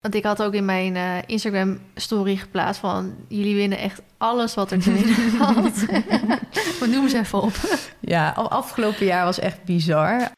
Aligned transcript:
Want 0.00 0.14
ik 0.14 0.24
had 0.24 0.42
ook 0.42 0.54
in 0.54 0.64
mijn 0.64 0.94
uh, 0.94 1.16
Instagram 1.26 1.78
story 1.94 2.36
geplaatst 2.36 2.80
van... 2.80 3.14
jullie 3.28 3.54
winnen 3.54 3.78
echt 3.78 4.00
alles 4.18 4.54
wat 4.54 4.70
er 4.70 4.80
te 4.80 4.92
winnen 4.92 5.30
valt. 5.38 5.86
maar 6.80 6.88
noem 6.88 7.08
ze 7.08 7.18
even 7.18 7.42
op. 7.42 7.52
Ja, 8.00 8.30
afgelopen 8.30 9.06
jaar 9.06 9.24
was 9.24 9.38
echt 9.38 9.64
bizar. 9.64 10.30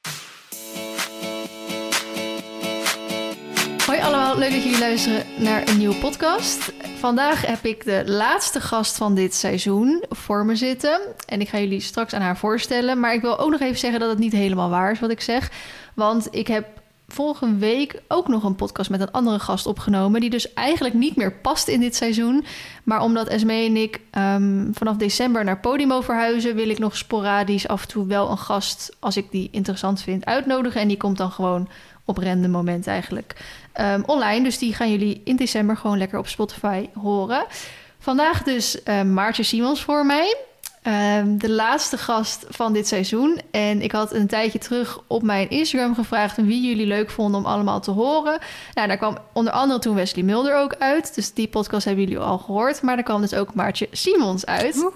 Hoi 3.87 4.01
allemaal, 4.01 4.38
leuk 4.38 4.51
dat 4.51 4.62
jullie 4.62 4.79
luisteren 4.79 5.25
naar 5.38 5.69
een 5.69 5.79
nieuwe 5.79 5.97
podcast. 5.97 6.72
Vandaag 6.99 7.47
heb 7.47 7.65
ik 7.65 7.85
de 7.85 8.03
laatste 8.06 8.61
gast 8.61 8.97
van 8.97 9.15
dit 9.15 9.35
seizoen 9.35 10.04
voor 10.08 10.45
me 10.45 10.56
zitten. 10.56 11.01
En 11.27 11.40
ik 11.40 11.49
ga 11.49 11.58
jullie 11.58 11.81
straks 11.81 12.13
aan 12.13 12.22
haar 12.22 12.37
voorstellen. 12.37 13.01
Maar 13.01 13.15
ik 13.15 13.21
wil 13.21 13.38
ook 13.38 13.51
nog 13.51 13.61
even 13.61 13.79
zeggen 13.79 14.01
dat 14.01 14.08
het 14.08 14.19
niet 14.19 14.33
helemaal 14.33 14.71
waar 14.71 14.90
is 14.90 15.01
wat 15.01 15.11
ik 15.11 15.21
zeg. 15.21 15.51
Want 15.95 16.29
ik 16.30 16.47
heb 16.47 16.80
volgende 17.12 17.59
week 17.59 18.02
ook 18.09 18.29
nog 18.29 18.45
een 18.45 18.55
podcast 18.55 18.91
met 18.91 19.01
een 19.01 19.10
andere 19.10 19.38
gast 19.38 19.66
opgenomen. 19.66 20.20
Die 20.20 20.30
dus 20.30 20.55
eigenlijk 20.55 20.95
niet 20.95 21.16
meer 21.16 21.33
past 21.33 21.69
in 21.69 21.80
dit 21.80 21.96
seizoen. 21.96 22.45
Maar 22.84 23.02
omdat 23.02 23.28
Esme 23.28 23.64
en 23.64 23.77
ik 23.77 24.00
um, 24.19 24.70
vanaf 24.74 24.96
december 24.96 25.45
naar 25.45 25.60
Podimo 25.60 26.00
verhuizen, 26.00 26.55
wil 26.55 26.69
ik 26.69 26.78
nog 26.78 26.96
sporadisch 26.96 27.69
af 27.69 27.83
en 27.83 27.88
toe 27.88 28.06
wel 28.06 28.30
een 28.30 28.38
gast, 28.38 28.96
als 28.98 29.16
ik 29.16 29.30
die 29.30 29.48
interessant 29.52 30.02
vind, 30.02 30.24
uitnodigen. 30.24 30.80
En 30.80 30.88
die 30.88 30.96
komt 30.96 31.16
dan 31.16 31.30
gewoon 31.30 31.69
op 32.05 32.19
random 32.19 32.50
moment 32.50 32.86
eigenlijk 32.86 33.36
um, 33.80 34.02
online. 34.06 34.45
Dus 34.45 34.58
die 34.58 34.74
gaan 34.74 34.91
jullie 34.91 35.20
in 35.24 35.36
december 35.36 35.77
gewoon 35.77 35.98
lekker 35.98 36.19
op 36.19 36.28
Spotify 36.28 36.88
horen. 36.95 37.47
Vandaag 37.98 38.42
dus 38.42 38.78
uh, 38.84 39.02
Maartje 39.02 39.42
Simons 39.42 39.83
voor 39.83 40.06
mij. 40.06 40.36
Ehm, 40.83 41.37
de 41.37 41.51
laatste 41.51 41.98
gast 41.98 42.47
van 42.48 42.73
dit 42.73 42.89
seizoen. 42.89 43.41
En 43.51 43.83
ik 43.83 43.93
had 43.93 44.15
een 44.15 44.27
tijdje 44.27 44.59
terug 44.59 44.98
op 45.06 45.23
mijn 45.23 45.51
Instagram 45.51 45.95
gevraagd 45.95 46.37
wie 46.37 46.66
jullie 46.66 46.87
leuk 46.87 47.11
vonden 47.11 47.41
om 47.41 47.47
allemaal 47.47 47.80
te 47.80 47.91
horen. 47.91 48.39
Nou, 48.75 48.89
daar 48.89 48.97
kwam 48.97 49.19
onder 49.33 49.53
andere 49.53 49.80
toen 49.80 49.95
Wesley 49.95 50.25
Mulder 50.25 50.56
ook 50.56 50.75
uit. 50.79 51.15
Dus 51.15 51.33
die 51.33 51.48
podcast 51.48 51.84
hebben 51.84 52.05
jullie 52.05 52.19
al 52.19 52.39
gehoord. 52.39 52.83
Maar 52.83 52.95
daar 52.95 53.05
kwam 53.05 53.20
dus 53.20 53.34
ook 53.34 53.55
Maartje 53.55 53.89
Simons 53.92 54.47
uit. 54.47 54.91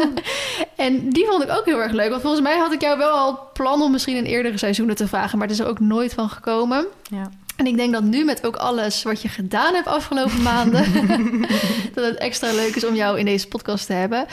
en 0.76 1.10
die 1.10 1.26
vond 1.26 1.42
ik 1.42 1.50
ook 1.50 1.64
heel 1.64 1.82
erg 1.82 1.92
leuk. 1.92 2.10
Want 2.10 2.22
volgens 2.22 2.42
mij 2.42 2.58
had 2.58 2.72
ik 2.72 2.80
jou 2.80 2.98
wel 2.98 3.12
al 3.12 3.50
plan 3.52 3.82
om 3.82 3.90
misschien 3.90 4.16
in 4.16 4.24
eerdere 4.24 4.58
seizoenen 4.58 4.96
te 4.96 5.08
vragen. 5.08 5.38
Maar 5.38 5.46
het 5.46 5.56
is 5.56 5.62
er 5.62 5.70
ook 5.70 5.80
nooit 5.80 6.14
van 6.14 6.28
gekomen. 6.28 6.86
Ja. 7.02 7.30
En 7.56 7.66
ik 7.66 7.76
denk 7.76 7.92
dat 7.92 8.02
nu 8.02 8.24
met 8.24 8.46
ook 8.46 8.56
alles 8.56 9.02
wat 9.02 9.22
je 9.22 9.28
gedaan 9.28 9.74
hebt 9.74 9.86
afgelopen 9.86 10.42
maanden, 10.42 10.92
dat 11.94 12.04
het 12.04 12.16
extra 12.16 12.52
leuk 12.52 12.74
is 12.74 12.84
om 12.84 12.94
jou 12.94 13.18
in 13.18 13.24
deze 13.24 13.48
podcast 13.48 13.86
te 13.86 13.92
hebben. 13.92 14.26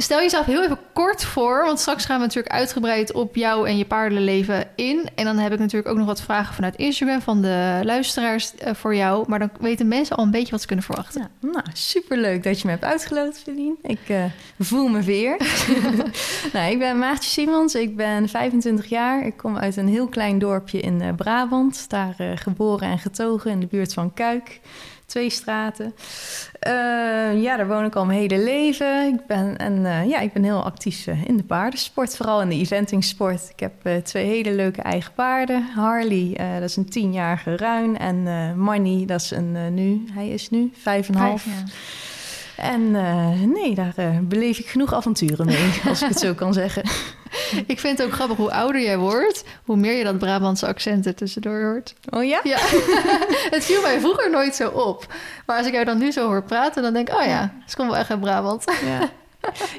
Stel 0.00 0.18
jezelf 0.18 0.46
heel 0.46 0.62
even 0.62 0.78
kort 0.92 1.24
voor, 1.24 1.64
want 1.64 1.80
straks 1.80 2.04
gaan 2.04 2.16
we 2.16 2.26
natuurlijk 2.26 2.54
uitgebreid 2.54 3.12
op 3.12 3.34
jou 3.36 3.68
en 3.68 3.78
je 3.78 3.84
paardenleven 3.84 4.68
in. 4.74 5.08
En 5.14 5.24
dan 5.24 5.38
heb 5.38 5.52
ik 5.52 5.58
natuurlijk 5.58 5.88
ook 5.88 5.96
nog 5.96 6.06
wat 6.06 6.22
vragen 6.22 6.54
vanuit 6.54 6.76
Instagram 6.76 7.20
van 7.20 7.42
de 7.42 7.80
luisteraars 7.82 8.54
eh, 8.54 8.74
voor 8.74 8.94
jou. 8.94 9.24
Maar 9.28 9.38
dan 9.38 9.50
weten 9.60 9.88
mensen 9.88 10.16
al 10.16 10.24
een 10.24 10.30
beetje 10.30 10.50
wat 10.50 10.60
ze 10.60 10.66
kunnen 10.66 10.84
verwachten. 10.84 11.20
Ja, 11.20 11.48
nou, 11.48 11.64
superleuk 11.72 12.42
dat 12.42 12.60
je 12.60 12.66
me 12.66 12.72
hebt 12.72 12.84
uitgeloot, 12.84 13.38
Feline. 13.38 13.74
Ik 13.82 14.08
uh, 14.08 14.24
voel 14.58 14.88
me 14.88 15.02
weer. 15.02 15.36
nou, 16.52 16.70
ik 16.70 16.78
ben 16.78 16.98
Maartje 16.98 17.30
Simons, 17.30 17.74
ik 17.74 17.96
ben 17.96 18.28
25 18.28 18.86
jaar. 18.86 19.26
Ik 19.26 19.36
kom 19.36 19.56
uit 19.56 19.76
een 19.76 19.88
heel 19.88 20.08
klein 20.08 20.38
dorpje 20.38 20.80
in 20.80 21.02
uh, 21.02 21.08
Brabant. 21.16 21.88
Daar 21.88 22.14
geboren 22.34 22.88
en 22.88 22.98
getogen 22.98 23.50
in 23.50 23.60
de 23.60 23.66
buurt 23.66 23.94
van 23.94 24.14
Kuik 24.14 24.60
twee 25.08 25.30
straten. 25.30 25.94
Uh, 26.66 27.42
ja, 27.42 27.56
daar 27.56 27.68
woon 27.68 27.84
ik 27.84 27.96
al 27.96 28.04
mijn 28.04 28.18
hele 28.18 28.38
leven. 28.38 29.06
Ik 29.06 29.26
ben, 29.26 29.56
en, 29.56 29.78
uh, 29.78 30.08
ja, 30.08 30.18
ik 30.18 30.32
ben 30.32 30.42
heel 30.42 30.64
actief 30.64 31.06
uh, 31.06 31.24
in 31.24 31.36
de 31.36 31.42
paardensport, 31.42 32.16
vooral 32.16 32.42
in 32.42 32.48
de 32.48 32.54
eventingsport. 32.54 33.48
Ik 33.50 33.60
heb 33.60 34.04
twee 34.04 34.26
hele 34.26 34.54
leuke 34.54 34.82
eigen 34.82 35.12
paarden. 35.12 35.62
Harley, 35.74 36.36
dat 36.60 36.68
is 36.68 36.76
een 36.76 36.88
tienjarige 36.88 37.56
ruin. 37.56 37.98
En 37.98 38.22
Money, 38.58 39.06
dat 39.06 39.20
is 39.20 39.30
een 39.30 39.74
nu, 39.74 40.04
hij 40.12 40.28
is 40.28 40.50
nu 40.50 40.70
vijf 40.74 41.08
en 41.08 41.14
half. 41.14 41.46
En 42.58 42.90
nee, 43.52 43.74
daar 43.74 43.94
beleef 44.22 44.58
ik 44.58 44.66
genoeg 44.66 44.94
avonturen 44.94 45.46
mee, 45.46 45.80
als 45.88 46.02
ik 46.02 46.08
het 46.08 46.18
zo 46.18 46.34
kan 46.34 46.52
zeggen. 46.52 46.82
Ik 47.66 47.80
vind 47.80 47.98
het 47.98 48.06
ook 48.06 48.12
grappig 48.12 48.36
hoe 48.36 48.52
ouder 48.52 48.82
jij 48.82 48.98
wordt, 48.98 49.44
hoe 49.64 49.76
meer 49.76 49.98
je 49.98 50.04
dat 50.04 50.18
Brabantse 50.18 50.66
accent 50.66 51.06
er 51.06 51.14
tussendoor 51.14 51.62
hoort. 51.62 51.94
Oh 52.10 52.24
ja? 52.24 52.40
Ja. 52.42 52.58
het 53.54 53.64
viel 53.64 53.82
mij 53.82 54.00
vroeger 54.00 54.30
nooit 54.30 54.54
zo 54.54 54.68
op. 54.68 55.06
Maar 55.46 55.58
als 55.58 55.66
ik 55.66 55.72
jou 55.72 55.84
dan 55.84 55.98
nu 55.98 56.10
zo 56.10 56.26
hoor 56.26 56.42
praten, 56.42 56.82
dan 56.82 56.92
denk 56.92 57.08
ik, 57.08 57.14
oh 57.14 57.24
ja, 57.24 57.52
ze 57.66 57.76
komt 57.76 57.88
wel 57.88 57.98
echt 57.98 58.10
uit 58.10 58.20
Brabant. 58.20 58.64
Ja. 58.84 59.08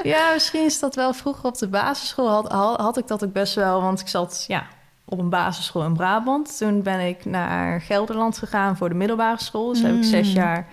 ja, 0.03 0.33
misschien 0.33 0.65
is 0.65 0.79
dat 0.79 0.95
wel 0.95 1.13
vroeger 1.13 1.45
op 1.45 1.57
de 1.57 1.67
basisschool 1.67 2.29
had, 2.29 2.51
had 2.79 2.97
ik 2.97 3.07
dat 3.07 3.23
ook 3.23 3.33
best 3.33 3.55
wel, 3.55 3.81
want 3.81 3.99
ik 3.99 4.07
zat 4.07 4.45
ja, 4.47 4.67
op 5.05 5.19
een 5.19 5.29
basisschool 5.29 5.83
in 5.83 5.93
Brabant. 5.93 6.57
Toen 6.57 6.81
ben 6.81 6.99
ik 6.99 7.25
naar 7.25 7.81
Gelderland 7.81 8.37
gegaan 8.37 8.77
voor 8.77 8.89
de 8.89 8.95
middelbare 8.95 9.43
school. 9.43 9.69
Dus 9.69 9.81
heb 9.81 9.95
ik 9.95 10.03
zes 10.03 10.27
mm. 10.27 10.33
jaar 10.33 10.67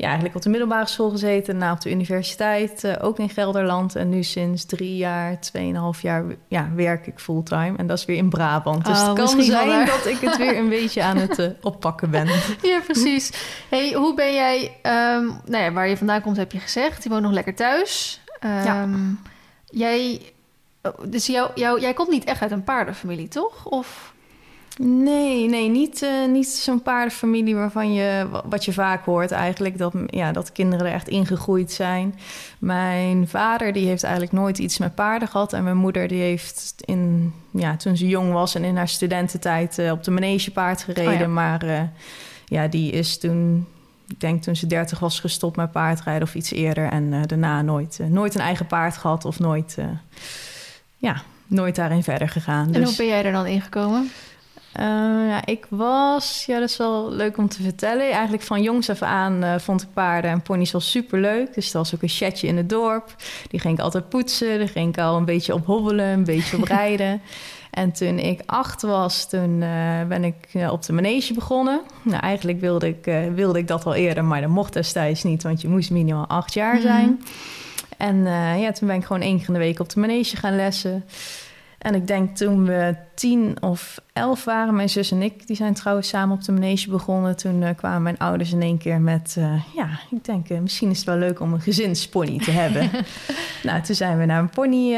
ja, 0.00 0.06
eigenlijk 0.06 0.36
op 0.36 0.42
de 0.42 0.48
middelbare 0.48 0.86
school 0.86 1.10
gezeten, 1.10 1.56
na 1.56 1.72
op 1.72 1.80
de 1.80 1.90
universiteit, 1.90 2.84
uh, 2.84 2.94
ook 3.00 3.18
in 3.18 3.28
Gelderland. 3.28 3.96
En 3.96 4.08
nu 4.08 4.22
sinds 4.22 4.64
drie 4.64 4.96
jaar, 4.96 5.40
tweeënhalf 5.40 6.02
jaar 6.02 6.24
ja, 6.48 6.70
werk 6.74 7.06
ik 7.06 7.18
fulltime. 7.18 7.76
En 7.76 7.86
dat 7.86 7.98
is 7.98 8.04
weer 8.04 8.16
in 8.16 8.28
Brabant. 8.28 8.84
Dus 8.84 9.00
oh, 9.00 9.06
het 9.06 9.16
kan 9.16 9.42
zijn 9.42 9.86
dat 9.86 10.06
ik 10.06 10.18
het 10.20 10.36
weer 10.36 10.56
een 10.56 10.68
beetje 10.68 11.02
aan 11.02 11.16
het 11.16 11.38
uh, 11.38 11.46
oppakken 11.60 12.10
ben. 12.10 12.28
Ja, 12.62 12.80
precies. 12.84 13.32
Hey, 13.68 13.92
hoe 13.92 14.14
ben 14.14 14.34
jij, 14.34 14.62
um, 14.82 15.40
nou 15.44 15.64
ja, 15.64 15.72
waar 15.72 15.88
je 15.88 15.96
vandaan 15.96 16.22
komt 16.22 16.36
heb 16.36 16.52
je 16.52 16.60
gezegd. 16.60 17.02
Je 17.02 17.08
woont 17.08 17.22
nog 17.22 17.32
lekker 17.32 17.54
thuis. 17.54 18.20
Um, 18.44 18.50
ja. 18.50 18.88
Jij, 19.64 20.32
oh, 20.82 20.92
dus 21.06 21.26
jou, 21.26 21.50
jou, 21.54 21.80
jij 21.80 21.94
komt 21.94 22.10
niet 22.10 22.24
echt 22.24 22.42
uit 22.42 22.50
een 22.50 22.64
paardenfamilie, 22.64 23.28
toch? 23.28 23.66
Of... 23.66 24.14
Nee, 24.82 25.48
nee, 25.48 25.68
niet, 25.68 26.02
uh, 26.02 26.28
niet 26.28 26.48
zo'n 26.48 26.82
paardenfamilie 26.82 27.54
waarvan 27.54 27.92
je, 27.92 28.26
wat 28.44 28.64
je 28.64 28.72
vaak 28.72 29.04
hoort 29.04 29.30
eigenlijk, 29.30 29.78
dat, 29.78 29.94
ja, 30.06 30.32
dat 30.32 30.52
kinderen 30.52 30.86
er 30.86 30.92
echt 30.92 31.08
ingegroeid 31.08 31.72
zijn. 31.72 32.18
Mijn 32.58 33.28
vader 33.28 33.72
die 33.72 33.86
heeft 33.86 34.02
eigenlijk 34.02 34.32
nooit 34.32 34.58
iets 34.58 34.78
met 34.78 34.94
paarden 34.94 35.28
gehad. 35.28 35.52
En 35.52 35.64
mijn 35.64 35.76
moeder 35.76 36.08
die 36.08 36.20
heeft 36.20 36.74
in, 36.84 37.32
ja, 37.50 37.76
toen 37.76 37.96
ze 37.96 38.08
jong 38.08 38.32
was 38.32 38.54
en 38.54 38.64
in 38.64 38.76
haar 38.76 38.88
studententijd 38.88 39.78
uh, 39.78 39.90
op 39.90 40.04
de 40.04 40.10
manegepaard 40.10 40.82
gereden. 40.82 41.26
Oh 41.26 41.34
maar 41.34 41.64
uh, 41.64 41.80
ja, 42.44 42.68
die 42.68 42.92
is 42.92 43.18
toen, 43.18 43.66
ik 44.08 44.20
denk 44.20 44.42
toen 44.42 44.56
ze 44.56 44.66
dertig 44.66 44.98
was 44.98 45.20
gestopt 45.20 45.56
met 45.56 45.72
paardrijden 45.72 46.22
of 46.22 46.34
iets 46.34 46.52
eerder. 46.52 46.88
En 46.88 47.26
daarna 47.26 47.62
nooit, 47.62 47.98
nooit 48.08 48.34
een 48.34 48.40
eigen 48.40 48.66
paard 48.66 48.96
gehad 48.96 49.24
of 49.24 49.38
nooit, 49.38 49.76
ja, 50.96 51.22
nooit 51.46 51.74
daarin 51.74 52.02
verder 52.02 52.28
gegaan. 52.28 52.66
En 52.66 52.74
hoe 52.74 52.84
dus 52.84 52.96
ben 52.96 53.06
jij 53.06 53.24
er 53.24 53.32
dan 53.32 53.46
ingekomen? 53.46 54.10
Uh, 54.78 54.84
ja, 55.28 55.46
ik 55.46 55.66
was, 55.68 56.44
ja, 56.46 56.58
dat 56.58 56.68
is 56.68 56.76
wel 56.76 57.12
leuk 57.12 57.36
om 57.36 57.48
te 57.48 57.62
vertellen. 57.62 58.10
Eigenlijk 58.10 58.42
van 58.42 58.62
jongs 58.62 58.90
af 58.90 59.02
aan 59.02 59.44
uh, 59.44 59.58
vond 59.58 59.82
ik 59.82 59.88
paarden 59.92 60.30
en 60.30 60.42
ponies 60.42 60.72
wel 60.72 60.80
super 60.80 61.20
leuk. 61.20 61.54
Dus 61.54 61.70
dat 61.70 61.82
was 61.82 61.94
ook 61.94 62.02
een 62.02 62.08
chatje 62.08 62.46
in 62.46 62.56
het 62.56 62.68
dorp. 62.68 63.14
Die 63.48 63.60
ging 63.60 63.78
ik 63.78 63.84
altijd 63.84 64.08
poetsen. 64.08 64.58
Daar 64.58 64.68
ging 64.68 64.88
ik 64.88 65.00
al 65.00 65.16
een 65.16 65.24
beetje 65.24 65.54
op 65.54 65.66
hobbelen, 65.66 66.06
een 66.06 66.24
beetje 66.24 66.56
op 66.56 66.64
rijden. 66.78 67.22
en 67.70 67.92
toen 67.92 68.18
ik 68.18 68.40
acht 68.46 68.82
was, 68.82 69.28
toen 69.28 69.60
uh, 69.60 70.02
ben 70.08 70.24
ik 70.24 70.70
op 70.70 70.82
de 70.82 70.92
manege 70.92 71.34
begonnen. 71.34 71.80
Nou, 72.02 72.22
eigenlijk 72.22 72.60
wilde 72.60 72.88
ik, 72.88 73.32
wilde 73.34 73.58
ik 73.58 73.68
dat 73.68 73.86
al 73.86 73.94
eerder, 73.94 74.24
maar 74.24 74.40
dat 74.40 74.50
mocht 74.50 74.72
destijds 74.72 75.22
niet, 75.22 75.42
want 75.42 75.60
je 75.60 75.68
moest 75.68 75.90
minimaal 75.90 76.26
acht 76.26 76.54
jaar 76.54 76.74
mhm. 76.74 76.82
zijn. 76.82 77.22
En 77.96 78.24
ja, 78.60 78.72
toen 78.72 78.88
ben 78.88 78.96
ik 78.96 79.04
gewoon 79.04 79.22
één 79.22 79.38
keer 79.38 79.46
in 79.46 79.52
de 79.52 79.58
week 79.58 79.80
op 79.80 79.88
de 79.88 80.00
manege 80.00 80.36
gaan 80.36 80.56
lessen. 80.56 81.04
En 81.80 81.94
ik 81.94 82.06
denk 82.06 82.36
toen 82.36 82.64
we 82.64 82.94
tien 83.14 83.56
of 83.62 84.00
elf 84.12 84.44
waren, 84.44 84.74
mijn 84.74 84.88
zus 84.88 85.10
en 85.10 85.22
ik, 85.22 85.46
die 85.46 85.56
zijn 85.56 85.74
trouwens 85.74 86.08
samen 86.08 86.36
op 86.36 86.44
de 86.44 86.52
manege 86.52 86.90
begonnen. 86.90 87.36
Toen 87.36 87.62
uh, 87.62 87.68
kwamen 87.76 88.02
mijn 88.02 88.18
ouders 88.18 88.52
in 88.52 88.62
één 88.62 88.78
keer 88.78 89.00
met, 89.00 89.34
uh, 89.38 89.62
ja, 89.74 89.88
ik 90.10 90.24
denk 90.24 90.48
uh, 90.48 90.58
misschien 90.58 90.90
is 90.90 90.96
het 90.96 91.06
wel 91.06 91.16
leuk 91.16 91.40
om 91.40 91.52
een 91.52 91.60
gezinspony 91.60 92.38
te 92.38 92.50
hebben. 92.50 92.90
nou, 93.62 93.82
toen 93.82 93.94
zijn 93.94 94.18
we 94.18 94.24
naar 94.24 94.38
een 94.38 94.50
pony 94.50 94.94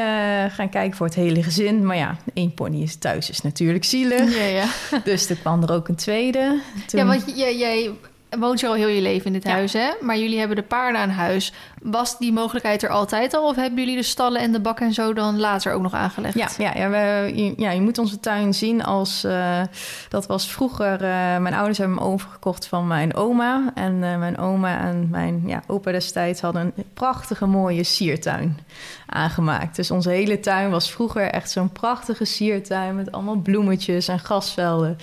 gaan 0.49 0.69
kijken 0.69 0.97
voor 0.97 1.07
het 1.07 1.15
hele 1.15 1.43
gezin. 1.43 1.87
Maar 1.87 1.97
ja, 1.97 2.17
één 2.35 2.55
pony 2.55 2.83
is 2.83 2.97
thuis 2.97 3.31
is 3.31 3.41
natuurlijk 3.41 3.85
zielig. 3.85 4.37
Ja, 4.37 4.45
ja. 4.45 4.67
dus 5.05 5.31
er 5.31 5.37
kwam 5.37 5.63
er 5.63 5.73
ook 5.73 5.89
een 5.89 5.97
tweede. 5.97 6.61
Toen... 6.87 7.01
Ja, 7.01 7.07
want 7.07 7.37
jij, 7.37 7.59
jij 7.59 7.91
woont 8.39 8.61
je 8.61 8.67
al 8.67 8.75
heel 8.75 8.89
je 8.89 9.01
leven 9.01 9.27
in 9.27 9.33
dit 9.33 9.45
huis, 9.45 9.73
hè? 9.73 9.91
Maar 10.01 10.19
jullie 10.19 10.39
hebben 10.39 10.57
de 10.57 10.63
paarden 10.63 11.01
aan 11.01 11.11
huis. 11.11 11.53
Was 11.83 12.19
die 12.19 12.33
mogelijkheid 12.33 12.83
er 12.83 12.89
altijd 12.89 13.35
al? 13.35 13.49
Of 13.49 13.57
hebben 13.57 13.79
jullie 13.79 13.97
de 13.97 14.03
stallen 14.03 14.41
en 14.41 14.53
de 14.53 14.61
bak 14.61 14.81
en 14.81 14.93
zo 14.93 15.13
dan 15.13 15.41
later 15.41 15.73
ook 15.73 15.83
nog 15.83 15.93
aangelegd? 15.93 16.35
Ja, 16.35 16.49
ja, 16.59 16.75
ja, 16.75 16.91
we, 16.91 17.55
ja 17.57 17.71
je 17.71 17.81
moet 17.81 17.99
onze 17.99 18.21
tuin 18.21 18.55
zien 18.55 18.85
als... 18.85 19.25
Uh, 19.25 19.61
dat 20.09 20.27
was 20.27 20.51
vroeger... 20.51 20.93
Uh, 20.93 21.39
mijn 21.39 21.55
ouders 21.55 21.79
hebben 21.79 21.97
hem 21.97 22.07
overgekocht 22.07 22.67
van 22.67 22.87
mijn 22.87 23.15
oma. 23.15 23.71
En 23.75 23.93
uh, 23.93 24.19
mijn 24.19 24.39
oma 24.39 24.81
en 24.81 25.09
mijn 25.11 25.43
ja, 25.47 25.63
opa 25.67 25.93
destijds 25.93 26.41
hadden 26.41 26.73
een 26.77 26.85
prachtige 26.95 27.47
mooie 27.47 27.85
siertuin 27.85 28.59
aangemaakt. 29.07 29.77
Dus 29.77 29.91
onze 29.91 30.11
hele 30.11 30.41
tuin 30.41 30.71
was 30.71 30.91
vroeger 30.91 31.31
echt 31.31 31.51
zo'n 31.51 31.73
prachtige 31.73 32.25
siertuin... 32.25 32.97
met 32.97 33.13
allemaal 33.13 33.37
bloemetjes 33.37 34.09
en 34.09 34.19
grasvelden. 34.19 34.99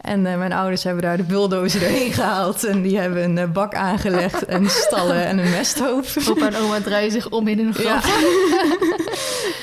En 0.00 0.22
mijn 0.22 0.52
ouders 0.52 0.84
hebben 0.84 1.02
daar 1.02 1.16
de 1.16 1.22
bulldozer 1.22 1.80
doorheen 1.84 2.12
gehaald. 2.12 2.64
En 2.64 2.82
die 2.82 2.98
hebben 2.98 3.36
een 3.36 3.52
bak 3.52 3.74
aangelegd 3.74 4.44
en 4.44 4.70
stallen 4.70 5.26
en 5.26 5.38
een 5.38 5.50
mesthoop. 5.50 6.04
Opa 6.30 6.46
en 6.46 6.56
oma 6.56 6.80
draaien 6.80 7.10
zich 7.10 7.30
om 7.30 7.48
in 7.48 7.58
hun 7.58 7.74
graf. 7.74 8.02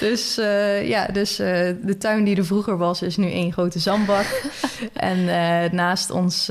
Ja. 0.02 0.08
dus 0.08 0.40
uh, 0.40 0.88
ja, 0.88 1.06
dus 1.06 1.40
uh, 1.40 1.48
de 1.82 1.98
tuin 2.00 2.24
die 2.24 2.36
er 2.36 2.46
vroeger 2.46 2.78
was, 2.78 3.02
is 3.02 3.18
nu 3.18 3.32
één 3.32 3.52
grote 3.52 3.80
zandbak. 3.80 4.26
en 4.94 5.18
uh, 5.18 5.72
naast, 5.72 6.12
ons, 6.12 6.48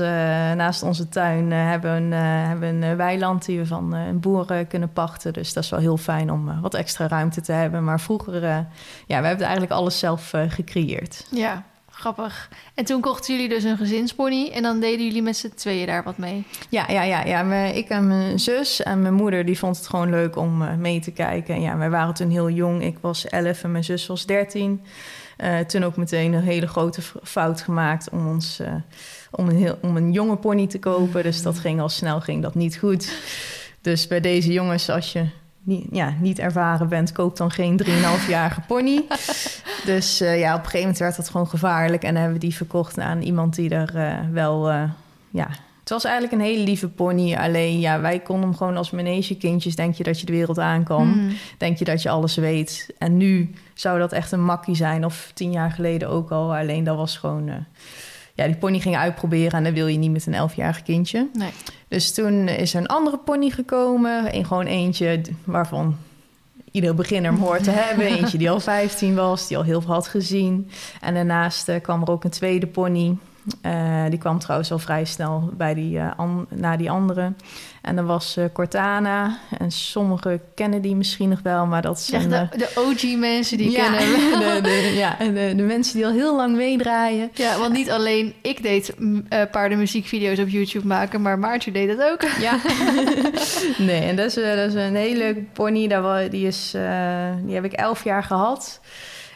naast 0.55 0.83
onze 0.83 1.09
tuin 1.09 1.51
hebben 1.51 1.93
we 1.93 1.97
een, 1.97 2.11
hebben 2.47 2.81
een 2.81 2.97
weiland 2.97 3.45
die 3.45 3.59
we 3.59 3.65
van 3.65 3.93
een 3.93 4.19
boer 4.19 4.65
kunnen 4.65 4.93
pachten. 4.93 5.33
Dus 5.33 5.53
dat 5.53 5.63
is 5.63 5.69
wel 5.69 5.79
heel 5.79 5.97
fijn 5.97 6.31
om 6.31 6.61
wat 6.61 6.73
extra 6.73 7.07
ruimte 7.07 7.41
te 7.41 7.51
hebben. 7.51 7.83
Maar 7.83 7.99
vroeger, 7.99 8.41
ja, 9.07 9.21
we 9.21 9.27
hebben 9.27 9.45
eigenlijk 9.45 9.71
alles 9.71 9.99
zelf 9.99 10.33
gecreëerd. 10.47 11.27
Ja, 11.29 11.63
Grappig. 12.01 12.49
En 12.73 12.85
toen 12.85 13.01
kochten 13.01 13.33
jullie 13.33 13.49
dus 13.49 13.63
een 13.63 13.77
gezinspony 13.77 14.49
en 14.53 14.63
dan 14.63 14.79
deden 14.79 15.05
jullie 15.05 15.21
met 15.21 15.37
z'n 15.37 15.51
tweeën 15.55 15.85
daar 15.85 16.03
wat 16.03 16.17
mee? 16.17 16.45
Ja, 16.69 16.85
ja, 16.87 17.03
ja. 17.03 17.25
ja. 17.25 17.65
Ik 17.65 17.89
en 17.89 18.07
mijn 18.07 18.39
zus 18.39 18.83
en 18.83 19.01
mijn 19.01 19.13
moeder 19.13 19.45
die 19.45 19.57
vond 19.57 19.77
het 19.77 19.87
gewoon 19.87 20.09
leuk 20.09 20.35
om 20.35 20.61
uh, 20.61 20.75
mee 20.75 20.99
te 20.99 21.11
kijken. 21.11 21.55
En 21.55 21.61
ja, 21.61 21.77
wij 21.77 21.89
waren 21.89 22.13
toen 22.13 22.29
heel 22.29 22.49
jong. 22.49 22.83
Ik 22.83 22.97
was 23.01 23.27
11 23.27 23.63
en 23.63 23.71
mijn 23.71 23.83
zus 23.83 24.07
was 24.07 24.25
13. 24.25 24.81
Uh, 25.37 25.59
eh, 25.59 25.65
toen 25.65 25.83
ook 25.83 25.95
meteen 25.95 26.33
een 26.33 26.43
hele 26.43 26.67
grote 26.67 27.01
fout 27.23 27.61
gemaakt 27.61 28.09
om 28.09 28.27
ons 28.27 28.59
uh, 28.61 28.73
om, 29.31 29.49
een 29.49 29.57
heel, 29.57 29.77
om 29.81 29.97
een 29.97 30.11
jonge 30.11 30.35
pony 30.35 30.67
te 30.67 30.79
kopen. 30.79 31.23
Dus 31.23 31.41
dat 31.41 31.59
ging 31.59 31.81
al 31.81 31.89
snel, 31.89 32.21
ging 32.21 32.41
dat 32.41 32.55
niet 32.55 32.77
goed. 32.77 33.15
Dus 33.81 34.07
bij 34.07 34.19
deze 34.19 34.53
jongens, 34.53 34.89
als 34.89 35.13
je 35.13 35.25
niet, 35.63 35.87
ja, 35.91 36.13
niet 36.19 36.39
ervaren 36.39 36.89
bent, 36.89 37.11
koop 37.11 37.37
dan 37.37 37.51
geen 37.51 37.81
3,5-jarige 37.83 38.61
pony. 38.67 39.03
dus 39.85 40.21
uh, 40.21 40.39
ja, 40.39 40.49
op 40.49 40.59
een 40.59 40.65
gegeven 40.65 40.79
moment 40.79 40.97
werd 40.97 41.15
dat 41.15 41.29
gewoon 41.29 41.47
gevaarlijk. 41.47 42.03
En 42.03 42.15
hebben 42.15 42.33
we 42.33 42.39
die 42.39 42.55
verkocht 42.55 42.99
aan 42.99 43.21
iemand 43.21 43.55
die 43.55 43.69
er 43.69 43.95
uh, 43.95 44.19
wel... 44.31 44.71
Uh, 44.71 44.83
ja, 45.29 45.47
het 45.79 45.89
was 45.89 46.03
eigenlijk 46.03 46.33
een 46.33 46.47
hele 46.47 46.63
lieve 46.63 46.89
pony. 46.89 47.35
Alleen 47.35 47.79
ja, 47.79 48.01
wij 48.01 48.19
konden 48.19 48.49
hem 48.49 48.57
gewoon 48.57 48.77
als 48.77 48.91
manegekindjes... 48.91 49.75
denk 49.75 49.95
je 49.95 50.03
dat 50.03 50.19
je 50.19 50.25
de 50.25 50.31
wereld 50.31 50.59
aan 50.59 50.83
kan. 50.83 51.07
Mm. 51.07 51.33
Denk 51.57 51.77
je 51.77 51.85
dat 51.85 52.01
je 52.01 52.09
alles 52.09 52.35
weet. 52.35 52.93
En 52.97 53.17
nu 53.17 53.53
zou 53.73 53.99
dat 53.99 54.11
echt 54.11 54.31
een 54.31 54.43
makkie 54.43 54.75
zijn. 54.75 55.05
Of 55.05 55.31
tien 55.33 55.51
jaar 55.51 55.71
geleden 55.71 56.09
ook 56.09 56.31
al. 56.31 56.55
Alleen 56.55 56.83
dat 56.83 56.97
was 56.97 57.17
gewoon 57.17 57.65
ja, 58.33 58.45
die 58.45 58.55
pony 58.55 58.79
ging 58.79 58.97
uitproberen 58.97 59.51
en 59.51 59.63
dan 59.63 59.73
wil 59.73 59.87
je 59.87 59.97
niet 59.97 60.11
met 60.11 60.25
een 60.25 60.33
elfjarig 60.33 60.83
kindje. 60.83 61.29
Nee. 61.33 61.51
Dus 61.87 62.13
toen 62.13 62.47
is 62.47 62.73
er 62.73 62.79
een 62.79 62.87
andere 62.87 63.17
pony 63.17 63.49
gekomen. 63.49 64.35
Een, 64.35 64.45
gewoon 64.45 64.65
eentje 64.65 65.21
waarvan 65.43 65.97
iedere 66.71 66.93
beginner 66.93 67.31
hem 67.31 67.41
hoort 67.41 67.63
te 67.63 67.71
hebben. 67.85 68.05
Eentje 68.05 68.37
die 68.37 68.49
al 68.49 68.59
15 68.59 69.15
was, 69.15 69.47
die 69.47 69.57
al 69.57 69.63
heel 69.63 69.81
veel 69.81 69.93
had 69.93 70.07
gezien. 70.07 70.69
En 71.01 71.13
daarnaast 71.13 71.69
uh, 71.69 71.75
kwam 71.81 72.01
er 72.01 72.11
ook 72.11 72.23
een 72.23 72.29
tweede 72.29 72.67
pony. 72.67 73.15
Uh, 73.65 74.03
die 74.09 74.19
kwam 74.19 74.39
trouwens 74.39 74.71
al 74.71 74.79
vrij 74.79 75.05
snel 75.05 75.49
bij 75.53 75.73
die, 75.73 75.97
uh, 75.97 76.11
an, 76.17 76.45
na 76.49 76.77
die 76.77 76.91
andere. 76.91 77.33
En 77.81 77.97
er 77.97 78.05
was 78.05 78.37
uh, 78.37 78.45
Cortana. 78.53 79.37
En 79.57 79.71
sommigen 79.71 80.41
kennen 80.55 80.81
die 80.81 80.95
misschien 80.95 81.29
nog 81.29 81.41
wel, 81.41 81.65
maar 81.65 81.81
dat 81.81 81.99
zijn... 81.99 82.29
de, 82.29 82.47
de 82.57 82.71
OG-mensen 82.75 83.57
die 83.57 83.71
ja, 83.71 83.83
kennen 83.83 83.99
de, 84.39 84.59
de, 84.61 84.93
ja, 84.95 85.15
de, 85.19 85.53
de, 85.55 85.63
mensen 85.63 85.95
die 85.95 86.05
al 86.05 86.11
heel 86.11 86.35
lang 86.35 86.55
meedraaien. 86.55 87.29
Ja, 87.33 87.57
want 87.57 87.73
niet 87.73 87.91
alleen 87.91 88.33
ik 88.41 88.63
deed 88.63 88.95
uh, 88.99 89.19
paardenmuziekvideo's 89.51 90.39
op 90.39 90.49
YouTube 90.49 90.87
maken... 90.87 91.21
maar 91.21 91.39
Maartje 91.39 91.71
deed 91.71 91.97
dat 91.97 92.11
ook. 92.11 92.21
Ja. 92.39 92.59
nee, 93.87 94.01
en 94.01 94.15
dat 94.15 94.25
is, 94.25 94.33
dat 94.33 94.67
is 94.67 94.73
een 94.73 94.95
hele 94.95 95.17
leuke 95.17 95.43
pony. 95.53 95.87
Die, 96.29 96.47
is, 96.47 96.71
die 97.43 97.55
heb 97.55 97.65
ik 97.65 97.73
elf 97.73 98.03
jaar 98.03 98.23
gehad 98.23 98.79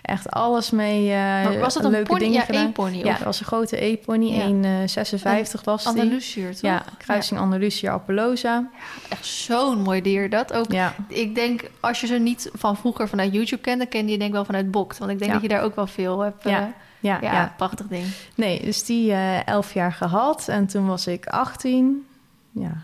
echt 0.06 0.32
alles 0.32 0.72
mee. 0.72 1.10
Uh, 1.10 1.60
was 1.60 1.74
dat 1.74 1.84
een 1.84 1.92
leuke 1.92 2.08
pony? 2.08 2.20
Dingen 2.20 2.44
ja, 2.48 2.68
E-pony. 2.68 2.98
Ja, 2.98 3.14
dat 3.14 3.24
was 3.24 3.40
een 3.40 3.46
grote 3.46 3.84
E-pony. 3.86 4.26
Ja. 4.26 4.48
1,56 4.48 5.64
was 5.64 5.84
die. 5.84 6.02
Andalusiër, 6.02 6.52
toch? 6.52 6.62
Ja, 6.62 6.84
kruising 6.98 7.40
ja. 7.40 7.46
Andalusiër 7.46 7.92
Appaloosa. 7.92 8.54
Ja, 8.54 8.70
echt 9.10 9.26
zo'n 9.26 9.82
mooi 9.82 10.02
dier. 10.02 10.30
Dat 10.30 10.54
ook. 10.54 10.72
Ja. 10.72 10.96
Ik 11.08 11.36
denk, 11.36 11.70
als 11.80 12.02
je 12.02 12.08
ze 12.08 12.16
niet 12.16 12.50
van 12.54 12.78
vroeger 12.78 13.08
vanuit 13.08 13.34
YouTube 13.34 13.62
kent... 13.62 13.78
dan 13.78 13.88
ken 13.88 14.08
je 14.08 14.18
denk 14.18 14.32
wel 14.32 14.46
vanuit 14.46 14.72
Bokt. 14.72 14.98
Want 14.98 15.12
ik 15.12 15.20
denk 15.20 15.32
dat 15.32 15.42
je 15.42 15.48
daar 15.48 15.64
ook 15.64 15.76
wel 15.76 15.88
veel 15.88 16.20
hebt... 16.20 16.44
Ja. 16.44 16.62
Uh, 16.62 16.66
ja, 17.00 17.18
ja, 17.22 17.54
prachtig 17.58 17.88
ding. 17.88 18.06
Nee, 18.36 18.64
dus 18.64 18.84
die 18.84 19.10
uh, 19.12 19.48
elf 19.48 19.74
jaar 19.74 19.94
gehad. 19.94 20.48
En 20.48 20.68
toen 20.68 20.88
was 20.88 21.08
ik 21.08 21.26
18. 21.26 22.06
Ja, 22.52 22.84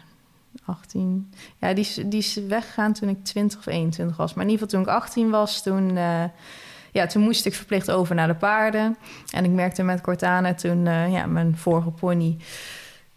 18. 0.66 1.34
Ja, 1.58 1.74
die, 1.74 2.08
die 2.08 2.20
is 2.20 2.40
weggegaan 2.48 2.94
toen 2.94 3.10
ik 3.10 3.24
20 3.24 3.60
of 3.60 3.66
21 3.66 4.18
was. 4.18 4.34
Maar 4.34 4.46
in 4.46 4.52
ieder 4.52 4.68
geval 4.68 4.84
toen 4.84 4.94
ik 4.94 5.02
18 5.02 5.30
was, 5.30 5.64
toen... 5.64 5.96
Uh, 5.96 6.24
ja, 6.92 7.06
toen 7.08 7.22
moest 7.22 7.46
ik 7.46 7.54
verplicht 7.54 7.92
over 7.92 8.16
naar 8.16 8.28
de 8.28 8.36
paarden. 8.36 8.98
En 9.32 9.44
ik 9.44 9.52
merkte 9.52 9.84
met 9.84 10.02
Cortana 10.02 10.54
toen, 10.54 10.86
uh, 10.86 11.12
ja, 11.12 11.26
mijn 11.26 11.58
vorige 11.58 11.90
pony... 11.90 12.38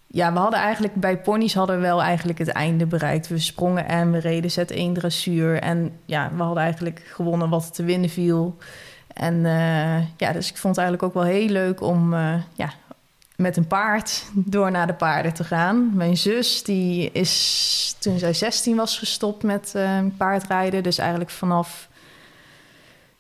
Ja, 0.07 0.33
we 0.33 0.39
hadden 0.39 0.59
eigenlijk 0.59 0.95
bij 0.95 1.19
ponies 1.19 1.55
hadden 1.55 1.77
we 1.77 1.83
wel 1.83 2.03
eigenlijk 2.03 2.39
het 2.39 2.49
einde 2.49 2.87
bereikt. 2.87 3.29
We 3.29 3.39
sprongen 3.39 3.89
en 3.89 4.11
we 4.11 4.19
reden 4.19 4.51
zet 4.51 4.71
1 4.71 4.95
dressuur. 4.95 5.61
En 5.61 5.93
ja, 6.05 6.31
we 6.37 6.43
hadden 6.43 6.63
eigenlijk 6.63 7.03
gewonnen 7.07 7.49
wat 7.49 7.75
te 7.75 7.85
winnen 7.85 8.11
viel. 8.11 8.57
En 9.07 9.35
uh, 9.35 9.99
ja, 10.17 10.33
dus 10.33 10.51
ik 10.51 10.57
vond 10.57 10.77
het 10.77 10.85
eigenlijk 10.85 11.03
ook 11.03 11.23
wel 11.23 11.33
heel 11.33 11.49
leuk 11.49 11.81
om 11.81 12.13
uh, 12.13 12.35
ja, 12.53 12.73
met 13.37 13.57
een 13.57 13.67
paard 13.67 14.25
door 14.35 14.71
naar 14.71 14.87
de 14.87 14.95
paarden 14.95 15.35
te 15.35 15.45
gaan. 15.45 15.91
Mijn 15.95 16.17
zus, 16.17 16.63
die 16.63 17.13
is 17.13 17.97
toen 17.99 18.19
zij 18.19 18.35
16 18.35 18.77
was 18.77 18.99
gestopt 18.99 19.43
met 19.43 19.75
paardrijden. 20.17 20.83
Dus 20.83 20.99
eigenlijk 20.99 21.31
vanaf 21.31 21.89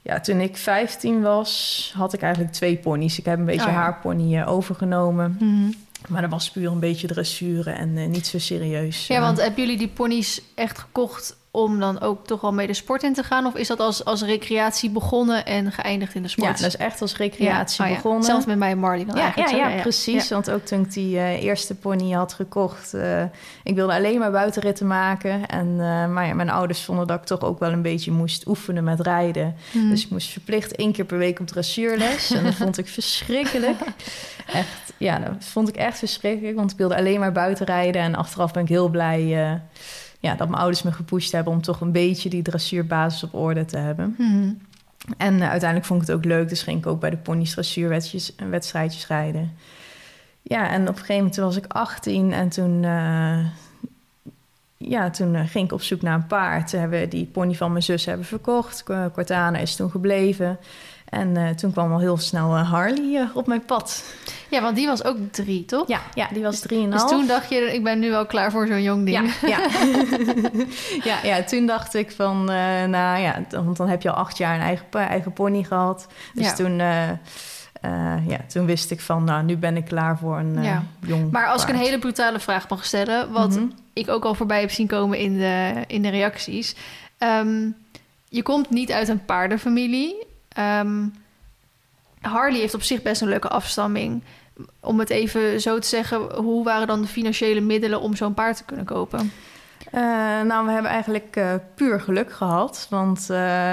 ja, 0.05 0.21
toen 0.21 0.41
ik 0.41 0.57
15 0.57 1.23
was, 1.23 1.93
had 1.97 2.13
ik 2.13 2.23
eigenlijk 2.23 2.53
twee 2.53 2.77
ponies. 2.77 3.19
Ik 3.19 3.25
heb 3.25 3.39
een 3.39 3.45
beetje 3.45 3.67
oh, 3.67 3.73
ja. 3.73 3.75
haar 3.75 3.99
pony 3.99 4.37
uh, 4.37 4.49
overgenomen. 4.51 5.37
Mm 5.41 5.49
-hmm. 5.49 5.75
Maar 6.09 6.21
dat 6.21 6.31
was 6.31 6.51
puur 6.51 6.71
een 6.71 6.81
beetje 6.81 7.07
dressuur 7.07 7.67
en 7.67 7.97
uh, 7.97 8.07
niet 8.07 8.27
zo 8.27 8.39
serieus. 8.39 9.07
Ja, 9.07 9.21
want 9.21 9.41
hebben 9.41 9.61
jullie 9.61 9.79
die 9.79 9.89
ponies 9.89 10.43
echt 10.55 10.79
gekocht 10.79 11.37
om 11.55 11.81
dan 11.81 12.01
ook 12.01 12.27
toch 12.27 12.41
wel 12.41 12.53
mee 12.53 12.67
de 12.67 12.75
sport 12.75 13.03
in 13.03 13.13
te 13.13 13.23
gaan? 13.23 13.47
Of 13.47 13.55
is 13.55 13.69
dat 13.69 13.81
als, 13.81 14.05
als 14.05 14.23
recreatie 14.23 14.91
begonnen 14.91 15.47
en 15.47 15.73
geëindigd 15.73 16.15
in 16.15 16.23
de 16.23 16.29
sport? 16.29 16.59
Ja, 16.59 16.65
dat 16.65 16.75
is 16.75 16.77
echt 16.77 17.01
als 17.01 17.17
recreatie 17.17 17.85
ja. 17.85 17.91
oh, 17.91 17.97
begonnen. 17.97 18.23
Zelfs 18.23 18.47
met 18.47 18.59
mij 18.59 18.71
en 18.71 18.79
Marley 18.79 19.05
dan 19.05 19.17
ja. 19.17 19.33
Ja, 19.37 19.49
zo. 19.49 19.57
ja, 19.57 19.81
precies. 19.81 20.29
Want 20.29 20.51
ook 20.51 20.65
toen 20.65 20.81
ik 20.81 20.93
die 20.93 21.15
uh, 21.15 21.43
eerste 21.43 21.75
pony 21.75 22.11
had 22.11 22.33
gekocht... 22.33 22.95
Uh, 22.95 23.23
ik 23.63 23.75
wilde 23.75 23.93
alleen 23.93 24.19
maar 24.19 24.31
buitenritten 24.31 24.87
maken. 24.87 25.47
En, 25.47 25.67
uh, 25.67 26.07
maar 26.07 26.37
mijn 26.37 26.51
ouders 26.51 26.83
vonden 26.83 27.07
dat 27.07 27.19
ik 27.19 27.25
toch 27.25 27.41
ook 27.41 27.59
wel 27.59 27.73
een 27.73 27.83
beetje 27.83 28.11
moest 28.11 28.47
oefenen 28.47 28.85
met 28.85 29.01
rijden. 29.01 29.57
Hmm. 29.71 29.83
Mm. 29.83 29.91
Dus 29.91 30.05
ik 30.05 30.11
moest 30.11 30.29
verplicht 30.29 30.77
één 30.77 30.93
keer 30.93 31.05
per 31.05 31.19
week 31.19 31.41
op 31.41 31.47
dressuurles. 31.47 32.31
en 32.31 32.45
dat 32.45 32.55
vond 32.55 32.79
ik 32.79 32.89
verschrikkelijk. 32.89 33.81
Echt, 34.53 34.93
ja, 34.97 35.19
dat 35.19 35.45
vond 35.45 35.69
ik 35.69 35.77
echt 35.77 35.99
verschrikkelijk. 35.99 36.57
Want 36.57 36.71
ik 36.71 36.77
wilde 36.77 36.97
alleen 36.97 37.21
maar 37.21 37.33
buiten 37.33 37.67
rijden. 37.67 38.03
En 38.03 38.15
achteraf 38.15 38.53
ben 38.53 38.63
ik 38.63 38.69
heel 38.69 38.89
blij 38.89 39.61
ja, 40.25 40.35
dat 40.35 40.49
mijn 40.49 40.61
ouders 40.61 40.83
me 40.83 40.93
gepusht 40.93 41.33
hebben... 41.33 41.53
om 41.53 41.63
toch 41.63 41.81
een 41.81 41.93
beetje 41.93 42.29
die 42.29 42.43
dressuurbasis 42.43 43.23
op 43.23 43.35
orde 43.35 43.65
te 43.65 43.77
hebben. 43.77 44.15
Mm. 44.19 44.59
En 45.17 45.35
uh, 45.35 45.49
uiteindelijk 45.49 45.85
vond 45.85 46.03
ik 46.03 46.07
het 46.07 46.17
ook 46.17 46.25
leuk. 46.25 46.49
Dus 46.49 46.63
ging 46.63 46.79
ik 46.79 46.87
ook 46.87 47.01
bij 47.01 47.11
de 47.11 47.17
ponies 47.17 47.51
dressuurwedstrijdjes 47.51 49.07
rijden. 49.07 49.53
Ja, 50.43 50.71
en 50.71 50.83
op 50.83 50.89
een 50.89 50.95
gegeven 50.95 51.17
moment 51.17 51.37
was 51.37 51.57
ik 51.57 51.67
18 51.67 52.33
en 52.33 52.49
toen... 52.49 52.83
Uh, 52.83 53.39
ja, 54.77 55.11
toen 55.11 55.49
ging 55.49 55.65
ik 55.65 55.73
op 55.73 55.83
zoek 55.83 56.03
naar 56.03 56.15
een 56.15 56.27
paard. 56.27 56.71
Toen 56.71 56.81
hebben 56.81 57.01
we 57.01 57.09
die 57.09 57.27
pony 57.27 57.55
van 57.55 57.71
mijn 57.71 57.83
zus 57.83 58.05
hebben 58.05 58.27
verkocht. 58.27 58.83
Cortana 59.13 59.59
is 59.59 59.77
toen 59.77 59.91
gebleven. 59.91 60.59
En 61.15 61.37
uh, 61.37 61.49
toen 61.49 61.73
kwam 61.73 61.93
al 61.93 61.99
heel 61.99 62.17
snel 62.17 62.57
uh, 62.57 62.71
Harley 62.71 63.21
uh, 63.23 63.37
op 63.37 63.47
mijn 63.47 63.65
pad. 63.65 64.15
Ja, 64.51 64.63
want 64.63 64.77
die 64.77 64.87
was 64.87 65.05
ook 65.05 65.17
drie, 65.31 65.65
toch? 65.65 65.89
Ja, 65.89 66.01
ja 66.15 66.29
die 66.33 66.43
was 66.43 66.61
drieënhalf. 66.61 67.03
Dus 67.03 67.11
toen 67.11 67.27
dacht 67.27 67.49
je, 67.49 67.57
ik 67.57 67.85
ben 67.85 67.99
nu 67.99 68.11
wel 68.11 68.27
klaar 68.27 68.51
voor 68.51 68.67
zo'n 68.67 68.83
jong 68.83 69.05
ding. 69.05 69.35
Ja, 69.41 69.49
ja. 69.55 69.59
ja, 71.11 71.19
ja, 71.23 71.43
toen 71.43 71.67
dacht 71.67 71.95
ik 71.95 72.11
van, 72.11 72.45
nou 72.45 73.21
ja, 73.21 73.45
want 73.51 73.77
dan 73.77 73.89
heb 73.89 74.03
je 74.03 74.11
al 74.11 74.17
acht 74.17 74.39
jaar 74.39 74.55
een 74.55 74.61
eigen, 74.61 74.87
eigen 74.93 75.33
pony 75.33 75.63
gehad. 75.63 76.07
Dus 76.35 76.47
ja. 76.47 76.53
toen, 76.53 76.77
ja, 78.27 78.39
toen 78.49 78.67
wist 78.67 78.91
ik 78.91 79.01
van, 79.01 79.25
nou, 79.25 79.45
nu 79.45 79.57
ben 79.57 79.77
ik 79.77 79.85
klaar 79.85 80.19
voor 80.19 80.39
een 80.39 80.63
ja. 80.63 80.85
jong 81.07 81.31
Maar 81.31 81.47
als 81.47 81.63
paard. 81.65 81.69
ik 81.69 81.81
een 81.81 81.85
hele 81.87 81.99
brutale 81.99 82.41
vraag 82.41 82.69
mag 82.69 82.85
stellen, 82.85 83.33
wat 83.33 83.51
Mhm. 83.51 83.65
ik 83.93 84.09
ook 84.09 84.25
al 84.25 84.35
voorbij 84.35 84.61
heb 84.61 84.71
zien 84.71 84.87
komen 84.87 85.19
in 85.19 85.39
de, 85.39 85.85
in 85.87 86.03
de 86.03 86.09
reacties. 86.09 86.75
Um, 87.19 87.77
je 88.29 88.43
komt 88.43 88.71
niet 88.71 88.93
uit 88.93 89.09
een 89.09 89.25
paardenfamilie. 89.25 90.33
Um, 90.59 91.15
Harley 92.21 92.59
heeft 92.61 92.75
op 92.75 92.83
zich 92.83 93.03
best 93.03 93.23
een 93.23 93.29
leuke 93.29 93.49
afstamming. 93.49 94.23
Om 94.81 94.99
het 94.99 95.11
even 95.11 95.61
zo 95.61 95.79
te 95.79 95.89
zeggen, 95.89 96.35
hoe 96.35 96.65
waren 96.65 96.87
dan 96.87 97.03
de 97.03 97.09
financiële 97.09 97.61
middelen 97.61 98.01
om 98.01 98.17
zo'n 98.17 98.35
paard 98.35 98.57
te 98.57 98.65
kunnen 98.65 98.85
kopen? 98.85 99.33
Uh, 99.95 100.01
nou, 100.43 100.67
we 100.67 100.73
hebben 100.73 100.91
eigenlijk 100.91 101.37
uh, 101.37 101.55
puur 101.75 102.01
geluk 102.01 102.33
gehad. 102.33 102.87
Want 102.91 103.19
uh, 103.21 103.27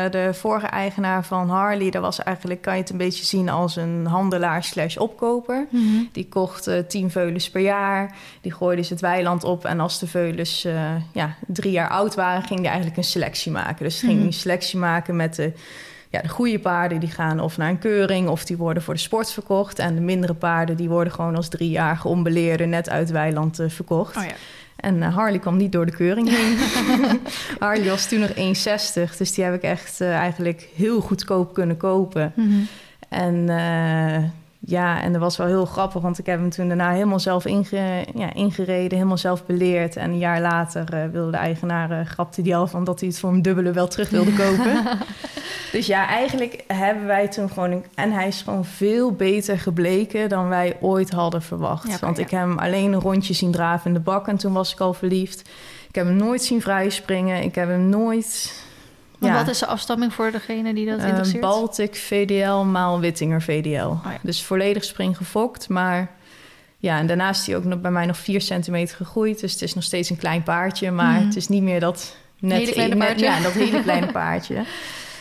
de 0.09 0.29
vorige 0.33 0.65
eigenaar 0.65 1.25
van 1.25 1.49
Harley, 1.49 1.89
dat 1.89 2.01
was 2.01 2.23
eigenlijk, 2.23 2.61
kan 2.61 2.73
je 2.73 2.79
het 2.81 2.89
een 2.89 2.97
beetje 2.97 3.25
zien 3.25 3.49
als 3.49 3.75
een 3.75 4.05
handelaar 4.05 4.63
slash 4.63 4.97
opkoper. 4.97 5.67
Mm 5.69 5.87
-hmm. 5.87 6.09
Die 6.11 6.27
kocht 6.29 6.69
tien 6.87 7.11
veulens 7.11 7.49
per 7.49 7.61
jaar. 7.61 8.15
Die 8.41 8.53
gooide 8.53 8.81
ze 8.81 8.93
het 8.93 9.01
weiland 9.01 9.43
op. 9.43 9.65
En 9.65 9.79
als 9.79 9.99
de 9.99 10.07
veulens 10.07 10.67
ja, 11.13 11.35
drie 11.47 11.71
jaar 11.71 11.89
oud 11.89 12.15
waren, 12.15 12.43
ging 12.43 12.59
hij 12.59 12.67
eigenlijk 12.69 12.97
een 12.97 13.03
selectie 13.03 13.51
maken. 13.51 13.83
Dus 13.83 13.99
ging 13.99 14.11
Mhm. 14.11 14.19
hij 14.19 14.27
een 14.27 14.33
selectie 14.33 14.79
maken 14.79 15.15
met 15.15 15.35
de 15.35 15.53
ja, 16.11 16.21
de 16.21 16.29
goede 16.29 16.59
paarden 16.59 16.99
die 16.99 17.09
gaan 17.09 17.39
of 17.39 17.57
naar 17.57 17.69
een 17.69 17.79
keuring 17.79 18.27
of 18.27 18.45
die 18.45 18.57
worden 18.57 18.83
voor 18.83 18.93
de 18.93 18.99
sport 18.99 19.31
verkocht. 19.31 19.79
En 19.79 19.95
de 19.95 20.01
mindere 20.01 20.33
paarden 20.33 20.75
die 20.75 20.89
worden 20.89 21.13
gewoon 21.13 21.35
als 21.35 21.49
driejarige 21.49 22.07
onbeleerde 22.07 22.65
net 22.65 22.89
uit 22.89 23.09
weiland 23.09 23.59
uh, 23.59 23.69
verkocht. 23.69 24.17
Oh 24.17 24.23
ja. 24.23 24.31
En 24.75 24.95
uh, 24.95 25.15
Harley 25.15 25.39
kwam 25.39 25.57
niet 25.57 25.71
door 25.71 25.85
de 25.85 25.91
keuring 25.91 26.29
heen. 26.29 26.57
Harley 27.59 27.89
was 27.89 28.07
toen 28.07 28.19
nog 28.19 28.29
1,60. 28.29 29.17
Dus 29.17 29.33
die 29.33 29.43
heb 29.43 29.53
ik 29.53 29.61
echt 29.61 30.01
uh, 30.01 30.15
eigenlijk 30.15 30.69
heel 30.75 31.01
goedkoop 31.01 31.53
kunnen 31.53 31.77
kopen. 31.77 32.33
Mhm. 32.35 32.59
En 33.09 33.49
ja, 34.65 35.01
en 35.01 35.11
dat 35.11 35.21
was 35.21 35.37
wel 35.37 35.47
heel 35.47 35.65
grappig, 35.65 36.01
want 36.01 36.19
ik 36.19 36.25
heb 36.25 36.39
hem 36.39 36.49
toen 36.49 36.67
daarna 36.67 36.91
helemaal 36.91 37.19
zelf 37.19 37.45
inge, 37.45 38.05
ja, 38.15 38.33
ingereden, 38.33 38.97
helemaal 38.97 39.17
zelf 39.17 39.45
beleerd. 39.45 39.95
En 39.95 40.09
een 40.09 40.17
jaar 40.17 40.41
later 40.41 40.93
uh, 40.93 41.11
wilde 41.11 41.31
de 41.31 41.37
eigenaar, 41.37 41.91
uh, 41.91 42.05
grapte 42.05 42.41
die 42.41 42.55
al 42.55 42.67
van 42.67 42.83
dat 42.83 42.99
hij 42.99 43.09
het 43.09 43.19
voor 43.19 43.29
een 43.29 43.41
dubbele 43.41 43.71
wel 43.71 43.87
terug 43.87 44.09
wilde 44.09 44.33
kopen. 44.33 44.83
dus 45.71 45.85
ja, 45.85 46.07
eigenlijk 46.07 46.63
hebben 46.67 47.05
wij 47.05 47.27
toen 47.27 47.49
gewoon, 47.49 47.71
een, 47.71 47.85
en 47.95 48.11
hij 48.11 48.27
is 48.27 48.41
gewoon 48.41 48.65
veel 48.65 49.11
beter 49.11 49.59
gebleken 49.59 50.29
dan 50.29 50.47
wij 50.47 50.77
ooit 50.81 51.11
hadden 51.11 51.41
verwacht. 51.41 51.87
Ja, 51.87 51.97
want 52.01 52.17
ja. 52.17 52.23
ik 52.23 52.29
heb 52.29 52.39
hem 52.39 52.59
alleen 52.59 52.93
een 52.93 52.99
rondje 52.99 53.33
zien 53.33 53.51
draven 53.51 53.87
in 53.87 53.93
de 53.93 53.99
bak 53.99 54.27
en 54.27 54.37
toen 54.37 54.53
was 54.53 54.73
ik 54.73 54.79
al 54.79 54.93
verliefd. 54.93 55.49
Ik 55.87 55.95
heb 55.95 56.05
hem 56.05 56.15
nooit 56.15 56.43
zien 56.43 56.61
vrij 56.61 56.89
springen, 56.89 57.43
ik 57.43 57.55
heb 57.55 57.67
hem 57.67 57.89
nooit... 57.89 58.53
Want 59.21 59.33
Ja. 59.33 59.39
wat 59.39 59.49
is 59.49 59.59
de 59.59 59.65
afstamming 59.65 60.13
voor 60.13 60.31
degene 60.31 60.73
die 60.73 60.85
dat 60.89 60.99
Eh, 60.99 61.07
interesseert? 61.07 61.41
Baltic 61.41 61.95
VDL 61.95 62.63
maal 62.63 62.99
Wittinger 62.99 63.41
VDL. 63.41 63.85
Oh 63.87 63.99
ja. 64.03 64.17
Dus 64.21 64.43
volledig 64.43 64.83
springgefokt. 64.83 65.69
Maar 65.69 66.11
ja, 66.77 66.97
en 66.97 67.07
daarnaast 67.07 67.41
is 67.41 67.47
hij 67.47 67.55
ook 67.55 67.63
nog 67.63 67.81
bij 67.81 67.91
mij 67.91 68.05
nog 68.05 68.17
4 68.17 68.41
centimeter 68.41 68.95
gegroeid. 68.95 69.39
Dus 69.39 69.51
het 69.51 69.61
is 69.61 69.73
nog 69.73 69.83
steeds 69.83 70.09
een 70.09 70.17
klein 70.17 70.43
paardje. 70.43 70.91
Maar 70.91 71.13
Mhm. 71.15 71.25
het 71.25 71.35
is 71.35 71.47
niet 71.47 71.63
meer 71.63 71.79
dat 71.79 72.15
net 72.39 72.59
Hele 72.59 72.71
kleine 72.71 72.95
net- 72.95 73.07
paardje. 73.07 73.25
ja, 73.25 73.39
dat 73.39 73.51
hele 73.51 73.81
kleine 73.81 74.11
paardje. 74.21 74.63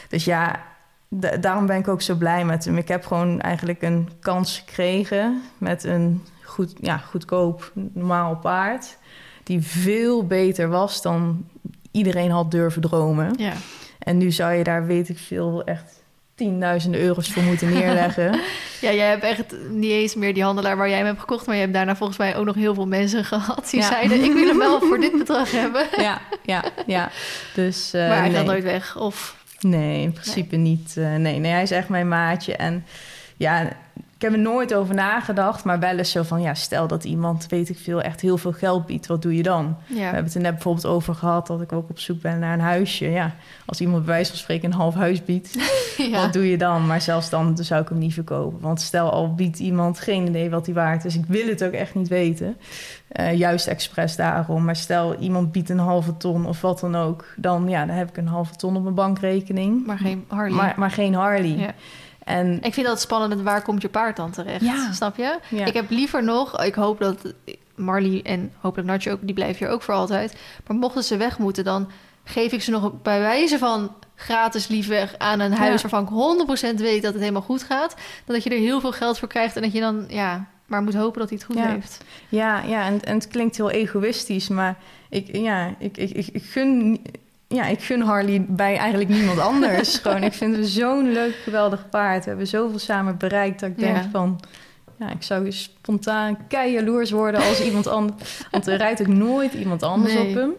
Dus 0.09 0.25
ja, 0.25 0.61
da- 1.09 1.37
daarom 1.37 1.67
ben 1.67 1.77
ik 1.79 1.89
ook 1.89 2.03
zo 2.03 2.15
blij 2.15 2.45
met 2.45 2.65
hem. 2.65 2.77
Ik 2.77 2.89
heb 2.89 3.07
gewoon 3.07 3.41
eigenlijk 3.41 3.83
een 3.83 4.09
kans 4.21 4.59
gekregen 4.59 5.43
met 5.59 5.85
een 5.85 6.25
goed, 6.45 6.73
ja, 6.81 6.97
goedkoop 6.97 7.73
normaal 7.75 8.37
paard. 8.37 8.99
Die 9.45 9.63
veel 9.63 10.27
beter 10.27 10.69
was 10.69 11.03
dan 11.03 11.45
iedereen 11.91 12.31
had 12.31 12.51
durven 12.51 12.83
dromen. 12.83 13.35
Ja. 13.37 13.53
En 14.01 14.19
nu 14.19 14.31
zou 14.31 14.53
je 14.53 14.65
daar, 14.65 14.87
weet 14.87 15.09
ik 15.09 15.19
veel, 15.19 15.65
echt 15.65 16.03
tienduizenden 16.35 17.01
euro's 17.01 17.33
voor 17.33 17.43
moeten 17.43 17.73
neerleggen. 17.79 18.41
ja, 18.81 18.93
jij 18.93 19.09
hebt 19.09 19.23
echt 19.23 19.55
niet 19.71 19.91
eens 19.91 20.15
meer 20.15 20.35
die 20.35 20.43
handelaar 20.43 20.77
waar 20.77 20.89
jij 20.89 20.97
hem 20.97 21.07
hebt 21.07 21.21
gekocht... 21.21 21.47
maar 21.47 21.55
je 21.55 21.61
hebt 21.61 21.73
daarna 21.75 21.97
volgens 21.97 22.19
mij 22.19 22.37
ook 22.37 22.45
nog 22.45 22.55
heel 22.55 22.75
veel 22.75 22.87
mensen 22.87 23.25
gehad... 23.35 23.69
die 23.71 23.81
Ja. 23.81 23.87
zeiden, 23.89 24.25
ik 24.25 24.33
wil 24.33 24.47
hem 24.47 24.59
wel 24.59 24.81
voor 24.81 25.01
dit 25.01 25.19
bedrag 25.19 25.51
hebben. 25.51 25.87
ja, 26.03 26.21
ja, 26.43 26.65
ja. 26.87 27.11
Dus, 27.55 27.93
eh, 27.93 28.09
maar 28.09 28.19
hij 28.19 28.29
nee. 28.29 28.37
gaat 28.37 28.47
nooit 28.47 28.65
weg. 28.65 28.97
Of, 28.97 29.37
Nee, 29.61 30.03
in 30.03 30.13
principe 30.13 30.57
niet. 30.57 30.95
eh, 30.97 31.15
nee, 31.15 31.39
nee, 31.39 31.53
hij 31.53 31.63
is 31.63 31.71
echt 31.71 31.89
mijn 31.89 32.09
maatje. 32.09 32.57
En 32.57 32.85
ja, 33.37 33.69
ik 34.21 34.27
heb 34.27 34.35
er 34.35 34.43
nooit 34.43 34.75
over 34.75 34.95
nagedacht, 34.95 35.65
maar 35.65 35.79
wel 35.79 35.99
eens 35.99 36.11
zo 36.11 36.23
van... 36.23 36.41
ja, 36.43 36.55
stel 36.55 36.87
dat 36.87 37.05
iemand, 37.05 37.47
weet 37.49 37.69
ik 37.69 37.79
veel, 37.79 38.03
echt 38.03 38.21
heel 38.21 38.39
veel 38.39 38.53
geld 38.53 38.87
biedt. 38.87 39.07
Wat 39.07 39.23
doe 39.23 39.37
je 39.37 39.43
dan? 39.43 39.77
We 39.87 40.01
hebben 40.01 40.25
het 40.25 40.35
er 40.35 40.41
net 40.41 40.53
bijvoorbeeld 40.53 40.87
over 40.87 41.15
gehad... 41.15 41.47
dat 41.47 41.61
ik 41.61 41.73
ook 41.73 41.91
op 41.91 41.99
zoek 41.99 42.21
ben 42.21 42.39
naar 42.39 42.53
een 42.53 42.61
huisje. 42.61 43.11
Ja, 43.11 43.35
als 43.67 43.81
iemand 43.81 44.05
bij 44.05 44.15
wijze 44.15 44.31
van 44.31 44.39
spreken 44.39 44.71
een 44.73 44.79
half 44.79 44.95
huis 44.95 45.25
biedt... 45.25 45.55
ja. 46.11 46.21
Wat 46.23 46.33
doe 46.33 46.51
je 46.51 46.59
dan? 46.59 46.87
Maar 46.87 47.01
zelfs 47.01 47.31
dan 47.31 47.57
zou 47.57 47.83
ik 47.83 47.89
hem 47.89 47.99
niet 47.99 48.15
verkopen. 48.15 48.61
Want 48.61 48.81
stel 48.81 49.11
al 49.11 49.35
biedt 49.35 49.59
iemand 49.59 50.01
geen 50.01 50.27
idee 50.27 50.51
wat 50.51 50.67
hij 50.67 50.75
waard 50.75 51.05
is. 51.05 51.17
Ik 51.17 51.25
wil 51.29 51.47
het 51.47 51.65
ook 51.65 51.73
echt 51.73 51.95
niet 51.95 52.09
weten. 52.09 52.57
Eh, 53.09 53.39
juist 53.39 53.67
expres 53.67 54.17
daarom. 54.17 54.65
Maar 54.65 54.77
stel 54.77 55.17
iemand 55.17 55.53
biedt 55.53 55.71
een 55.71 55.79
halve 55.79 56.17
ton 56.17 56.47
of 56.47 56.61
wat 56.61 56.81
dan 56.81 56.97
ook. 56.97 57.25
Dan, 57.37 57.69
ja, 57.69 57.87
dan 57.87 57.97
heb 57.97 58.09
ik 58.09 58.17
een 58.17 58.29
halve 58.29 58.57
ton 58.57 58.77
op 58.77 58.83
mijn 58.83 58.95
bankrekening. 58.95 59.87
Maar 59.87 59.99
geen 59.99 60.25
Harley. 60.29 60.57
Maar, 60.57 60.75
maar 60.77 60.91
geen 60.91 61.15
Harley. 61.15 61.57
Ja. 61.57 61.75
En 62.31 62.59
Ik 62.63 62.75
vind 62.75 62.87
dat 62.87 63.01
spannend, 63.01 63.41
waar 63.43 63.63
komt 63.63 63.83
je 63.83 63.89
paard 63.89 64.17
dan 64.17 64.31
terecht? 64.31 64.65
Ja. 64.65 64.93
Snap 64.93 65.17
je? 65.17 65.39
ja, 65.49 65.65
Ik 65.65 65.75
heb 65.75 65.91
liever 65.91 66.25
nog, 66.25 66.63
ik 66.65 66.75
hoop 66.75 66.99
dat 66.99 67.35
Marley 67.75 68.21
en 68.23 68.53
hopelijk 68.61 68.89
Natje 68.89 69.11
ook, 69.11 69.19
die 69.23 69.35
blijven 69.35 69.65
hier 69.67 69.75
ook 69.75 69.83
voor 69.83 69.95
altijd. 69.95 70.37
Maar 70.67 70.77
mochten 70.77 71.03
ze 71.05 71.17
weg 71.17 71.39
moeten, 71.39 71.65
dan 71.65 71.91
geef 72.25 72.53
ik 72.53 72.63
ze 72.63 72.71
nog 72.71 73.03
bij 73.03 73.21
wijze 73.21 73.59
van 73.59 73.95
gratis 74.15 74.69
lief 74.69 74.87
weg 74.87 75.15
aan 75.19 75.41
een 75.41 75.53
huis 75.53 75.83
Ja. 75.83 75.89
waarvan 75.89 76.03
ik 76.03 76.09
100% 76.75 76.75
weet 76.81 77.03
dat 77.03 77.13
het 77.13 77.21
helemaal 77.23 77.43
goed 77.43 77.63
gaat. 77.63 77.95
Dan 78.25 78.35
dat 78.35 78.45
je 78.45 78.51
er 78.51 78.59
heel 78.59 78.81
veel 78.81 78.93
geld 78.93 79.19
voor 79.19 79.29
krijgt 79.29 79.57
en 79.57 79.63
dat 79.63 79.73
je 79.73 79.81
dan, 79.81 80.05
ja, 80.09 80.47
maar 80.67 80.83
moet 80.83 80.95
hopen 80.95 81.21
dat 81.21 81.29
hij 81.29 81.39
het 81.39 81.47
goed 81.47 81.57
Ja. 81.65 81.69
heeft. 81.71 82.05
ja, 82.29 82.63
ja 82.63 82.85
en, 82.87 83.05
en 83.05 83.15
het 83.15 83.29
klinkt 83.29 83.57
heel 83.57 83.71
egoïstisch. 83.71 84.49
Maar 84.49 84.77
ik, 85.09 85.37
ja, 85.37 85.75
ik, 85.79 85.97
ik, 85.97 86.11
ik, 86.11 86.27
ik 86.33 86.43
gun... 86.43 87.01
Ja, 87.55 87.67
ik 87.67 87.81
gun 87.83 88.01
Harley 88.01 88.45
bij 88.49 88.77
eigenlijk 88.77 89.11
niemand 89.11 89.39
anders. 89.51 89.99
Gewoon, 89.99 90.23
ik 90.23 90.33
vind 90.33 90.57
het 90.57 90.69
zo'n 90.69 91.13
leuk, 91.13 91.35
geweldig 91.45 91.89
paard. 91.89 92.23
We 92.23 92.29
hebben 92.29 92.47
zoveel 92.47 92.79
samen 92.79 93.17
bereikt 93.19 93.61
dat 93.61 93.71
ik 93.71 93.79
denk 93.79 93.97
Ja. 93.97 94.09
van... 94.13 94.41
Ja, 94.99 95.11
ik 95.11 95.23
zou 95.23 95.53
spontaan 95.53 96.39
kei 96.49 96.73
jaloers 96.73 97.11
worden 97.11 97.41
als 97.43 97.63
iemand 97.65 97.87
anders... 97.87 98.43
Want 98.51 98.67
er 98.67 98.77
rijdt 98.77 99.01
ook 99.01 99.07
nooit 99.07 99.53
iemand 99.55 99.83
anders 99.83 100.15
Nee. 100.15 100.29
op 100.29 100.35
hem. 100.35 100.53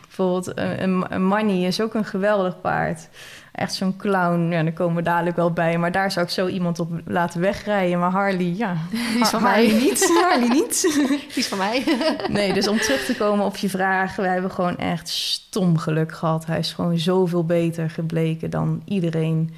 Bijvoorbeeld 0.00 0.58
een, 0.58 0.82
een, 0.82 1.04
een 1.08 1.24
Manny 1.26 1.64
is 1.66 1.80
ook 1.80 1.94
een 1.94 2.04
geweldig 2.04 2.60
paard. 2.60 3.08
Echt 3.52 3.74
zo'n 3.74 3.96
clown, 3.96 4.50
ja, 4.50 4.62
daar 4.62 4.72
komen 4.72 4.96
we 4.96 5.02
dadelijk 5.02 5.36
wel 5.36 5.50
bij. 5.50 5.78
Maar 5.78 5.92
daar 5.92 6.10
zou 6.10 6.26
ik 6.26 6.32
zo 6.32 6.46
iemand 6.46 6.78
op 6.78 6.90
laten 7.04 7.40
wegrijden. 7.40 7.98
Maar 7.98 8.10
Harley, 8.10 8.54
ja, 8.56 8.76
is 9.20 9.28
van 9.28 9.42
Harley 9.42 9.72
mij. 9.72 9.80
niet. 9.80 10.12
Harley 10.22 10.48
niet. 10.48 10.82
Die 11.08 11.28
is 11.34 11.48
van 11.48 11.58
mij. 11.58 11.84
Nee, 12.28 12.52
dus 12.52 12.68
om 12.68 12.78
terug 12.78 13.04
te 13.04 13.16
komen 13.16 13.44
op 13.44 13.56
je 13.56 13.68
vraag. 13.68 14.16
We 14.16 14.26
hebben 14.26 14.50
gewoon 14.50 14.76
echt 14.76 15.08
stom 15.08 15.78
geluk 15.78 16.12
gehad. 16.12 16.46
Hij 16.46 16.58
is 16.58 16.72
gewoon 16.72 16.98
zoveel 16.98 17.44
beter 17.44 17.90
gebleken 17.90 18.50
dan 18.50 18.82
iedereen 18.84 19.54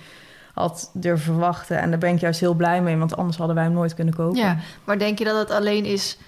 had 0.54 0.90
durven 0.92 1.24
verwachten. 1.24 1.78
En 1.78 1.90
daar 1.90 1.98
ben 1.98 2.14
ik 2.14 2.20
juist 2.20 2.40
heel 2.40 2.54
blij 2.54 2.82
mee, 2.82 2.96
want 2.96 3.16
anders 3.16 3.36
hadden 3.36 3.56
wij 3.56 3.64
hem 3.64 3.72
nooit 3.72 3.94
kunnen 3.94 4.14
kopen. 4.14 4.38
Ja, 4.38 4.58
maar 4.84 4.98
denk 4.98 5.18
je 5.18 5.24
dat 5.24 5.38
het 5.38 5.50
alleen 5.50 5.84
is 5.84 6.18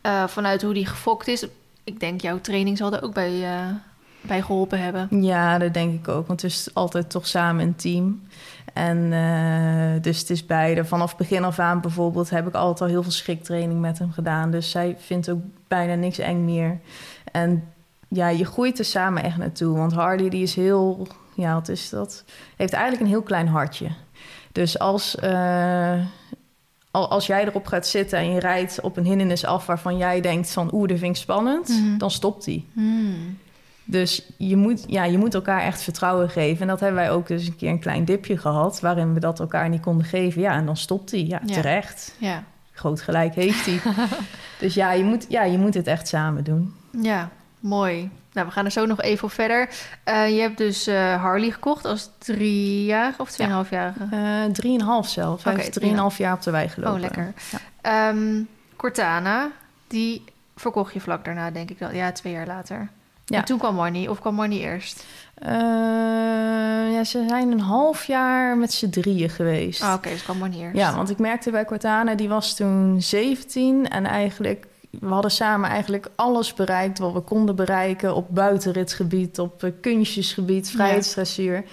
eh, 0.00 0.26
vanuit 0.26 0.62
hoe 0.62 0.74
die 0.74 0.86
gefokt 0.86 1.28
is? 1.28 1.46
Ik 1.84 2.00
denk 2.00 2.20
jouw 2.20 2.40
training 2.40 2.78
zal 2.78 2.92
er 2.92 3.02
ook 3.02 3.14
bij, 3.14 3.42
eh, 3.42 3.66
bij 4.26 4.42
geholpen 4.42 4.80
hebben. 4.82 5.22
Ja, 5.22 5.58
dat 5.58 5.74
denk 5.74 5.94
ik 6.00 6.08
ook. 6.08 6.26
Want 6.26 6.42
het 6.42 6.50
is 6.50 6.68
altijd 6.72 7.10
toch 7.10 7.26
samen 7.26 7.64
een 7.66 7.74
team. 7.76 8.22
En 8.72 9.12
eh, 9.12 10.02
dus 10.02 10.18
het 10.20 10.30
is 10.30 10.46
beide. 10.46 10.84
Vanaf 10.84 11.16
begin 11.16 11.44
af 11.44 11.58
aan 11.58 11.80
bijvoorbeeld 11.80 12.30
heb 12.30 12.46
ik 12.46 12.54
altijd 12.54 12.80
al 12.80 12.86
heel 12.86 13.02
veel 13.02 13.12
schriktraining 13.12 13.80
met 13.80 13.98
hem 13.98 14.12
gedaan. 14.12 14.50
Dus 14.50 14.70
zij 14.70 14.96
vindt 14.98 15.30
ook 15.30 15.40
bijna 15.68 15.94
niks 15.94 16.18
eng 16.18 16.44
meer. 16.44 16.78
En 17.32 17.64
ja, 18.08 18.28
je 18.28 18.44
groeit 18.44 18.78
er 18.78 18.84
samen 18.84 19.22
echt 19.22 19.36
naartoe. 19.36 19.76
Want 19.76 19.92
Hardy 19.92 20.28
die 20.28 20.42
is 20.42 20.54
heel, 20.54 21.06
ja, 21.34 21.54
wat 21.54 21.68
is 21.68 21.88
dat? 21.90 22.24
Heeft 22.56 22.72
eigenlijk 22.72 23.02
een 23.02 23.08
heel 23.10 23.22
klein 23.22 23.48
hartje. 23.48 23.88
Dus 24.52 24.78
als, 24.78 25.16
eh, 25.16 26.00
al- 26.90 27.08
als 27.10 27.26
jij 27.26 27.44
erop 27.46 27.66
gaat 27.66 27.86
zitten 27.86 28.18
en 28.18 28.32
je 28.32 28.38
rijdt 28.40 28.80
op 28.80 28.96
een 28.96 29.04
hindernis 29.04 29.44
af 29.44 29.66
waarvan 29.66 29.96
jij 29.96 30.20
denkt 30.20 30.50
van 30.52 30.70
oeh, 30.74 30.88
dat 30.88 30.98
vind 30.98 31.16
ik 31.16 31.22
spannend, 31.22 31.68
Mhm. 31.68 31.98
dan 31.98 32.10
stopt 32.10 32.44
hij. 32.46 32.64
Hmm. 32.72 33.38
Dus 33.84 34.22
je 34.38 34.56
moet, 34.56 34.84
ja, 34.86 35.04
je 35.04 35.18
moet 35.18 35.34
elkaar 35.34 35.60
echt 35.60 35.82
vertrouwen 35.82 36.30
geven. 36.30 36.60
En 36.60 36.66
dat 36.66 36.80
hebben 36.80 37.00
wij 37.00 37.10
ook 37.10 37.26
dus 37.26 37.46
een 37.46 37.56
keer 37.56 37.70
een 37.70 37.78
klein 37.80 38.04
dipje 38.04 38.38
gehad... 38.38 38.80
waarin 38.80 39.14
we 39.14 39.20
dat 39.20 39.40
elkaar 39.40 39.68
niet 39.68 39.80
konden 39.80 40.06
geven. 40.06 40.40
Ja, 40.40 40.52
en 40.52 40.66
dan 40.66 40.76
stopt 40.76 41.10
hij. 41.10 41.24
Ja, 41.24 41.40
Ja. 41.46 41.54
terecht. 41.54 42.14
Ja. 42.18 42.42
Groot 42.72 43.00
gelijk 43.00 43.34
heeft 43.34 43.66
hij. 43.66 43.80
dus 44.60 44.74
ja 44.74 44.92
je, 44.92 45.04
moet, 45.04 45.26
ja, 45.28 45.42
je 45.42 45.58
moet 45.58 45.74
het 45.74 45.86
echt 45.86 46.08
samen 46.08 46.44
doen. 46.44 46.74
ja, 46.90 47.28
mooi. 47.60 48.10
Nou, 48.32 48.46
we 48.46 48.52
gaan 48.52 48.64
er 48.64 48.70
zo 48.70 48.86
nog 48.86 49.00
even 49.00 49.24
op 49.24 49.32
verder. 49.32 49.68
Eh, 50.04 50.28
je 50.34 50.40
hebt 50.40 50.58
dus 50.58 50.86
eh, 50.86 51.22
Harley 51.22 51.50
gekocht 51.50 51.84
als 51.84 52.10
driejarige 52.18 53.20
of 53.22 53.30
tweeënhalfjarige? 53.30 54.06
Eh 54.10 54.44
drieënhalf 54.52 55.08
zelf. 55.08 55.44
Hij 55.44 55.52
Oké, 55.52 55.62
heeft 55.62 55.74
drieënhalf 55.74 56.18
jaar 56.18 56.34
op 56.34 56.42
de 56.42 56.50
wei 56.50 56.68
gelopen. 56.68 56.94
Oh, 56.94 57.00
lekker. 57.00 57.32
Ja. 57.50 57.58
Ehm, 58.08 58.42
Cortana, 58.76 59.50
die 59.86 60.24
verkocht 60.56 60.92
je 60.94 61.00
vlak 61.00 61.24
daarna, 61.24 61.50
denk 61.50 61.70
ik 61.70 61.78
dan. 61.78 61.94
Ja, 61.94 62.12
twee 62.12 62.32
jaar 62.32 62.46
later. 62.46 62.88
Ja. 63.24 63.38
En 63.38 63.44
toen 63.44 63.58
kwam 63.58 63.74
Money, 63.74 64.08
of 64.08 64.20
kwam 64.20 64.34
Money 64.34 64.58
eerst? 64.58 65.04
Eh, 65.34 65.52
ja, 66.92 67.04
ze 67.04 67.24
zijn 67.28 67.52
een 67.52 67.60
half 67.60 68.04
jaar 68.04 68.56
met 68.56 68.72
z'n 68.72 68.90
drieën 68.90 69.30
geweest. 69.30 69.82
Ah, 69.82 69.94
oké, 69.94 70.08
dus 70.08 70.22
kwam 70.22 70.38
Money 70.38 70.58
eerst. 70.58 70.76
Ja, 70.76 70.96
want 70.96 71.10
ik 71.10 71.18
merkte 71.18 71.50
bij 71.50 71.64
Cortana, 71.64 72.14
die 72.14 72.28
was 72.28 72.54
toen 72.54 73.02
17 73.02 73.88
en 73.88 74.06
eigenlijk, 74.06 74.66
we 74.90 75.06
hadden 75.06 75.30
samen 75.30 75.70
eigenlijk 75.70 76.10
alles 76.14 76.54
bereikt 76.54 76.98
wat 76.98 77.12
we 77.12 77.20
konden 77.20 77.56
bereiken 77.56 78.14
op 78.14 78.26
buitenritgebied, 78.30 79.38
op 79.38 79.62
eh, 79.62 79.70
kunstjesgebied, 79.80 80.70
vrijheidsdressuur. 80.70 81.64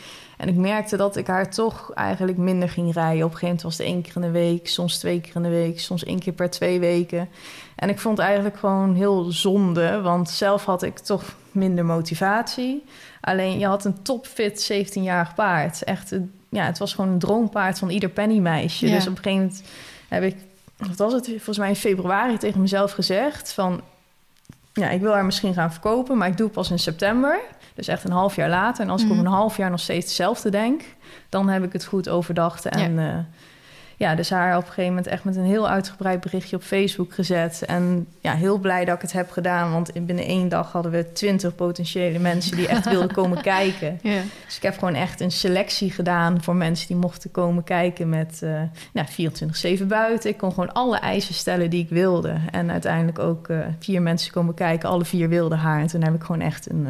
En 0.41 0.48
ik 0.48 0.55
merkte 0.55 0.98
dat 0.98 1.15
ik 1.15 1.27
haar 1.27 1.50
toch 1.50 1.91
eigenlijk 1.93 2.38
minder 2.38 2.69
ging 2.69 2.93
rijden. 2.93 3.25
Op 3.25 3.31
een 3.31 3.38
gegeven 3.38 3.48
moment 3.48 3.62
was 3.62 3.77
het 3.77 3.88
één 3.88 4.01
keer 4.01 4.15
in 4.15 4.21
de 4.21 4.31
week, 4.31 4.67
soms 4.67 4.98
twee 4.98 5.21
keer 5.21 5.36
in 5.36 5.41
de 5.41 5.50
week, 5.50 5.79
soms 5.79 6.03
één 6.03 6.19
keer 6.19 6.33
per 6.33 6.50
twee 6.50 6.79
weken. 6.79 7.29
En 7.75 7.89
ik 7.89 8.00
vond 8.00 8.17
het 8.17 8.25
eigenlijk 8.25 8.57
gewoon 8.57 8.95
heel 8.95 9.31
zonde, 9.31 10.01
want 10.01 10.29
zelf 10.29 10.65
had 10.65 10.83
ik 10.83 10.98
toch 10.98 11.24
minder 11.51 11.86
motivatie. 11.86 12.83
Alleen 13.21 13.60
je 13.60 13.65
had 13.65 13.86
een 13.86 14.01
topfit 14.01 14.71
17-jarig 14.74 15.36
paard. 15.36 15.83
Echt, 15.83 16.15
ja, 16.50 16.65
het 16.65 16.77
was 16.77 16.93
gewoon 16.93 17.12
een 17.12 17.19
droompaard 17.19 17.79
van 17.79 17.89
ieder 17.89 18.10
pennymeisje. 18.10 18.88
Ja. 18.88 18.95
Dus 18.95 19.07
op 19.07 19.17
een 19.17 19.24
gegeven 19.24 19.41
moment 19.41 19.63
heb 20.07 20.24
ik, 20.24 20.36
wat 20.77 20.98
was 20.98 21.13
het, 21.13 21.25
volgens 21.27 21.57
mij 21.57 21.69
in 21.69 21.75
februari 21.75 22.38
tegen 22.38 22.62
mezelf 22.62 22.91
gezegd 22.91 23.53
van... 23.53 23.81
Ja, 24.74 24.89
ik 24.89 25.01
wil 25.01 25.13
haar 25.13 25.25
misschien 25.25 25.53
gaan 25.53 25.71
verkopen, 25.71 26.17
maar 26.17 26.27
ik 26.27 26.38
doe 26.38 26.45
het 26.45 26.55
pas 26.55 26.71
in 26.71 26.79
september. 26.79 27.39
Dus 27.73 27.87
echt 27.87 28.03
een 28.03 28.11
half 28.11 28.35
jaar 28.35 28.49
later. 28.49 28.83
En 28.83 28.89
als 28.89 29.01
ik 29.01 29.07
Mhm. 29.07 29.19
op 29.19 29.25
een 29.25 29.31
half 29.31 29.57
jaar 29.57 29.69
nog 29.69 29.79
steeds 29.79 30.05
hetzelfde 30.05 30.49
denk... 30.49 30.81
dan 31.29 31.49
heb 31.49 31.63
ik 31.63 31.73
het 31.73 31.85
goed 31.85 32.09
overdacht. 32.09 32.65
En 32.65 32.93
ja, 32.93 33.25
ja, 33.97 34.15
dus 34.15 34.29
haar 34.29 34.51
op 34.57 34.61
een 34.61 34.67
gegeven 34.67 34.89
moment 34.89 35.07
echt 35.07 35.23
met 35.23 35.35
een 35.35 35.43
heel 35.43 35.69
uitgebreid 35.69 36.19
berichtje 36.21 36.55
op 36.55 36.61
Facebook 36.61 37.13
gezet. 37.13 37.63
En 37.67 38.07
ja, 38.21 38.33
heel 38.33 38.57
blij 38.57 38.85
dat 38.85 38.95
ik 38.95 39.01
het 39.01 39.11
heb 39.11 39.31
gedaan. 39.31 39.71
Want 39.71 39.91
binnen 40.05 40.25
één 40.25 40.49
dag 40.49 40.71
hadden 40.71 40.91
we 40.91 41.11
twintig 41.11 41.55
potentiële 41.55 42.19
mensen 42.19 42.55
die 42.57 42.67
echt 42.67 42.89
wilden 42.89 43.11
komen 43.13 43.41
kijken. 43.55 43.99
Ja. 44.01 44.21
Dus 44.45 44.55
ik 44.55 44.61
heb 44.61 44.77
gewoon 44.77 44.93
echt 44.93 45.19
een 45.21 45.31
selectie 45.31 45.91
gedaan 45.91 46.43
voor 46.43 46.55
mensen 46.55 46.87
die 46.87 46.95
mochten 46.97 47.31
komen 47.31 47.63
kijken 47.63 48.09
met 48.09 48.41
uh, 48.43 48.61
nou, 48.93 49.07
24-7 49.81 49.87
buiten. 49.87 50.29
Ik 50.29 50.37
kon 50.37 50.49
gewoon 50.51 50.73
alle 50.73 50.97
eisen 50.97 51.33
stellen 51.33 51.69
die 51.69 51.83
ik 51.83 51.89
wilde. 51.89 52.35
En 52.51 52.71
uiteindelijk 52.71 53.19
ook 53.19 53.47
uh, 53.47 53.59
vier 53.79 54.01
mensen 54.01 54.31
komen 54.31 54.53
kijken. 54.53 54.89
Alle 54.89 55.05
vier 55.05 55.29
wilden 55.29 55.57
haar. 55.57 55.81
En 55.81 55.87
toen 55.87 56.03
heb 56.03 56.13
ik 56.13 56.21
gewoon 56.23 56.41
echt 56.41 56.69
een 56.69 56.81
uh, 56.85 56.89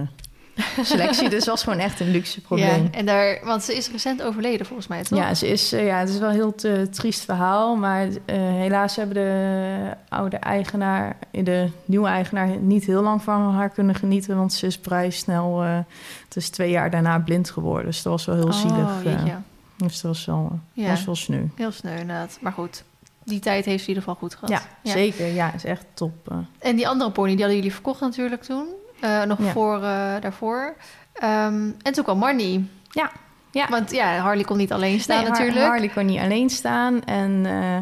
selectie. 0.82 1.30
dus 1.30 1.46
was 1.46 1.64
gewoon 1.64 1.80
echt 1.80 2.00
een 2.00 2.12
luxe 2.12 2.42
probleem. 2.42 2.84
Ja, 2.84 2.92
en 2.92 3.06
daar, 3.06 3.40
want 3.44 3.64
ze 3.64 3.76
is 3.76 3.92
recent 3.92 4.22
overleden 4.22 4.66
volgens 4.66 4.88
mij, 4.88 5.04
toch? 5.04 5.20
Ja, 5.20 5.34
ze 5.34 5.48
is, 5.48 5.74
uh, 5.74 5.86
ja 5.86 6.00
het 6.00 6.10
is 6.10 6.18
wel 6.20 6.30
een 6.30 6.36
heel 6.36 6.56
te, 6.56 6.88
triest 6.92 7.26
verhaal. 7.26 7.76
Maar 7.76 8.08
uh, 8.08 8.16
helaas 8.36 8.96
hebben 8.96 9.16
de 9.16 9.96
oude 10.10 10.38
eigenaar, 10.38 11.18
de 11.32 11.70
nieuwe 11.86 12.08
eigenaar, 12.08 12.48
niet 12.58 12.86
heel 12.86 13.02
lang 13.02 13.24
van 13.24 13.54
haar 13.54 13.70
kunnen 13.70 13.96
genieten. 13.96 14.38
Want 14.38 14.54
ze 14.54 14.66
is 14.66 14.80
vrij 14.82 15.10
snel, 15.10 15.64
uh, 15.64 15.78
het 16.26 16.36
is 16.36 16.50
twee 16.50 16.70
jaar 16.70 16.90
daarna 16.90 17.20
blind 17.20 17.50
geworden. 17.50 17.86
Dus 17.86 18.02
dat 18.02 18.12
was 18.12 18.26
wel 18.26 18.36
heel 18.36 18.46
oh, 18.46 18.54
zielig. 18.54 19.04
Jeetje. 19.04 19.36
dus 19.78 20.02
dat 20.02 20.12
was 20.12 20.26
wel, 20.26 20.60
Ja. 20.74 20.90
was 20.90 21.06
wel 21.06 21.16
sneu. 21.16 21.44
Heel 21.56 21.72
sneu 21.72 21.92
inderdaad. 21.92 22.38
Maar 22.42 22.52
goed, 22.52 22.84
die 23.24 23.40
tijd 23.40 23.66
heeft 23.66 23.84
ze 23.84 23.90
in 23.90 23.96
ieder 23.96 24.04
geval 24.04 24.16
goed 24.20 24.36
gehad. 24.36 24.50
Ja, 24.84 24.92
zeker. 24.92 25.26
Ja, 25.28 25.54
is 25.54 25.64
echt 25.64 25.86
top. 25.94 26.30
eh. 26.32 26.38
En 26.60 26.76
die 26.76 26.88
andere 26.88 27.12
pony, 27.12 27.30
die 27.30 27.38
hadden 27.38 27.56
jullie 27.56 27.74
verkocht 27.74 28.00
natuurlijk 28.00 28.44
toen. 28.44 28.68
Eh, 29.02 29.24
nog 29.24 29.38
Ja. 29.44 29.52
voor 29.52 29.76
eh, 29.76 29.82
daarvoor. 30.22 30.76
Ehm, 31.14 31.70
en 31.82 31.94
toen 31.94 32.04
kwam 32.04 32.18
Marnie. 32.18 32.70
Ja, 32.90 33.12
ja. 33.52 33.68
Want 33.70 33.92
ja, 33.92 34.18
Harley 34.18 34.44
kon 34.44 34.58
niet 34.58 34.72
alleen 34.72 35.00
staan 35.00 35.18
Nee, 35.18 35.28
Har- 35.28 35.38
natuurlijk. 35.40 35.66
Harley 35.68 35.90
kon 35.90 36.06
niet 36.06 36.20
alleen 36.20 36.50
staan. 36.50 37.04
En 37.04 37.46
eh, 37.46 37.78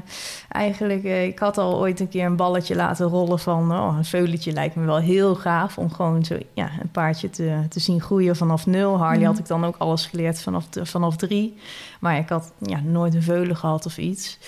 eigenlijk, 0.49 1.03
ik 1.03 1.39
had 1.39 1.57
al 1.57 1.77
ooit 1.79 1.99
een 1.99 2.09
keer 2.09 2.25
een 2.25 2.35
balletje 2.35 2.75
laten 2.75 3.05
rollen 3.07 3.39
van... 3.39 3.71
Oh, 3.71 3.95
een 3.97 4.05
veulentje 4.05 4.51
lijkt 4.51 4.75
me 4.75 4.85
wel 4.85 4.97
heel 4.99 5.35
gaaf 5.35 5.77
om 5.77 5.91
gewoon 5.91 6.23
zo, 6.25 6.37
ja, 6.53 6.69
een 6.81 6.91
paardje 6.91 7.29
te, 7.29 7.59
te 7.69 7.79
zien 7.79 8.01
groeien 8.01 8.35
vanaf 8.35 8.65
nul. 8.65 8.97
Harley 8.97 9.17
Mhm. 9.17 9.27
had 9.27 9.39
ik 9.39 9.47
dan 9.47 9.65
ook 9.65 9.75
alles 9.77 10.05
geleerd 10.05 10.41
vanaf, 10.41 10.67
de- 10.69 10.85
vanaf 10.85 11.15
drie. 11.15 11.57
Maar 11.99 12.17
ik 12.17 12.29
had 12.29 12.51
ja, 12.59 12.79
nooit 12.83 13.13
een 13.13 13.23
veulen 13.23 13.55
gehad 13.55 13.85
of 13.85 13.97
iets. 13.97 14.39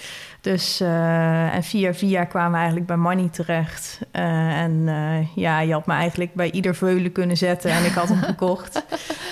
Dus, 0.42 0.80
eh, 0.80 1.56
en 1.56 1.64
via 1.64 1.94
via 1.94 2.24
kwamen 2.24 2.52
we 2.52 2.58
eigenlijk 2.58 2.88
bij 2.88 2.98
Manny 2.98 3.30
terecht. 3.30 4.00
Eh, 4.12 4.62
en 4.62 4.84
eh, 4.88 5.36
ja, 5.36 5.60
je 5.60 5.74
had 5.74 5.86
me 5.86 5.94
eigenlijk 5.94 6.34
bij 6.34 6.52
ieder 6.52 6.76
veulen 6.76 7.12
kunnen 7.12 7.38
zetten 7.38 7.72
en 7.72 7.86
ik 7.86 7.92
had 7.92 8.08
hem 8.08 8.22
gekocht. 8.32 8.84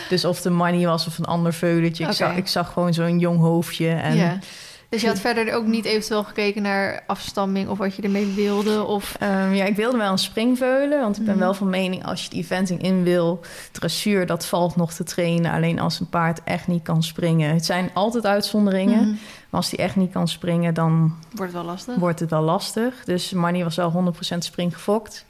Dus 0.09 0.25
of 0.25 0.41
de 0.41 0.49
Manny 0.49 0.85
was 0.85 1.07
of 1.07 1.17
een 1.17 1.25
ander 1.25 1.53
veulentje. 1.53 2.05
Ik, 2.05 2.11
zag, 2.11 2.35
ik 2.35 2.47
zag 2.47 2.73
gewoon 2.73 2.93
zo'n 2.93 3.19
jong 3.19 3.39
hoofdje. 3.39 3.89
En. 3.89 4.41
Dus 4.89 5.01
je 5.01 5.07
had 5.07 5.19
verder 5.19 5.53
ook 5.53 5.65
niet 5.65 5.85
eventueel 5.85 6.23
gekeken 6.23 6.61
naar 6.61 7.03
afstamming 7.07 7.69
of 7.69 7.77
wat 7.77 7.95
je 7.95 8.01
ermee 8.01 8.33
wilde? 8.33 8.83
Of... 8.83 9.15
Ehm, 9.19 9.53
ja, 9.53 9.65
ik 9.65 9.75
wilde 9.75 9.97
wel 9.97 10.11
een 10.11 10.17
springveulen, 10.17 11.01
want 11.01 11.17
ik 11.17 11.23
ben 11.25 11.33
Mhm. 11.33 11.43
wel 11.43 11.53
van 11.53 11.69
mening... 11.69 12.05
als 12.05 12.23
je 12.23 12.29
die 12.29 12.41
eventing 12.43 12.81
in 12.81 13.03
wil, 13.03 13.39
dressuur, 13.71 14.25
dat 14.25 14.45
valt 14.45 14.75
nog 14.75 14.93
te 14.93 15.03
trainen. 15.03 15.51
Alleen 15.51 15.79
als 15.79 15.99
een 15.99 16.09
paard 16.09 16.43
echt 16.43 16.67
niet 16.67 16.83
kan 16.83 17.03
springen. 17.03 17.53
Het 17.53 17.65
zijn 17.65 17.89
altijd 17.93 18.25
uitzonderingen, 18.25 18.99
Mhm. 18.99 19.09
maar 19.49 19.59
als 19.61 19.69
die 19.69 19.79
echt 19.79 19.95
niet 19.95 20.11
kan 20.11 20.27
springen... 20.27 20.73
dan 20.73 21.15
Wordt 21.35 21.53
wel 21.53 21.63
lastig. 21.63 21.95
wordt 21.95 22.19
het 22.19 22.29
wel 22.29 22.41
lastig. 22.43 23.03
Dus 23.05 23.31
Manny 23.31 23.63
was 23.63 23.75
wel 23.75 23.91
100% 23.91 24.43
springgefokt. 24.43 25.25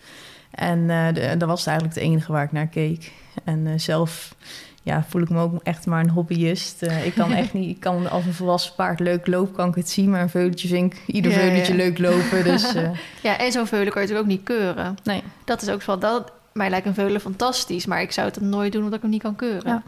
En 0.52 0.90
eh, 0.90 1.14
de- 1.14 1.36
dat 1.38 1.48
was 1.50 1.66
eigenlijk 1.66 1.98
het 1.98 2.06
enige 2.06 2.32
waar 2.32 2.44
ik 2.44 2.52
naar 2.52 2.68
keek. 2.68 3.12
En 3.44 3.68
eh, 3.68 3.74
zelf 3.78 4.36
ja, 4.84 5.04
voel 5.08 5.22
ik 5.22 5.30
me 5.30 5.40
ook 5.42 5.64
echt 5.64 5.86
maar 5.86 6.04
een 6.04 6.10
hobbyist. 6.10 6.84
Eh, 6.84 7.06
ik 7.06 7.14
kan 7.14 7.32
echt 7.32 7.54
niet... 7.60 7.70
Ik 7.76 7.80
kan 7.80 8.10
als 8.10 8.26
een 8.26 8.34
volwassen 8.34 8.76
paard 8.76 9.00
leuk 9.00 9.28
lopen, 9.28 9.56
kan 9.56 9.70
ik 9.70 9.76
het 9.76 9.90
zien. 9.90 10.10
Maar 10.10 10.22
een 10.22 10.30
veulentje 10.30 10.68
vind 10.68 10.94
ik 10.94 11.02
ieder 11.06 11.32
Ja, 11.32 11.38
veulentje 11.38 11.72
ja. 11.72 11.78
leuk 11.78 11.98
lopen. 11.98 12.44
Dus 12.44 12.74
eh, 12.76 12.90
Ja, 13.22 13.38
en 13.38 13.52
zo'n 13.52 13.68
veulen 13.68 13.92
kan 13.94 14.02
je 14.02 14.08
natuurlijk 14.08 14.32
ook 14.32 14.38
niet 14.38 14.58
keuren. 14.60 14.98
nee. 15.04 15.24
Dat 15.46 15.62
is 15.62 15.70
ook 15.70 15.84
wel... 15.84 16.00
Dat, 16.00 16.32
mij 16.54 16.70
lijkt 16.70 16.86
een 16.86 16.94
veulen 16.94 17.22
fantastisch, 17.22 17.86
maar 17.86 18.02
ik 18.02 18.12
zou 18.12 18.28
het 18.28 18.40
dan 18.40 18.50
nooit 18.50 18.72
doen 18.72 18.82
omdat 18.82 18.96
ik 18.98 19.02
hem 19.02 19.12
niet 19.12 19.22
kan 19.22 19.36
keuren. 19.36 19.72
Ja. 19.72 19.84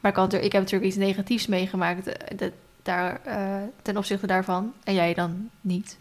Maar 0.00 0.10
ik, 0.10 0.16
had, 0.18 0.32
er- 0.32 0.42
ik 0.42 0.52
heb 0.52 0.62
natuurlijk 0.62 0.90
iets 0.92 1.00
negatiefs 1.04 1.46
meegemaakt 1.46 2.06
eh, 2.06 2.38
dat, 2.38 2.50
daar, 2.82 3.20
ten 3.82 3.96
opzichte 3.96 4.26
daarvan. 4.26 4.72
En 4.84 4.94
jij 4.94 5.14
dan 5.14 5.48
niet. 5.60 5.96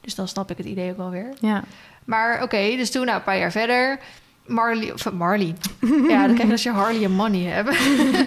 Dus 0.00 0.14
dan 0.14 0.28
snap 0.28 0.50
ik 0.50 0.56
het 0.56 0.66
idee 0.66 0.90
ook 0.90 0.96
wel 0.96 1.10
weer. 1.10 1.28
Ja. 1.40 1.62
Maar 2.04 2.42
oké, 2.42 2.56
dus 2.76 2.90
toen 2.90 3.04
nou, 3.04 3.16
een 3.18 3.24
paar 3.24 3.38
jaar 3.38 3.50
verder. 3.52 3.98
Marley, 4.46 4.92
of 4.92 5.12
Marley. 5.12 5.54
ja, 6.08 6.26
dan 6.26 6.34
krijg 6.34 6.46
je 6.46 6.50
als 6.50 6.62
je 6.62 6.70
Harley 6.70 7.04
en 7.04 7.10
Money 7.12 7.40
hebt. 7.42 7.78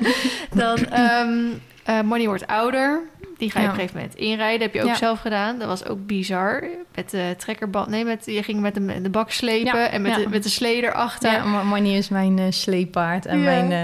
dan 0.62 0.78
ehm 0.78 1.30
eh, 1.84 2.02
Money 2.02 2.26
wordt 2.28 2.48
ouder. 2.48 3.02
Die 3.38 3.52
ga 3.52 3.60
je 3.60 3.66
Ja. 3.66 3.72
op 3.72 3.78
een 3.78 3.82
gegeven 3.82 4.02
moment 4.02 4.20
inrijden. 4.20 4.62
Heb 4.62 4.74
je 4.74 4.82
ook 4.82 4.88
Ja. 4.88 4.96
zelf 4.96 5.20
gedaan. 5.20 5.60
Dat 5.60 5.68
was 5.68 5.86
ook 5.86 6.06
bizar. 6.06 6.64
Met 6.96 7.10
de 7.10 7.36
trekkerband. 7.38 7.88
Nee, 7.88 8.06
met, 8.06 8.26
je 8.26 8.44
ging 8.44 8.60
met 8.60 8.74
de, 8.74 9.02
de 9.02 9.10
bak 9.10 9.32
slepen. 9.32 9.80
Ja, 9.80 9.88
En 9.90 10.02
met, 10.02 10.16
de, 10.16 10.30
met 10.30 10.44
de 10.44 10.50
slee 10.50 10.84
erachter. 10.84 11.32
Ja, 11.32 11.64
Manny 11.64 11.96
is 11.96 12.10
mijn 12.10 12.54
sleepaard 12.54 13.26
en 13.26 13.44
mijn, 13.44 13.72
eh, 13.72 13.84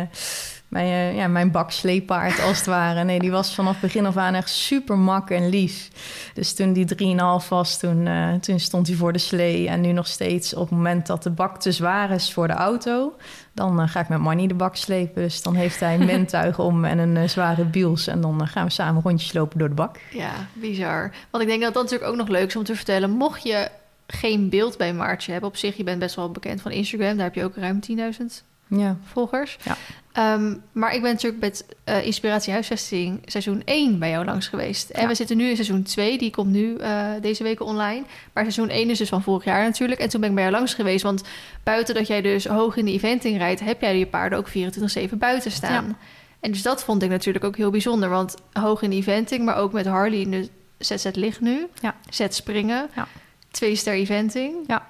mijn, 0.73 0.87
eh, 0.87 1.15
ja, 1.15 1.27
mijn 1.27 1.51
baksleepaard 1.51 2.41
als 2.41 2.57
het 2.57 2.65
ware. 2.65 3.03
Nee, 3.03 3.19
die 3.19 3.31
was 3.31 3.55
vanaf 3.55 3.79
begin 3.79 4.05
af 4.05 4.17
aan 4.17 4.33
echt 4.33 4.49
super 4.49 4.97
mak 4.97 5.29
en 5.29 5.49
lief. 5.49 5.89
Dus 6.33 6.53
toen 6.53 6.73
die 6.73 6.85
3,5 6.85 7.49
was, 7.49 7.79
toen, 7.79 8.07
eh, 8.07 8.33
toen 8.33 8.59
stond 8.59 8.87
hij 8.87 8.95
voor 8.95 9.13
de 9.13 9.19
slee. 9.19 9.67
En 9.67 9.81
nu 9.81 9.91
nog 9.91 10.07
steeds 10.07 10.53
op 10.53 10.69
het 10.69 10.77
moment 10.77 11.07
dat 11.07 11.23
de 11.23 11.29
bak 11.29 11.59
te 11.59 11.71
zwaar 11.71 12.11
is 12.11 12.33
voor 12.33 12.47
de 12.47 12.53
auto... 12.53 13.15
dan 13.53 13.79
eh, 13.79 13.87
ga 13.87 13.99
ik 13.99 14.09
met 14.09 14.19
Manny 14.19 14.47
de 14.47 14.53
bak 14.53 14.75
slepen. 14.75 15.21
Dus 15.21 15.41
dan 15.41 15.55
heeft 15.55 15.79
hij 15.79 15.93
een 15.93 16.05
mentuig 16.15 16.59
om 16.59 16.85
en 16.85 16.97
een 16.97 17.29
zware 17.29 17.65
biels. 17.65 18.07
En 18.07 18.21
dan 18.21 18.47
gaan 18.47 18.65
we 18.65 18.71
samen 18.71 19.01
rondjes 19.01 19.33
lopen 19.33 19.59
door 19.59 19.69
de 19.69 19.75
bak. 19.75 19.97
Ja, 20.11 20.31
bizar. 20.53 21.11
Want 21.29 21.43
ik 21.43 21.49
denk 21.49 21.61
dat 21.61 21.73
dat 21.73 21.83
natuurlijk 21.83 22.11
ook 22.11 22.17
nog 22.17 22.27
leuk 22.27 22.47
is 22.47 22.55
om 22.55 22.63
te 22.63 22.75
vertellen. 22.75 23.09
Mocht 23.09 23.43
je 23.43 23.69
geen 24.07 24.49
beeld 24.49 24.77
bij 24.77 24.93
Maartje 24.93 25.31
hebben, 25.31 25.49
op 25.49 25.57
zich, 25.57 25.77
je 25.77 25.83
bent 25.83 25.99
best 25.99 26.15
wel 26.15 26.31
bekend 26.31 26.61
van 26.61 26.71
Instagram. 26.71 27.15
Daar 27.15 27.25
heb 27.25 27.35
je 27.35 27.43
ook 27.43 27.55
ruim 27.55 27.79
10.000 27.79 28.52
Ja, 28.77 28.97
volgers. 29.03 29.57
Ja. 29.63 29.77
Ehm, 30.13 30.55
maar 30.71 30.95
ik 30.95 31.01
ben 31.01 31.11
natuurlijk 31.11 31.41
met 31.41 31.65
eh, 31.83 32.05
Inspiratie 32.05 32.53
Huisvesting 32.53 33.21
seizoen 33.25 33.61
1 33.65 33.99
bij 33.99 34.09
jou 34.09 34.25
langs 34.25 34.47
geweest. 34.47 34.89
En 34.89 35.01
Ja. 35.01 35.07
we 35.07 35.15
zitten 35.15 35.37
nu 35.37 35.47
in 35.49 35.55
seizoen 35.55 35.83
2, 35.83 36.17
die 36.17 36.31
komt 36.31 36.49
nu 36.51 36.75
eh, 36.77 37.05
deze 37.21 37.43
week 37.43 37.61
online. 37.61 38.03
Maar 38.33 38.43
seizoen 38.43 38.69
1 38.69 38.89
is 38.89 38.97
dus 38.97 39.09
van 39.09 39.23
vorig 39.23 39.43
jaar 39.43 39.63
natuurlijk. 39.63 39.99
En 39.99 40.09
toen 40.09 40.19
ben 40.19 40.29
ik 40.29 40.35
bij 40.35 40.43
jou 40.43 40.55
langs 40.55 40.73
geweest. 40.73 41.03
Want 41.03 41.23
buiten 41.63 41.95
dat 41.95 42.07
jij 42.07 42.21
dus 42.21 42.45
hoog 42.45 42.75
in 42.77 42.85
de 42.85 42.91
eventing 42.91 43.37
rijdt, 43.37 43.59
heb 43.59 43.81
jij 43.81 43.97
je 43.97 44.05
paarden 44.07 44.37
ook 44.37 44.49
24-7 44.49 45.17
buiten 45.17 45.51
staan. 45.51 45.97
En 46.39 46.51
dus 46.51 46.61
dat 46.61 46.83
vond 46.83 47.03
ik 47.03 47.09
natuurlijk 47.09 47.45
ook 47.45 47.57
heel 47.57 47.71
bijzonder. 47.71 48.09
Want 48.09 48.35
hoog 48.53 48.81
in 48.81 48.89
de 48.89 48.95
eventing, 48.95 49.45
maar 49.45 49.55
ook 49.55 49.71
met 49.73 49.85
Harley 49.85 50.19
in 50.19 50.31
de 50.31 50.49
ZZ 50.77 51.05
Licht 51.13 51.41
nu. 51.41 51.67
Ja. 51.81 51.95
Zet 52.09 52.35
springen. 52.35 52.89
Ja. 52.95 53.07
Twee 53.53 53.75
ster 53.75 53.93
eventing. 53.93 54.55
Ja. 54.67 54.87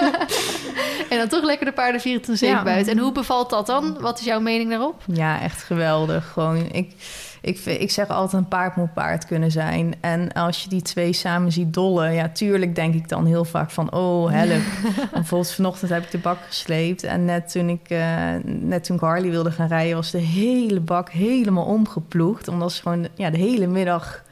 en 1.10 1.18
dan 1.18 1.28
toch 1.28 1.44
lekker 1.44 1.66
de 1.66 1.72
paarden 1.72 2.00
24-7 2.00 2.04
Ja. 2.38 2.62
buiten. 2.62 2.92
En 2.92 2.98
hoe 2.98 3.12
bevalt 3.12 3.50
dat 3.50 3.66
dan? 3.66 3.96
Wat 4.00 4.18
is 4.18 4.24
jouw 4.24 4.40
mening 4.40 4.70
daarop? 4.70 5.02
Ja, 5.12 5.40
echt 5.40 5.62
geweldig. 5.62 6.28
Gewoon, 6.32 6.72
ik, 6.72 6.94
ik, 7.40 7.58
ik 7.58 7.90
zeg 7.90 8.08
altijd 8.08 8.42
een 8.42 8.48
paard 8.48 8.76
moet 8.76 8.92
paard 8.94 9.26
kunnen 9.26 9.50
zijn. 9.50 9.94
En 10.00 10.32
als 10.32 10.62
je 10.62 10.68
die 10.68 10.82
twee 10.82 11.12
samen 11.12 11.52
ziet 11.52 11.74
dollen... 11.74 12.12
ja, 12.12 12.28
tuurlijk 12.28 12.74
denk 12.74 12.94
ik 12.94 13.08
dan 13.08 13.26
heel 13.26 13.44
vaak 13.44 13.70
van... 13.70 13.92
oh, 13.92 14.30
help. 14.30 14.62
Bijvoorbeeld 15.12 15.52
vanochtend 15.52 15.90
heb 15.90 16.04
ik 16.04 16.10
de 16.10 16.18
bak 16.18 16.38
gesleept... 16.46 17.02
en 17.02 17.24
net 17.24 17.50
toen 17.50 17.68
ik, 17.68 17.88
eh, 17.88 18.34
net 18.44 18.84
toen 18.84 18.96
ik 18.96 19.02
Harley 19.02 19.30
wilde 19.30 19.50
gaan 19.50 19.68
rijden... 19.68 19.96
was 19.96 20.10
de 20.10 20.18
hele 20.18 20.80
bak 20.80 21.10
helemaal 21.10 21.64
omgeploegd. 21.64 22.48
Omdat 22.48 22.72
ze 22.72 22.82
gewoon 22.82 23.08
ja, 23.14 23.30
de 23.30 23.38
hele 23.38 23.66
middag 23.66 24.22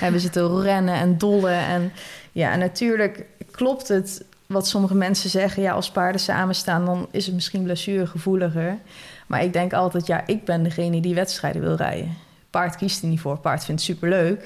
hebben 0.00 0.20
zitten 0.20 0.62
rennen 0.62 0.94
en 0.94 1.18
dollen. 1.18 1.58
En 1.58 1.92
ja, 2.32 2.56
natuurlijk 2.56 3.24
klopt 3.50 3.88
het 3.88 4.24
wat 4.46 4.68
sommige 4.68 4.94
mensen 4.94 5.30
zeggen... 5.30 5.62
ja, 5.62 5.72
als 5.72 5.90
paarden 5.90 6.20
samen 6.20 6.54
staan, 6.54 6.84
dan 6.84 7.08
is 7.10 7.26
het 7.26 7.34
misschien 7.34 7.62
blessuregevoeliger... 7.62 8.78
Maar 9.30 9.44
ik 9.44 9.52
denk 9.52 9.72
altijd, 9.72 10.06
ja, 10.06 10.26
ik 10.26 10.44
ben 10.44 10.62
degene 10.62 11.00
die 11.00 11.14
wedstrijden 11.14 11.62
wil 11.62 11.74
rijden. 11.74 12.16
Paard 12.50 12.76
kiest 12.76 13.02
er 13.02 13.08
niet 13.08 13.20
voor. 13.20 13.38
Paard 13.38 13.64
vindt 13.64 13.80
het 13.80 13.90
superleuk. 13.90 14.44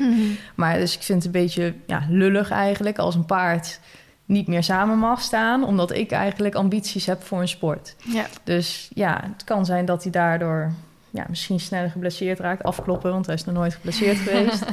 Maar 0.54 0.78
dus 0.78 0.94
ik 0.94 1.02
vind 1.02 1.24
het 1.24 1.34
een 1.34 1.40
beetje 1.42 1.74
ja, 1.86 2.06
lullig 2.08 2.50
eigenlijk 2.50 2.98
als 2.98 3.14
een 3.14 3.24
paard 3.24 3.80
niet 4.24 4.46
meer 4.46 4.62
samen 4.62 4.98
mag 4.98 5.20
staan, 5.20 5.64
omdat 5.64 5.92
ik 5.92 6.10
eigenlijk 6.10 6.54
ambities 6.54 7.06
heb 7.06 7.22
voor 7.22 7.40
een 7.40 7.48
sport. 7.48 7.96
Ja. 7.98 8.26
Dus 8.42 8.90
ja, 8.94 9.20
het 9.32 9.44
kan 9.44 9.64
zijn 9.64 9.84
dat 9.84 10.02
hij 10.02 10.12
daardoor 10.12 10.72
ja, 11.10 11.26
misschien 11.28 11.60
sneller 11.60 11.90
geblesseerd 11.90 12.38
raakt. 12.38 12.62
Afkloppen, 12.62 13.10
want 13.10 13.26
hij 13.26 13.34
is 13.34 13.44
nog 13.44 13.54
nooit 13.54 13.74
geblesseerd 13.74 14.18
geweest. 14.26 14.64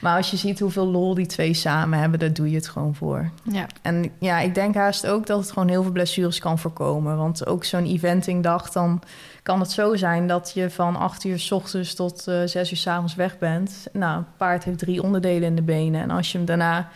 Maar 0.00 0.16
als 0.16 0.30
je 0.30 0.36
ziet 0.36 0.60
hoeveel 0.60 0.86
lol 0.86 1.14
die 1.14 1.26
twee 1.26 1.54
samen 1.54 1.98
hebben, 1.98 2.18
daar 2.18 2.32
doe 2.32 2.50
je 2.50 2.56
het 2.56 2.68
gewoon 2.68 2.94
voor. 2.94 3.30
Ja. 3.42 3.66
En 3.82 4.10
ja, 4.18 4.38
ik 4.40 4.54
denk 4.54 4.74
haast 4.74 5.06
ook 5.06 5.26
dat 5.26 5.40
het 5.40 5.52
gewoon 5.52 5.68
heel 5.68 5.82
veel 5.82 5.92
blessures 5.92 6.38
kan 6.38 6.58
voorkomen. 6.58 7.16
Want 7.16 7.46
ook 7.46 7.64
zo'n 7.64 7.86
eventingdag, 7.86 8.70
dan 8.70 9.02
kan 9.42 9.60
het 9.60 9.70
zo 9.70 9.96
zijn 9.96 10.26
dat 10.26 10.50
je 10.54 10.70
van 10.70 10.96
8 10.96 11.24
uur 11.24 11.38
s 11.38 11.50
ochtends 11.50 11.94
tot 11.94 12.26
eh 12.26 12.42
6 12.44 12.70
uur 12.70 12.76
s 12.76 12.86
avonds 12.86 13.14
weg 13.14 13.38
bent. 13.38 13.86
Nou, 13.92 14.18
een 14.18 14.26
paard 14.36 14.64
heeft 14.64 14.78
drie 14.78 15.02
onderdelen 15.02 15.48
in 15.48 15.56
de 15.56 15.62
benen. 15.62 16.02
En 16.02 16.10
als 16.10 16.32
je 16.32 16.38
hem 16.38 16.46
daarna 16.46 16.88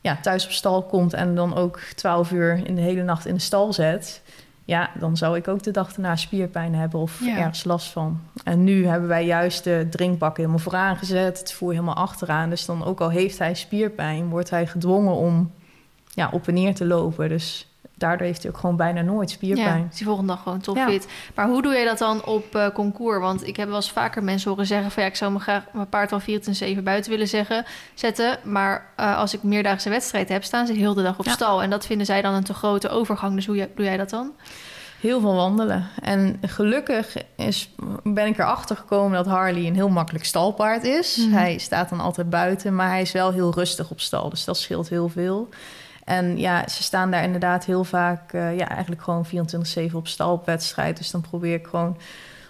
ja, 0.00 0.18
thuis 0.22 0.44
op 0.44 0.50
stal 0.50 0.82
komt 0.82 1.12
en 1.12 1.34
dan 1.34 1.54
ook 1.54 1.78
12 1.78 2.30
uur 2.30 2.66
in 2.66 2.74
de 2.74 2.80
hele 2.80 3.02
nacht 3.02 3.26
in 3.26 3.34
de 3.34 3.40
stal 3.40 3.72
zet. 3.72 4.22
Ja, 4.64 4.90
dan 4.98 5.16
zou 5.16 5.36
ik 5.36 5.48
ook 5.48 5.62
de 5.62 5.70
dag 5.70 5.92
erna 5.94 6.16
spierpijn 6.16 6.74
hebben 6.74 7.00
of 7.00 7.20
Ja. 7.24 7.36
ergens 7.38 7.64
last 7.64 7.92
van. 7.92 8.20
En 8.44 8.64
nu 8.64 8.86
hebben 8.86 9.08
wij 9.08 9.24
juist 9.26 9.64
de 9.64 9.86
drinkbak 9.90 10.36
helemaal 10.36 10.58
vooraan 10.58 10.96
gezet, 10.96 11.38
het 11.38 11.52
voer 11.52 11.70
helemaal 11.72 11.94
achteraan. 11.94 12.50
Dus 12.50 12.66
dan 12.66 12.84
ook 12.84 13.00
al 13.00 13.08
heeft 13.08 13.38
hij 13.38 13.54
spierpijn, 13.54 14.28
wordt 14.28 14.50
hij 14.50 14.66
gedwongen 14.66 15.14
om 15.14 15.50
ja, 16.14 16.28
op 16.32 16.48
en 16.48 16.54
neer 16.54 16.74
te 16.74 16.84
lopen. 16.84 17.28
Dus 17.28 17.71
daardoor 18.02 18.26
heeft 18.26 18.42
hij 18.42 18.50
ook 18.52 18.58
gewoon 18.58 18.76
bijna 18.76 19.00
nooit 19.00 19.30
Ja, 19.30 19.34
spierpijn. 19.36 19.88
is 19.90 19.96
die 19.96 20.06
volgende 20.06 20.32
dag 20.32 20.42
gewoon 20.42 20.60
topfit. 20.60 21.06
Maar 21.34 21.46
hoe 21.48 21.62
doe 21.62 21.72
je 21.74 21.84
dat 21.84 21.98
dan 21.98 22.24
op 22.24 22.54
eh, 22.56 22.66
concours? 22.74 23.18
Want 23.20 23.46
ik 23.46 23.56
heb 23.56 23.66
wel 23.66 23.76
eens 23.76 23.90
vaker 23.90 24.22
mensen 24.24 24.50
horen 24.50 24.66
zeggen 24.66 24.90
van... 24.90 25.02
ja, 25.02 25.08
ik 25.08 25.16
zou 25.16 25.32
me 25.32 25.38
graag 25.38 25.62
mijn 25.72 25.88
paard 25.88 26.10
wel 26.10 26.20
24-7 26.78 26.82
buiten 26.82 27.10
willen 27.10 27.28
zeggen, 27.28 27.64
zetten. 27.94 28.38
Maar 28.42 28.86
eh, 28.96 29.16
als 29.18 29.34
ik 29.34 29.42
meerdaagse 29.42 29.88
wedstrijd 29.88 30.28
heb, 30.28 30.44
staan 30.44 30.66
ze 30.66 30.72
heel 30.72 30.94
de 30.94 31.02
dag 31.02 31.18
op 31.18 31.24
Ja. 31.24 31.32
stal. 31.32 31.62
En 31.62 31.70
dat 31.70 31.86
vinden 31.86 32.06
zij 32.06 32.22
dan 32.22 32.34
een 32.34 32.44
te 32.44 32.54
grote 32.54 32.88
overgang. 32.88 33.34
Dus 33.34 33.46
hoe 33.46 33.68
doe 33.74 33.84
jij 33.84 33.96
dat 33.96 34.10
dan? 34.10 34.32
Heel 35.00 35.20
veel 35.20 35.34
wandelen. 35.34 35.86
En 36.02 36.38
gelukkig 36.46 37.16
is, 37.36 37.70
ben 38.02 38.26
ik 38.26 38.38
erachter 38.38 38.76
gekomen 38.76 39.12
dat 39.16 39.26
Harley 39.26 39.66
een 39.66 39.74
heel 39.74 39.88
makkelijk 39.88 40.24
stalpaard 40.24 40.84
is. 40.84 41.16
Mhm. 41.16 41.32
Hij 41.32 41.58
staat 41.58 41.88
dan 41.88 42.00
altijd 42.00 42.30
buiten, 42.30 42.74
maar 42.74 42.88
hij 42.88 43.00
is 43.00 43.12
wel 43.12 43.32
heel 43.32 43.52
rustig 43.54 43.90
op 43.90 44.00
stal. 44.00 44.28
Dus 44.30 44.44
dat 44.44 44.56
scheelt 44.56 44.88
heel 44.88 45.08
veel. 45.08 45.48
En 46.12 46.38
ja, 46.38 46.68
ze 46.68 46.82
staan 46.82 47.10
daar 47.10 47.22
inderdaad 47.22 47.64
heel 47.64 47.84
vaak, 47.84 48.32
eh, 48.32 48.56
ja, 48.56 48.68
eigenlijk 48.68 49.02
gewoon 49.02 49.26
24-7 49.26 49.96
op 49.96 50.08
stal 50.08 50.32
op 50.32 50.46
wedstrijd. 50.46 50.96
Dus 50.96 51.10
dan 51.10 51.20
probeer 51.20 51.54
ik 51.54 51.66
gewoon 51.66 51.96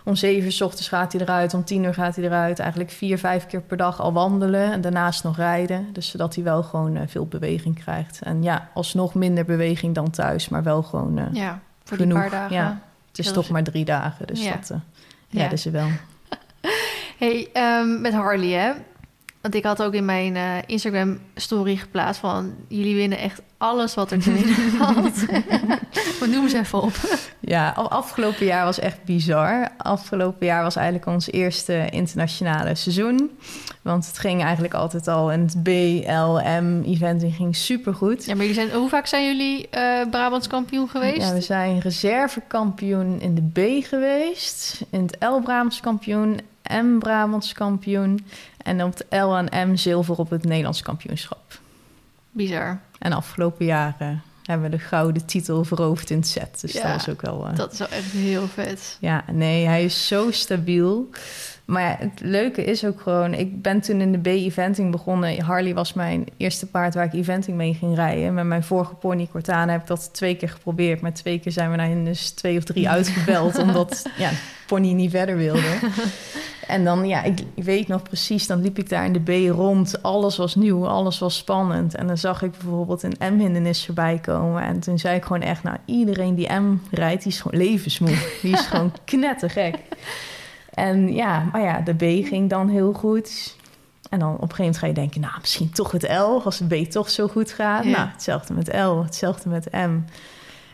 om 0.04 0.14
7 0.14 0.44
uur 0.44 0.52
s 0.52 0.60
ochtends 0.60 0.88
gaat 0.88 1.12
hij 1.12 1.20
eruit, 1.22 1.54
om 1.54 1.64
10 1.64 1.84
uur 1.84 1.94
gaat 1.94 2.16
hij 2.16 2.24
eruit. 2.24 2.58
Eigenlijk 2.58 2.90
vier, 2.90 3.18
vijf 3.18 3.46
keer 3.46 3.60
per 3.60 3.76
dag 3.76 4.00
al 4.00 4.12
wandelen 4.12 4.72
en 4.72 4.80
daarnaast 4.80 5.24
nog 5.24 5.36
rijden. 5.36 5.88
Dus 5.92 6.08
zodat 6.10 6.34
hij 6.34 6.44
wel 6.44 6.62
gewoon 6.62 6.96
eh, 6.96 7.02
veel 7.06 7.26
beweging 7.26 7.80
krijgt. 7.82 8.22
En 8.22 8.42
ja, 8.42 8.68
alsnog 8.74 9.14
minder 9.14 9.44
beweging 9.44 9.94
dan 9.94 10.10
thuis, 10.10 10.48
maar 10.48 10.62
wel 10.62 10.82
gewoon 10.82 11.18
eh, 11.18 11.24
Ja, 11.32 11.60
voor 11.84 11.96
Genoeg, 11.96 12.20
die 12.20 12.28
paar 12.30 12.38
dagen. 12.40 12.56
ja. 12.56 12.80
Het 13.08 13.18
is 13.18 13.24
Heel 13.24 13.34
toch 13.34 13.48
maar 13.48 13.62
drie 13.62 13.84
dagen, 13.84 14.26
dus 14.26 14.44
Ja. 14.44 14.52
dat 14.56 14.72
Ja. 15.28 15.40
redden 15.40 15.58
ze 15.58 15.70
wel. 15.70 15.88
Hey, 17.18 17.48
ehm, 17.52 18.00
met 18.00 18.12
Harley, 18.12 18.48
hè? 18.50 18.72
Want 19.42 19.54
ik 19.54 19.64
had 19.64 19.82
ook 19.82 19.94
in 19.94 20.04
mijn 20.04 20.36
eh, 20.36 20.42
Instagram-story 20.66 21.76
geplaatst 21.76 22.20
van... 22.20 22.54
jullie 22.68 22.94
winnen 22.94 23.18
echt 23.18 23.42
alles 23.58 23.94
wat 23.94 24.10
er 24.10 24.20
te 24.20 24.32
winnen 24.32 24.54
valt. 24.78 25.24
Maar 26.20 26.28
noem 26.30 26.42
eens 26.44 26.52
even 26.52 26.82
op. 26.82 26.92
Ja, 27.40 27.70
af- 27.76 27.88
afgelopen 27.88 28.46
jaar 28.46 28.64
was 28.64 28.78
echt 28.78 29.04
bizar. 29.04 29.68
Afgelopen 29.76 30.46
jaar 30.46 30.62
was 30.62 30.76
eigenlijk 30.76 31.06
ons 31.06 31.30
eerste 31.30 31.88
internationale 31.90 32.74
seizoen. 32.74 33.30
Want 33.82 34.06
het 34.06 34.18
ging 34.18 34.42
eigenlijk 34.42 34.74
altijd 34.74 35.08
al 35.08 35.32
in 35.32 35.40
het 35.40 35.62
BLM-eventing 35.62 37.34
ging 37.34 37.56
supergoed. 37.56 38.24
Ja, 38.24 38.34
maar 38.34 38.46
jullie 38.46 38.60
zijn, 38.60 38.70
hoe 38.78 38.88
vaak 38.88 39.06
zijn 39.06 39.26
jullie 39.26 39.68
eh 39.68 40.08
Brabants 40.10 40.46
kampioen 40.46 40.88
geweest? 40.88 41.28
Ja, 41.28 41.32
we 41.34 41.40
zijn 41.40 41.78
reservekampioen 41.80 43.20
in 43.20 43.34
de 43.34 43.42
B 43.80 43.84
geweest. 43.84 44.80
In 44.90 45.02
het 45.02 45.16
L 45.20 45.40
Brabants 45.40 45.80
kampioen, 45.80 46.40
M 46.70 46.98
Brabants 46.98 47.52
kampioen. 47.52 48.26
En 48.62 48.82
op 48.84 48.92
het 48.98 49.06
L 49.10 49.34
en 49.34 49.70
M 49.70 49.76
zilver 49.76 50.16
op 50.18 50.30
het 50.30 50.44
Nederlands 50.44 50.82
kampioenschap. 50.82 51.58
Bizar. 52.30 52.80
En 52.98 53.12
afgelopen 53.12 53.64
jaren 53.66 54.22
hebben 54.42 54.70
we 54.70 54.76
de 54.76 54.82
gouden 54.82 55.26
titel 55.26 55.64
veroverd 55.64 56.10
in 56.10 56.16
het 56.16 56.26
set. 56.28 56.60
Dus 56.60 56.72
Ja, 56.72 56.82
dat 56.82 56.92
was 56.92 57.08
ook 57.08 57.20
wel... 57.22 57.46
eh, 57.48 57.56
Dat 57.56 57.72
is 57.72 57.78
wel 57.78 57.88
echt 57.88 58.10
heel 58.12 58.48
vet. 58.48 58.96
Ja, 59.00 59.24
nee, 59.32 59.66
hij 59.66 59.84
is 59.84 60.06
zo 60.06 60.30
stabiel. 60.30 61.08
Maar 61.72 61.82
ja, 61.82 61.96
het 61.98 62.20
leuke 62.20 62.64
is 62.64 62.84
ook 62.84 63.00
gewoon... 63.00 63.34
Ik 63.34 63.62
ben 63.62 63.80
toen 63.80 64.00
in 64.00 64.12
de 64.12 64.18
B-eventing 64.18 64.90
begonnen. 64.90 65.40
Harley 65.40 65.74
was 65.74 65.92
mijn 65.92 66.26
eerste 66.36 66.66
paard 66.66 66.94
waar 66.94 67.04
ik 67.04 67.12
eventing 67.12 67.56
mee 67.56 67.74
ging 67.74 67.94
rijden. 67.94 68.34
Met 68.34 68.44
mijn 68.44 68.64
vorige 68.64 68.94
pony 68.94 69.28
Cortana 69.30 69.72
heb 69.72 69.80
ik 69.80 69.86
dat 69.86 70.14
twee 70.14 70.36
keer 70.36 70.48
geprobeerd. 70.48 71.00
Maar 71.00 71.12
twee 71.12 71.38
keer 71.38 71.52
zijn 71.52 71.70
we 71.70 71.76
naar 71.76 71.86
Hindus 71.86 72.30
twee 72.30 72.56
of 72.56 72.64
drie 72.64 72.88
uitgebeld... 72.96 73.58
omdat 73.58 74.06
ja, 74.16 74.30
pony 74.66 74.92
niet 74.92 75.10
verder 75.10 75.36
wilde. 75.36 75.78
En 76.66 76.84
dan, 76.84 77.08
ja, 77.08 77.22
ik, 77.22 77.40
ik 77.54 77.64
weet 77.64 77.88
nog 77.88 78.02
precies... 78.02 78.46
dan 78.46 78.62
liep 78.62 78.78
ik 78.78 78.88
daar 78.88 79.04
in 79.04 79.12
de 79.12 79.50
B 79.50 79.54
rond. 79.54 80.02
Alles 80.02 80.36
was 80.36 80.54
nieuw, 80.54 80.86
alles 80.86 81.18
was 81.18 81.36
spannend. 81.36 81.94
En 81.94 82.06
dan 82.06 82.18
zag 82.18 82.42
ik 82.42 82.50
bijvoorbeeld 82.50 83.02
een 83.02 83.34
M-hindernis 83.34 83.84
voorbij 83.84 84.18
komen. 84.18 84.62
En 84.62 84.80
toen 84.80 84.98
zei 84.98 85.16
ik 85.16 85.24
gewoon 85.24 85.42
echt... 85.42 85.62
nou, 85.62 85.76
iedereen 85.84 86.34
die 86.34 86.52
M 86.52 86.78
rijdt, 86.90 87.22
die 87.22 87.32
is 87.32 87.40
gewoon 87.40 87.60
levensmoe. 87.60 88.16
Die 88.42 88.52
is 88.52 88.66
gewoon 88.70 88.92
knettergek. 89.04 89.78
En 90.74 91.12
ja, 91.12 91.48
maar 91.52 91.62
ja, 91.62 91.80
de 91.80 91.94
B 91.94 92.26
ging 92.26 92.50
dan 92.50 92.68
heel 92.68 92.92
goed. 92.92 93.56
En 94.10 94.18
dan 94.18 94.28
op 94.28 94.34
een 94.34 94.40
gegeven 94.40 94.64
moment 94.64 94.78
ga 94.78 94.86
je 94.86 94.92
denken... 94.92 95.20
nou, 95.20 95.34
misschien 95.40 95.70
toch 95.70 95.90
het 95.90 96.02
L, 96.02 96.40
als 96.44 96.58
de 96.58 96.82
B 96.82 96.90
toch 96.90 97.10
zo 97.10 97.28
goed 97.28 97.50
gaat. 97.52 97.84
Ja. 97.84 97.90
Nou, 97.90 98.08
hetzelfde 98.08 98.54
met 98.54 98.68
L, 98.74 99.02
hetzelfde 99.02 99.48
met 99.48 99.72
M. 99.72 99.98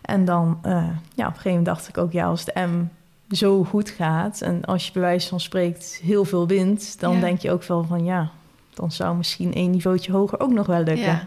En 0.03 0.25
dan, 0.25 0.59
eh, 0.63 0.73
ja, 1.15 1.27
op 1.27 1.35
een 1.35 1.41
gegeven 1.41 1.49
moment 1.51 1.67
dacht 1.67 1.89
ik 1.89 1.99
ook... 1.99 2.13
ja, 2.13 2.27
als 2.27 2.45
de 2.45 2.61
M 2.61 2.89
zo 3.35 3.65
goed 3.65 3.91
gaat... 3.91 4.41
en 4.41 4.65
als 4.65 4.87
je 4.87 4.93
bij 4.93 5.03
wijze 5.03 5.29
van 5.29 5.41
spreekt 5.41 6.01
heel 6.03 6.25
veel 6.25 6.47
wint... 6.47 7.01
dan 7.01 7.15
Ja. 7.15 7.21
denk 7.21 7.41
je 7.41 7.51
ook 7.51 7.65
wel 7.65 7.85
van 7.85 8.05
ja... 8.05 8.31
dan 8.75 8.93
zou 8.93 9.17
misschien 9.17 9.55
één 9.55 9.71
niveautje 9.71 10.13
hoger 10.13 10.41
ook 10.41 10.53
nog 10.53 10.67
wel 10.67 10.83
lukken. 10.83 11.05
Ja. 11.05 11.27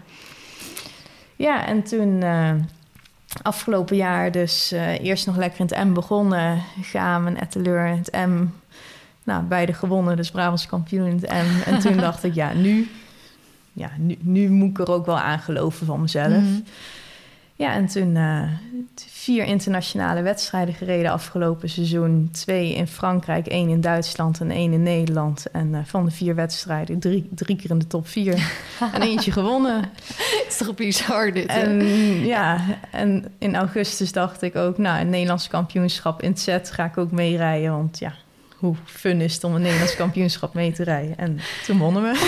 Ja, 1.36 1.66
en 1.66 1.84
toen 1.84 2.22
eh, 2.22 2.54
afgelopen 3.42 3.96
jaar 3.96 4.32
dus 4.32 4.72
eh, 4.72 5.00
eerst 5.00 5.26
nog 5.26 5.36
lekker 5.36 5.60
in 5.60 5.66
het 5.66 5.88
M 5.88 5.94
begonnen. 5.94 6.62
Gaan 6.82 7.28
en 7.28 7.40
Etteleur 7.40 7.86
in 7.88 7.98
het 7.98 8.12
M. 8.28 8.48
Nou, 9.24 9.44
beide 9.44 9.74
gewonnen, 9.74 10.16
dus 10.16 10.32
Brabants 10.32 10.66
kampioen 10.66 11.16
M. 11.16 11.62
En 11.66 11.80
toen 11.80 11.98
dacht 12.08 12.24
ik, 12.24 12.34
ja, 12.34 12.54
nu, 12.54 12.90
ja, 13.74 13.92
nu, 13.98 14.18
nu 14.20 14.50
moet 14.50 14.70
ik 14.70 14.80
er 14.80 14.94
ook 14.94 15.06
wel 15.06 15.20
aan 15.20 15.40
geloven 15.40 15.86
van 15.86 16.02
mezelf. 16.02 16.44
Mhm. 16.44 16.60
Ja, 17.62 17.74
en 17.74 17.86
toen 17.86 18.16
eh, 18.16 18.44
vier 18.96 19.44
internationale 19.44 20.22
wedstrijden 20.22 20.74
gereden 20.74 21.12
afgelopen 21.12 21.70
seizoen. 21.70 22.30
Twee 22.32 22.76
in 22.76 22.88
Frankrijk, 22.88 23.48
één 23.48 23.70
in 23.70 23.82
Duitsland 23.82 24.40
en 24.40 24.52
één 24.52 24.74
in 24.74 24.84
Nederland. 24.84 25.52
En 25.52 25.76
eh, 25.76 25.82
van 25.86 26.06
de 26.06 26.12
vier 26.12 26.36
wedstrijden 26.36 27.00
drie, 27.00 27.30
drie 27.36 27.56
keer 27.56 27.70
in 27.70 27.80
de 27.80 27.88
top 27.88 28.08
vier. 28.08 28.52
en 28.94 29.02
eentje 29.02 29.32
gewonnen. 29.32 29.82
Het 29.82 30.46
is 30.48 30.58
toch 30.58 30.76
bizar 30.76 31.32
dit, 31.32 31.52
hè? 31.52 31.60
En 31.60 31.86
ja, 32.26 32.62
en 32.92 33.26
in 33.38 33.56
augustus 33.56 34.12
dacht 34.12 34.42
ik 34.42 34.56
ook, 34.56 34.78
nou, 34.78 35.02
een 35.02 35.10
Nederlands 35.10 35.48
kampioenschap 35.48 36.22
in 36.22 36.30
het 36.30 36.40
set 36.40 36.72
ga 36.72 36.86
ik 36.86 36.98
ook 36.98 37.12
meerijden. 37.12 37.72
Want 37.72 38.00
ja, 38.00 38.14
hoe 38.62 38.76
fun 38.86 39.22
is 39.22 39.34
het 39.34 39.44
om 39.44 39.56
een 39.56 39.62
Nederlands 39.62 39.96
kampioenschap 39.96 40.54
mee 40.54 40.72
te 40.72 40.84
rijden? 40.84 41.18
En 41.18 41.40
toen 41.66 41.78
wonnen 41.78 42.04
we. 42.04 42.10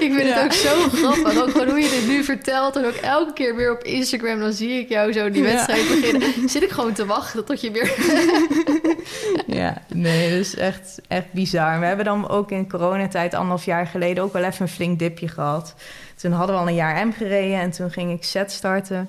Ik 0.00 0.12
vind 0.12 0.28
Ja. 0.28 0.34
het 0.34 0.44
ook 0.44 0.52
zo 0.52 0.88
grappig. 0.88 1.42
Ook 1.42 1.50
gewoon 1.50 1.68
hoe 1.68 1.78
je 1.78 1.88
dit 1.90 2.06
nu 2.08 2.24
vertelt. 2.24 2.76
En 2.76 2.84
ook 2.86 2.94
elke 2.94 3.32
keer 3.32 3.56
weer 3.56 3.72
op 3.72 3.82
Instagram. 3.82 4.38
Dan 4.40 4.52
zie 4.52 4.70
ik 4.80 4.88
jou 4.88 5.12
zo 5.12 5.30
die 5.30 5.42
Ja. 5.42 5.48
wedstrijd 5.52 5.88
beginnen. 5.88 6.48
Zit 6.48 6.62
ik 6.62 6.70
gewoon 6.70 6.92
te 6.92 7.06
wachten 7.06 7.44
tot 7.44 7.60
je 7.60 7.70
weer... 7.70 7.92
Ja, 9.60 9.82
nee, 9.94 10.30
dat 10.30 10.38
is 10.38 10.54
echt, 10.56 11.00
echt 11.08 11.32
bizar. 11.32 11.80
We 11.80 11.86
hebben 11.86 12.04
dan 12.04 12.28
ook 12.28 12.50
in 12.50 12.68
coronatijd, 12.68 13.34
anderhalf 13.34 13.64
jaar 13.64 13.86
geleden, 13.86 14.22
ook 14.24 14.32
wel 14.32 14.44
even 14.44 14.62
een 14.62 14.68
flink 14.68 14.98
dipje 14.98 15.28
gehad. 15.28 15.74
Toen 16.16 16.32
hadden 16.32 16.54
we 16.54 16.60
al 16.60 16.68
een 16.68 16.74
jaar 16.74 17.06
M 17.06 17.12
gereden 17.12 17.60
en 17.60 17.70
toen 17.70 17.90
ging 17.90 18.12
ik 18.12 18.24
set 18.24 18.52
starten. 18.52 19.08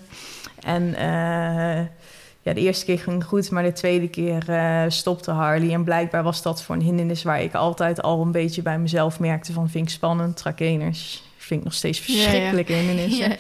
En 0.64 0.96
eh, 0.96 1.80
ja, 2.42 2.54
de 2.54 2.62
eerste 2.62 2.86
keer 2.86 3.00
ging 3.00 3.18
het 3.18 3.28
goed, 3.28 3.52
maar 3.52 3.64
de 3.64 3.72
tweede 3.72 4.08
keer 4.08 4.50
eh, 4.50 4.84
stopte 4.88 5.32
Harley. 5.32 5.74
En 5.74 5.84
blijkbaar 5.84 6.24
was 6.24 6.42
dat 6.42 6.64
voor 6.64 6.76
een 6.76 6.82
hindernis 6.82 7.24
waar 7.24 7.42
ik 7.42 7.54
altijd 7.54 8.02
al 8.02 8.22
een 8.22 8.32
beetje 8.32 8.62
bij 8.62 8.80
mezelf 8.80 9.20
merkte 9.20 9.54
van... 9.54 9.70
vind 9.70 9.88
ik 9.88 9.94
spannend, 9.94 10.38
trakeners, 10.38 11.24
vind 11.38 11.60
ik 11.60 11.66
nog 11.66 11.76
steeds 11.76 12.06
Ja, 12.06 12.14
ja. 12.14 12.22
verschrikkelijke 12.22 12.74
hindernissen. 12.74 13.30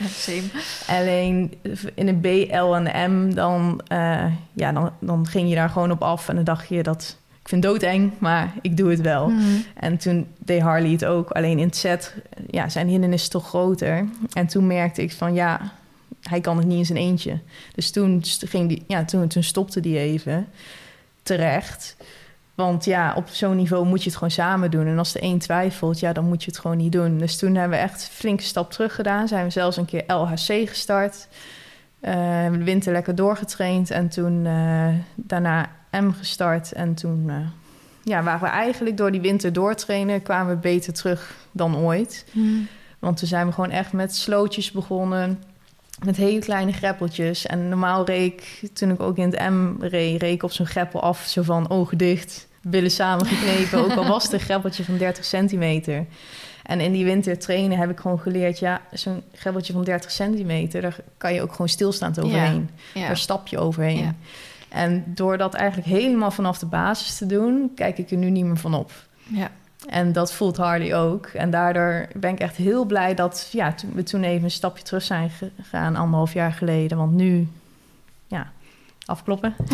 Ja. 0.88 0.98
Alleen 1.00 1.54
in 1.96 2.08
een 2.08 2.20
B, 2.20 2.26
L 2.52 2.76
en 2.76 3.12
M, 3.12 3.34
dan, 3.34 3.82
eh, 3.88 4.26
ja, 4.54 4.72
dan, 4.72 4.92
dan 5.00 5.28
ging 5.28 5.50
je 5.50 5.56
daar 5.56 5.70
gewoon 5.70 5.92
op 5.92 6.02
af. 6.02 6.30
En 6.30 6.36
dan 6.36 6.44
dacht 6.44 6.70
je 6.70 6.84
dat... 6.84 7.18
Ik 7.42 7.48
vind 7.50 7.64
het 7.64 7.74
doodeng, 7.74 8.12
maar 8.18 8.54
ik 8.62 8.78
doe 8.78 8.90
het 8.90 9.02
wel. 9.02 9.30
Mhm. 9.30 9.44
En 9.76 9.98
toen 9.98 10.28
deed 10.38 10.62
Harley 10.62 10.92
het 10.92 11.06
ook. 11.06 11.30
Alleen 11.30 11.60
in 11.60 11.66
het 11.66 11.76
set 11.76 12.16
ja, 12.48 12.70
zijn 12.70 12.88
hindernissen 12.88 13.32
toch 13.32 13.48
groter. 13.48 14.08
En 14.34 14.48
toen 14.48 14.68
merkte 14.68 15.02
ik 15.02 15.14
van 15.14 15.34
ja, 15.34 15.72
hij 16.21 16.41
kan 16.41 16.58
het 16.58 16.65
niet 16.65 16.77
in 16.77 16.86
zijn 16.86 16.97
eentje. 16.97 17.39
Dus 17.75 17.91
toen, 17.91 18.21
ging 18.23 18.69
die, 18.69 18.84
ja, 18.88 19.05
toen, 19.05 19.27
toen 19.27 19.43
stopte 19.43 19.79
die 19.79 19.97
even. 19.97 20.47
Terecht. 21.23 21.95
Want 22.55 22.86
ja, 22.86 23.13
op 23.15 23.27
zo'n 23.27 23.55
niveau 23.55 23.86
moet 23.86 23.99
je 23.99 24.05
het 24.05 24.13
gewoon 24.13 24.32
samen 24.32 24.71
doen. 24.71 24.88
En 24.88 24.97
als 24.97 25.12
de 25.12 25.23
een 25.23 25.39
twijfelt, 25.39 25.99
ja, 25.99 26.13
dan 26.13 26.25
moet 26.25 26.43
je 26.43 26.49
het 26.49 26.60
gewoon 26.60 26.77
niet 26.77 26.91
doen. 26.91 27.17
Dus 27.17 27.38
toen 27.38 27.55
hebben 27.55 27.77
we 27.77 27.84
echt 27.84 28.01
een 28.01 28.13
flinke 28.13 28.43
stap 28.43 28.71
terug 28.71 28.95
gedaan. 28.95 29.27
Zijn 29.27 29.45
we 29.45 29.51
zelfs 29.51 29.77
een 29.77 29.86
keer 29.86 30.03
LHC 30.08 30.69
gestart. 30.69 31.27
Hebben 31.99 32.60
de 32.60 32.65
winter 32.65 32.93
lekker 32.93 33.15
doorgetraind. 33.15 33.91
En 33.91 34.10
toen 34.10 34.45
eh, 34.45 34.88
daarna 35.15 35.69
M 35.91 36.12
gestart. 36.12 36.71
En 36.71 36.93
toen 36.93 37.29
eh, 37.29 37.36
ja, 38.03 38.23
waren 38.23 38.41
we 38.41 38.47
eigenlijk 38.47 38.97
door 38.97 39.12
die 39.12 39.21
winter 39.21 39.53
doortrainen... 39.53 40.21
kwamen 40.21 40.53
we 40.53 40.60
beter 40.62 40.93
terug 40.93 41.36
dan 41.51 41.77
ooit. 41.77 42.25
Mhm. 42.32 42.47
Want 42.99 43.17
toen 43.17 43.27
zijn 43.27 43.47
we 43.47 43.53
gewoon 43.53 43.71
echt 43.71 43.93
met 43.93 44.15
slootjes 44.15 44.71
begonnen. 44.71 45.43
Met 46.06 46.18
hele 46.18 46.40
kleine 46.40 46.72
greppeltjes. 46.72 47.46
En 47.46 47.70
normaal 47.70 48.06
reed 48.06 48.34
ik, 48.34 48.70
toen 48.74 48.92
ik 48.92 49.00
ook 49.00 49.18
in 49.18 49.30
het 49.30 49.50
M 49.50 49.76
reed... 49.80 50.22
reed 50.22 50.34
ik 50.34 50.44
op 50.44 50.52
zo'n 50.52 50.66
greppel 50.66 51.02
af, 51.02 51.26
zo 51.28 51.42
van 51.42 51.70
ogen 51.70 51.98
dicht... 51.98 52.48
billen 52.62 52.92
samengeknepen, 52.92 53.80
ook 53.80 53.96
al 53.96 54.08
was 54.08 54.24
het 54.24 54.34
een 54.34 54.40
greppeltje 54.40 54.84
van 54.84 54.98
30 54.98 55.26
centimeter. 55.26 56.06
En 56.64 56.80
in 56.80 56.92
die 56.92 57.06
wintertrainen 57.06 57.78
heb 57.78 57.90
ik 57.90 58.00
gewoon 58.00 58.20
geleerd... 58.20 58.60
ja, 58.60 58.82
zo'n 58.92 59.24
greppeltje 59.34 59.74
van 59.74 59.84
30 59.84 60.12
centimeter... 60.12 60.82
daar 60.82 60.98
kan 61.18 61.34
je 61.34 61.42
ook 61.42 61.52
gewoon 61.52 61.70
stilstaand 61.70 62.20
overheen. 62.20 62.70
Ja. 62.94 63.08
Daar 63.08 63.18
stap 63.18 63.48
je 63.48 63.60
overheen. 63.60 63.98
Ja. 63.98 64.16
En 64.70 65.04
door 65.08 65.38
dat 65.38 65.54
eigenlijk 65.54 65.88
helemaal 65.88 66.32
vanaf 66.32 66.60
de 66.60 66.66
basis 66.66 67.18
te 67.18 67.26
doen... 67.26 67.72
kijk 67.76 67.98
ik 67.98 68.12
er 68.12 68.18
nu 68.18 68.30
niet 68.30 68.46
meer 68.46 68.58
van 68.58 68.74
op. 68.74 68.92
Ja. 69.24 69.52
En 69.88 70.12
dat 70.12 70.34
voelt 70.34 70.58
Harley 70.58 70.96
ook. 70.96 71.26
En 71.26 71.50
daardoor 71.50 72.08
ben 72.15 72.32
ik 72.32 72.39
echt 72.39 72.56
heel 72.56 72.86
blij 72.86 73.15
dat 73.15 73.50
ja, 73.52 73.74
toen 73.74 73.92
we 73.94 74.04
toen 74.04 74.24
even 74.24 74.44
een 74.44 74.52
stapje 74.52 74.84
terug 74.84 75.04
zijn 75.04 75.32
gegaan, 75.62 75.96
anderhalf 75.96 76.34
jaar 76.34 76.54
geleden. 76.54 76.98
Want 76.98 77.13
nu, 77.13 77.48
ja, 78.28 78.52
afkloppen. 79.06 79.56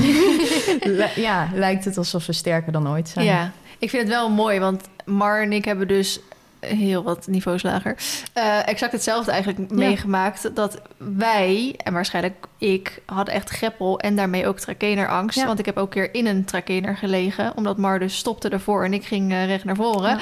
Ja, 1.15 1.49
lijkt 1.53 1.85
het 1.85 1.97
alsof 1.97 2.25
we 2.25 2.33
sterker 2.33 2.71
dan 2.71 2.89
ooit 2.89 3.09
zijn. 3.09 3.25
Ja, 3.25 3.51
ik 3.79 3.89
vind 3.89 4.01
het 4.01 4.11
wel 4.11 4.29
mooi, 4.29 4.59
want 4.59 4.83
Mar 5.05 5.41
en 5.41 5.53
ik 5.53 5.65
hebben 5.65 5.87
dus 5.87 6.19
heel 6.59 7.03
wat 7.03 7.27
niveaus 7.27 7.63
lager. 7.63 7.95
eh, 8.33 8.67
exact 8.67 8.91
hetzelfde 8.91 9.31
eigenlijk 9.31 9.71
meegemaakt. 9.71 10.55
Dat 10.55 10.81
wij, 10.97 11.75
en 11.83 11.93
waarschijnlijk 11.93 12.47
ik, 12.57 13.01
hadden 13.05 13.33
echt 13.33 13.49
greppel 13.49 13.99
en 13.99 14.15
daarmee 14.15 14.47
ook 14.47 14.59
trakenerangst. 14.59 15.39
Ja. 15.39 15.45
Want 15.45 15.59
ik 15.59 15.65
heb 15.65 15.77
ook 15.77 15.91
keer 15.91 16.13
in 16.13 16.25
een 16.25 16.45
trakener 16.45 16.97
gelegen, 16.97 17.51
omdat 17.55 17.77
Mar 17.77 17.99
dus 17.99 18.17
stopte 18.17 18.49
ervoor 18.49 18.83
en 18.83 18.93
ik 18.93 19.05
ging 19.05 19.31
eh, 19.31 19.45
recht 19.45 19.63
naar 19.63 19.75
voren. 19.75 20.19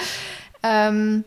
Ehm, 0.59 1.19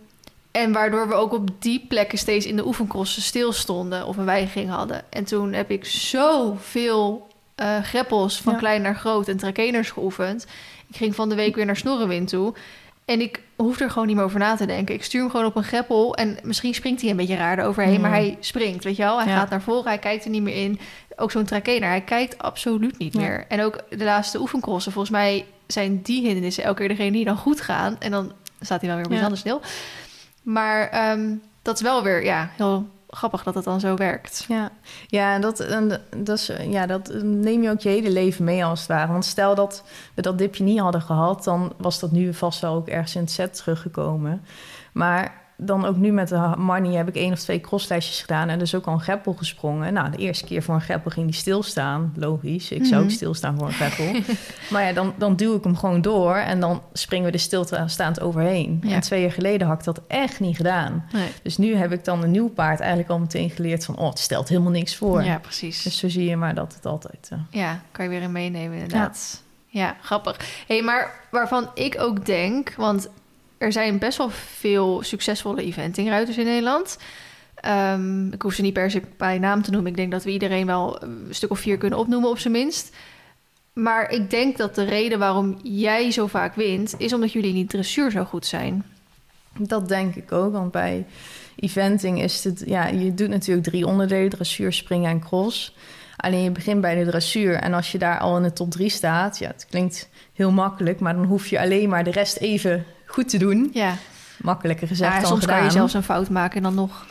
en 0.51 0.73
waardoor 0.73 1.09
we 1.09 1.15
ook 1.15 1.33
op 1.33 1.49
die 1.59 1.85
plekken 1.89 2.19
steeds 2.19 2.47
in 2.47 2.57
de 2.57 2.67
oefencrossen 2.67 3.23
stilstonden 3.23 4.07
of 4.07 4.17
een 4.17 4.25
weigering 4.25 4.71
hadden. 4.71 5.03
En 5.11 5.25
toen 5.25 5.53
heb 5.53 5.71
ik 5.71 5.85
zoveel 5.85 7.27
eh 7.55 7.79
greppels 7.83 8.41
van 8.41 8.57
klein 8.57 8.83
naar 8.83 8.97
groot 8.97 9.29
en 9.29 9.37
trakeners 9.37 9.91
geoefend. 9.91 10.47
Ik 10.89 10.97
ging 10.97 11.15
van 11.15 11.29
de 11.29 11.35
week 11.35 11.55
weer 11.55 11.67
naar 11.67 11.77
Snorrenwind 11.77 12.29
toe. 12.29 12.55
En 13.07 13.21
ik 13.21 13.41
hoef 13.57 13.81
er 13.81 13.91
gewoon 13.91 14.07
niet 14.07 14.17
meer 14.17 14.25
over 14.25 14.39
na 14.39 14.57
te 14.57 14.67
denken. 14.67 14.95
Ik 14.95 15.05
stuur 15.05 15.21
hem 15.21 15.31
gewoon 15.31 15.47
op 15.47 15.57
een 15.57 15.65
greppel. 15.65 16.15
En 16.17 16.39
misschien 16.43 16.75
springt 16.75 17.01
hij 17.01 17.11
een 17.11 17.17
beetje 17.17 17.37
raar 17.37 17.59
eroverheen. 17.59 17.95
Mm. 17.95 18.01
Maar 18.01 18.11
hij 18.11 18.37
springt, 18.41 18.85
weet 18.85 18.97
je 18.97 19.03
wel. 19.03 19.19
Hij 19.21 19.29
Ja. 19.33 19.37
gaat 19.39 19.51
naar 19.51 19.63
voren, 19.63 19.85
hij 19.89 19.99
kijkt 19.99 20.25
er 20.25 20.31
niet 20.31 20.43
meer 20.43 20.63
in. 20.65 20.79
Ook 21.17 21.31
zo'n 21.31 21.45
trakener, 21.45 21.89
hij 21.89 22.01
kijkt 22.01 22.39
absoluut 22.39 22.99
niet 22.99 23.13
Ja. 23.13 23.21
meer. 23.21 23.45
En 23.49 23.61
ook 23.63 23.83
de 23.91 24.05
laatste 24.05 24.41
oefencrossen. 24.41 24.93
Volgens 24.93 25.13
mij 25.17 25.45
zijn 25.67 26.03
die 26.03 26.23
hindernissen 26.23 26.65
elke 26.65 26.79
keer 26.79 26.89
degene 26.89 27.11
die 27.13 27.25
dan 27.25 27.37
goed 27.37 27.61
gaan. 27.61 27.97
En 28.01 28.11
dan 28.11 28.33
staat 28.61 28.81
hij 28.81 28.89
wel 28.91 28.99
weer 28.99 29.05
Ja. 29.07 29.11
bijzonder 29.13 29.39
stil. 29.39 29.61
Maar 30.43 30.89
ehm, 30.89 31.35
dat 31.63 31.75
is 31.77 31.83
wel 31.83 32.03
weer 32.03 32.25
ja, 32.25 32.51
heel 32.57 32.89
grappig 33.09 33.43
dat 33.43 33.55
het 33.55 33.65
dan 33.65 33.81
zo 33.81 33.97
werkt. 33.97 34.45
Ja, 34.49 34.71
ja 35.07 35.39
dat, 35.39 35.61
en 35.61 36.03
dat, 36.17 36.39
is, 36.39 36.51
ja, 36.69 36.87
dat 36.87 37.13
neem 37.23 37.63
je 37.63 37.71
ook 37.71 37.81
je 37.81 37.89
hele 37.89 38.11
leven 38.11 38.45
mee 38.45 38.65
als 38.65 38.79
het 38.79 38.89
ware. 38.89 39.13
Want 39.13 39.25
stel 39.25 39.55
dat 39.55 39.83
we 40.15 40.23
dat 40.23 40.39
dipje 40.39 40.65
niet 40.65 40.79
hadden 40.79 41.03
gehad... 41.03 41.45
dan 41.45 41.73
was 41.77 41.99
dat 41.99 42.11
nu 42.11 42.35
vast 42.35 42.61
wel 42.61 42.75
ook 42.75 42.89
ergens 42.89 43.15
in 43.15 43.21
het 43.21 43.31
set 43.31 43.55
teruggekomen. 43.55 44.45
Maar 44.93 45.46
dan 45.59 45.85
ook 45.85 45.97
nu 45.97 46.13
met 46.13 46.29
de 46.29 46.53
Marnie 46.59 46.97
heb 46.97 47.09
ik 47.09 47.15
één 47.15 47.33
of 47.33 47.39
twee 47.39 47.61
crosslijstjes 47.61 48.21
gedaan... 48.21 48.49
en 48.49 48.59
dus 48.59 48.75
ook 48.75 48.87
al 48.87 48.93
een 48.93 49.01
greppel 49.01 49.33
gesprongen. 49.33 49.93
Nou, 49.93 50.11
de 50.11 50.17
eerste 50.17 50.45
keer 50.45 50.63
voor 50.63 50.75
een 50.75 50.81
greppel 50.81 51.11
ging 51.11 51.27
die 51.27 51.35
stilstaan. 51.35 52.13
Logisch, 52.17 52.71
ik 52.71 52.85
zou 52.85 53.01
ook 53.01 53.07
Mhm. 53.07 53.15
stilstaan 53.17 53.59
voor 53.59 53.67
een 53.67 53.73
greppel. 53.73 54.21
maar 54.73 54.83
ja, 54.87 54.93
dan, 54.93 55.15
dan 55.17 55.37
duw 55.37 55.57
ik 55.57 55.65
hem 55.65 55.77
gewoon 55.77 56.01
door... 56.03 56.35
en 56.37 56.61
dan 56.61 56.83
springen 56.93 57.27
we 57.27 57.33
er 57.33 57.39
stilstaand 57.39 58.21
overheen. 58.21 58.81
Ja. 58.83 58.95
En 58.95 59.01
twee 59.01 59.21
jaar 59.21 59.33
geleden 59.33 59.67
had 59.67 59.79
ik 59.79 59.85
dat 59.85 60.01
echt 60.09 60.41
niet 60.41 60.57
gedaan. 60.57 61.05
Nee. 61.13 61.29
Dus 61.43 61.57
nu 61.57 61.75
heb 61.77 61.93
ik 61.93 62.05
dan 62.05 62.23
een 62.23 62.31
nieuw 62.31 62.49
paard 62.49 62.81
eigenlijk 62.81 63.11
al 63.11 63.19
meteen 63.19 63.51
geleerd 63.51 63.85
van... 63.85 63.97
oh, 63.97 64.09
het 64.09 64.19
stelt 64.19 64.49
helemaal 64.49 64.71
niks 64.73 64.97
voor. 64.97 65.23
Ja, 65.25 65.39
precies. 65.39 65.83
Dus 65.83 65.99
zo 65.99 66.09
zie 66.09 66.29
je 66.29 66.37
maar 66.37 66.55
dat 66.55 66.75
het 66.75 66.87
altijd... 66.87 67.29
eh, 67.33 67.39
Ja, 67.51 67.81
kan 67.93 68.05
je 68.05 68.11
weer 68.11 68.23
in 68.23 68.33
meenemen 68.33 68.73
inderdaad. 68.79 69.43
Ja, 69.67 69.97
grappig. 70.03 70.65
hey, 70.67 70.83
maar 70.83 71.11
waarvan 71.31 71.69
ik 71.75 71.97
ook 72.01 72.27
denk, 72.27 72.75
want 72.77 73.09
er 73.59 73.73
zijn 73.73 73.99
best 73.99 74.19
wel 74.19 74.31
veel 74.31 75.03
succesvolle 75.03 75.63
eventingruiters 75.63 76.37
in 76.37 76.45
Nederland. 76.45 76.99
Ehm, 77.55 78.33
ik 78.33 78.43
hoef 78.43 78.55
ze 78.55 78.63
niet 78.63 78.73
per 78.73 78.91
se 78.91 79.03
bij 79.17 79.39
naam 79.39 79.63
te 79.63 79.71
noemen. 79.71 79.91
Ik 79.91 79.97
denk 79.97 80.13
dat 80.13 80.25
we 80.25 80.31
iedereen 80.31 80.67
wel 80.67 81.03
een 81.03 81.27
stuk 81.31 81.51
of 81.51 81.59
vier 81.59 81.79
kunnen 81.79 81.99
opnoemen 81.99 82.31
op 82.31 82.39
zijn 82.39 82.53
minst. 82.53 82.97
Maar 83.73 84.11
ik 84.11 84.31
denk 84.31 84.57
dat 84.57 84.75
de 84.75 84.85
reden 84.85 85.19
waarom 85.19 85.59
jij 85.63 86.11
zo 86.11 86.27
vaak 86.27 86.55
wint, 86.55 86.95
is 86.99 87.13
omdat 87.13 87.33
jullie 87.33 87.53
die 87.53 87.65
dressuur 87.65 88.11
zo 88.11 88.25
goed 88.25 88.47
zijn. 88.47 88.85
Dat 89.59 89.89
denk 89.89 90.15
ik 90.15 90.33
ook, 90.33 90.53
want 90.53 90.73
bij 90.73 91.07
eventing 91.57 92.23
is 92.23 92.45
het... 92.45 92.63
Ja, 92.67 92.87
je 92.87 93.15
doet 93.15 93.29
natuurlijk 93.29 93.67
drie 93.67 93.87
onderdelen, 93.87 94.31
dressuur, 94.31 94.73
springen 94.73 95.11
en 95.11 95.21
cross. 95.21 95.75
Alleen 96.17 96.43
je 96.43 96.51
begint 96.51 96.81
bij 96.81 96.95
de 96.95 97.11
dressuur 97.11 97.55
en 97.55 97.75
als 97.75 97.93
je 97.93 97.99
daar 97.99 98.19
al 98.19 98.37
in 98.37 98.43
de 98.43 98.53
top 98.53 98.71
drie 98.71 98.91
staat... 98.91 99.39
Ja, 99.39 99.47
het 99.47 99.67
klinkt 99.71 100.09
heel 100.33 100.51
makkelijk, 100.51 101.01
maar 101.01 101.15
dan 101.15 101.25
hoef 101.25 101.47
je 101.47 101.61
alleen 101.61 101.89
maar 101.89 102.05
de 102.05 102.11
rest 102.11 102.37
even 102.37 102.85
goed 103.17 103.29
te 103.29 103.39
doen. 103.39 103.71
Ja, 103.73 103.95
Makkelijker 104.41 104.87
gezegd 104.89 105.13
ja 105.13 105.19
dan 105.19 105.29
soms 105.29 105.41
gedaan. 105.41 105.57
kan 105.57 105.65
je 105.65 105.71
zelfs 105.73 105.95
een 105.95 106.03
fout 106.03 106.29
maken 106.29 106.57
en 106.57 106.63
dan 106.63 106.75
nog. 106.75 107.07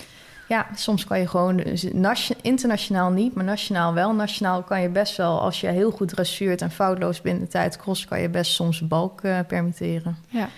Ja, 0.48 0.68
soms 0.76 1.06
kan 1.06 1.20
je 1.20 1.28
gewoon, 1.28 1.64
nation- 1.94 2.38
internationaal 2.42 3.12
niet, 3.12 3.36
maar 3.36 3.44
nationaal 3.44 3.94
wel. 3.94 4.14
Nationaal 4.14 4.62
kan 4.64 4.82
je 4.82 4.90
best 4.90 5.18
wel, 5.18 5.42
als 5.42 5.62
je 5.62 5.68
heel 5.68 5.92
goed 5.92 6.08
dressuurt 6.08 6.62
en 6.62 6.72
foutloos 6.72 7.22
binnen 7.22 7.44
de 7.44 7.50
tijd 7.50 7.78
cross, 7.78 8.06
kan 8.06 8.22
je 8.22 8.30
best 8.30 8.52
soms 8.54 8.88
balk 8.88 9.22
eh, 9.22 9.40
permitteren. 9.48 10.18
Ja. 10.28 10.50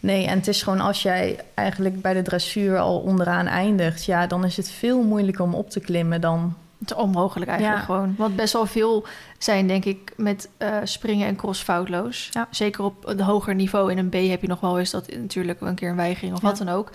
Nee, 0.00 0.26
en 0.26 0.38
het 0.38 0.48
is 0.48 0.62
gewoon 0.62 0.80
als 0.80 1.02
jij 1.02 1.38
eigenlijk 1.54 2.00
bij 2.02 2.14
de 2.14 2.22
dressuur 2.22 2.78
al 2.78 2.98
onderaan 3.00 3.46
eindigt, 3.46 4.04
ja, 4.04 4.26
dan 4.26 4.44
is 4.44 4.56
het 4.56 4.70
veel 4.70 5.02
moeilijker 5.02 5.44
om 5.44 5.54
op 5.54 5.70
te 5.70 5.80
klimmen 5.80 6.20
dan. 6.20 6.54
Het 6.78 6.90
is 6.90 6.96
onmogelijk 6.96 7.50
eigenlijk 7.50 7.80
Ja. 7.80 7.84
gewoon. 7.86 8.14
Want 8.18 8.36
best 8.36 8.52
wel 8.52 8.66
veel 8.66 9.06
zijn, 9.38 9.66
denk 9.66 9.84
ik, 9.84 10.12
met 10.16 10.48
eh, 10.56 10.76
springen 10.84 11.26
en 11.26 11.36
cross 11.36 11.62
foutloos. 11.62 12.28
Ja. 12.32 12.48
Zeker 12.50 12.84
op 12.84 13.06
een 13.06 13.20
hoger 13.20 13.54
niveau. 13.54 13.90
In 13.90 13.98
een 13.98 14.08
B 14.08 14.14
heb 14.14 14.40
je 14.42 14.48
nog 14.48 14.60
wel 14.60 14.78
eens 14.78 14.90
dat 14.90 15.10
natuurlijk 15.16 15.60
een 15.60 15.74
keer 15.74 15.90
een 15.90 15.96
weigering 15.96 16.34
of 16.34 16.42
Ja. 16.42 16.48
wat 16.48 16.58
dan 16.58 16.68
ook. 16.68 16.90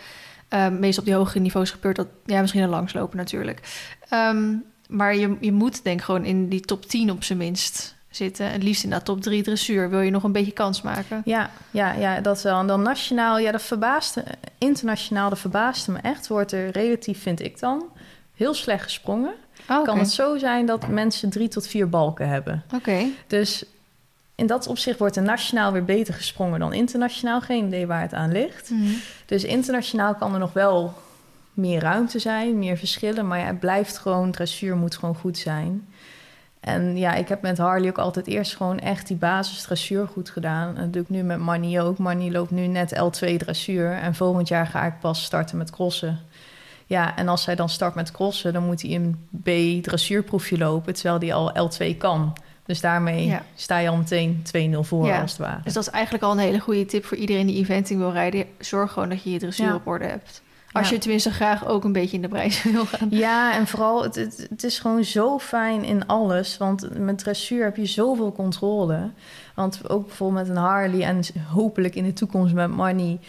Ehm 0.47 0.79
meestal 0.79 1.03
op 1.03 1.09
die 1.09 1.17
hogere 1.17 1.39
niveaus 1.39 1.71
gebeurt 1.71 1.95
dat, 1.95 2.07
ja, 2.25 2.41
misschien 2.41 2.61
een 2.63 2.69
langslopen 2.69 3.17
natuurlijk. 3.17 3.59
Ehm, 4.09 4.53
maar 4.87 5.15
je, 5.15 5.37
je 5.39 5.51
moet 5.51 5.83
denk 5.83 5.99
ik 5.99 6.05
gewoon 6.05 6.25
in 6.25 6.49
die 6.49 6.61
top 6.61 6.85
10 6.85 7.11
op 7.11 7.23
zijn 7.23 7.37
minst 7.37 7.95
zitten. 8.09 8.45
En 8.51 8.63
liefst 8.63 8.83
in 8.83 8.89
dat 8.89 9.05
top 9.05 9.21
3 9.21 9.43
dressuur. 9.43 9.89
Wil 9.89 9.99
je 9.99 10.11
nog 10.11 10.23
een 10.23 10.31
beetje 10.31 10.51
kans 10.51 10.81
maken? 10.81 11.21
Ja, 11.25 11.49
ja, 11.71 11.93
ja, 11.93 12.19
dat 12.19 12.41
wel. 12.41 12.59
En 12.59 12.67
dan 12.67 12.81
nationaal, 12.81 13.37
ja, 13.39 13.51
dat 13.51 13.61
verbaasde, 13.61 14.23
internationaal, 14.57 15.29
dat 15.29 15.39
verbaasde 15.39 15.91
me 15.91 15.97
echt. 15.99 16.27
Wordt 16.27 16.51
er 16.51 16.69
relatief, 16.69 17.21
vind 17.21 17.41
ik 17.41 17.59
dan, 17.59 17.83
heel 18.35 18.53
slecht 18.53 18.83
gesprongen. 18.83 19.33
Oh, 19.69 19.77
oké. 19.77 19.85
Kan 19.85 19.99
het 19.99 20.11
zo 20.11 20.37
zijn 20.37 20.65
dat 20.65 20.87
mensen 20.87 21.29
drie 21.29 21.47
tot 21.47 21.67
vier 21.67 21.89
balken 21.89 22.27
hebben. 22.27 22.63
Oké. 22.75 23.05
Dus 23.27 23.65
in 24.35 24.47
dat 24.47 24.67
opzicht 24.67 24.99
wordt 24.99 25.15
er 25.15 25.23
nationaal 25.23 25.71
weer 25.71 25.85
beter 25.85 26.13
gesprongen 26.13 26.59
dan 26.59 26.73
internationaal. 26.73 27.41
Geen 27.41 27.65
idee 27.65 27.87
waar 27.87 28.01
het 28.01 28.13
aan 28.13 28.31
ligt. 28.31 28.69
Mhm. 28.69 28.91
Dus 29.25 29.43
internationaal 29.43 30.15
kan 30.15 30.33
er 30.33 30.39
nog 30.39 30.53
wel 30.53 30.93
meer 31.53 31.81
ruimte 31.81 32.19
zijn, 32.19 32.59
meer 32.59 32.77
verschillen. 32.77 33.27
Maar 33.27 33.39
ja, 33.39 33.45
het 33.45 33.59
blijft 33.59 33.97
gewoon, 33.97 34.31
dressuur 34.31 34.75
moet 34.75 34.95
gewoon 34.95 35.15
goed 35.15 35.37
zijn. 35.37 35.87
En 36.59 36.97
ja, 36.97 37.13
ik 37.13 37.27
heb 37.27 37.41
met 37.41 37.57
Harley 37.57 37.89
ook 37.89 37.97
altijd 37.97 38.27
eerst 38.27 38.55
gewoon 38.55 38.79
echt 38.79 39.07
die 39.07 39.17
basis 39.17 39.61
dressuur 39.61 40.07
goed 40.07 40.29
gedaan. 40.29 40.75
En 40.77 40.83
dat 40.83 40.93
doe 40.93 41.01
ik 41.01 41.09
nu 41.09 41.21
met 41.23 41.39
Marnie 41.39 41.81
ook. 41.81 41.97
Marnie 41.97 42.31
loopt 42.31 42.51
nu 42.51 42.67
net 42.67 42.95
L2 42.95 43.35
dressuur. 43.37 43.91
En 43.91 44.15
volgend 44.15 44.47
jaar 44.47 44.67
ga 44.67 44.85
ik 44.85 44.99
pas 44.99 45.23
starten 45.23 45.57
met 45.57 45.69
crossen. 45.69 46.19
Ja, 46.91 47.15
en 47.15 47.27
als 47.27 47.43
zij 47.43 47.55
dan 47.55 47.69
start 47.69 47.95
met 47.95 48.11
crossen, 48.11 48.53
dan 48.53 48.63
moet 48.65 48.81
hij 48.81 48.95
een 48.95 49.27
B 49.43 49.83
dressuurproefje 49.83 50.57
lopen, 50.57 50.93
terwijl 50.93 51.19
hij 51.19 51.33
al 51.33 51.69
L2 51.71 51.97
kan. 51.97 52.33
Dus 52.65 52.81
daarmee 52.81 53.25
Ja. 53.25 53.43
sta 53.55 53.77
je 53.77 53.89
al 53.89 53.97
meteen 53.97 54.41
2-0 54.43 54.83
voor, 54.83 55.05
Ja. 55.05 55.21
als 55.21 55.31
het 55.31 55.39
ware. 55.39 55.59
Dus 55.63 55.73
dat 55.73 55.83
is 55.83 55.89
eigenlijk 55.89 56.23
al 56.23 56.31
een 56.31 56.37
hele 56.37 56.59
goede 56.59 56.85
tip 56.85 57.05
voor 57.05 57.17
iedereen 57.17 57.47
die 57.47 57.57
eventing 57.57 57.99
wil 57.99 58.11
rijden. 58.11 58.45
Zorg 58.59 58.91
gewoon 58.91 59.09
dat 59.09 59.23
je 59.23 59.31
je 59.31 59.39
dressuur 59.39 59.65
Ja. 59.65 59.75
op 59.75 59.87
orde 59.87 60.05
hebt. 60.05 60.41
Als 60.71 60.89
je 60.89 60.97
tenminste 60.97 61.31
graag 61.31 61.67
ook 61.67 61.83
een 61.83 61.91
beetje 61.91 62.15
in 62.15 62.21
de 62.21 62.27
prijs 62.27 62.63
wil 62.71 62.85
gaan. 62.85 63.07
Ja, 63.11 63.55
en 63.55 63.67
vooral, 63.67 64.03
het, 64.03 64.15
het, 64.15 64.47
het 64.49 64.63
is 64.63 64.79
gewoon 64.79 65.03
zo 65.03 65.39
fijn 65.39 65.83
in 65.83 66.07
alles. 66.07 66.57
Want 66.57 66.99
met 66.99 67.17
dressuur 67.17 67.63
heb 67.63 67.75
je 67.75 67.85
zoveel 67.85 68.31
controle. 68.31 69.09
Want 69.55 69.89
ook 69.89 70.05
bijvoorbeeld 70.07 70.47
met 70.47 70.55
een 70.57 70.63
Harley 70.63 71.03
en 71.03 71.19
hopelijk 71.47 71.95
in 71.95 72.03
de 72.03 72.13
toekomst 72.13 72.53
met 72.53 72.69
Marnie... 72.71 73.19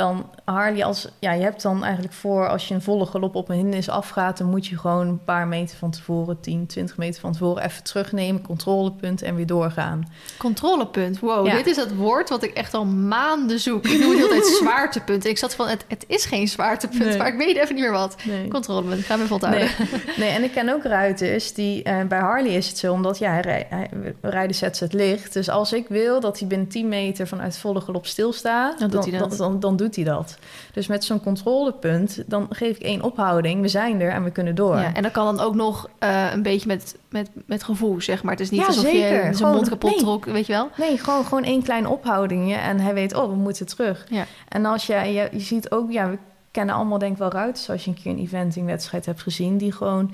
dan 0.00 0.26
Harley 0.44 0.84
als... 0.84 1.08
Ja, 1.18 1.32
je 1.32 1.42
hebt 1.42 1.62
dan 1.62 1.84
eigenlijk 1.84 2.14
voor 2.14 2.48
als 2.48 2.68
je 2.68 2.74
een 2.74 2.82
volle 2.82 3.06
galop 3.06 3.34
op 3.34 3.48
een 3.48 3.54
hindernis 3.56 3.88
afgaat... 3.88 4.38
dan 4.38 4.46
moet 4.46 4.66
je 4.66 4.78
gewoon 4.78 5.06
een 5.08 5.24
paar 5.24 5.46
meter 5.48 5.76
van 5.76 5.90
tevoren, 5.90 6.40
10, 6.40 6.66
20 6.66 6.96
meter 6.96 7.20
van 7.20 7.32
tevoren... 7.32 7.64
even 7.64 7.82
terugnemen, 7.84 8.42
controlepunt 8.42 9.22
en 9.22 9.34
weer 9.34 9.46
doorgaan. 9.46 10.12
Controlepunt. 10.38 11.18
Wow, 11.20 11.46
Ja. 11.46 11.54
dit 11.56 11.66
is 11.66 11.76
dat 11.76 11.92
woord 11.94 12.28
wat 12.28 12.42
ik 12.42 12.52
echt 12.54 12.74
al 12.74 12.84
maanden 12.84 13.60
zoek. 13.60 13.86
Ik 13.86 14.00
noem 14.00 14.10
het 14.10 14.22
altijd 14.22 14.46
zwaartepunt. 14.62 15.24
Ik 15.24 15.38
zat 15.38 15.54
van, 15.54 15.68
het, 15.68 15.84
het 15.88 16.04
is 16.06 16.24
geen 16.24 16.48
zwaartepunt, 16.48 17.04
Nee. 17.04 17.16
maar 17.18 17.28
ik 17.28 17.38
weet 17.38 17.56
even 17.56 17.74
niet 17.74 17.84
meer 17.84 17.92
wat. 17.92 18.16
Nee. 18.24 18.48
Controlepunt, 18.48 18.98
ik 19.00 19.04
ga 19.06 19.16
me 19.16 19.22
even 19.22 19.34
onthouden. 19.34 19.68
Nee, 19.78 20.00
nee, 20.18 20.28
en 20.30 20.42
ik 20.44 20.52
ken 20.52 20.68
ook 20.68 20.84
ruiters 20.84 21.54
die... 21.54 21.82
eh, 21.82 22.04
bij 22.04 22.18
Harley 22.18 22.52
is 22.54 22.68
het 22.68 22.78
zo, 22.78 22.92
omdat 22.92 23.18
ja, 23.18 23.30
hij, 23.30 23.40
rij- 23.40 23.66
hij, 23.70 23.90
rijden 24.20 24.56
zet 24.56 24.80
het 24.80 24.92
licht. 24.92 25.32
Dus 25.32 25.48
als 25.48 25.72
ik 25.72 25.88
wil 25.88 26.20
dat 26.20 26.38
hij 26.38 26.48
binnen 26.48 26.68
10 26.68 26.88
meter 26.88 27.26
vanuit 27.26 27.58
volle 27.58 27.80
galop 27.80 28.06
stilstaat... 28.06 28.78
Dan 28.78 28.90
doet 28.90 29.04
hij 29.10 29.18
dat. 29.18 29.28
Dan, 29.30 29.38
dan, 29.38 29.60
dan 29.60 29.76
doet 29.76 29.89
hij 29.94 30.04
dat. 30.04 30.38
Dus 30.72 30.86
met 30.86 31.04
zo'n 31.04 31.20
controlepunt, 31.20 32.22
dan 32.26 32.46
geef 32.50 32.76
ik 32.76 32.82
één 32.82 33.02
ophouding. 33.02 33.60
We 33.60 33.68
zijn 33.68 34.00
er 34.00 34.10
en 34.10 34.24
we 34.24 34.30
kunnen 34.30 34.54
door. 34.54 34.76
Ja, 34.76 34.94
en 34.94 35.02
dat 35.02 35.12
kan 35.12 35.36
dan 35.36 35.44
ook 35.46 35.54
nog 35.54 35.88
eh, 35.98 36.32
een 36.32 36.42
beetje 36.42 36.66
met, 36.66 36.96
met, 37.08 37.30
met 37.46 37.62
gevoel, 37.62 38.00
zeg 38.00 38.22
maar. 38.22 38.32
Het 38.32 38.40
is 38.40 38.50
niet 38.50 38.60
Ja, 38.60 38.66
alsof 38.66 38.84
zeker. 38.84 39.26
je 39.26 39.34
zijn 39.34 39.52
mond 39.52 39.68
kapot 39.68 39.90
nee. 39.90 39.98
trok, 39.98 40.24
weet 40.24 40.46
je 40.46 40.52
wel? 40.52 40.68
Nee, 40.76 40.98
gewoon, 40.98 41.24
gewoon 41.24 41.44
één 41.44 41.62
klein 41.62 41.86
ophoudingje 41.86 42.56
en 42.56 42.80
hij 42.80 42.94
weet, 42.94 43.14
oh, 43.14 43.28
we 43.28 43.36
moeten 43.36 43.66
terug. 43.66 44.06
Ja. 44.08 44.24
En 44.48 44.64
als 44.64 44.86
je, 44.86 44.94
je, 44.94 45.28
je 45.32 45.40
ziet 45.40 45.70
ook, 45.70 45.90
ja, 45.90 46.10
we 46.10 46.18
kennen 46.50 46.74
allemaal 46.74 46.98
denk 46.98 47.12
ik 47.12 47.18
wel 47.18 47.30
ruiters 47.30 47.70
als 47.70 47.84
je 47.84 47.90
een 47.90 48.02
keer 48.02 48.12
een 48.12 48.18
eventingwedstrijd 48.18 49.06
hebt 49.06 49.22
gezien, 49.22 49.56
die 49.56 49.72
gewoon 49.72 50.12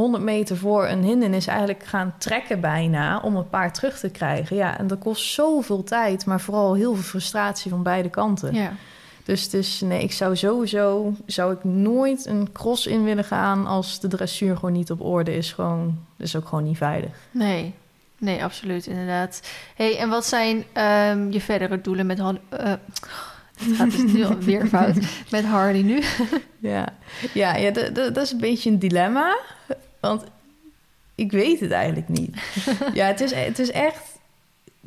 100 0.00 0.22
meter 0.22 0.56
voor 0.56 0.86
een 0.86 1.02
hindernis 1.02 1.46
eigenlijk 1.46 1.84
gaan 1.84 2.14
trekken 2.18 2.60
bijna 2.60 3.20
om 3.20 3.36
het 3.36 3.50
paard 3.50 3.74
terug 3.74 3.98
te 3.98 4.10
krijgen. 4.10 4.56
Ja, 4.56 4.78
en 4.78 4.86
dat 4.86 4.98
kost 4.98 5.32
zoveel 5.32 5.82
tijd, 5.82 6.26
maar 6.26 6.40
vooral 6.40 6.74
heel 6.74 6.94
veel 6.94 7.02
frustratie 7.02 7.70
van 7.70 7.82
beide 7.82 8.08
kanten. 8.08 8.54
Ja. 8.54 8.72
Dus, 9.30 9.48
dus 9.48 9.80
nee, 9.80 10.02
ik 10.02 10.12
zou 10.12 10.36
sowieso 10.36 11.14
zou 11.26 11.52
ik 11.52 11.64
nooit 11.64 12.26
een 12.26 12.52
cross 12.52 12.86
in 12.86 13.04
willen 13.04 13.24
gaan 13.24 13.66
als 13.66 14.00
de 14.00 14.08
dressuur 14.08 14.54
gewoon 14.54 14.72
niet 14.72 14.90
op 14.90 15.00
orde 15.00 15.36
is. 15.36 15.52
Gewoon, 15.52 15.98
is 16.16 16.36
ook 16.36 16.48
gewoon 16.48 16.64
niet 16.64 16.76
veilig. 16.76 17.10
Nee, 17.30 17.74
nee, 18.18 18.44
absoluut, 18.44 18.86
inderdaad. 18.86 19.40
hey, 19.74 19.98
en 19.98 20.08
wat 20.08 20.26
zijn 20.26 20.64
ehm, 20.72 21.30
je 21.30 21.40
verdere 21.40 21.80
doelen 21.80 22.06
met 22.06 22.18
Han? 22.18 22.38
eh, 22.48 22.72
het 23.56 23.76
gaat 23.76 23.90
dus 23.90 24.12
nu 24.12 24.24
alweer 24.24 24.66
fout 24.66 24.96
met 25.30 25.44
Hardy 25.44 25.82
nu. 25.82 26.02
Ja, 26.58 26.88
ja, 27.34 27.56
ja 27.56 27.70
dat 27.92 28.16
is 28.16 28.32
een 28.32 28.40
beetje 28.40 28.70
een 28.70 28.78
dilemma. 28.78 29.38
Want 30.00 30.24
ik 31.14 31.30
weet 31.30 31.60
het 31.60 31.70
eigenlijk 31.70 32.08
niet. 32.08 32.36
ja, 32.94 33.06
het 33.06 33.20
is, 33.20 33.34
het 33.34 33.58
is 33.58 33.70
echt... 33.70 34.18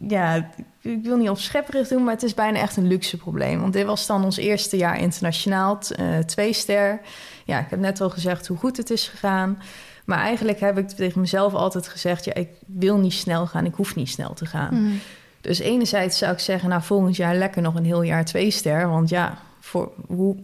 Ja, 0.07 0.49
ik 0.83 1.03
wil 1.03 1.17
niet 1.17 1.29
op 1.29 1.39
schepperig 1.39 1.87
doen, 1.87 2.03
maar 2.03 2.13
het 2.13 2.23
is 2.23 2.33
bijna 2.33 2.59
echt 2.59 2.77
een 2.77 2.87
luxe 2.87 3.17
probleem. 3.17 3.59
Want 3.59 3.73
dit 3.73 3.85
was 3.85 4.07
dan 4.07 4.23
ons 4.23 4.37
eerste 4.37 4.77
jaar 4.77 4.99
internationaal, 4.99 5.79
eh, 5.79 6.17
twee 6.17 6.53
ster. 6.53 7.01
Ja, 7.45 7.59
ik 7.59 7.69
heb 7.69 7.79
net 7.79 8.01
al 8.01 8.09
gezegd 8.09 8.47
hoe 8.47 8.57
goed 8.57 8.77
het 8.77 8.89
is 8.89 9.07
gegaan. 9.07 9.61
Maar 10.05 10.19
eigenlijk 10.19 10.59
heb 10.59 10.77
ik 10.77 10.89
tegen 10.89 11.21
mezelf 11.21 11.53
altijd 11.53 11.87
gezegd... 11.87 12.25
ja, 12.25 12.33
ik 12.33 12.49
wil 12.65 12.97
niet 12.97 13.13
snel 13.13 13.47
gaan, 13.47 13.65
ik 13.65 13.75
hoef 13.75 13.95
niet 13.95 14.09
snel 14.09 14.33
te 14.33 14.45
gaan. 14.45 14.81
Mm. 14.81 14.99
Dus 15.41 15.59
enerzijds 15.59 16.17
zou 16.17 16.33
ik 16.33 16.39
zeggen, 16.39 16.69
nou 16.69 16.81
volgend 16.81 17.15
jaar 17.15 17.35
lekker 17.35 17.61
nog 17.61 17.75
een 17.75 17.85
heel 17.85 18.01
jaar 18.01 18.25
twee 18.25 18.51
ster. 18.51 18.89
Want 18.89 19.09
ja, 19.09 19.37
voor, 19.59 19.91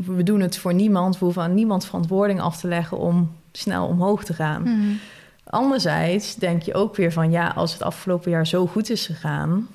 we 0.05 0.23
doen 0.23 0.39
het 0.39 0.57
voor 0.57 0.73
niemand. 0.73 1.19
We 1.19 1.25
hoeven 1.25 1.41
aan 1.41 1.53
niemand 1.53 1.85
verantwoording 1.85 2.41
af 2.41 2.59
te 2.59 2.67
leggen 2.67 2.97
om 2.97 3.35
snel 3.51 3.87
omhoog 3.87 4.23
te 4.23 4.33
gaan. 4.33 4.61
Mm. 4.61 4.99
Anderzijds 5.43 6.35
denk 6.35 6.61
je 6.61 6.73
ook 6.73 6.95
weer 6.95 7.11
van, 7.11 7.31
ja, 7.31 7.47
als 7.47 7.73
het 7.73 7.81
afgelopen 7.81 8.31
jaar 8.31 8.47
zo 8.47 8.67
goed 8.67 8.89
is 8.89 9.05
gegaan... 9.05 9.67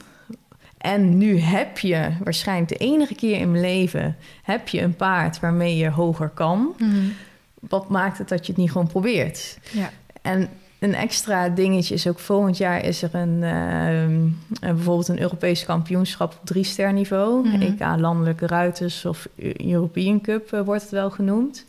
en 0.84 1.18
nu 1.18 1.38
heb 1.38 1.78
je 1.78 2.10
waarschijnlijk 2.24 2.68
de 2.68 2.76
enige 2.76 3.14
keer 3.14 3.38
in 3.38 3.50
mijn 3.50 3.62
leven... 3.62 4.16
heb 4.42 4.68
je 4.68 4.80
een 4.80 4.96
paard 4.96 5.40
waarmee 5.40 5.76
je 5.76 5.90
hoger 5.90 6.28
kan... 6.28 6.74
Mm. 6.78 7.12
wat 7.60 7.88
maakt 7.88 8.18
het 8.18 8.28
dat 8.28 8.46
je 8.46 8.52
het 8.52 8.60
niet 8.60 8.70
gewoon 8.70 8.86
probeert? 8.86 9.58
Ja. 9.70 9.90
En 10.22 10.48
een 10.78 10.94
extra 10.94 11.48
dingetje 11.48 11.94
is 11.94 12.06
ook 12.06 12.18
volgend 12.18 12.56
jaar 12.56 12.84
is 12.84 13.02
er 13.02 13.14
een, 13.14 13.42
ehm, 13.42 14.26
eh, 14.60 14.74
bijvoorbeeld 14.74 15.08
een 15.08 15.20
Europees 15.20 15.64
kampioenschap 15.64 16.32
op 16.32 16.46
drie 16.46 16.64
ster 16.64 16.92
niveau. 16.92 17.48
Mhm. 17.48 17.62
EK 17.62 17.80
landelijke 17.96 18.46
ruiters 18.46 19.04
of 19.04 19.28
Eu- 19.36 19.52
European 19.70 20.20
Cup 20.20 20.52
eh, 20.52 20.60
wordt 20.60 20.82
het 20.82 20.90
wel 20.90 21.10
genoemd. 21.10 21.64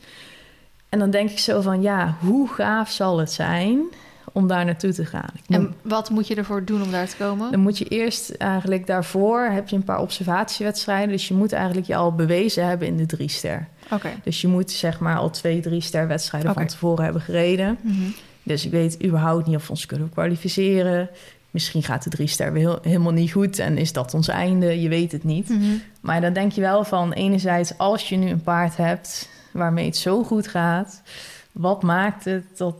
En 0.89 0.99
dan 0.99 1.09
denk 1.09 1.29
ik 1.29 1.39
zo 1.39 1.61
van 1.61 1.81
ja, 1.81 2.17
hoe 2.19 2.49
gaaf 2.49 2.89
zal 2.89 3.17
het 3.17 3.31
zijn 3.31 3.79
om 4.35 4.47
daar 4.47 4.65
naartoe 4.65 4.93
te 4.93 5.05
gaan? 5.05 5.29
Moet- 5.47 5.57
En 5.59 5.73
wat 5.81 6.09
moet 6.09 6.27
je 6.27 6.35
ervoor 6.35 6.65
doen 6.65 6.81
om 6.81 6.91
daar 6.91 7.07
te 7.07 7.15
komen? 7.15 7.51
dan 7.51 7.59
moet 7.59 7.77
je 7.77 7.85
eerst 7.85 8.29
eigenlijk 8.29 8.87
daarvoor 8.87 9.41
heb 9.41 9.69
je 9.69 9.75
een 9.75 9.83
paar 9.83 9.99
observatiewedstrijden. 9.99 11.09
Dus 11.09 11.27
je 11.27 11.33
moet 11.33 11.51
eigenlijk 11.53 11.87
je 11.87 11.95
al 11.95 12.15
bewezen 12.15 12.65
hebben 12.67 12.87
in 12.87 12.97
de 12.97 13.05
drie 13.05 13.29
ster. 13.29 13.67
Oké. 13.91 14.09
Dus 14.23 14.41
je 14.41 14.47
moet 14.47 14.71
zeg 14.71 14.99
maar 14.99 15.17
al 15.17 15.29
twee 15.29 15.59
drie 15.59 15.81
ster 15.81 16.07
wedstrijden 16.07 16.53
van 16.53 16.65
tevoren 16.65 17.03
hebben 17.03 17.21
gereden. 17.21 17.77
Mhm. 17.81 17.95
Dus 18.43 18.65
ik 18.65 18.71
weet 18.71 19.03
überhaupt 19.05 19.45
niet 19.47 19.55
of 19.55 19.63
we 19.63 19.69
ons 19.69 19.85
kunnen 19.85 20.09
kwalificeren. 20.09 21.09
Misschien 21.51 21.83
gaat 21.83 22.03
de 22.03 22.09
drie 22.09 22.27
ster 22.27 22.53
weer 22.53 22.61
heel- 22.61 22.79
helemaal 22.81 23.11
niet 23.11 23.31
goed 23.31 23.59
en 23.59 23.77
is 23.77 23.93
dat 23.93 24.13
ons 24.13 24.27
einde. 24.27 24.81
Je 24.81 24.89
weet 24.89 25.11
het 25.11 25.23
niet. 25.23 25.49
Mhm. 25.49 25.63
Maar 26.01 26.21
dan 26.21 26.33
denk 26.33 26.51
je 26.51 26.61
wel 26.61 26.83
van, 26.83 27.11
enerzijds, 27.13 27.77
als 27.77 28.09
je 28.09 28.15
nu 28.15 28.29
een 28.29 28.41
paard 28.43 28.77
hebt 28.77 29.29
waarmee 29.51 29.85
het 29.85 29.97
zo 29.97 30.23
goed 30.23 30.47
gaat, 30.47 31.01
wat 31.51 31.83
maakt 31.83 32.25
het 32.25 32.43
dat, 32.57 32.75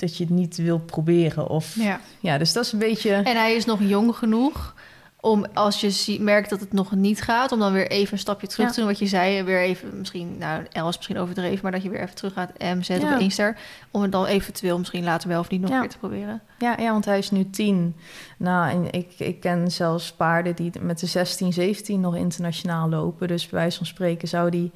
dat 0.00 0.16
je 0.16 0.24
het 0.24 0.32
niet 0.32 0.56
wil 0.56 0.78
proberen? 0.78 1.48
Of, 1.48 1.74
ja. 1.78 2.00
Ja. 2.20 2.38
dus 2.38 2.52
dat 2.52 2.64
is 2.64 2.72
een 2.72 2.78
beetje. 2.78 3.10
En 3.12 3.36
hij 3.36 3.54
is 3.54 3.64
nog 3.64 3.78
jong 3.82 4.16
genoeg 4.16 4.74
om 5.22 5.46
als 5.54 5.80
je 5.80 5.90
zie- 5.90 6.20
merkt 6.20 6.50
dat 6.50 6.60
het 6.60 6.72
nog 6.72 6.92
niet 6.94 7.22
gaat, 7.22 7.52
om 7.52 7.58
dan 7.58 7.72
weer 7.72 7.90
even 7.90 8.12
een 8.12 8.18
stapje 8.18 8.46
terug 8.46 8.66
Ja. 8.66 8.72
te 8.72 8.78
doen. 8.80 8.88
Wat 8.88 8.98
je 8.98 9.06
zei, 9.06 9.42
weer 9.42 9.60
even 9.60 9.98
misschien, 9.98 10.36
nou, 10.38 10.62
L 10.72 10.88
is 10.88 10.96
misschien 10.96 11.18
overdreven, 11.18 11.58
maar 11.62 11.72
dat 11.72 11.82
je 11.82 11.88
weer 11.90 12.00
even 12.00 12.14
terug 12.14 12.32
gaat 12.32 12.52
M 12.58 12.82
zet 12.82 13.02
Ja. 13.02 13.18
op 13.18 13.30
ster. 13.30 13.56
Om 13.90 14.02
het 14.02 14.12
dan 14.12 14.26
eventueel 14.26 14.78
misschien 14.78 15.04
later 15.04 15.28
wel 15.28 15.40
of 15.40 15.50
niet 15.50 15.60
nog 15.60 15.70
Ja. 15.70 15.80
weer 15.80 15.88
te 15.88 15.98
proberen. 15.98 16.40
Ja, 16.58 16.76
ja, 16.78 16.92
want 16.92 17.04
hij 17.04 17.18
is 17.18 17.30
nu 17.30 17.50
tien. 17.50 17.96
Nou, 18.36 18.70
en 18.70 18.92
ik, 19.00 19.14
ik 19.18 19.40
ken 19.40 19.70
zelfs 19.70 20.12
paarden 20.12 20.54
die 20.56 20.72
met 20.80 20.98
de 21.00 21.06
16, 21.06 21.52
17 21.52 22.00
nog 22.00 22.16
internationaal 22.16 22.88
lopen. 22.88 23.28
Dus 23.28 23.48
bij 23.48 23.58
wijze 23.60 23.76
van 23.76 23.86
spreken 23.86 24.28
zou 24.28 24.50
die, 24.50 24.70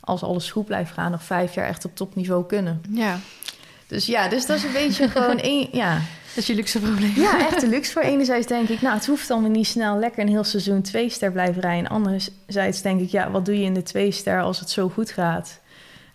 als 0.00 0.22
alles 0.22 0.50
goed 0.50 0.64
blijft 0.64 0.92
gaan, 0.92 1.10
nog 1.10 1.22
vijf 1.22 1.54
jaar 1.54 1.66
echt 1.66 1.84
op 1.84 1.96
topniveau 1.96 2.46
kunnen. 2.46 2.82
Ja, 2.90 3.18
Dus 3.88 4.06
ja, 4.06 4.28
dus 4.28 4.46
dat 4.46 4.56
is 4.56 4.64
een 4.64 4.72
beetje 4.72 5.08
gewoon 5.18 5.38
één, 5.38 5.68
ja, 5.72 5.94
dat 5.94 6.36
is 6.36 6.46
je 6.46 6.54
luxe 6.54 6.78
probleem. 6.80 7.12
ja, 7.16 7.38
echt 7.48 7.60
de 7.60 7.68
luxe 7.68 7.92
voor. 7.92 8.02
Enerzijds 8.02 8.46
denk 8.46 8.68
ik, 8.68 8.80
nou, 8.80 8.94
het 8.94 9.06
hoeft 9.06 9.28
dan 9.28 9.40
weer 9.42 9.50
niet 9.50 9.66
snel 9.66 9.98
lekker 9.98 10.22
een 10.22 10.28
heel 10.28 10.44
seizoen 10.44 10.82
twee 10.82 11.08
ster 11.08 11.32
blijven 11.32 11.62
rijden. 11.62 11.90
Anderzijds 11.90 12.82
denk 12.82 13.00
ik, 13.00 13.08
ja, 13.10 13.30
wat 13.30 13.44
doe 13.44 13.58
je 13.58 13.64
in 13.64 13.74
de 13.74 13.82
twee 13.82 14.10
ster 14.10 14.40
als 14.42 14.60
het 14.60 14.70
zo 14.70 14.88
goed 14.88 15.10
gaat? 15.10 15.60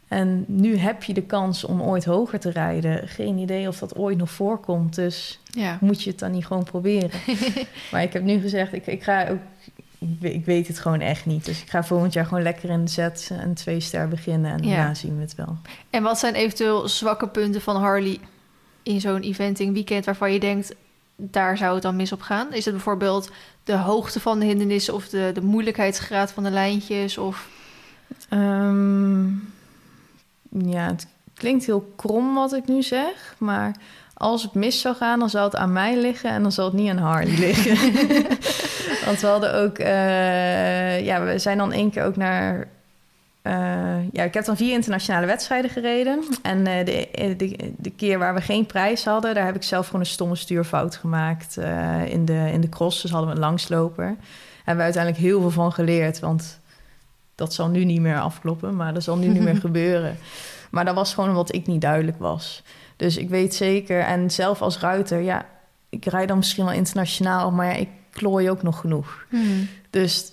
En 0.08 0.46
nu 0.48 0.78
heb 0.78 1.04
je 1.04 1.14
de 1.14 1.22
kans 1.22 1.64
om 1.64 1.82
ooit 1.82 2.06
hoger 2.06 2.40
te 2.40 2.50
rijden. 2.50 3.08
Geen 3.08 3.38
idee 3.38 3.68
of 3.68 3.80
dat 3.80 3.96
ooit 3.96 4.18
nog 4.18 4.30
voorkomt. 4.32 4.96
Dus 4.96 5.40
Ja. 5.52 5.78
moet 5.82 6.04
je 6.04 6.10
het 6.10 6.20
dan 6.20 6.32
niet 6.32 6.46
gewoon 6.46 6.64
proberen? 6.64 7.10
maar 7.92 8.04
ik 8.04 8.14
heb 8.14 8.24
nu 8.24 8.40
gezegd, 8.42 8.74
ik, 8.74 8.88
ik 8.88 9.04
ga 9.04 9.28
ook. 9.28 9.40
Ik 10.12 10.18
we- 10.20 10.34
ik 10.34 10.46
weet 10.46 10.68
het 10.68 10.80
gewoon 10.80 11.00
echt 11.02 11.26
niet. 11.26 11.46
Dus 11.46 11.62
ik 11.62 11.70
ga 11.70 11.84
volgend 11.84 12.13
jaar 12.13 12.26
gewoon 12.26 12.44
lekker 12.44 12.70
in 12.70 12.86
de 12.86 12.92
zet 12.92 13.30
een 13.42 13.54
twee 13.54 13.80
ster 13.80 14.08
beginnen. 14.08 14.52
En 14.52 14.63
Ja. 14.68 14.94
zien 14.94 15.16
we 15.16 15.22
het 15.22 15.36
wel. 15.36 15.58
En 15.89 16.04
wat 16.04 16.20
zijn 16.20 16.34
eventueel 16.34 16.88
zwakke 16.88 17.28
punten 17.28 17.62
van 17.62 17.76
Harley 17.76 18.20
in 18.84 19.02
zo'n 19.02 19.22
eventing 19.22 19.74
weekend 19.74 20.06
waarvan 20.06 20.34
je 20.34 20.39
denkt, 20.39 20.76
daar 21.16 21.58
zou 21.58 21.74
het 21.74 21.84
dan 21.84 21.96
mis 21.96 22.12
op 22.12 22.22
gaan? 22.22 22.54
Is 22.54 22.66
het 22.66 22.74
bijvoorbeeld 22.74 23.30
de 23.63 23.78
hoogte 23.78 24.20
van 24.20 24.39
de 24.39 24.46
hindernissen 24.46 24.94
of 24.94 25.10
de, 25.10 25.32
de 25.34 25.42
moeilijkheidsgraad 25.42 26.32
van 26.32 26.44
de 26.44 26.50
lijntjes? 26.52 27.18
Of... 27.18 27.48
Ehm, 28.30 29.28
ja, 30.50 30.86
het 30.88 31.08
klinkt 31.34 31.66
heel 31.66 31.94
krom 31.96 32.34
wat 32.34 32.54
ik 32.54 32.68
nu 32.68 32.82
zeg, 32.82 33.36
maar 33.38 33.76
als 34.24 34.44
het 34.44 34.54
mis 34.54 34.82
zou 34.82 34.96
gaan, 34.96 35.20
dan 35.20 35.30
zal 35.30 35.44
het 35.44 35.56
aan 35.56 35.74
mij 35.74 35.98
liggen 36.02 36.30
en 36.30 36.42
dan 36.42 36.52
zal 36.52 36.66
het 36.66 36.74
niet 36.74 36.90
aan 36.90 36.98
Harley 36.98 37.38
liggen. 37.38 37.76
Want 39.06 39.20
we 39.20 39.28
hadden 39.28 39.54
ook, 39.54 39.78
eh, 39.78 41.06
ja, 41.06 41.24
we 41.24 41.40
zijn 41.40 41.58
dan 41.58 41.72
één 41.72 41.90
keer 41.92 42.04
ook 42.04 42.16
naar. 42.16 42.68
eh, 43.42 44.12
ja, 44.12 44.24
ik 44.24 44.34
heb 44.34 44.46
dan 44.46 44.58
vier 44.58 44.74
internationale 44.74 45.26
wedstrijden 45.26 45.72
gereden. 45.72 46.24
En 46.42 46.68
eh, 46.68 46.86
de, 46.86 47.08
de, 47.38 47.74
de 47.78 47.92
keer 47.92 48.20
waar 48.20 48.34
we 48.34 48.42
geen 48.42 48.66
prijs 48.66 49.06
hadden, 49.06 49.34
daar 49.34 49.46
heb 49.46 49.56
ik 49.56 49.64
zelf 49.64 49.86
gewoon 49.86 50.02
een 50.02 50.08
stomme 50.08 50.36
stuurfout 50.36 50.96
gemaakt 50.96 51.58
in, 52.08 52.26
de, 52.26 52.50
in 52.52 52.62
de 52.62 52.70
cross. 52.70 53.02
Dus 53.02 53.12
hadden 53.12 53.30
we 53.30 53.36
een 53.36 53.42
langsloper. 53.42 54.06
Daar 54.06 54.26
hebben 54.56 54.86
we 54.86 54.94
uiteindelijk 54.94 55.24
heel 55.24 55.42
veel 55.42 55.52
van 55.52 55.72
geleerd. 55.72 56.20
Want 56.20 56.60
dat 57.36 57.54
zal 57.54 57.68
nu 57.68 57.86
niet 57.86 58.02
meer 58.02 58.20
afkloppen, 58.20 58.76
maar 58.76 58.94
dat 58.94 59.04
zal 59.04 59.18
nu 59.18 59.28
niet 59.28 59.44
meer 59.44 59.56
gebeuren. 59.68 60.18
Maar 60.72 60.86
dat 60.86 60.96
was 60.96 61.14
gewoon 61.14 61.30
omdat 61.30 61.54
ik 61.54 61.68
niet 61.68 61.82
duidelijk 61.82 62.20
was. 62.20 62.64
Dus 63.04 63.18
ik 63.18 63.30
weet 63.30 63.56
zeker, 63.56 64.00
en 64.00 64.32
zelf 64.32 64.62
als 64.62 64.80
ruiter, 64.80 65.22
ja, 65.22 65.46
ik 65.89 66.06
rijd 66.06 66.28
dan 66.28 66.38
misschien 66.38 66.66
wel 66.66 66.74
internationaal, 66.74 67.52
maar 67.52 67.66
ja, 67.66 67.74
ik 67.74 67.89
klooi 68.12 68.50
ook 68.50 68.63
nog 68.63 68.80
genoeg. 68.80 69.26
Dus 69.89 70.32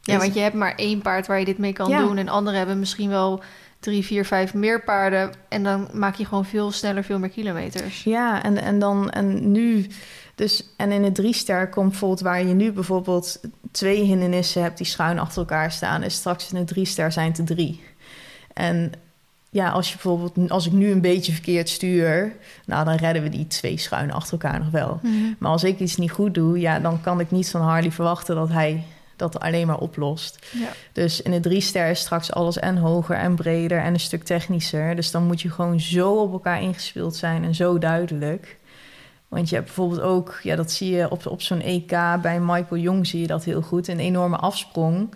Ja, 0.00 0.18
want 0.18 0.34
je 0.34 0.40
hebt 0.40 0.54
maar 0.54 0.74
één 0.74 1.02
paard 1.02 1.26
waar 1.26 1.38
je 1.38 1.44
dit 1.44 1.58
mee 1.58 1.72
kan 1.72 1.88
Ja. 1.90 1.98
doen. 1.98 2.18
En 2.18 2.28
anderen 2.28 2.58
hebben 2.58 2.78
misschien 2.78 3.08
wel 3.08 3.42
drie, 3.80 4.04
vier, 4.04 4.24
vijf 4.24 4.54
meer 4.54 4.82
paarden. 4.82 5.32
En 5.48 5.62
dan 5.62 5.88
maak 5.92 6.14
je 6.14 6.24
gewoon 6.24 6.44
veel 6.44 6.70
sneller, 6.70 7.04
veel 7.04 7.18
meer 7.18 7.28
kilometers. 7.30 8.04
Ja, 8.04 8.42
en, 8.42 8.56
en 8.62 8.78
dan 8.78 9.10
en 9.10 9.52
nu. 9.52 9.86
Dus, 10.34 10.66
en 10.76 10.92
in 10.92 11.04
het 11.04 11.14
drie 11.14 11.34
ster 11.34 11.68
komt 11.68 11.88
bijvoorbeeld 11.90 12.20
waar 12.20 12.44
je 12.44 12.54
nu 12.54 12.72
bijvoorbeeld 12.72 13.40
twee 13.70 14.02
hindernissen 14.02 14.62
hebt 14.62 14.76
die 14.78 14.86
schuin 14.86 15.18
achter 15.18 15.38
elkaar 15.38 15.72
staan. 15.72 16.02
En 16.02 16.10
straks 16.10 16.52
in 16.52 16.58
het 16.58 16.66
drie 16.66 16.84
ster 16.86 17.12
zijn 17.12 17.28
het 17.28 17.38
er 17.38 17.44
drie. 17.44 17.80
En 18.52 18.92
ja, 19.52 19.70
als 19.70 19.88
je 19.88 19.92
bijvoorbeeld, 19.92 20.50
als 20.50 20.66
ik 20.66 20.72
nu 20.72 20.90
een 20.90 21.00
beetje 21.00 21.32
verkeerd 21.32 21.68
stuur, 21.68 22.32
nou 22.66 22.84
dan 22.84 22.94
redden 22.94 23.22
we 23.22 23.28
die 23.28 23.46
twee 23.46 23.76
schuin 23.76 24.12
achter 24.12 24.32
elkaar 24.32 24.58
nog 24.58 24.70
wel. 24.70 25.00
Maar 25.38 25.50
als 25.50 25.64
ik 25.64 25.78
iets 25.78 25.96
niet 25.96 26.10
goed 26.10 26.34
doe, 26.34 26.60
ja, 26.60 26.78
dan 26.78 27.00
kan 27.00 27.20
ik 27.20 27.30
niet 27.30 27.50
van 27.50 27.60
Harley 27.60 27.90
verwachten 27.90 28.34
dat 28.34 28.48
hij 28.48 28.84
dat 29.16 29.40
alleen 29.40 29.66
maar 29.66 29.78
oplost. 29.78 30.46
Ja. 30.52 30.68
Dus 30.92 31.22
in 31.22 31.30
de 31.30 31.40
drie 31.40 31.60
ster 31.60 31.90
is 31.90 32.00
straks 32.00 32.32
alles 32.32 32.58
en 32.58 32.76
hoger 32.76 33.16
en 33.16 33.34
breder 33.34 33.78
en 33.78 33.92
een 33.92 34.00
stuk 34.00 34.22
technischer. 34.24 34.96
Dus 34.96 35.10
dan 35.10 35.26
moet 35.26 35.40
je 35.40 35.50
gewoon 35.50 35.80
zo 35.80 36.12
op 36.12 36.32
elkaar 36.32 36.62
ingespeeld 36.62 37.16
zijn 37.16 37.44
en 37.44 37.54
zo 37.54 37.78
duidelijk. 37.78 38.56
Want 39.28 39.48
je 39.48 39.54
hebt 39.54 39.66
bijvoorbeeld 39.66 40.00
ook, 40.00 40.40
ja, 40.42 40.56
dat 40.56 40.70
zie 40.70 40.90
je 40.90 41.10
op, 41.10 41.26
op 41.26 41.42
zo'n 41.42 41.60
EK 41.60 41.96
bij 42.22 42.40
Michael 42.40 42.80
Jong 42.80 43.06
zie 43.06 43.20
je 43.20 43.26
dat 43.26 43.44
heel 43.44 43.62
goed, 43.62 43.88
een 43.88 43.98
enorme 43.98 44.36
afsprong. 44.36 45.14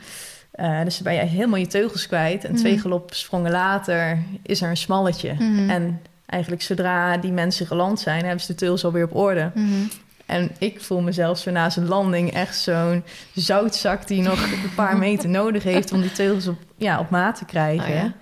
Eh, 0.56 0.82
dus 0.84 0.94
dan 0.94 1.02
ben 1.04 1.14
je 1.14 1.20
helemaal 1.30 1.58
je 1.58 1.66
teugels 1.66 2.06
kwijt. 2.06 2.44
En 2.44 2.54
twee 2.54 2.72
Mhm. 2.72 2.82
galopsprongen 2.82 3.50
later 3.50 4.18
is 4.42 4.62
er 4.62 4.68
een 4.68 4.76
smalletje. 4.76 5.32
Mhm. 5.38 5.70
En 5.70 6.00
eigenlijk 6.26 6.62
zodra 6.62 7.16
die 7.16 7.32
mensen 7.32 7.66
geland 7.66 8.00
zijn, 8.00 8.22
hebben 8.24 8.40
ze 8.40 8.46
de 8.46 8.54
teugels 8.54 8.84
alweer 8.84 9.04
op 9.04 9.14
orde. 9.16 9.50
Mhm. 9.54 9.66
En 10.26 10.50
ik 10.59 10.80
voel 10.80 11.00
mezelf 11.00 11.38
zo 11.38 11.50
na 11.50 11.70
zijn 11.70 11.88
landing 11.88 12.32
echt 12.32 12.57
zo'n 12.59 13.02
zoutzak 13.34 14.07
die 14.07 14.22
nog 14.22 14.42
een 14.42 14.74
paar 14.74 14.98
meter 14.98 15.28
nodig 15.28 15.62
heeft 15.62 15.92
om 15.92 16.00
die 16.00 16.12
teugels 16.12 16.46
op, 16.46 16.59
ja, 16.77 16.99
op 16.99 17.11
maat 17.11 17.37
te 17.39 17.45
krijgen. 17.45 17.89
Oh 17.89 17.95
ja. 17.95 18.12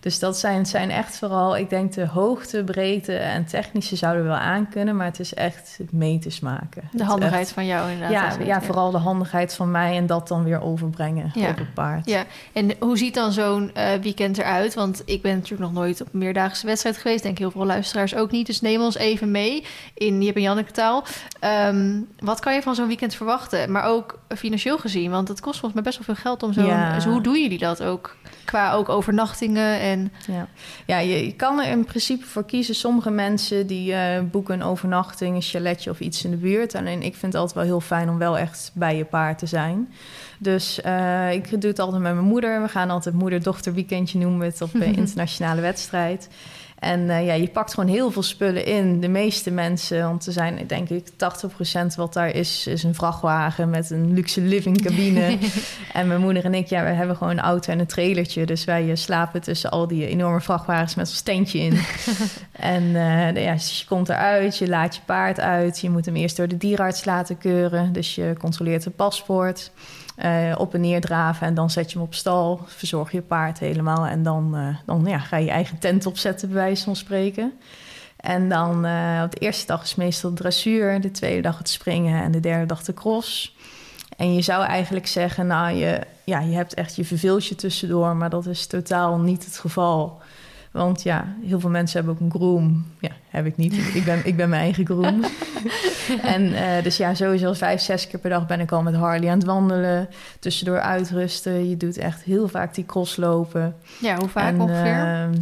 Dus 0.00 0.18
dat 0.18 0.38
zijn, 0.38 0.66
zijn 0.66 0.90
echt 0.90 1.18
vooral, 1.18 1.56
ik 1.56 1.70
denk 1.70 1.92
de 1.92 2.06
hoogte, 2.06 2.64
breedte 2.64 3.16
en 3.16 3.44
technische 3.46 3.96
zouden 3.96 4.24
wel 4.24 4.34
aankunnen, 4.36 4.96
maar 4.96 5.06
het 5.06 5.20
is 5.20 5.34
echt 5.34 5.74
het 5.78 5.92
meters 5.92 6.40
maken. 6.40 6.82
De 6.92 7.04
handigheid 7.04 7.42
echt- 7.42 7.52
van 7.52 7.66
jou 7.66 7.90
inderdaad. 7.90 8.36
ja, 8.38 8.44
ja, 8.44 8.62
vooral 8.62 8.90
de 8.90 8.98
handigheid 8.98 9.54
van 9.54 9.70
mij 9.70 9.96
en 9.96 10.06
dat 10.06 10.28
dan 10.28 10.44
weer 10.44 10.60
overbrengen 10.62 11.30
Ja. 11.34 11.48
op 11.48 11.56
het 11.58 11.74
paard. 11.74 12.06
Ja, 12.06 12.24
en 12.52 12.70
hoe 12.80 12.98
ziet 12.98 13.14
dan 13.14 13.32
zo'n 13.32 13.70
eh, 13.74 13.92
weekend 14.02 14.38
eruit? 14.38 14.74
Want 14.74 15.02
ik 15.04 15.22
ben 15.22 15.34
natuurlijk 15.34 15.60
nog 15.62 15.72
nooit 15.72 16.00
op 16.00 16.08
een 16.12 16.18
meerdaagse 16.18 16.66
wedstrijd 16.66 16.96
geweest. 16.96 17.22
Denk 17.22 17.38
heel 17.38 17.50
veel 17.50 17.66
luisteraars 17.66 18.14
ook 18.14 18.30
niet. 18.30 18.46
Dus 18.46 18.60
neem 18.60 18.80
ons 18.80 18.96
even 18.96 19.30
mee 19.30 19.64
in 19.94 20.22
Jip 20.22 20.36
en 20.36 20.42
Janneke 20.42 20.72
taal. 20.72 21.04
Ehm, 21.40 22.00
wat 22.18 22.40
kan 22.40 22.54
je 22.54 22.62
van 22.62 22.74
zo'n 22.74 22.86
weekend 22.86 23.14
verwachten? 23.14 23.72
Maar 23.72 23.84
ook 23.84 24.18
financieel 24.36 24.78
gezien, 24.78 25.10
want 25.10 25.28
het 25.28 25.40
kost 25.40 25.60
volgens 25.60 25.74
mij 25.74 25.82
best 25.92 26.06
wel 26.06 26.14
veel 26.14 26.22
geld 26.24 26.42
om 26.42 26.52
zo'n... 26.52 26.92
Dus 26.94 27.04
hoe 27.04 27.22
doen 27.22 27.40
jullie 27.40 27.58
dat 27.58 27.82
ook? 27.82 27.99
Qua 28.44 28.72
ook 28.72 28.88
overnachtingen 28.88 29.80
en... 29.80 30.12
Ja, 30.26 30.48
ja 30.86 30.98
je, 30.98 31.26
je 31.26 31.34
kan 31.34 31.60
er 31.60 31.70
in 31.70 31.84
principe 31.84 32.26
voor 32.26 32.44
kiezen. 32.44 32.74
Sommige 32.74 33.10
mensen 33.10 33.66
die 33.66 33.94
eh, 33.94 34.22
boeken 34.30 34.54
een 34.54 34.62
overnachting, 34.62 35.34
een 35.34 35.42
chaletje 35.42 35.90
of 35.90 36.00
iets 36.00 36.24
in 36.24 36.30
de 36.30 36.36
buurt. 36.36 36.74
Alleen 36.74 37.02
ik 37.02 37.16
vind 37.16 37.32
het 37.32 37.34
altijd 37.34 37.54
wel 37.54 37.64
heel 37.64 37.80
fijn 37.80 38.08
om 38.08 38.18
wel 38.18 38.38
echt 38.38 38.70
bij 38.74 38.96
je 38.96 39.04
paard 39.04 39.38
te 39.38 39.46
zijn. 39.46 39.92
Dus 40.38 40.80
eh, 40.80 41.32
ik 41.32 41.60
doe 41.60 41.70
het 41.70 41.78
altijd 41.78 42.02
met 42.02 42.14
mijn 42.14 42.26
moeder. 42.26 42.62
We 42.62 42.68
gaan 42.68 42.90
altijd 42.90 43.14
moeder-dochter 43.14 43.74
weekendje 43.74 44.18
noemen 44.18 44.38
we 44.38 44.46
het 44.46 44.62
op 44.62 44.74
een 44.74 44.94
internationale 45.02 45.60
wedstrijd. 45.60 46.28
En 46.80 47.10
eh, 47.10 47.26
ja, 47.26 47.32
je 47.32 47.48
pakt 47.48 47.74
gewoon 47.74 47.90
heel 47.90 48.10
veel 48.10 48.22
spullen 48.22 48.64
in. 48.64 49.00
De 49.00 49.08
meeste 49.08 49.50
mensen, 49.50 50.02
want 50.02 50.26
er 50.26 50.32
zijn 50.32 50.66
denk 50.66 50.88
ik 50.88 51.08
80% 51.10 51.14
wat 51.96 52.12
daar 52.12 52.34
is, 52.34 52.66
is 52.66 52.82
een 52.82 52.94
vrachtwagen 52.94 53.70
met 53.70 53.90
een 53.90 54.14
luxe 54.14 54.40
living 54.40 54.82
cabine. 54.82 55.38
En 55.92 56.08
mijn 56.08 56.20
moeder 56.20 56.44
en 56.44 56.54
ik, 56.54 56.66
ja, 56.66 56.82
we 56.82 56.88
hebben 56.88 57.16
gewoon 57.16 57.32
een 57.32 57.40
auto 57.40 57.72
en 57.72 57.78
een 57.78 57.86
trailertje. 57.86 58.46
Dus 58.46 58.64
wij 58.64 58.90
eh, 58.90 58.96
slapen 58.96 59.40
tussen 59.40 59.70
al 59.70 59.86
die 59.86 60.06
enorme 60.06 60.40
vrachtwagens 60.40 60.94
met 60.94 61.08
ons 61.08 61.20
tentje 61.20 61.58
in. 61.58 61.78
en 62.52 62.82
eh, 62.82 63.44
ja, 63.44 63.52
dus 63.52 63.80
je 63.80 63.86
komt 63.86 64.08
eruit, 64.08 64.58
je 64.58 64.68
laat 64.68 64.94
je 64.94 65.00
paard 65.04 65.40
uit. 65.40 65.80
Je 65.80 65.90
moet 65.90 66.04
hem 66.04 66.16
eerst 66.16 66.36
door 66.36 66.48
de 66.48 66.56
dierenarts 66.56 67.04
laten 67.04 67.38
keuren. 67.38 67.92
Dus 67.92 68.14
je 68.14 68.34
controleert 68.38 68.84
het 68.84 68.96
paspoort. 68.96 69.70
Eh, 70.20 70.54
op 70.58 70.74
en 70.74 70.80
neer 70.80 71.00
draven 71.00 71.46
en 71.46 71.54
dan 71.54 71.70
zet 71.70 71.92
je 71.92 71.98
hem 71.98 72.06
op 72.06 72.14
stal. 72.14 72.60
Verzorg 72.66 73.12
je 73.12 73.22
paard 73.22 73.58
helemaal. 73.58 74.06
En 74.06 74.22
dan, 74.22 74.56
eh, 74.56 74.76
dan 74.86 75.04
ja, 75.04 75.18
ga 75.18 75.36
je 75.36 75.44
je 75.44 75.50
eigen 75.50 75.78
tent 75.78 76.06
opzetten, 76.06 76.48
bij 76.48 76.56
wijze 76.56 76.84
van 76.84 76.96
spreken. 76.96 77.52
En 78.16 78.48
dan 78.48 78.84
eh, 78.84 79.22
op 79.24 79.32
de 79.32 79.38
eerste 79.38 79.66
dag 79.66 79.82
is 79.82 79.94
meestal 79.94 80.32
dressuur, 80.32 81.00
de 81.00 81.10
tweede 81.10 81.40
dag 81.40 81.58
het 81.58 81.68
springen 81.68 82.22
en 82.22 82.32
de 82.32 82.40
derde 82.40 82.66
dag 82.66 82.82
de 82.82 82.94
cross. 82.94 83.56
En 84.16 84.34
je 84.34 84.42
zou 84.42 84.64
eigenlijk 84.64 85.06
zeggen, 85.06 85.46
nou, 85.46 85.74
je, 85.74 86.00
ja, 86.24 86.40
je 86.40 86.54
hebt 86.54 86.74
echt 86.74 86.96
je 86.96 87.04
verveeltje 87.04 87.54
tussendoor, 87.54 88.16
maar 88.16 88.30
dat 88.30 88.46
is 88.46 88.66
totaal 88.66 89.18
niet 89.18 89.44
het 89.44 89.58
geval. 89.58 90.20
Want 90.70 91.02
ja, 91.02 91.34
heel 91.44 91.60
veel 91.60 91.70
mensen 91.70 91.96
hebben 91.96 92.14
ook 92.14 92.20
een 92.32 92.40
groom. 92.40 92.86
Ja, 93.00 93.10
heb 93.28 93.46
ik 93.46 93.56
niet. 93.56 93.94
Ik 93.94 94.04
ben, 94.04 94.26
ik 94.26 94.36
ben 94.36 94.48
mijn 94.48 94.62
eigen 94.62 94.84
groom. 94.86 95.24
en 96.22 96.52
eh, 96.54 96.82
dus 96.82 96.96
ja, 96.96 97.14
sowieso 97.14 97.52
vijf, 97.52 97.80
zes 97.80 98.06
keer 98.06 98.20
per 98.20 98.30
dag 98.30 98.46
ben 98.46 98.60
ik 98.60 98.72
al 98.72 98.82
met 98.82 98.94
Harley 98.94 99.28
aan 99.30 99.38
het 99.38 99.46
wandelen. 99.46 100.08
Tussendoor 100.38 100.80
uitrusten. 100.80 101.68
Je 101.68 101.76
doet 101.76 101.96
echt 101.98 102.22
heel 102.22 102.48
vaak 102.48 102.74
die 102.74 102.86
crosslopen. 102.86 103.76
Ja, 104.00 104.16
hoe 104.18 104.28
vaak 104.28 104.52
En, 104.52 104.60
ongeveer? 104.60 104.92
ehm, 105.04 105.34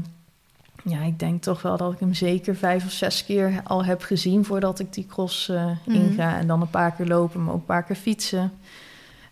ja, 0.85 1.03
ik 1.03 1.18
denk 1.18 1.43
toch 1.43 1.62
wel 1.62 1.76
dat 1.76 1.93
ik 1.93 1.99
hem 2.01 2.14
zeker 2.14 2.57
vijf 2.57 2.85
of 2.85 2.91
zes 2.93 3.24
keer 3.24 3.61
al 3.64 3.85
heb 3.85 4.03
gezien 4.03 4.45
voordat 4.45 4.79
ik 4.79 4.93
die 4.93 5.07
cross 5.07 5.49
eh, 5.49 5.66
Mhm. 5.87 5.97
inga. 5.97 6.39
En 6.39 6.47
dan 6.47 6.61
een 6.61 6.70
paar 6.70 6.93
keer 6.93 7.07
lopen, 7.07 7.45
maar 7.45 7.55
ook 7.55 7.61
een 7.61 7.66
paar 7.66 7.85
keer 7.85 7.97
fietsen. 7.97 8.53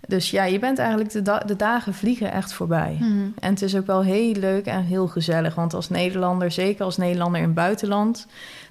Dus 0.09 0.31
ja, 0.31 0.45
je 0.45 0.59
bent 0.59 0.79
eigenlijk 0.79 1.11
de, 1.11 1.23
da- 1.23 1.39
de 1.47 1.57
dagen 1.57 1.95
vliegen 1.95 2.33
echt 2.33 2.53
voorbij. 2.53 2.97
Mhm. 3.01 3.29
En 3.39 3.51
het 3.51 3.63
is 3.63 3.77
ook 3.77 3.87
wel 3.87 4.03
heel 4.03 4.33
leuk 4.35 4.67
en 4.67 4.83
heel 4.85 5.07
gezellig. 5.09 5.55
Want 5.55 5.75
als 5.75 5.89
Nederlander, 5.89 6.51
zeker 6.51 6.85
als 6.85 6.97
Nederlander 6.97 7.41
in 7.41 7.47
het 7.47 7.55
buitenland, 7.55 8.27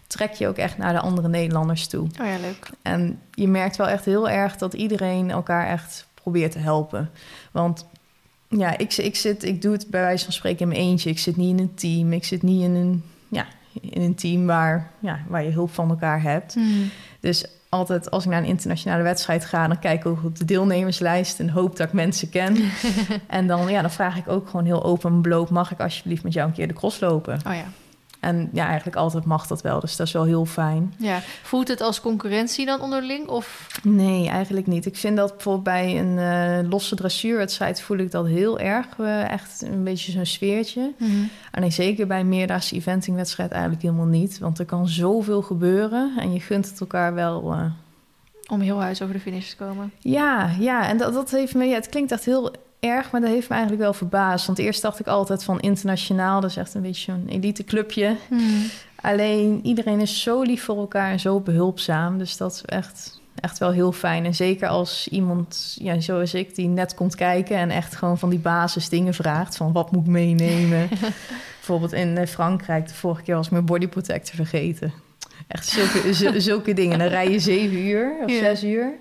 trek 0.07 0.31
je 0.33 0.47
ook 0.47 0.57
echt 0.57 0.77
naar 0.77 0.93
de 0.93 0.99
andere 0.99 1.27
Nederlanders 1.27 1.87
toe. 1.87 2.07
Oh 2.21 2.25
ja, 2.27 2.37
leuk. 2.41 2.69
En 2.81 3.19
je 3.31 3.47
merkt 3.47 3.75
wel 3.75 3.87
echt 3.87 4.05
heel 4.05 4.29
erg 4.29 4.57
dat 4.57 4.73
iedereen 4.73 5.31
elkaar 5.31 5.67
echt 5.67 6.07
probeert 6.13 6.51
te 6.51 6.59
helpen. 6.59 7.09
Want 7.51 7.85
ja, 8.49 8.77
ik, 8.77 8.93
ik, 8.93 9.15
zit, 9.15 9.43
ik 9.43 9.61
doe 9.61 9.71
het 9.73 9.87
bij 9.89 10.01
wijze 10.01 10.23
van 10.23 10.33
spreken 10.33 10.59
in 10.59 10.67
mijn 10.67 10.79
eentje. 10.79 11.09
Ik 11.09 11.19
zit 11.19 11.35
niet 11.37 11.49
in 11.49 11.59
een 11.59 11.73
team. 11.75 12.13
Ik 12.13 12.23
zit 12.25 12.41
niet 12.43 12.61
in 12.61 12.75
een, 12.75 13.03
ja, 13.27 13.45
in 13.81 14.01
een 14.01 14.15
team 14.15 14.45
waar, 14.45 14.91
ja, 14.99 15.19
waar 15.27 15.43
je 15.43 15.51
hulp 15.51 15.73
van 15.73 15.89
elkaar 15.89 16.21
hebt. 16.21 16.55
Mhm. 16.55 16.67
Dus 17.19 17.45
altijd 17.69 18.11
als 18.11 18.23
ik 18.23 18.29
naar 18.29 18.41
een 18.41 18.47
internationale 18.47 19.03
wedstrijd 19.03 19.45
ga, 19.45 19.67
dan 19.67 19.79
kijk 19.79 19.99
ik 19.99 20.05
ook 20.05 20.23
op 20.23 20.37
de 20.37 20.45
deelnemerslijst 20.45 21.39
en 21.39 21.49
hoop 21.49 21.77
dat 21.77 21.87
ik 21.87 21.93
mensen 21.93 22.29
ken. 22.29 22.57
en 23.27 23.47
dan, 23.47 23.67
ja, 23.67 23.81
dan 23.81 23.91
vraag 23.91 24.17
ik 24.17 24.27
ook 24.27 24.49
gewoon 24.49 24.65
heel 24.65 24.83
open 24.83 25.11
en 25.11 25.21
bloot: 25.21 25.49
mag 25.49 25.71
ik 25.71 25.79
alsjeblieft 25.79 26.23
met 26.23 26.33
jou 26.33 26.47
een 26.47 26.53
keer 26.53 26.67
de 26.67 26.73
cross 26.73 26.99
lopen? 26.99 27.39
Oh 27.47 27.53
ja. 27.53 27.65
En 28.25 28.49
ja, 28.53 28.65
eigenlijk 28.65 28.97
altijd 28.97 29.25
mag 29.25 29.47
dat 29.47 29.61
wel. 29.61 29.79
Dus 29.79 29.95
dat 29.95 30.07
is 30.07 30.13
wel 30.13 30.23
heel 30.23 30.45
fijn. 30.45 30.93
ja. 30.97 31.19
Voelt 31.43 31.67
het 31.67 31.81
als 31.81 32.01
concurrentie 32.01 32.65
dan 32.65 32.81
onderling? 32.81 33.27
Of... 33.27 33.67
Nee, 33.83 34.27
eigenlijk 34.29 34.67
niet. 34.67 34.85
Ik 34.85 34.95
vind 34.95 35.17
dat 35.17 35.31
bijvoorbeeld 35.31 35.63
bij 35.63 35.99
een 35.99 36.17
eh, 36.63 36.69
losse 36.69 36.95
dressuurwedstrijd 36.95 37.81
voel 37.81 37.97
ik 37.97 38.11
dat 38.11 38.25
heel 38.27 38.59
erg. 38.59 38.87
eh, 38.99 39.31
echt 39.31 39.61
een 39.61 39.83
beetje 39.83 40.11
zo'n 40.11 40.25
sfeertje. 40.25 40.91
Alleen 41.51 41.71
zeker 41.71 42.07
bij 42.07 42.19
een 42.19 42.29
meerdaagse 42.29 42.75
eventingwedstrijd 42.75 43.51
eigenlijk 43.51 43.81
helemaal 43.81 44.05
niet. 44.05 44.39
Want 44.39 44.59
er 44.59 44.65
kan 44.65 44.87
zoveel 44.87 45.41
gebeuren 45.41 46.13
en 46.17 46.33
je 46.33 46.39
gunt 46.39 46.69
het 46.69 46.79
elkaar 46.79 47.13
wel. 47.13 47.51
eh, 47.53 47.65
Om 48.51 48.59
heel 48.59 48.81
huis 48.81 49.01
over 49.01 49.13
de 49.13 49.19
finish 49.21 49.49
te 49.49 49.55
komen. 49.55 49.91
Ja, 49.99 50.49
ja, 50.59 50.87
en 50.89 50.97
dat, 50.97 51.13
dat 51.13 51.31
heeft 51.31 51.55
me... 51.55 51.65
Ja, 51.65 51.75
het 51.75 51.89
klinkt 51.89 52.11
echt 52.11 52.25
heel 52.25 52.51
erg, 52.79 53.11
maar 53.11 53.21
dat 53.21 53.29
heeft 53.29 53.47
me 53.49 53.53
eigenlijk 53.53 53.83
wel 53.83 53.93
verbaasd. 53.93 54.45
Want 54.45 54.57
eerst 54.59 54.81
dacht 54.81 54.99
ik 54.99 55.07
altijd 55.07 55.43
van 55.43 55.59
internationaal, 55.59 56.41
dat 56.41 56.49
is 56.49 56.57
echt 56.57 56.73
een 56.73 56.81
beetje 56.81 57.11
zo'n 57.11 57.25
eliteclubje. 57.29 58.15
Alleen 59.01 59.59
iedereen 59.63 59.99
is 59.99 60.21
zo 60.21 60.41
lief 60.41 60.63
voor 60.63 60.77
elkaar 60.77 61.11
en 61.11 61.19
zo 61.19 61.39
behulpzaam. 61.39 62.17
Dus 62.17 62.37
dat 62.37 62.51
is 62.53 62.61
echt, 62.65 63.19
echt 63.39 63.57
wel 63.57 63.71
heel 63.71 63.91
fijn. 63.91 64.25
En 64.25 64.35
zeker 64.35 64.67
als 64.67 65.07
iemand, 65.07 65.77
ja, 65.79 65.99
zoals 65.99 66.33
ik, 66.33 66.55
die 66.55 66.67
net 66.67 66.93
komt 66.93 67.15
kijken 67.15 67.57
en 67.57 67.69
echt 67.69 67.95
gewoon 67.95 68.17
van 68.19 68.29
die 68.29 68.39
basis 68.39 68.89
dingen 68.89 69.13
vraagt. 69.13 69.57
Van 69.57 69.71
wat 69.71 69.91
moet 69.91 70.03
ik 70.05 70.09
meenemen? 70.11 70.89
Bijvoorbeeld 71.57 71.93
in 71.93 72.17
eh, 72.17 72.27
Frankrijk, 72.27 72.87
de 72.87 72.93
vorige 72.93 73.21
keer 73.21 73.35
was 73.35 73.45
ik 73.45 73.51
mijn 73.51 73.65
body 73.65 73.87
protector 73.87 74.35
vergeten. 74.35 74.93
Echt 75.47 75.67
zulke, 75.67 76.13
zu- 76.13 76.39
zulke 76.39 76.73
dingen. 76.73 76.99
Dan 76.99 77.07
rij 77.07 77.31
je 77.31 77.39
zeven 77.39 77.77
uur 77.77 78.15
of 78.23 78.29
Ja. 78.31 78.39
zes 78.39 78.63
uur. 78.63 78.93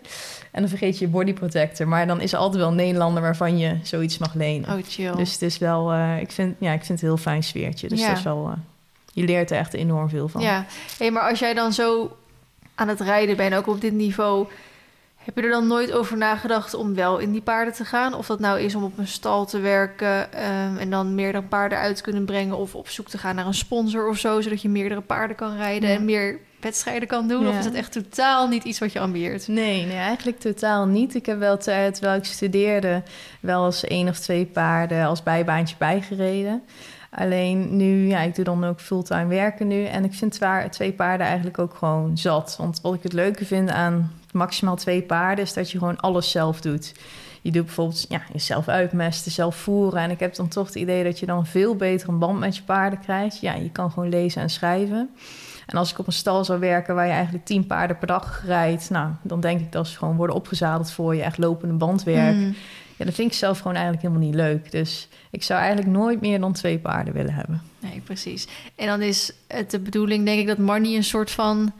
En 0.55 0.61
dan 0.61 0.68
vergeet 0.68 0.98
je 0.98 1.05
je 1.05 1.11
body 1.11 1.32
protector. 1.32 1.88
Maar 1.88 2.07
dan 2.07 2.20
is 2.20 2.32
er 2.32 2.38
altijd 2.38 2.61
wel 2.62 2.70
een 2.70 2.76
Nederlander 2.76 3.22
waarvan 3.22 3.59
je 3.59 3.76
zoiets 3.82 4.18
mag 4.18 4.34
lenen. 4.34 4.68
Oh, 4.76 4.82
chill. 4.88 5.14
Dus 5.16 5.32
het 5.32 5.42
is 5.42 5.59
wel, 5.59 5.92
eh, 5.92 6.20
ik, 6.20 6.30
vind, 6.32 6.57
ja, 6.59 6.72
ik 6.72 6.84
vind 6.84 6.88
het 6.88 7.02
een 7.02 7.09
heel 7.09 7.16
fijn 7.16 7.42
sfeertje. 7.42 7.88
Dus 7.88 8.00
Ja. 8.00 8.09
dat 8.09 8.16
is 8.16 8.22
wel, 8.22 8.46
eh, 8.48 8.57
je 9.12 9.24
leert 9.24 9.50
er 9.50 9.57
echt 9.59 9.74
enorm 9.74 10.09
veel 10.09 10.28
van. 10.28 10.42
Ja, 10.42 10.66
hey, 10.98 11.11
maar 11.11 11.28
als 11.30 11.38
jij 11.38 11.55
dan 11.55 11.72
zo 11.72 12.16
aan 12.74 12.88
het 12.88 13.00
rijden 13.00 13.36
bent, 13.36 13.55
ook 13.55 13.66
op 13.66 13.80
dit 13.80 13.92
niveau, 13.92 14.46
heb 15.25 15.37
je 15.37 15.43
er 15.43 15.51
dan 15.51 15.66
nooit 15.66 15.93
over 15.93 16.16
nagedacht 16.16 16.75
om 16.75 16.95
wel 16.95 17.18
in 17.18 17.33
die 17.33 17.43
paarden 17.43 17.75
te 17.75 17.85
gaan? 17.85 18.14
Of 18.14 18.27
dat 18.27 18.41
nou 18.41 18.61
is 18.61 18.75
om 18.75 18.85
op 18.85 18.99
een 18.99 19.07
stal 19.07 19.47
te 19.47 19.59
werken 19.59 20.33
ehm, 20.33 20.77
en 20.77 20.91
dan 20.91 21.14
meerdere 21.14 21.45
paarden 21.45 21.79
uit 21.79 21.97
te 21.97 22.03
kunnen 22.03 22.25
brengen, 22.25 22.57
of 22.57 22.75
op 22.75 22.89
zoek 22.89 23.09
te 23.09 23.18
gaan 23.18 23.35
naar 23.35 23.47
een 23.47 23.55
sponsor 23.55 24.09
of 24.09 24.18
zo, 24.18 24.41
zodat 24.41 24.62
je 24.62 24.68
meerdere 24.68 25.01
paarden 25.01 25.37
kan 25.37 25.57
rijden 25.57 25.89
Ja. 25.89 25.95
en 25.97 26.05
meer 26.05 26.39
wedstrijden 26.61 27.09
kan 27.09 27.29
doen? 27.29 27.49
Of 27.49 27.59
is 27.59 27.64
dat 27.64 27.75
echt 27.75 27.93
totaal 27.93 28.49
niet 28.49 28.64
iets 28.64 28.79
wat 28.79 28.93
je 28.93 29.01
ambieert? 29.01 29.49
Nee, 29.49 29.87
nee, 29.87 29.97
eigenlijk 29.97 30.39
totaal 30.41 30.87
niet. 30.87 31.14
Ik 31.14 31.27
heb 31.27 31.39
wel 31.39 31.57
ter- 31.59 31.93
terwijl 31.93 32.18
ik 32.18 32.25
studeerde 32.25 33.03
wel 33.41 33.64
eens 33.66 33.85
één 33.85 34.09
of 34.09 34.18
twee 34.18 34.47
paarden 34.47 35.05
als 35.07 35.22
bijbaantje 35.22 35.77
bijgereden. 35.79 36.62
Alleen 37.11 37.77
nu, 37.77 38.07
ja, 38.09 38.20
ik 38.20 38.35
doe 38.35 38.45
dan 38.45 38.64
ook 38.64 38.81
fulltime 38.81 39.27
werken 39.27 39.66
nu. 39.66 39.85
En 39.85 40.05
ik 40.05 40.12
vind 40.14 40.41
twee 40.70 40.93
paarden 40.93 41.27
eigenlijk 41.27 41.59
ook 41.59 41.75
gewoon 41.75 42.16
zat. 42.18 42.55
Want 42.59 42.81
wat 42.81 42.95
ik 42.95 43.03
het 43.03 43.12
leuke 43.12 43.45
vind 43.45 43.70
aan 43.70 44.12
maximaal 44.35 44.76
twee 44.76 45.03
paarden... 45.03 45.45
is 45.45 45.53
dat 45.53 45.70
je 45.70 45.78
gewoon 45.78 46.01
alles 46.01 46.30
zelf 46.30 46.61
doet. 46.61 46.95
Je 47.43 47.51
doet 47.51 47.64
bijvoorbeeld 47.64 48.07
ja, 48.09 48.22
jezelf 48.32 48.68
uitmesten, 48.68 49.32
zelf 49.32 49.57
voeren. 49.57 50.01
En 50.01 50.11
ik 50.11 50.20
heb 50.20 50.35
dan 50.35 50.49
toch 50.49 50.66
het 50.66 50.74
idee 50.74 51.05
dat 51.05 51.18
je 51.18 51.26
dan 51.26 51.47
veel 51.47 51.76
beter 51.76 52.09
een 52.09 52.18
band 52.18 52.39
met 52.39 52.57
je 52.57 52.62
paarden 52.62 53.01
krijgt. 53.01 53.41
Ja, 53.41 53.55
je 53.55 53.70
kan 53.70 53.91
gewoon 53.91 54.09
lezen 54.09 54.43
en 54.43 54.51
schrijven. 54.51 55.11
En 55.66 55.76
als 55.76 55.91
ik 55.91 55.99
op 55.99 56.07
een 56.07 56.12
stal 56.12 56.45
zou 56.45 56.61
werken 56.61 56.95
waar 56.95 57.07
je 57.07 57.12
eigenlijk 57.12 57.45
tien 57.45 57.66
paarden 57.66 57.99
per 57.99 58.07
dag 58.07 58.43
rijdt... 58.47 58.91
nou, 58.91 59.11
dan 59.22 59.41
denk 59.41 59.61
ik 59.61 59.72
dat 59.72 59.89
ze 59.89 59.99
gewoon 59.99 60.16
worden 60.16 60.37
opgezadeld 60.37 60.91
voor 60.91 61.14
je. 61.14 61.22
Echt 61.22 61.39
lopende 61.39 61.74
bandwerk. 61.74 62.35
Mm. 62.35 62.55
Ja, 62.97 63.05
dat 63.05 63.14
vind 63.14 63.30
ik 63.30 63.39
zelf 63.39 63.59
gewoon 63.59 63.76
eigenlijk 63.76 64.03
helemaal 64.03 64.26
niet 64.26 64.35
leuk. 64.35 64.70
Dus 64.70 65.09
ik 65.30 65.43
zou 65.43 65.61
eigenlijk 65.61 65.91
nooit 65.91 66.20
meer 66.20 66.41
dan 66.41 66.53
twee 66.53 66.78
paarden 66.78 67.14
willen 67.14 67.35
hebben. 67.35 67.62
Nee, 67.78 68.01
precies. 68.05 68.49
En 68.76 68.87
dan 68.87 69.03
is 69.03 69.32
het 69.49 69.70
de 69.70 69.78
bedoeling, 69.78 70.24
denk 70.24 70.41
ik, 70.41 70.47
dat 70.47 70.59
Marnie 70.59 70.97
een 70.97 71.05
soort 71.05 71.30
van... 71.30 71.72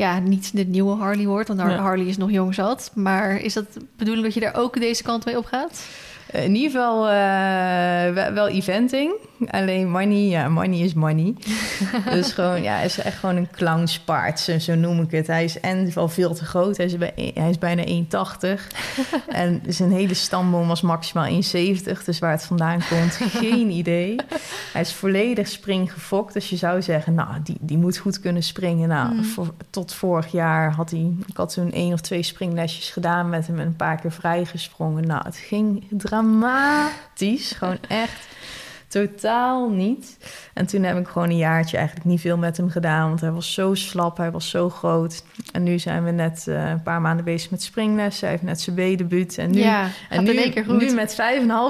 Ja, 0.00 0.18
niet 0.18 0.56
de 0.56 0.64
nieuwe 0.64 0.96
Harley 0.96 1.26
wordt, 1.26 1.48
want 1.48 1.60
Ja. 1.60 1.76
Harley 1.76 2.06
is 2.06 2.16
nog 2.16 2.30
jong 2.30 2.54
zat. 2.54 2.90
Maar 2.94 3.36
is 3.40 3.52
dat 3.52 3.72
de 3.72 3.80
bedoeling 3.96 4.24
dat 4.24 4.34
je 4.34 4.40
daar 4.40 4.56
ook 4.56 4.80
deze 4.80 5.02
kant 5.02 5.24
mee 5.24 5.36
op 5.38 5.44
gaat? 5.44 5.86
Eh, 6.32 6.44
In 6.44 6.54
ieder 6.54 6.70
geval 6.70 7.08
eh, 7.08 8.14
wel, 8.14 8.32
wel 8.32 8.48
eventing. 8.48 9.12
Alleen 9.50 9.90
money, 9.90 10.16
ja, 10.28 10.48
money 10.48 10.78
is 10.78 10.94
money. 10.94 11.34
dus 12.12 12.32
gewoon, 12.32 12.62
ja, 12.62 12.74
hij 12.74 12.84
is 12.84 12.98
echt 12.98 13.18
gewoon 13.18 13.36
een 13.36 13.48
clownspaard, 13.50 14.40
zo, 14.40 14.58
zo 14.58 14.74
noem 14.74 15.00
ik 15.02 15.10
het. 15.10 15.26
Hij 15.26 15.44
is 15.44 15.60
en 15.60 15.94
wel 15.94 16.08
veel 16.08 16.34
te 16.34 16.44
groot. 16.44 16.76
Hij 16.76 16.86
is, 16.86 16.96
bij, 16.98 17.32
hij 17.34 17.50
is 17.50 17.58
bijna 17.58 17.84
1,80. 17.84 18.60
en 19.28 19.62
zijn 19.68 19.92
hele 19.92 20.14
stamboom 20.14 20.68
was 20.68 20.80
maximaal 20.80 21.28
1,70. 21.30 22.04
Dus 22.04 22.18
waar 22.18 22.30
het 22.30 22.44
vandaan 22.44 22.80
komt, 22.88 23.12
geen 23.14 23.70
idee. 23.80 24.16
Hij 24.72 24.80
is 24.80 24.92
volledig 24.92 25.48
springgefokt. 25.48 26.32
Dus 26.32 26.50
je 26.50 26.56
zou 26.56 26.82
zeggen, 26.82 27.14
nou, 27.14 27.28
die, 27.44 27.56
die 27.60 27.78
moet 27.78 27.96
goed 27.98 28.20
kunnen 28.20 28.42
springen. 28.42 28.88
Nou, 28.88 29.08
Mm. 29.10 29.24
voor, 29.24 29.54
tot 29.70 29.94
vorig 29.94 30.32
jaar 30.32 30.72
had 30.72 30.90
hij... 30.90 31.12
Ik 31.26 31.36
had 31.36 31.52
toen 31.52 31.72
één 31.72 31.92
of 31.92 32.00
twee 32.00 32.22
springlesjes 32.22 32.90
gedaan 32.90 33.28
met 33.28 33.46
hem... 33.46 33.58
en 33.58 33.66
een 33.66 33.76
paar 33.76 34.00
keer 34.00 34.12
vrijgesprongen. 34.12 35.06
Nou, 35.06 35.22
het 35.24 35.36
ging 35.36 35.84
dramatisch. 36.24 37.52
Gewoon 37.52 37.78
echt 37.88 38.28
totaal 38.88 39.68
niet. 39.70 40.16
En 40.54 40.66
toen 40.66 40.82
heb 40.82 40.98
ik 40.98 41.06
gewoon 41.08 41.28
een 41.30 41.36
jaartje 41.36 41.76
eigenlijk 41.76 42.06
niet 42.06 42.20
veel 42.20 42.36
met 42.36 42.56
hem 42.56 42.70
gedaan... 42.70 43.08
want 43.08 43.20
hij 43.20 43.30
was 43.30 43.52
zo 43.54 43.74
slap, 43.74 44.16
hij 44.16 44.30
was 44.30 44.50
zo 44.50 44.70
groot. 44.70 45.22
En 45.52 45.62
nu 45.62 45.78
zijn 45.78 46.04
we 46.04 46.10
net 46.10 46.44
eh, 46.48 46.68
een 46.70 46.82
paar 46.82 47.00
maanden 47.00 47.24
bezig 47.24 47.50
met 47.50 47.62
springlessen. 47.62 48.20
Hij 48.28 48.30
heeft 48.30 48.42
net 48.48 48.60
zijn 48.60 48.76
B-debuut. 48.76 49.38
En 49.38 49.50
nu, 49.50 49.58
ja, 49.58 49.88
en 50.08 50.24
nu, 50.24 50.30
nu 50.78 50.94
met 50.94 51.16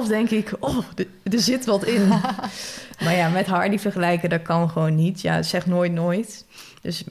5,5 0.03 0.07
denk 0.07 0.29
ik, 0.29 0.53
oh, 0.59 0.77
er- 0.95 1.07
er 1.33 1.39
zit 1.39 1.65
wat 1.65 1.83
in. 1.85 2.07
maar 3.03 3.15
ja, 3.15 3.29
met 3.29 3.45
Hardy 3.47 3.77
vergelijken, 3.77 4.29
dat 4.29 4.41
kan 4.41 4.69
gewoon 4.69 4.95
niet. 4.95 5.21
Ja, 5.21 5.41
zeg 5.41 5.65
nooit 5.65 5.91
nooit. 5.91 6.45
Dus 6.81 7.03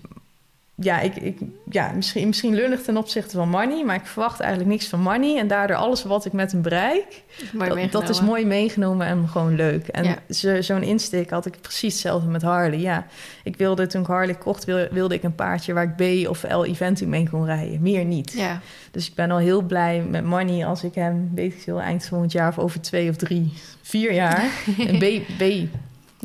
ja, 0.83 1.01
ik, 1.01 1.17
ik, 1.17 1.39
ja 1.71 1.93
misschien, 1.95 2.27
misschien 2.27 2.55
lullig 2.55 2.83
ten 2.83 2.97
opzichte 2.97 3.37
van 3.37 3.49
Money, 3.49 3.85
maar 3.85 3.95
ik 3.97 4.07
verwacht 4.07 4.41
eigenlijk 4.41 4.71
niks 4.71 4.87
van 4.89 5.01
Money. 5.01 5.39
En 5.39 5.49
daardoor 5.49 5.77
alles 5.77 6.03
wat 6.05 6.25
ik 6.25 6.33
met 6.33 6.53
hem 6.53 6.63
bereik, 6.63 7.23
dat, 7.53 7.93
dat 7.93 8.09
is 8.09 8.21
mooi 8.21 8.47
meegenomen 8.47 9.07
en 9.07 9.29
gewoon 9.29 9.55
leuk. 9.55 9.87
En 9.89 10.05
Ja. 10.05 10.17
zo- 10.31 10.61
zo'n 10.63 10.83
insteek 10.83 11.31
had 11.31 11.47
ik 11.47 11.61
precies 11.61 11.93
hetzelfde 11.93 12.29
met 12.29 12.43
Harley. 12.43 12.79
Ja, 12.79 13.07
ik 13.45 13.57
wilde 13.57 13.87
toen 13.87 14.01
ik 14.01 14.07
Harley 14.07 14.35
kocht, 14.35 14.65
wilde, 14.65 14.89
wilde 14.93 15.15
ik 15.15 15.23
een 15.23 15.35
paardje 15.35 15.73
waar 15.73 15.95
ik 15.97 16.25
B 16.25 16.29
of 16.29 16.43
L 16.51 16.65
eventing 16.65 17.11
mee 17.11 17.29
kon 17.31 17.45
rijden. 17.45 17.83
Meer 17.83 18.05
niet. 18.05 18.33
Ja, 18.33 18.61
Dus 18.91 19.09
ik 19.09 19.15
ben 19.15 19.31
al 19.31 19.39
heel 19.39 19.63
blij 19.63 20.03
met 20.09 20.25
Money 20.25 20.67
als 20.67 20.85
ik 20.85 20.95
hem, 20.95 21.31
weet 21.35 21.53
ik 21.53 21.61
veel, 21.61 21.81
eind 21.81 22.07
volgend 22.07 22.33
jaar 22.33 22.49
of 22.49 22.59
over 22.59 22.81
twee 22.81 23.09
of 23.11 23.17
drie, 23.17 23.53
vier 23.83 24.13
jaar 24.13 24.45
een 24.79 24.99
B, 24.99 25.23
B 25.39 25.43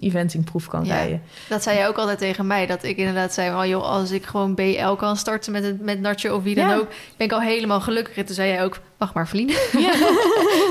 eventingproef 0.06 0.68
kan 0.68 0.86
Ja. 0.86 0.93
rijden. 0.95 1.22
dat 1.49 1.64
zei 1.64 1.80
je 1.80 1.88
ook 1.88 1.97
altijd 1.97 2.18
tegen 2.18 2.47
mij. 2.47 2.66
Dat 2.66 2.84
ik 2.84 2.97
inderdaad 2.97 3.34
zei, 3.34 3.56
oh 3.56 3.66
joh, 3.66 3.84
als 3.84 4.12
ik 4.12 4.26
gewoon 4.26 4.56
BL 4.56 4.91
kan 4.93 5.18
starten 5.18 5.51
met, 5.51 5.64
het, 5.64 5.82
met 5.82 5.99
Nacho 5.99 6.36
of 6.36 6.43
wie 6.43 6.56
dan 6.56 6.68
Ja. 6.70 6.76
ook, 6.76 6.88
ben 7.18 7.28
ik 7.28 7.32
al 7.34 7.41
helemaal 7.41 7.82
gelukkig. 7.82 8.16
En 8.18 8.26
toen 8.26 8.36
zei 8.36 8.49
jij 8.49 8.64
ook, 8.64 8.80
wacht 8.98 9.14
maar 9.14 9.28
vriend. 9.28 9.52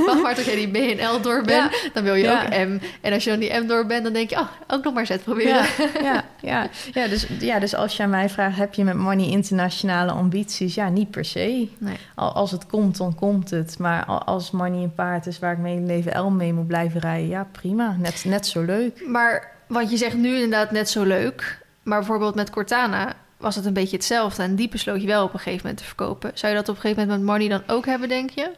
wacht 0.07 0.23
maar 0.23 0.35
tot 0.35 0.45
jij 0.45 0.55
die 0.55 0.69
B 0.71 0.77
en 1.01 1.11
L 1.15 1.21
door 1.21 1.43
bent. 1.43 1.91
Dan 1.93 2.03
wil 2.05 2.15
je 2.15 2.25
Ja. 2.25 2.43
ook 2.43 2.49
M. 2.49 2.79
En 3.01 3.13
als 3.13 3.25
je 3.25 3.31
dan 3.31 3.39
die 3.39 3.53
M 3.55 3.67
door 3.67 3.87
bent, 3.87 4.05
dan 4.05 4.13
denk 4.13 4.31
je, 4.31 4.37
oh, 4.39 4.49
ook 4.69 4.85
nog 4.85 4.95
maar 4.95 5.07
Z 5.07 5.17
proberen. 5.25 5.55
Ja, 5.55 5.65
ja, 6.03 6.25
ja. 6.41 6.69
Ja, 6.93 7.09
dus, 7.09 7.27
ja, 7.39 7.59
dus 7.59 7.75
als 7.75 7.97
je 7.97 8.03
aan 8.03 8.11
mij 8.11 8.29
vraagt, 8.29 8.57
heb 8.57 8.75
je 8.75 8.85
met 8.85 8.95
Money 8.95 9.27
internationale 9.29 10.13
ambities? 10.13 10.75
Ja, 10.75 10.89
niet 10.89 11.11
per 11.11 11.25
se. 11.25 11.69
Nee. 11.79 11.97
Al- 12.15 12.33
Als 12.33 12.51
het 12.51 12.67
komt, 12.67 12.97
dan 12.97 13.15
komt 13.15 13.51
het. 13.51 13.79
Maar 13.79 14.05
al- 14.05 14.23
als 14.25 14.51
Money 14.51 14.83
een 14.83 14.95
paard 14.95 15.27
is 15.27 15.39
waar 15.39 15.53
ik 15.53 15.59
mijn 15.59 15.87
leven 15.87 16.21
L 16.21 16.31
mee 16.31 16.53
moet 16.53 16.67
blijven 16.67 17.01
rijden, 17.01 17.29
ja, 17.29 17.47
prima. 17.53 17.97
Net, 17.99 18.25
net 18.27 18.47
zo 18.47 18.63
leuk. 18.63 19.03
Maar 19.07 19.53
wat 19.69 19.91
je 19.91 19.97
zegt 19.97 20.17
nu 20.17 20.35
inderdaad 20.35 20.71
net 20.71 20.91
zo 20.91 21.03
leuk. 21.03 21.63
Maar 21.83 21.99
bijvoorbeeld 21.99 22.35
met 22.35 22.51
Cortana 22.51 23.13
was 23.45 23.55
het 23.57 23.65
een 23.65 23.73
beetje 23.73 23.97
hetzelfde. 23.97 24.43
En 24.43 24.55
die 24.55 24.69
besloot 24.69 25.01
je 25.01 25.07
wel 25.07 25.25
op 25.25 25.33
een 25.33 25.39
gegeven 25.39 25.61
moment 25.63 25.79
te 25.79 25.85
verkopen. 25.85 26.31
Zou 26.35 26.53
je 26.53 26.59
dat 26.59 26.69
op 26.69 26.75
een 26.75 26.81
gegeven 26.81 27.03
moment 27.03 27.25
met 27.25 27.31
Money 27.31 27.49
dan 27.49 27.77
ook 27.77 27.87
hebben, 27.87 28.09
denk 28.09 28.31
je? 28.31 28.51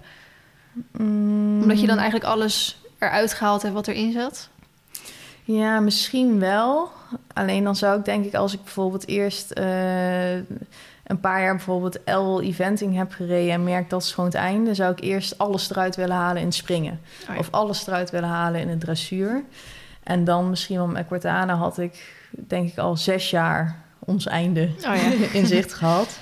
Mm, 0.93 1.63
Omdat 1.63 1.81
je 1.81 1.87
dan 1.87 1.97
eigenlijk 1.97 2.31
alles 2.31 2.79
eruit 2.99 3.35
gehaald 3.35 3.63
hebt 3.63 3.75
wat 3.75 3.89
erin 3.89 4.13
zat? 4.13 4.49
Ja, 5.45 5.81
misschien 5.81 6.39
wel. 6.39 6.91
Alleen 7.33 7.65
dan 7.65 7.77
zou 7.77 7.99
ik 7.99 8.05
denk 8.05 8.25
ik, 8.25 8.35
als 8.35 8.53
ik 8.53 8.63
bijvoorbeeld 8.63 9.09
eerst 9.09 9.51
eh, 9.51 10.35
een 10.35 11.21
paar 11.21 11.43
jaar 11.43 11.57
bijvoorbeeld 11.57 11.99
L-eventing 12.05 12.97
heb 12.97 13.13
gereden 13.13 13.53
en 13.53 13.65
merk 13.65 13.91
dat 13.91 14.03
is 14.03 14.13
gewoon 14.13 14.31
het 14.31 14.39
einde, 14.39 14.75
zou 14.75 14.93
ik 14.93 15.01
eerst 15.01 15.39
alles 15.39 15.71
eruit 15.71 15.97
willen 15.97 16.17
halen 16.17 16.41
in 16.41 16.47
het 16.47 16.55
springen. 16.55 17.01
Oh 17.29 17.35
ja. 17.35 17.39
Of 17.39 17.49
alles 17.51 17.87
eruit 17.87 18.11
willen 18.11 18.29
halen 18.29 18.61
in 18.61 18.69
het 18.69 18.81
dressuur. 18.81 19.45
En 20.03 20.25
dan 20.25 20.51
misschien 20.51 20.77
wel 20.77 20.87
met 20.87 21.07
Cortana 21.07 21.55
had 21.55 21.79
ik 21.79 22.15
denk 22.31 22.69
ik 22.71 22.79
al 22.79 22.97
zes 22.97 23.31
jaar 23.31 23.85
ons 24.07 24.27
einde 24.27 24.69
Oh 24.77 24.97
ja. 24.97 25.11
in 25.39 25.47
zicht 25.47 25.75
gehad. 25.75 26.19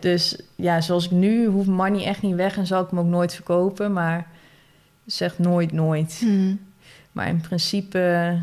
Dus 0.00 0.38
ja, 0.56 0.80
zoals 0.80 1.04
ik 1.04 1.10
nu 1.10 1.46
hoeft 1.46 1.68
money 1.68 2.04
echt 2.04 2.22
niet 2.22 2.34
weg 2.34 2.56
en 2.56 2.66
zal 2.66 2.82
ik 2.82 2.90
hem 2.90 2.98
ook 2.98 3.06
nooit 3.06 3.34
verkopen. 3.34 3.92
Maar 3.92 4.26
zeg 5.04 5.38
nooit 5.38 5.72
nooit. 5.72 6.16
Hmm. 6.20 6.60
Maar 7.12 7.28
in 7.28 7.40
principe, 7.40 8.36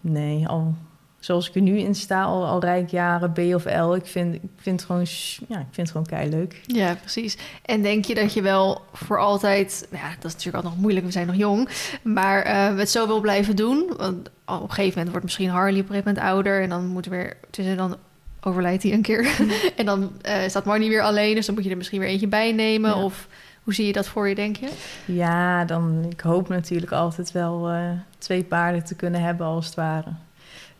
nee, 0.00 0.48
al 0.48 0.74
zoals 1.18 1.48
ik 1.48 1.54
er 1.54 1.60
nu 1.60 1.78
in 1.78 1.94
sta, 1.94 2.22
al, 2.22 2.46
al 2.46 2.60
rijk 2.60 2.90
jaren 2.90 3.32
B 3.32 3.38
of 3.38 3.64
L. 3.64 3.94
Ik 3.94 4.06
vind, 4.06 4.34
ik 4.34 4.40
vind 4.56 4.80
het 4.80 4.90
gewoon, 4.90 5.06
ja, 5.48 5.58
ik 5.58 5.66
vind 5.70 5.76
het 5.76 5.90
gewoon 5.90 6.06
kei 6.06 6.30
leuk. 6.30 6.60
Ja, 6.66 6.94
precies. 6.94 7.36
En 7.64 7.82
denk 7.82 8.04
je 8.04 8.14
dat 8.14 8.32
je 8.32 8.42
wel 8.42 8.82
voor 8.92 9.18
altijd... 9.18 9.88
Ja, 9.90 10.08
dat 10.08 10.24
is 10.24 10.32
natuurlijk 10.32 10.54
altijd 10.54 10.72
nog 10.72 10.82
moeilijk, 10.82 11.06
we 11.06 11.12
zijn 11.12 11.26
nog 11.26 11.36
jong. 11.36 11.68
Maar 12.02 12.42
eh, 12.42 12.76
het 12.76 12.90
zo 12.90 13.06
wil 13.06 13.20
blijven 13.20 13.56
doen? 13.56 13.92
Want 13.96 14.30
op 14.44 14.62
een 14.62 14.70
gegeven 14.70 14.88
moment 14.88 15.08
wordt 15.08 15.24
misschien 15.24 15.48
Harley 15.48 15.80
op 15.80 15.88
een 15.88 15.94
gegeven 15.94 16.12
moment 16.14 16.32
ouder... 16.32 16.62
en 16.62 16.68
dan 16.68 16.86
moet 16.86 17.04
er 17.04 17.10
weer... 17.10 17.36
Tussen 17.50 17.76
dan 17.76 17.96
overlijdt 18.40 18.82
hij 18.82 18.92
een 18.92 19.02
keer. 19.02 19.40
en 19.76 19.86
dan 19.86 20.12
eh, 20.22 20.48
staat 20.48 20.64
Marnie 20.64 20.88
weer 20.88 21.02
alleen... 21.02 21.34
dus 21.34 21.46
dan 21.46 21.54
moet 21.54 21.64
je 21.64 21.70
er 21.70 21.76
misschien 21.76 22.00
weer 22.00 22.08
eentje 22.08 22.28
bij 22.28 22.52
nemen. 22.52 22.90
Ja. 22.90 23.02
Of 23.02 23.28
hoe 23.62 23.74
zie 23.74 23.86
je 23.86 23.92
dat 23.92 24.08
voor 24.08 24.28
je, 24.28 24.34
denk 24.34 24.56
je? 24.56 24.68
Ja, 25.04 25.64
dan, 25.64 26.06
ik 26.10 26.20
hoop 26.20 26.48
natuurlijk 26.48 26.92
altijd 26.92 27.32
wel 27.32 27.68
eh, 27.68 27.90
twee 28.18 28.44
paarden 28.44 28.84
te 28.84 28.94
kunnen 28.94 29.20
hebben 29.20 29.46
als 29.46 29.66
het 29.66 29.74
ware. 29.74 30.10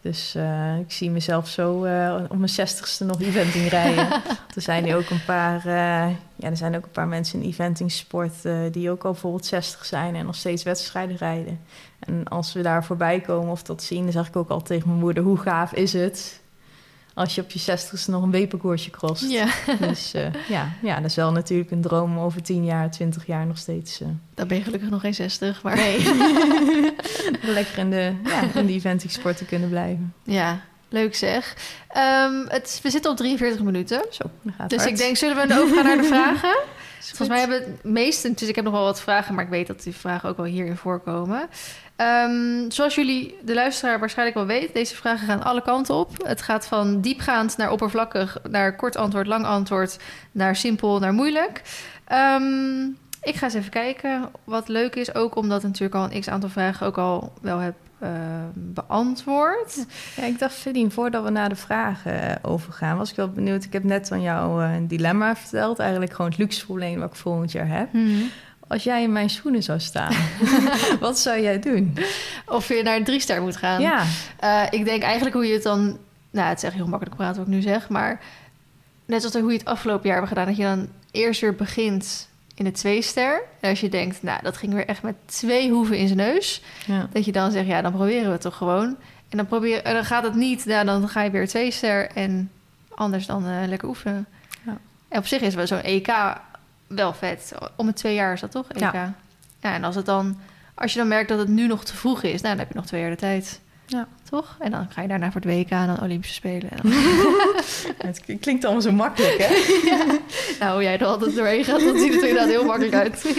Dus 0.01 0.35
eh, 0.35 0.79
ik 0.79 0.93
zie 0.93 1.11
mezelf 1.11 1.49
zo 1.49 1.85
eh, 1.85 2.15
op 2.29 2.37
mijn 2.37 2.49
zestigste 2.49 3.05
nog 3.05 3.21
eventing 3.21 3.69
rijden. 3.79 4.09
er 4.55 4.63
zijn 4.63 4.85
nu 4.85 4.95
ook 4.95 5.11
een 5.11 5.25
paar, 5.25 5.69
ja, 6.37 6.49
er 6.51 6.57
zijn 6.57 6.77
ook 6.77 6.85
een 6.85 6.91
paar 6.91 7.09
mensen 7.09 7.43
in 7.43 7.49
eventingsport 7.49 8.45
eh, 8.45 8.59
die 8.73 8.91
ook 8.91 9.05
al 9.05 9.13
bijvoorbeeld 9.13 9.47
60 9.47 9.85
zijn 9.85 10.15
en 10.15 10.27
nog 10.27 10.35
steeds 10.35 10.63
wedstrijden 10.63 11.17
rijden. 11.17 11.61
En 11.99 12.25
als 12.29 12.53
we 12.53 12.63
daar 12.63 12.85
voorbij 12.85 13.21
komen 13.21 13.51
of 13.51 13.63
dat 13.63 13.83
zien, 13.83 14.03
dan 14.03 14.13
zeg 14.13 14.29
ik 14.29 14.37
ook 14.37 14.49
al 14.49 14.63
tegen 14.63 14.89
mijn 14.89 15.01
moeder: 15.01 15.23
hoe 15.23 15.39
gaaf 15.39 15.73
is 15.73 15.93
het 15.93 16.41
als 17.19 17.35
je 17.35 17.41
op 17.43 17.51
je 17.51 17.59
zestigste 17.59 18.11
nog 18.11 18.23
een 18.23 18.47
B-parcoursje 18.47 18.91
crost? 18.91 19.31
Ja, 19.31 19.47
Dus 19.89 20.15
eh, 20.15 20.27
ja, 20.49 20.69
ja, 20.83 20.97
dat 20.97 21.05
is 21.11 21.17
wel 21.17 21.33
natuurlijk 21.33 21.71
een 21.71 21.81
droom 21.81 22.17
om 22.19 22.25
over 22.25 22.43
10 22.43 22.65
jaar, 22.65 22.91
20 22.91 23.27
jaar 23.27 23.47
nog 23.47 23.59
steeds. 23.59 24.01
eh, 24.01 24.09
dan 24.35 24.49
ben 24.49 24.57
je 24.57 24.63
gelukkig 24.63 24.91
nog 24.91 25.01
geen 25.01 25.15
60. 25.15 25.63
Maar 25.63 25.77
Nee. 25.77 25.99
Lekker 27.43 27.79
in 27.79 27.91
de, 27.91 28.13
ja, 28.25 28.43
in 28.55 28.67
de 28.67 28.73
eventingsport 28.73 29.37
te 29.37 29.45
kunnen 29.45 29.69
blijven. 29.69 30.15
ja, 30.25 30.61
leuk 30.89 31.15
zeg. 31.15 31.57
Ehm, 31.89 32.33
het, 32.49 32.81
we 32.83 32.91
zitten 32.91 33.11
op 33.11 33.17
43 33.17 33.63
minuten. 33.63 34.03
Zo, 34.11 34.25
gaat 34.57 34.71
Dus 34.71 34.79
hard. 34.79 34.91
ik 34.91 34.97
denk, 34.97 35.17
zullen 35.17 35.37
we 35.37 35.47
dan 35.47 35.59
overgaan 35.59 35.85
naar 35.85 35.97
de 35.97 36.05
vragen? 36.15 36.57
Volgens 36.99 37.29
mij 37.29 37.39
hebben 37.39 37.59
het 37.59 37.85
meeste... 37.85 38.35
Dus 38.35 38.49
ik 38.49 38.55
heb 38.55 38.65
nog 38.65 38.73
wel 38.73 38.83
wat 38.83 39.01
vragen, 39.01 39.35
maar 39.35 39.45
ik 39.45 39.51
weet 39.51 39.67
dat 39.67 39.83
die 39.83 39.95
vragen 39.95 40.29
ook 40.29 40.37
wel 40.37 40.47
hierin 40.47 40.77
voorkomen. 40.77 41.49
Ehm, 41.99 42.71
zoals 42.71 42.95
jullie, 42.95 43.39
de 43.43 43.55
luisteraar 43.55 43.99
waarschijnlijk 43.99 44.37
wel 44.37 44.47
weet... 44.47 44.75
deze 44.75 44.97
vragen 44.97 45.27
gaan 45.27 45.43
alle 45.43 45.63
kanten 45.63 45.95
op. 45.95 46.11
Het 46.27 46.43
gaat 46.43 46.67
van 46.67 47.01
diepgaand 47.01 47.57
naar 47.57 47.71
oppervlakkig... 47.71 48.39
naar 48.51 48.77
kort 48.77 48.97
antwoord, 48.97 49.27
lang 49.27 49.45
antwoord... 49.45 49.99
naar 50.33 50.57
simpel, 50.57 50.99
naar 50.99 51.13
moeilijk. 51.13 51.63
Ehm, 52.05 52.85
ik 53.23 53.35
ga 53.35 53.45
eens 53.45 53.55
even 53.55 53.71
kijken 53.71 54.31
wat 54.45 54.69
leuk 54.69 54.95
is. 54.95 55.15
Ook 55.15 55.37
omdat 55.37 55.59
ik 55.59 55.67
natuurlijk 55.67 55.95
al 55.95 56.05
een 56.11 56.21
x-aantal 56.21 56.49
vragen 56.49 56.87
ook 56.87 56.99
al 56.99 57.33
wel 57.41 57.59
heb 57.59 57.75
eh, 57.99 58.11
beantwoord. 58.55 59.87
Ja, 60.17 60.25
ik 60.25 60.39
dacht, 60.39 60.55
Ferdien, 60.55 60.91
voordat 60.91 61.25
we 61.25 61.31
naar 61.31 61.49
de 61.49 61.57
vragen 61.57 62.23
eh, 62.23 62.51
overgaan... 62.51 62.99
was 62.99 63.11
ik 63.11 63.17
wel 63.17 63.31
benieuwd. 63.31 63.65
Ik 63.65 63.73
heb 63.73 63.85
net 63.85 64.13
aan 64.13 64.23
jou 64.23 64.63
eh, 64.63 64.75
een 64.75 64.89
dilemma 64.89 65.37
verteld. 65.37 65.79
Eigenlijk 65.79 66.13
gewoon 66.13 66.31
het 66.31 66.41
luxe 66.41 66.65
probleem 66.65 67.01
wat 67.01 67.11
ik 67.11 67.17
volgend 67.17 67.53
jaar 67.53 67.69
heb. 67.69 67.89
Als 68.69 68.85
jij 68.85 69.03
in 69.03 69.13
mijn 69.13 69.31
schoenen 69.31 69.63
zou 69.63 69.81
staan, 69.81 70.15
wat 71.01 71.19
zou 71.19 71.41
jij 71.41 71.61
doen? 71.61 71.97
Of 72.47 72.69
je 72.69 72.83
naar 72.83 72.97
een 72.97 73.05
drie-ster 73.05 73.43
moet 73.43 73.57
gaan. 73.57 73.81
Ja, 73.81 74.05
Eh, 74.37 74.63
ik 74.71 74.85
denk 74.85 75.03
eigenlijk 75.03 75.35
hoe 75.35 75.47
je 75.47 75.53
het 75.53 75.63
dan... 75.63 75.99
Nou, 76.31 76.49
het 76.49 76.59
is 76.59 76.65
echt 76.65 76.75
heel 76.75 76.87
makkelijk 76.87 77.17
praten 77.17 77.37
wat 77.37 77.47
ik 77.47 77.53
nu 77.53 77.61
zeg. 77.61 77.89
Maar 77.89 78.21
net 79.07 79.21
zoals 79.21 79.37
hoe 79.37 79.53
je 79.53 79.59
het 79.59 79.67
afgelopen 79.67 80.09
jaar 80.09 80.19
hebben 80.19 80.29
gedaan... 80.37 80.47
dat 80.47 80.57
je 80.57 80.63
dan 80.63 80.89
eerst 81.11 81.41
weer 81.41 81.55
begint 81.55 82.29
in 82.55 82.65
de 82.65 82.71
twee-ster. 82.71 83.43
En 83.61 83.71
als 83.71 83.81
je 83.81 83.89
denkt, 83.89 84.23
nou, 84.23 84.43
dat 84.43 84.57
ging 84.57 84.73
weer 84.73 84.87
echt 84.87 85.03
met 85.03 85.15
twee 85.27 85.71
hoeven 85.71 85.99
in 85.99 86.07
zijn 86.07 86.19
neus... 86.19 86.63
ja. 86.87 87.09
dat 87.13 87.25
je 87.25 87.33
dan 87.33 87.51
zegt, 87.51 87.67
ja, 87.67 87.83
dan 87.83 87.93
proberen 87.93 88.27
we 88.27 88.33
het 88.33 88.41
toch 88.41 88.57
gewoon. 88.57 88.97
En 89.29 89.37
dan, 89.37 89.47
probeer, 89.47 89.83
en 89.83 89.95
dan 89.95 90.05
gaat 90.05 90.23
het 90.23 90.35
niet, 90.35 90.65
nou, 90.65 90.85
dan 90.85 91.09
ga 91.09 91.23
je 91.23 91.31
weer 91.31 91.49
twee-ster... 91.49 92.11
en 92.11 92.51
anders 92.95 93.27
dan 93.27 93.47
eh, 93.47 93.69
lekker 93.69 93.89
oefenen. 93.89 94.27
Ja. 94.67 94.79
En 95.09 95.19
op 95.19 95.27
zich 95.27 95.41
is 95.41 95.55
wel 95.55 95.67
zo'n 95.67 95.83
EK 95.83 96.09
wel 96.89 97.13
vet. 97.15 97.53
Om 97.77 97.87
het 97.87 97.97
twee 97.97 98.15
jaar 98.15 98.33
is 98.33 98.41
dat 98.41 98.51
toch, 98.51 98.67
EK? 98.69 98.79
Ja. 98.81 98.93
ja, 99.63 99.75
en 99.75 99.85
als 99.85 99.95
het 99.95 100.07
dan... 100.07 100.39
Als 100.75 100.93
je 100.93 100.99
dan 100.99 101.09
merkt 101.09 101.29
dat 101.29 101.39
het 101.39 101.49
nu 101.49 101.67
nog 101.67 101.85
te 101.85 101.97
vroeg 101.97 102.23
is... 102.23 102.41
nou, 102.41 102.43
dan 102.57 102.59
heb 102.59 102.69
je 102.69 102.75
nog 102.75 102.87
twee 102.87 103.01
jaar 103.01 103.11
de 103.11 103.17
tijd. 103.17 103.61
Ja. 103.87 104.07
Toch? 104.31 104.57
En 104.61 104.71
dan 104.71 104.87
ga 104.91 105.03
je 105.03 105.09
daarna 105.09 105.31
voor 105.33 105.41
het 105.41 105.51
WK 105.51 105.71
en 105.71 105.87
dan 105.87 106.01
Olympische 106.03 106.35
Spelen. 106.35 106.71
En 106.79 106.79
dan- 106.83 108.07
Het 108.07 108.23
klinkt 108.41 108.65
allemaal 108.65 108.83
zo 108.83 108.93
makkelijk, 108.93 109.37
hè? 109.39 109.55
nou, 110.61 110.73
hoe 110.73 110.83
jij 110.83 110.99
er 110.99 111.07
altijd 111.07 111.35
doorheen 111.37 111.65
gaat, 111.65 111.81
dat 111.81 111.99
ziet 111.99 112.15
er 112.15 112.29
inderdaad 112.29 112.49
heel 112.49 112.65
makkelijk 112.65 112.95
uit. 112.95 113.35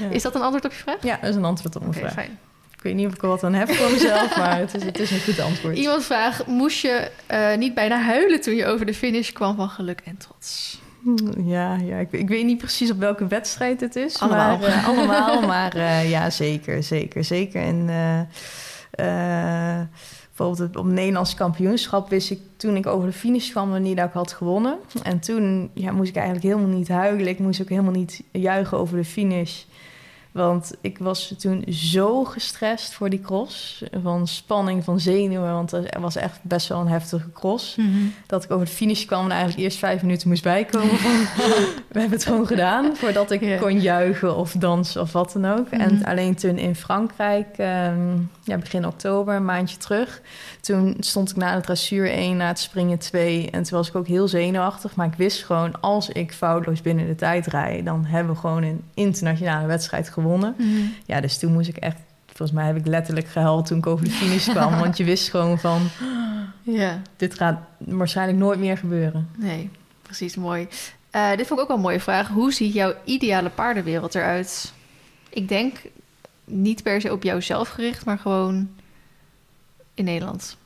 Ja. 0.00 0.08
Is 0.10 0.22
dat 0.22 0.34
een 0.34 0.40
antwoord 0.42 0.64
op 0.64 0.70
je 0.72 0.76
vraag? 0.78 1.02
Ja, 1.02 1.18
dat 1.20 1.30
is 1.30 1.36
een 1.36 1.44
antwoord 1.44 1.76
op 1.76 1.82
mijn 1.82 1.94
vraag. 1.94 2.12
fijn. 2.12 2.38
Ik 2.76 2.82
weet 2.82 2.94
niet 2.94 3.06
of 3.06 3.14
ik 3.14 3.22
er 3.22 3.28
wat 3.28 3.44
aan 3.44 3.54
heb 3.54 3.70
voor 3.72 3.90
mezelf, 3.90 4.36
maar 4.36 4.58
het 4.58 4.74
is, 4.74 4.82
het 4.84 4.98
is 5.00 5.10
een 5.10 5.20
goed 5.20 5.40
antwoord. 5.40 5.76
Iemand 5.76 6.04
vraagt, 6.04 6.46
moest 6.46 6.80
je 6.80 7.10
uh, 7.30 7.54
niet 7.56 7.74
bijna 7.74 8.00
huilen 8.00 8.40
toen 8.40 8.54
je 8.54 8.66
over 8.66 8.86
de 8.86 8.94
finish 8.94 9.30
kwam 9.32 9.56
van 9.56 9.68
geluk 9.68 10.00
en 10.04 10.16
trots? 10.16 10.78
Ja, 11.44 11.74
ja 11.74 11.96
ik, 11.98 12.12
ik 12.12 12.28
weet 12.28 12.44
niet 12.44 12.58
precies 12.58 12.90
op 12.90 12.98
welke 12.98 13.26
wedstrijd 13.26 13.80
het 13.80 13.96
is. 13.96 14.20
Allemaal. 14.20 14.58
Maar, 14.58 14.68
uh, 14.68 14.88
allemaal, 14.88 15.42
maar 15.42 15.76
uh, 15.76 16.10
ja, 16.10 16.30
zeker, 16.30 16.82
zeker, 16.82 17.24
zeker. 17.24 17.62
En 17.62 17.86
bijvoorbeeld 20.36 20.76
op 20.76 20.84
het 20.84 20.94
Nederlands 20.94 21.34
kampioenschap 21.34 22.08
wist 22.08 22.30
ik 22.30 22.40
toen 22.56 22.76
ik 22.76 22.86
over 22.86 23.08
de 23.08 23.14
finish 23.14 23.50
kwam 23.50 23.82
niet 23.82 23.96
dat 23.96 24.06
ik 24.06 24.12
had 24.12 24.32
gewonnen. 24.32 24.78
En 25.02 25.20
toen 25.20 25.70
ja, 25.74 25.92
moest 25.92 26.08
ik 26.08 26.16
eigenlijk 26.16 26.46
helemaal 26.46 26.76
niet 26.76 26.88
huilen. 26.88 27.28
Ik 27.28 27.38
moest 27.38 27.60
ook 27.62 27.68
helemaal 27.68 27.92
niet 27.92 28.22
juichen 28.30 28.78
over 28.78 28.96
de 28.96 29.04
finish. 29.04 29.64
Want 30.36 30.72
ik 30.80 30.98
was 30.98 31.34
toen 31.38 31.64
zo 31.68 32.24
gestrest 32.24 32.92
voor 32.92 33.10
die 33.10 33.20
cross. 33.20 33.82
Van 34.02 34.28
spanning, 34.28 34.84
van 34.84 35.00
zenuwen. 35.00 35.52
Want 35.52 35.70
het 35.70 35.96
was 36.00 36.16
echt 36.16 36.38
best 36.42 36.68
wel 36.68 36.80
een 36.80 36.88
heftige 36.88 37.32
cross. 37.32 37.76
Mhm. 37.76 37.88
Dat 38.26 38.44
ik 38.44 38.50
over 38.50 38.66
de 38.66 38.72
finish 38.72 39.04
kwam 39.04 39.24
en 39.24 39.30
eigenlijk 39.30 39.60
eerst 39.62 39.78
vijf 39.78 40.02
minuten 40.02 40.28
moest 40.28 40.42
bijkomen. 40.42 40.98
Van, 40.98 41.10
we 41.92 42.00
hebben 42.00 42.18
het 42.18 42.24
gewoon 42.24 42.46
gedaan. 42.46 42.96
Voordat 42.96 43.30
ik 43.30 43.58
kon 43.60 43.80
juichen 43.80 44.36
of 44.36 44.52
dansen 44.52 45.00
of 45.00 45.12
wat 45.12 45.32
dan 45.32 45.44
ook. 45.44 45.70
Mhm. 45.70 45.80
En 45.80 46.04
alleen 46.04 46.34
toen 46.34 46.58
in 46.58 46.74
Frankrijk, 46.74 47.58
ehm, 47.58 48.16
ja, 48.44 48.56
begin 48.58 48.86
oktober, 48.86 49.34
een 49.34 49.44
maandje 49.44 49.76
terug. 49.76 50.20
Toen 50.60 50.96
stond 51.00 51.30
ik 51.30 51.36
na 51.36 51.54
de 51.54 51.62
dressuur 51.62 52.10
1, 52.10 52.36
na 52.36 52.46
het 52.46 52.58
springen 52.58 52.98
2. 52.98 53.50
En 53.50 53.62
toen 53.62 53.78
was 53.78 53.88
ik 53.88 53.96
ook 53.96 54.06
heel 54.06 54.28
zenuwachtig. 54.28 54.94
Maar 54.94 55.06
ik 55.06 55.14
wist 55.16 55.44
gewoon, 55.44 55.80
als 55.80 56.08
ik 56.08 56.32
foutloos 56.32 56.82
binnen 56.82 57.06
de 57.06 57.14
tijd 57.14 57.46
rijd... 57.46 57.84
dan 57.84 58.04
hebben 58.04 58.34
we 58.34 58.40
gewoon 58.40 58.62
een 58.62 58.82
internationale 58.94 59.66
wedstrijd 59.66 60.08
gewonnen. 60.08 60.24
Mhm. 60.26 60.66
Ja, 61.06 61.20
dus 61.20 61.38
toen 61.38 61.52
moest 61.52 61.68
ik 61.68 61.76
echt... 61.76 61.96
Volgens 62.26 62.58
mij 62.58 62.66
heb 62.66 62.76
ik 62.76 62.86
letterlijk 62.86 63.26
gehuild 63.28 63.66
toen 63.66 63.78
ik 63.78 63.86
over 63.86 64.04
de 64.04 64.10
finish 64.10 64.48
kwam. 64.48 64.78
want 64.84 64.96
je 64.96 65.04
wist 65.04 65.30
gewoon 65.30 65.58
van, 65.58 65.88
Ja, 66.62 67.00
dit 67.16 67.34
gaat 67.34 67.58
waarschijnlijk 67.78 68.38
nooit 68.38 68.58
meer 68.58 68.76
gebeuren. 68.78 69.28
nee, 69.36 69.70
precies, 70.02 70.36
mooi. 70.36 70.68
Eh, 71.10 71.30
dit 71.36 71.46
vond 71.46 71.50
ik 71.50 71.60
ook 71.60 71.68
wel 71.68 71.76
een 71.76 71.82
mooie 71.82 72.00
vraag. 72.00 72.28
Hoe 72.28 72.52
ziet 72.52 72.72
jouw 72.72 72.94
ideale 73.04 73.48
paardenwereld 73.48 74.14
eruit? 74.14 74.72
Ik 75.28 75.48
denk 75.48 75.76
niet 76.44 76.82
per 76.82 77.00
se 77.00 77.12
op 77.12 77.22
jouzelf 77.22 77.68
gericht, 77.68 78.04
maar 78.04 78.18
gewoon 78.18 78.68
in 79.94 80.04
Nederland. 80.04 80.56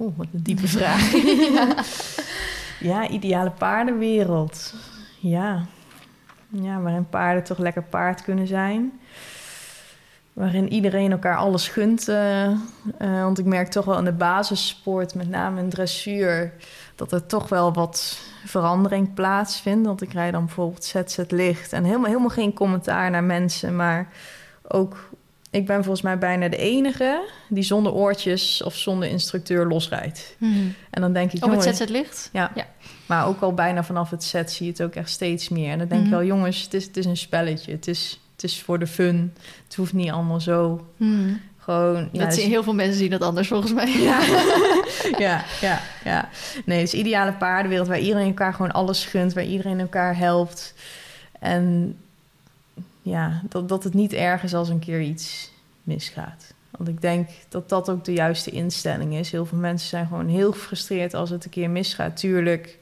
Oeh, 0.00 0.12
wat 0.16 0.26
een 0.32 0.42
diepe 0.42 0.68
vraag. 0.68 1.12
ja, 2.90 3.08
ideale 3.08 3.50
paardenwereld. 3.50 4.74
Ja. 5.20 5.66
Ja, 6.52 6.80
waarin 6.80 7.08
paarden 7.08 7.44
toch 7.44 7.58
lekker 7.58 7.82
paard 7.82 8.22
kunnen 8.22 8.46
zijn. 8.46 9.00
Waarin 10.32 10.72
iedereen 10.72 11.12
elkaar 11.12 11.36
alles 11.36 11.68
gunt. 11.68 12.08
eh, 12.08 12.44
eh, 12.44 12.56
want 12.98 13.38
ik 13.38 13.44
merk 13.44 13.68
toch 13.68 13.84
wel 13.84 13.98
in 13.98 14.04
de 14.04 14.12
basissport, 14.12 15.14
met 15.14 15.28
name 15.28 15.60
in 15.60 15.68
dressuur... 15.68 16.52
dat 16.96 17.12
er 17.12 17.26
toch 17.26 17.48
wel 17.48 17.72
wat 17.72 18.18
verandering 18.44 19.14
plaatsvindt. 19.14 19.86
Want 19.86 20.02
ik 20.02 20.12
rijd 20.12 20.32
dan 20.32 20.44
bijvoorbeeld 20.44 20.84
ZZ 20.84 21.18
licht. 21.28 21.72
En 21.72 21.84
helemaal, 21.84 22.06
helemaal 22.06 22.28
geen 22.28 22.52
commentaar 22.52 23.10
naar 23.10 23.24
mensen, 23.24 23.76
maar 23.76 24.08
ook... 24.68 25.10
Ik 25.50 25.66
ben 25.66 25.76
volgens 25.82 26.02
mij 26.02 26.18
bijna 26.18 26.48
de 26.48 26.56
enige 26.56 27.28
die 27.48 27.62
zonder 27.62 27.92
oortjes 27.92 28.62
of 28.62 28.74
zonder 28.74 29.08
instructeur 29.08 29.66
losrijdt. 29.66 30.36
En 30.90 31.00
dan 31.00 31.12
denk 31.12 31.32
ik, 31.32 31.44
Op 31.44 31.50
het 31.50 31.62
jongens, 31.62 31.78
ZZ 31.78 31.88
Licht? 31.90 32.28
ja. 32.32 32.50
Ja. 32.54 32.66
Maar 33.06 33.26
ook 33.26 33.40
al 33.40 33.54
bijna 33.54 33.84
vanaf 33.84 34.10
het 34.10 34.24
set 34.24 34.52
zie 34.52 34.66
je 34.66 34.72
het 34.72 34.82
ook 34.82 34.94
echt 34.94 35.10
steeds 35.10 35.48
meer. 35.48 35.70
En 35.70 35.78
dan 35.78 35.88
denk 35.88 36.00
Mhm. 36.00 36.10
je 36.10 36.16
wel, 36.16 36.24
jongens, 36.26 36.62
het 36.62 36.74
is, 36.74 36.84
het 36.84 36.96
is 36.96 37.04
een 37.06 37.16
spelletje. 37.16 37.72
Het 37.72 37.88
is, 37.88 38.20
het 38.34 38.44
is 38.44 38.62
voor 38.62 38.78
de 38.78 38.86
fun. 38.86 39.34
Het 39.64 39.74
hoeft 39.74 39.92
niet 39.92 40.10
allemaal 40.10 40.40
zo. 40.40 40.86
Hmm. 40.96 41.40
Gewoon. 41.58 42.08
Ja, 42.12 42.24
dat 42.24 42.34
zien, 42.34 42.48
heel 42.48 42.62
veel 42.62 42.74
mensen 42.74 42.98
zien 42.98 43.10
dat 43.10 43.22
anders 43.22 43.48
volgens 43.48 43.72
mij. 43.72 43.88
ja. 44.00 44.20
ja, 45.26 45.44
ja, 45.60 45.80
ja. 46.04 46.28
Nee, 46.64 46.78
het 46.78 46.92
is 46.92 47.00
ideale 47.00 47.32
paardenwereld 47.32 47.88
waar 47.88 47.98
iedereen 47.98 48.26
elkaar 48.26 48.54
gewoon 48.54 48.72
alles 48.72 49.04
gunt, 49.04 49.32
waar 49.32 49.44
iedereen 49.44 49.80
elkaar 49.80 50.16
helpt. 50.16 50.74
En 51.38 51.96
ja, 53.02 53.42
dat, 53.48 53.68
dat 53.68 53.84
het 53.84 53.94
niet 53.94 54.12
erg 54.12 54.42
is 54.42 54.54
als 54.54 54.68
een 54.68 54.78
keer 54.78 55.00
iets 55.00 55.50
misgaat. 55.82 56.54
Want 56.70 56.88
ik 56.88 57.00
denk 57.00 57.28
dat 57.48 57.68
dat 57.68 57.90
ook 57.90 58.04
de 58.04 58.12
juiste 58.12 58.50
instelling 58.50 59.14
is. 59.14 59.30
Heel 59.30 59.46
veel 59.46 59.58
mensen 59.58 59.88
zijn 59.88 60.06
gewoon 60.06 60.28
heel 60.28 60.52
gefrustreerd 60.52 61.14
als 61.14 61.30
het 61.30 61.44
een 61.44 61.50
keer 61.50 61.70
misgaat. 61.70 62.16
Tuurlijk, 62.16 62.78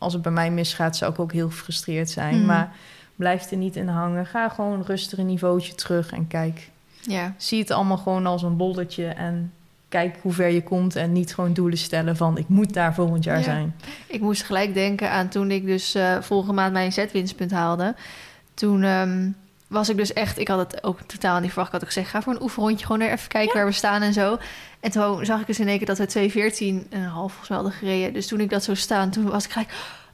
als 0.00 0.12
het 0.12 0.22
bij 0.22 0.32
mij 0.32 0.50
misgaat, 0.50 0.96
zou 0.96 1.12
ik 1.12 1.18
ook 1.18 1.32
heel 1.32 1.48
gefrustreerd 1.50 2.10
zijn. 2.10 2.36
Mhm. 2.36 2.46
Maar 2.46 2.72
blijf 3.16 3.50
er 3.50 3.56
niet 3.56 3.76
in 3.76 3.88
hangen. 3.88 4.26
Ga 4.26 4.48
gewoon 4.48 4.82
rustig 4.82 5.18
een 5.18 5.26
niveautje 5.26 5.74
terug 5.74 6.12
en 6.12 6.26
kijk 6.26 6.70
Ja, 7.00 7.34
zie 7.36 7.60
het 7.60 7.70
allemaal 7.70 7.96
gewoon 7.96 8.26
als 8.26 8.42
een 8.42 8.56
bolletje 8.56 9.06
en 9.06 9.52
kijk 9.88 10.16
hoe 10.22 10.32
ver 10.32 10.48
je 10.48 10.62
komt 10.62 10.96
en 10.96 11.12
niet 11.12 11.34
gewoon 11.34 11.52
doelen 11.52 11.78
stellen 11.78 12.16
van 12.16 12.38
ik 12.38 12.48
moet 12.48 12.74
daar 12.74 12.94
volgend 12.94 13.24
jaar 13.24 13.36
Ja. 13.38 13.42
zijn. 13.42 13.74
ik 14.06 14.20
moest 14.20 14.42
gelijk 14.42 14.74
denken 14.74 15.10
aan 15.10 15.28
toen 15.28 15.50
ik 15.50 15.66
dus 15.66 15.94
eh 15.94 16.20
vorige 16.20 16.52
maand 16.52 16.72
mijn 16.72 16.92
zetwinstpunt 16.92 17.50
haalde. 17.50 17.94
Toen 18.54 18.82
ehm, 18.82 19.28
was 19.70 19.88
ik 19.88 19.96
dus 19.96 20.12
echt, 20.12 20.38
ik 20.38 20.48
had 20.48 20.58
het 20.58 20.84
ook 20.84 20.98
totaal 21.06 21.40
niet 21.40 21.48
verwacht. 21.48 21.66
Ik 21.66 21.72
had 21.72 21.82
ook 21.82 21.92
gezegd, 21.92 22.10
ga 22.10 22.22
voor 22.22 22.32
een 22.32 22.42
oefenrondje 22.42 22.86
gewoon 22.86 23.00
even 23.00 23.28
kijken 23.28 23.54
waar 23.54 23.66
we 23.66 23.72
staan 23.72 24.02
en 24.02 24.12
zo. 24.12 24.38
En 24.80 24.90
toen 24.90 25.24
zag 25.24 25.40
ik 25.40 25.46
dus 25.46 25.60
in 25.60 25.68
één 25.68 25.78
keer 25.78 25.86
dat 25.86 25.98
we 25.98 26.30
2.14 26.30 26.36
en 26.58 26.86
een 26.90 27.02
half 27.04 27.30
volgens 27.30 27.48
mij 27.48 27.58
hadden 27.58 27.76
gereden. 27.78 28.12
Dus 28.12 28.26
toen 28.26 28.40
ik 28.40 28.50
dat 28.50 28.64
zo 28.64 28.74
staan, 28.74 29.10
toen 29.10 29.30
was 29.30 29.44
ik 29.44 29.50
gelijk... 29.50 29.70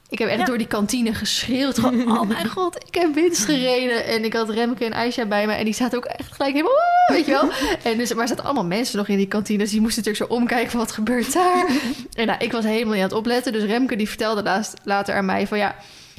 Ik 0.09 0.19
heb 0.19 0.27
echt 0.29 0.39
Ja. 0.39 0.45
door 0.45 0.57
die 0.57 0.67
kantine 0.67 1.13
geschreeuwd. 1.13 1.79
Gewoon, 1.79 2.11
oh 2.17 2.27
mijn 2.27 2.49
god, 2.49 2.75
ik 2.87 2.95
heb 2.95 3.13
winst 3.13 3.45
gereden. 3.45 4.05
En 4.05 4.23
ik 4.23 4.33
had 4.33 4.49
Remke 4.49 4.85
en 4.85 4.93
Aisha 4.93 5.25
bij 5.25 5.45
me. 5.47 5.53
En 5.53 5.65
die 5.65 5.73
zaten 5.73 5.97
ook 5.97 6.05
echt 6.05 6.31
gelijk 6.33 6.53
helemaal... 6.53 6.75
Weet 7.07 7.25
je 7.25 7.31
wel? 7.31 7.49
En 7.91 7.97
dus, 7.97 8.13
maar 8.13 8.21
er 8.21 8.27
zaten 8.27 8.43
allemaal 8.43 8.65
mensen 8.65 8.97
nog 8.97 9.07
in 9.07 9.17
die 9.17 9.27
kantine. 9.27 9.57
Dus 9.59 9.71
die 9.71 9.81
moesten 9.81 10.03
natuurlijk 10.03 10.31
zo 10.31 10.37
omkijken 10.39 10.71
van 10.71 10.79
wat 10.79 10.91
gebeurt 10.91 11.33
daar. 11.33 11.65
En 12.13 12.25
nou, 12.27 12.39
ik 12.43 12.51
was 12.51 12.63
helemaal 12.63 12.93
niet 12.93 13.03
aan 13.03 13.09
het 13.09 13.17
opletten. 13.17 13.53
Dus 13.53 13.63
Remke 13.63 13.95
die 13.95 14.07
vertelde 14.09 14.43
laatst, 14.43 14.73
later 14.83 15.15
aan 15.15 15.25
mij 15.25 15.47
van 15.47 15.57
ja... 15.57 15.75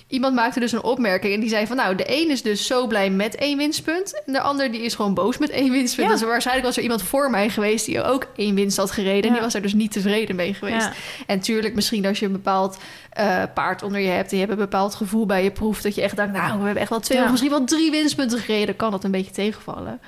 Iemand 0.08 0.34
maakte 0.34 0.60
dus 0.60 0.72
een 0.72 0.82
opmerking 0.82 1.34
en 1.34 1.40
die 1.40 1.48
zei 1.48 1.66
van... 1.66 1.76
nou, 1.76 1.94
de 1.94 2.04
een 2.06 2.30
is 2.30 2.42
dus 2.42 2.66
zo 2.66 2.86
blij 2.86 3.10
met 3.10 3.34
één 3.34 3.58
winstpunt... 3.58 4.22
en 4.26 4.32
de 4.32 4.40
ander 4.40 4.70
die 4.72 4.80
is 4.80 4.94
gewoon 4.94 5.14
boos 5.14 5.38
met 5.38 5.50
één 5.50 5.70
winstpunt. 5.70 6.08
Ja. 6.08 6.12
Dus 6.12 6.22
waarschijnlijk 6.22 6.66
was 6.66 6.76
er 6.76 6.82
iemand 6.82 7.02
voor 7.02 7.30
mij 7.30 7.48
geweest... 7.48 7.86
die 7.86 8.02
ook 8.02 8.26
één 8.36 8.54
winst 8.54 8.76
had 8.76 8.90
gereden... 8.90 9.22
en 9.22 9.28
Ja. 9.28 9.32
die 9.32 9.42
was 9.42 9.54
er 9.54 9.62
dus 9.62 9.74
niet 9.74 9.92
tevreden 9.92 10.36
mee 10.36 10.54
geweest. 10.54 10.86
Ja. 10.86 10.92
En 11.26 11.40
tuurlijk, 11.40 11.74
misschien 11.74 12.06
als 12.06 12.18
je 12.18 12.26
een 12.26 12.32
bepaald 12.32 12.78
eh, 13.10 13.42
paard 13.54 13.82
onder 13.82 14.00
je 14.00 14.08
hebt... 14.08 14.30
en 14.30 14.36
je 14.36 14.42
hebt 14.42 14.52
een 14.58 14.64
bepaald 14.64 14.94
gevoel 14.94 15.26
bij 15.26 15.42
je 15.42 15.50
proef... 15.50 15.80
dat 15.80 15.94
je 15.94 16.02
echt 16.02 16.16
denkt, 16.16 16.32
nou, 16.32 16.58
we 16.58 16.64
hebben 16.64 16.82
echt 16.82 16.90
wel 16.90 17.00
twee 17.00 17.22
of 17.22 17.30
misschien 17.30 17.50
wel 17.50 17.64
drie 17.64 17.90
winstpunten 17.90 18.38
gereden... 18.38 18.76
kan 18.76 18.90
dat 18.90 19.04
een 19.04 19.10
beetje 19.10 19.32
tegenvallen. 19.32 20.00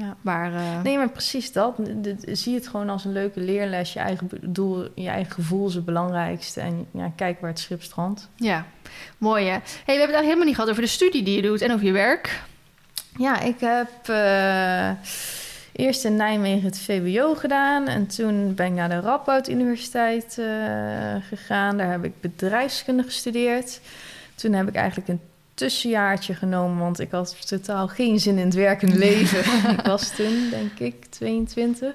Ja. 0.00 0.16
Maar 0.20 0.54
eh, 0.54 0.82
Nee, 0.82 0.96
maar 0.96 1.10
precies 1.10 1.52
dat. 1.52 1.74
Zie 2.26 2.54
het 2.54 2.68
gewoon 2.68 2.88
als 2.88 3.04
een 3.04 3.12
leuke 3.12 3.40
leerles. 3.40 3.92
Je 3.92 3.98
eigen 3.98 4.28
doel, 4.40 4.88
je 4.94 5.08
eigen 5.08 5.32
gevoel 5.32 5.68
is 5.68 5.74
het 5.74 5.84
belangrijkste. 5.84 6.60
En 6.60 6.86
ja, 6.90 7.12
kijk 7.16 7.40
waar 7.40 7.50
het 7.50 7.58
schip 7.58 7.82
strandt. 7.82 8.28
ja, 8.36 8.66
mooi 9.18 9.44
hè. 9.44 9.50
Hey, 9.50 9.60
we 9.60 9.72
hebben 9.74 9.86
het 9.86 9.98
eigenlijk 9.98 10.24
helemaal 10.24 10.46
niet 10.46 10.54
gehad 10.54 10.70
over 10.70 10.82
de 10.82 10.88
studie 10.88 11.22
die 11.22 11.36
je 11.36 11.42
doet... 11.42 11.60
en 11.60 11.72
over 11.72 11.86
je 11.86 11.92
werk. 11.92 12.42
Ja, 13.16 13.40
ik 13.40 13.60
heb 13.60 14.08
eh, 14.08 14.90
eerst 15.72 16.04
in 16.04 16.16
Nijmegen 16.16 16.64
het 16.64 16.78
VWO 16.78 17.34
gedaan. 17.34 17.86
En 17.86 18.06
toen 18.06 18.54
ben 18.54 18.66
ik 18.66 18.72
naar 18.72 18.88
de 18.88 19.00
Radboud 19.00 19.48
Universiteit 19.48 20.38
eh, 20.38 21.14
gegaan. 21.28 21.76
Daar 21.76 21.90
heb 21.90 22.04
ik 22.04 22.20
bedrijfskunde 22.20 23.02
gestudeerd. 23.02 23.80
Toen 24.34 24.52
heb 24.52 24.68
ik 24.68 24.74
eigenlijk 24.74 25.08
een 25.08 25.20
tussenjaartje 25.60 26.34
genomen, 26.34 26.78
want 26.78 27.00
ik 27.00 27.10
had 27.10 27.48
totaal 27.48 27.88
geen 27.88 28.20
zin 28.20 28.38
in 28.38 28.44
het 28.44 28.54
werkende 28.54 28.98
leven. 28.98 29.38
ik 29.78 29.86
was 29.86 30.10
toen, 30.10 30.48
denk 30.50 30.78
ik, 30.78 31.04
22. 31.04 31.94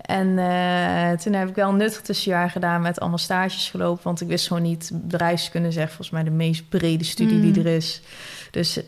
En 0.00 0.38
eh, 0.38 1.18
toen 1.18 1.32
heb 1.32 1.48
ik 1.48 1.54
wel 1.54 1.68
een 1.68 1.76
nuttig 1.76 2.00
tussenjaar 2.00 2.50
gedaan 2.50 2.82
met 2.82 3.00
allemaal 3.00 3.18
stages 3.18 3.70
gelopen. 3.70 4.04
Want 4.04 4.20
ik 4.20 4.28
wist 4.28 4.46
gewoon 4.46 4.62
niet, 4.62 4.90
bedrijfskunde 4.92 5.68
echt 5.68 5.86
volgens 5.86 6.10
mij 6.10 6.22
de 6.22 6.30
meest 6.30 6.68
brede 6.68 7.04
studie 7.04 7.36
Mm. 7.36 7.52
die 7.52 7.64
er 7.64 7.76
is. 7.76 8.00
Dus, 8.50 8.80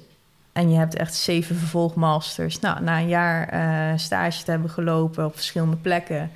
en 0.52 0.70
je 0.70 0.76
hebt 0.76 0.94
echt 0.94 1.14
zeven 1.14 1.56
vervolgmasters. 1.56 2.60
Nou, 2.60 2.82
na 2.82 2.98
een 2.98 3.08
jaar 3.08 3.48
eh, 3.48 3.98
stage 3.98 4.44
te 4.44 4.50
hebben 4.50 4.70
gelopen 4.70 5.24
op 5.24 5.34
verschillende 5.34 5.76
plekken... 5.76 6.30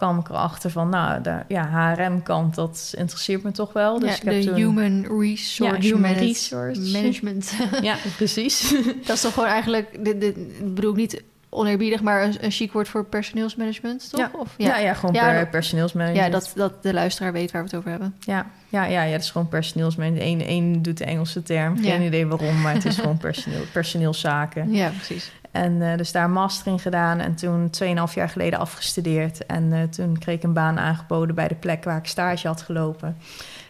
kwam 0.00 0.18
ik 0.18 0.28
erachter 0.28 0.70
van, 0.70 0.88
nou, 0.88 1.22
de 1.22 1.38
ja, 1.48 1.68
HRM-kant, 1.94 2.54
dat 2.54 2.94
interesseert 2.96 3.42
me 3.42 3.50
toch 3.50 3.72
wel. 3.72 3.98
Dus 3.98 4.08
ja, 4.08 4.16
ik 4.16 4.22
heb 4.22 4.34
de 4.42 4.46
toen- 4.48 4.54
Human 4.56 5.20
Resource, 5.20 5.64
Ja, 5.64 5.80
human 5.80 6.00
Manage- 6.00 6.20
resource. 6.24 6.80
Management. 6.98 7.52
Ja, 7.82 7.96
precies. 8.16 8.74
dat 9.06 9.16
is 9.16 9.20
toch 9.20 9.32
gewoon 9.34 9.48
eigenlijk... 9.48 10.04
Dit, 10.04 10.20
dit, 10.20 10.36
ik 10.36 10.74
bedoel 10.74 10.90
ik 10.90 10.96
niet 10.96 11.22
oneerbiedig... 11.48 12.02
maar 12.02 12.22
een, 12.24 12.34
een 12.44 12.50
chic 12.50 12.72
woord 12.72 12.88
voor 12.88 13.04
personeelsmanagement, 13.04 14.10
toch? 14.10 14.20
Ja. 14.20 14.30
Of, 14.32 14.54
Ja, 14.56 14.78
ja, 14.78 14.94
gewoon 14.94 15.14
Ja, 15.14 15.24
per 15.30 15.38
dat- 15.40 15.50
personeelsmanager. 15.50 16.16
Ja, 16.22 16.28
dat, 16.28 16.52
dat 16.54 16.82
de 16.82 16.92
luisteraar 16.92 17.32
weet 17.32 17.50
waar 17.50 17.62
we 17.62 17.68
het 17.68 17.76
over 17.78 17.90
hebben. 17.90 18.14
Ja, 18.20 18.46
ja, 18.68 18.84
ja, 18.84 19.02
ja, 19.02 19.12
dat 19.12 19.20
is 19.20 19.30
gewoon 19.30 19.48
personeelsmanager. 19.48 20.22
Eén 20.22 20.40
één 20.44 20.82
doet 20.82 20.98
de 20.98 21.04
Engelse 21.04 21.42
term. 21.42 21.78
Geen 21.78 22.02
idee 22.02 22.26
waarom, 22.26 22.60
maar 22.60 22.74
het 22.74 22.84
is 22.84 22.96
gewoon 22.96 23.16
personeel, 23.18 23.62
personeelszaken. 23.72 24.72
Ja, 24.72 24.88
precies. 24.88 25.32
En 25.50 25.82
eh, 25.82 25.96
dus 25.96 26.12
daar 26.12 26.30
master 26.30 26.72
in 26.72 26.78
gedaan 26.78 27.18
en 27.20 27.34
toen 27.34 27.70
2,5 28.08 28.14
jaar 28.14 28.28
geleden 28.28 28.58
afgestudeerd. 28.58 29.46
En 29.46 29.72
eh, 29.72 29.82
toen 29.82 30.18
kreeg 30.18 30.36
ik 30.36 30.42
een 30.42 30.52
baan 30.52 30.78
aangeboden 30.78 31.34
bij 31.34 31.48
de 31.48 31.54
plek 31.54 31.84
waar 31.84 31.96
ik 31.96 32.06
stage 32.06 32.46
had 32.46 32.62
gelopen. 32.62 33.16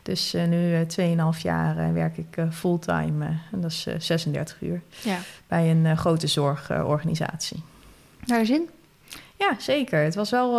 Dus 0.02 0.34
eh, 0.34 0.44
nu 0.44 0.74
eh 0.74 1.34
2,5 1.34 1.40
jaar 1.42 1.92
werk 1.92 2.16
ik 2.16 2.44
fulltime. 2.50 3.24
en 3.52 3.60
dat 3.60 3.70
is 3.70 3.86
eh, 3.86 3.94
36 3.98 4.56
uur 4.60 4.80
Ja. 5.02 5.16
bij 5.46 5.70
een 5.70 5.96
grote 5.96 6.26
zorgorganisatie. 6.26 7.62
Naar 8.24 8.46
zin? 8.46 8.68
Ja, 9.36 9.54
zeker. 9.58 10.02
Het 10.02 10.14
was 10.14 10.30
wel, 10.30 10.52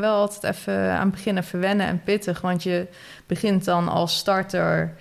wel 0.00 0.14
altijd 0.14 0.56
even 0.56 0.92
aan 0.92 1.00
het 1.06 1.10
begin 1.10 1.38
even 1.38 1.60
wennen 1.60 1.86
en 1.86 2.02
pittig. 2.02 2.40
Want 2.40 2.62
je 2.62 2.86
begint 3.26 3.64
dan 3.64 3.88
als 3.88 4.16
starter. 4.16 4.94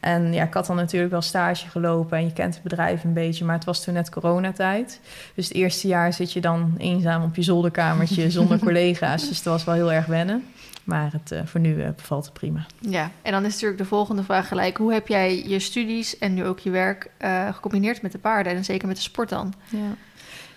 En 0.00 0.32
ja, 0.32 0.44
ik 0.44 0.54
had 0.54 0.66
dan 0.66 0.76
natuurlijk 0.76 1.12
wel 1.12 1.22
stage 1.22 1.68
gelopen 1.68 2.18
en 2.18 2.24
je 2.24 2.32
kent 2.32 2.54
het 2.54 2.62
bedrijf 2.62 3.04
een 3.04 3.12
beetje, 3.12 3.44
maar 3.44 3.54
het 3.54 3.64
was 3.64 3.84
toen 3.84 3.94
net 3.94 4.10
coronatijd. 4.10 5.00
Dus 5.34 5.48
het 5.48 5.56
eerste 5.56 5.88
jaar 5.88 6.12
zit 6.12 6.32
je 6.32 6.40
dan 6.40 6.74
eenzaam 6.78 7.22
op 7.22 7.36
je 7.36 7.42
zolderkamertje 7.42 8.30
zonder 8.38 8.58
collega's. 8.58 9.28
Dus 9.28 9.42
dat 9.42 9.52
was 9.52 9.64
wel 9.64 9.74
heel 9.74 9.92
erg 9.92 10.06
wennen. 10.06 10.44
Maar 10.84 11.12
het, 11.12 11.32
uh, 11.32 11.40
voor 11.44 11.60
nu 11.60 11.74
uh, 11.74 11.88
bevalt 11.96 12.24
het 12.24 12.32
prima. 12.32 12.66
Ja, 12.78 13.10
en 13.22 13.32
dan 13.32 13.44
is 13.44 13.52
natuurlijk 13.52 13.80
de 13.80 13.86
volgende 13.86 14.22
vraag 14.22 14.48
gelijk. 14.48 14.76
Hoe 14.76 14.92
heb 14.92 15.08
jij 15.08 15.48
je 15.48 15.58
studies 15.58 16.18
en 16.18 16.34
nu 16.34 16.44
ook 16.44 16.58
je 16.58 16.70
werk 16.70 17.10
uh, 17.18 17.54
gecombineerd 17.54 18.02
met 18.02 18.12
de 18.12 18.18
paarden 18.18 18.52
en 18.52 18.64
zeker 18.64 18.86
met 18.86 18.96
de 18.96 19.02
sport 19.02 19.28
dan? 19.28 19.54
Ja. 19.68 19.96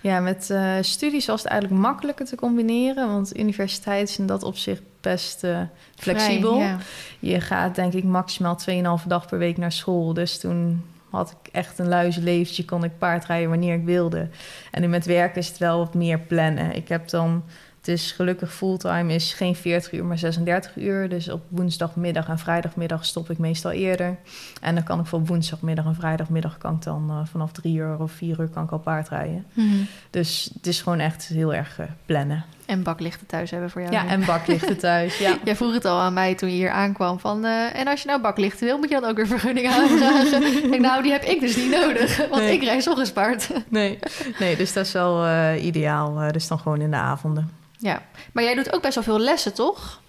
Ja, 0.01 0.19
met 0.19 0.49
uh, 0.51 0.73
studies 0.81 1.25
was 1.25 1.43
het 1.43 1.51
eigenlijk 1.51 1.81
makkelijker 1.81 2.25
te 2.25 2.35
combineren. 2.35 3.07
Want 3.07 3.37
universiteit 3.37 4.09
is 4.09 4.19
in 4.19 4.25
dat 4.25 4.43
opzicht 4.43 4.81
best 5.01 5.43
uh, 5.43 5.61
flexibel. 5.95 6.53
Vrij, 6.53 6.67
ja. 6.67 6.77
Je 7.19 7.41
gaat 7.41 7.75
denk 7.75 7.93
ik 7.93 8.03
maximaal 8.03 8.59
2,5 9.01 9.07
dag 9.07 9.27
per 9.27 9.37
week 9.37 9.57
naar 9.57 9.71
school. 9.71 10.13
Dus 10.13 10.39
toen 10.39 10.85
had 11.09 11.31
ik 11.31 11.51
echt 11.51 11.79
een 11.79 11.87
luizenleventje. 11.87 12.65
Kon 12.65 12.83
ik 12.83 12.97
paardrijden 12.97 13.49
wanneer 13.49 13.75
ik 13.75 13.85
wilde. 13.85 14.29
En 14.71 14.81
nu 14.81 14.87
met 14.87 15.05
werk 15.05 15.35
is 15.35 15.47
het 15.47 15.57
wel 15.57 15.77
wat 15.77 15.93
meer 15.93 16.19
plannen. 16.19 16.75
Ik 16.75 16.87
heb 16.87 17.09
dan 17.09 17.43
het 17.82 17.89
is 17.89 18.11
gelukkig 18.11 18.53
fulltime, 18.53 19.13
is 19.13 19.34
geen 19.34 19.55
40 19.55 19.91
uur, 19.91 20.05
maar 20.05 20.17
36 20.17 20.75
uur. 20.75 21.09
Dus 21.09 21.29
op 21.29 21.41
woensdagmiddag 21.47 22.27
en 22.27 22.39
vrijdagmiddag 22.39 23.05
stop 23.05 23.29
ik 23.29 23.38
meestal 23.38 23.71
eerder. 23.71 24.17
En 24.61 24.75
dan 24.75 24.84
kan 24.84 24.99
ik 24.99 25.05
voor 25.05 25.25
woensdagmiddag 25.25 25.86
en 25.86 25.95
vrijdagmiddag 25.95 26.57
kan 26.57 26.75
ik 26.75 26.82
dan 26.82 27.07
uh, 27.09 27.19
vanaf 27.32 27.51
drie 27.51 27.75
uur 27.75 27.99
of 27.99 28.11
vier 28.11 28.39
uur 28.39 28.47
kan 28.47 28.63
ik 28.63 28.71
al 28.71 28.79
paardrijden. 28.79 29.45
Mm 29.53 29.69
-hmm. 29.69 29.88
Dus 30.09 30.51
het 30.53 30.67
is 30.67 30.82
gewoon 30.82 30.99
echt 30.99 31.27
heel 31.27 31.53
erg 31.53 31.79
uh, 31.79 31.86
plannen. 32.05 32.45
En 32.65 32.84
baklichten 32.84 33.27
thuis 33.27 33.51
hebben 33.51 33.69
voor 33.69 33.82
jou. 33.82 33.93
Ja, 33.93 34.07
en 34.07 34.25
baklichten 34.25 34.77
thuis. 34.88 35.17
Ja. 35.17 35.38
Jij 35.43 35.55
vroeg 35.55 35.73
het 35.73 35.86
al 35.86 35.99
aan 35.99 36.13
mij 36.13 36.36
toen 36.36 36.49
je 36.49 36.55
hier 36.55 36.71
aankwam. 36.71 37.19
Van, 37.19 37.45
uh, 37.45 37.79
en 37.79 37.88
als 37.88 38.01
je 38.01 38.07
nou 38.07 38.21
baklichten 38.21 38.65
wil, 38.65 38.77
moet 38.77 38.89
je 38.89 38.99
dan 38.99 39.09
ook 39.09 39.15
weer 39.15 39.27
vergunning 39.27 39.67
aanvragen. 39.67 40.43
ik, 40.73 40.79
nou, 40.79 41.03
die 41.03 41.11
heb 41.11 41.23
ik 41.23 41.39
dus 41.39 41.55
niet 41.55 41.71
nodig. 41.71 42.17
Want 42.17 42.41
nee. 42.41 42.53
ik 42.53 42.63
rij 42.63 42.88
ochtends 42.88 43.11
paard. 43.11 43.49
nee. 43.69 43.99
nee, 44.39 44.55
dus 44.55 44.73
dat 44.73 44.86
is 44.86 44.91
wel 44.91 45.55
ideaal. 45.55 46.32
dus 46.32 46.47
dan 46.47 46.59
gewoon 46.59 46.82
in 46.82 46.91
de 46.91 46.97
avonden. 46.97 47.61
Ja, 47.82 48.01
maar 48.34 48.43
jij 48.43 48.55
doet 48.55 48.73
ook 48.73 48.82
best 48.82 48.95
wel 48.95 49.03
veel 49.03 49.19
lessen, 49.19 49.53
toch? 49.53 50.01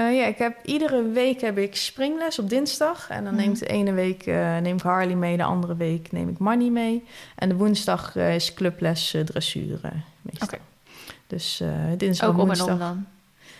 Uh, 0.00 0.16
ja, 0.16 0.26
ik 0.26 0.38
heb 0.38 0.56
iedere 0.64 1.02
week 1.02 1.40
heb 1.40 1.58
ik 1.58 1.76
springles 1.76 2.38
op 2.38 2.48
dinsdag. 2.48 3.10
En 3.10 3.24
dan 3.24 3.34
neemt 3.34 3.58
de 3.58 3.66
ene 3.66 3.92
week 3.92 4.26
uh, 4.26 4.58
neem 4.58 4.76
ik 4.76 4.82
Harley 4.82 5.14
mee, 5.14 5.36
de 5.36 5.42
andere 5.42 5.76
week 5.76 6.12
neem 6.12 6.28
ik 6.28 6.38
Money 6.38 6.70
mee. 6.70 7.04
En 7.34 7.48
de 7.48 7.54
woensdag 7.54 8.16
uh, 8.16 8.34
is 8.34 8.54
clubles 8.54 9.16
dressuur 9.24 9.80
meestal. 10.22 10.48
Okay. 10.48 10.60
Dus 11.26 11.62
dinsdag 11.96 12.28
ook 12.28 12.36
woensdag. 12.36 12.66
om 12.66 12.72
en 12.72 12.78
om 12.78 12.78
dan? 12.78 13.06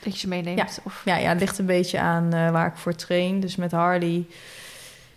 Dat 0.03 0.13
je 0.13 0.19
ze 0.19 0.29
meeneemt? 0.29 0.59
Ja, 0.59 0.83
of? 0.85 1.03
ja, 1.05 1.17
ja, 1.17 1.29
het 1.29 1.41
ligt 1.41 1.59
een 1.59 1.67
beetje 1.67 1.99
aan 1.99 2.31
waar 2.31 2.67
ik 2.67 2.77
voor 2.77 2.95
train. 2.95 3.41
Dus 3.41 3.57
met 3.57 3.73
Harley 3.73 4.27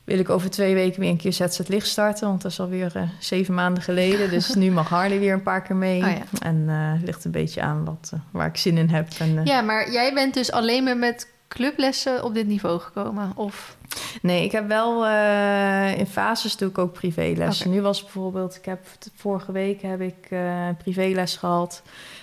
wil 0.05 0.19
ik 0.19 0.29
over 0.29 0.49
twee 0.49 0.73
weken 0.73 0.99
weer 0.99 1.09
een 1.09 1.17
keer 1.17 1.33
Zet 1.33 1.57
het 1.57 1.69
licht 1.69 1.87
starten. 1.87 2.27
Want 2.27 2.41
dat 2.41 2.51
is 2.51 2.59
alweer 2.59 2.91
uh, 2.95 3.03
zeven 3.19 3.53
maanden 3.53 3.83
geleden. 3.83 4.29
Dus 4.29 4.53
nu 4.53 4.71
mag 4.71 4.89
Harley 4.89 5.19
weer 5.19 5.33
een 5.33 5.43
paar 5.43 5.61
keer 5.61 5.75
mee. 5.75 6.03
Oh 6.03 6.09
ja. 6.09 6.39
En 6.39 6.55
uh, 6.55 6.91
ligt 7.03 7.25
een 7.25 7.31
beetje 7.31 7.61
aan 7.61 7.85
wat, 7.85 8.11
uh, 8.13 8.19
waar 8.31 8.47
ik 8.47 8.57
zin 8.57 8.77
in 8.77 8.89
heb. 8.89 9.07
En, 9.19 9.45
ja, 9.45 9.61
maar 9.61 9.91
jij 9.91 10.13
bent 10.13 10.33
dus 10.33 10.51
alleen 10.51 10.83
maar 10.83 10.97
met 10.97 11.33
clublessen 11.47 12.23
op 12.23 12.33
dit 12.33 12.47
niveau 12.47 12.79
gekomen? 12.79 13.31
Of? 13.35 13.77
Nee, 14.21 14.43
ik 14.43 14.51
heb 14.51 14.67
wel 14.67 15.07
in 15.97 16.07
fases 16.07 16.57
doe 16.57 16.69
ik 16.69 16.77
ook 16.77 16.93
privélessen. 16.93 17.65
Okay. 17.65 17.77
Nu 17.77 17.83
was 17.83 18.01
bijvoorbeeld, 18.01 18.55
ik 18.55 18.65
heb 18.65 18.79
vorige 19.15 19.51
week 19.51 19.81
heb 19.81 20.01
ik 20.01 20.29
privéles 20.77 21.35
gehad. 21.35 21.81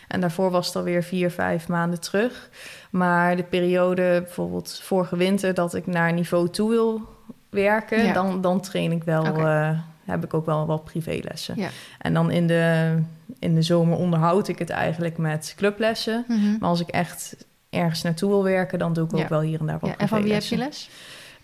En 0.09 0.21
daarvoor 0.21 0.51
was 0.51 0.67
het 0.67 0.77
alweer 0.77 1.03
vier, 1.03 1.31
vijf 1.31 1.69
maanden 1.69 2.01
terug. 2.01 2.49
Maar 2.91 3.37
de 3.37 3.43
periode, 3.43 4.21
bijvoorbeeld 4.23 4.81
vorige 4.83 5.17
winter, 5.17 5.55
dat 5.55 5.75
ik 5.75 5.87
naar 5.87 6.13
niveau 6.13 6.49
toe 6.49 6.71
wil 6.71 7.12
werken, 7.53 8.05
ja. 8.05 8.13
dan, 8.13 8.41
dan 8.41 8.61
train 8.61 8.93
ik 8.93 9.05
wel, 9.05 9.27
okay. 9.27 9.71
uh, 9.71 9.79
heb 10.05 10.25
ik 10.25 10.35
ook 10.35 10.47
wel 10.47 10.67
wat 10.67 10.85
privélessen. 10.85 11.55
Ja. 11.57 11.69
En 11.99 12.15
dan 12.15 12.31
in 12.31 12.47
de, 12.47 12.97
in 13.39 13.55
de 13.55 13.63
zomer 13.63 13.97
onderhoud 13.97 14.49
ik 14.49 14.59
het 14.59 14.71
eigenlijk 14.71 15.19
met 15.19 15.55
clublessen. 15.57 16.25
Mm 16.29 16.39
-hmm. 16.39 16.57
Maar 16.61 16.69
als 16.69 16.81
ik 16.81 16.89
echt 16.89 17.37
ergens 17.71 18.03
naartoe 18.03 18.29
wil 18.29 18.43
werken, 18.43 18.79
dan 18.79 18.93
doe 18.93 19.05
ik 19.05 19.15
ook 19.15 19.29
wel 19.29 19.41
hier 19.41 19.61
en 19.61 19.67
daar 19.67 19.79
wat 19.79 19.91
ja, 19.91 19.97
En 19.97 20.09
van 20.09 20.23
wie 20.23 20.33
heb 20.33 20.43
je 20.43 20.57
les? 20.57 20.91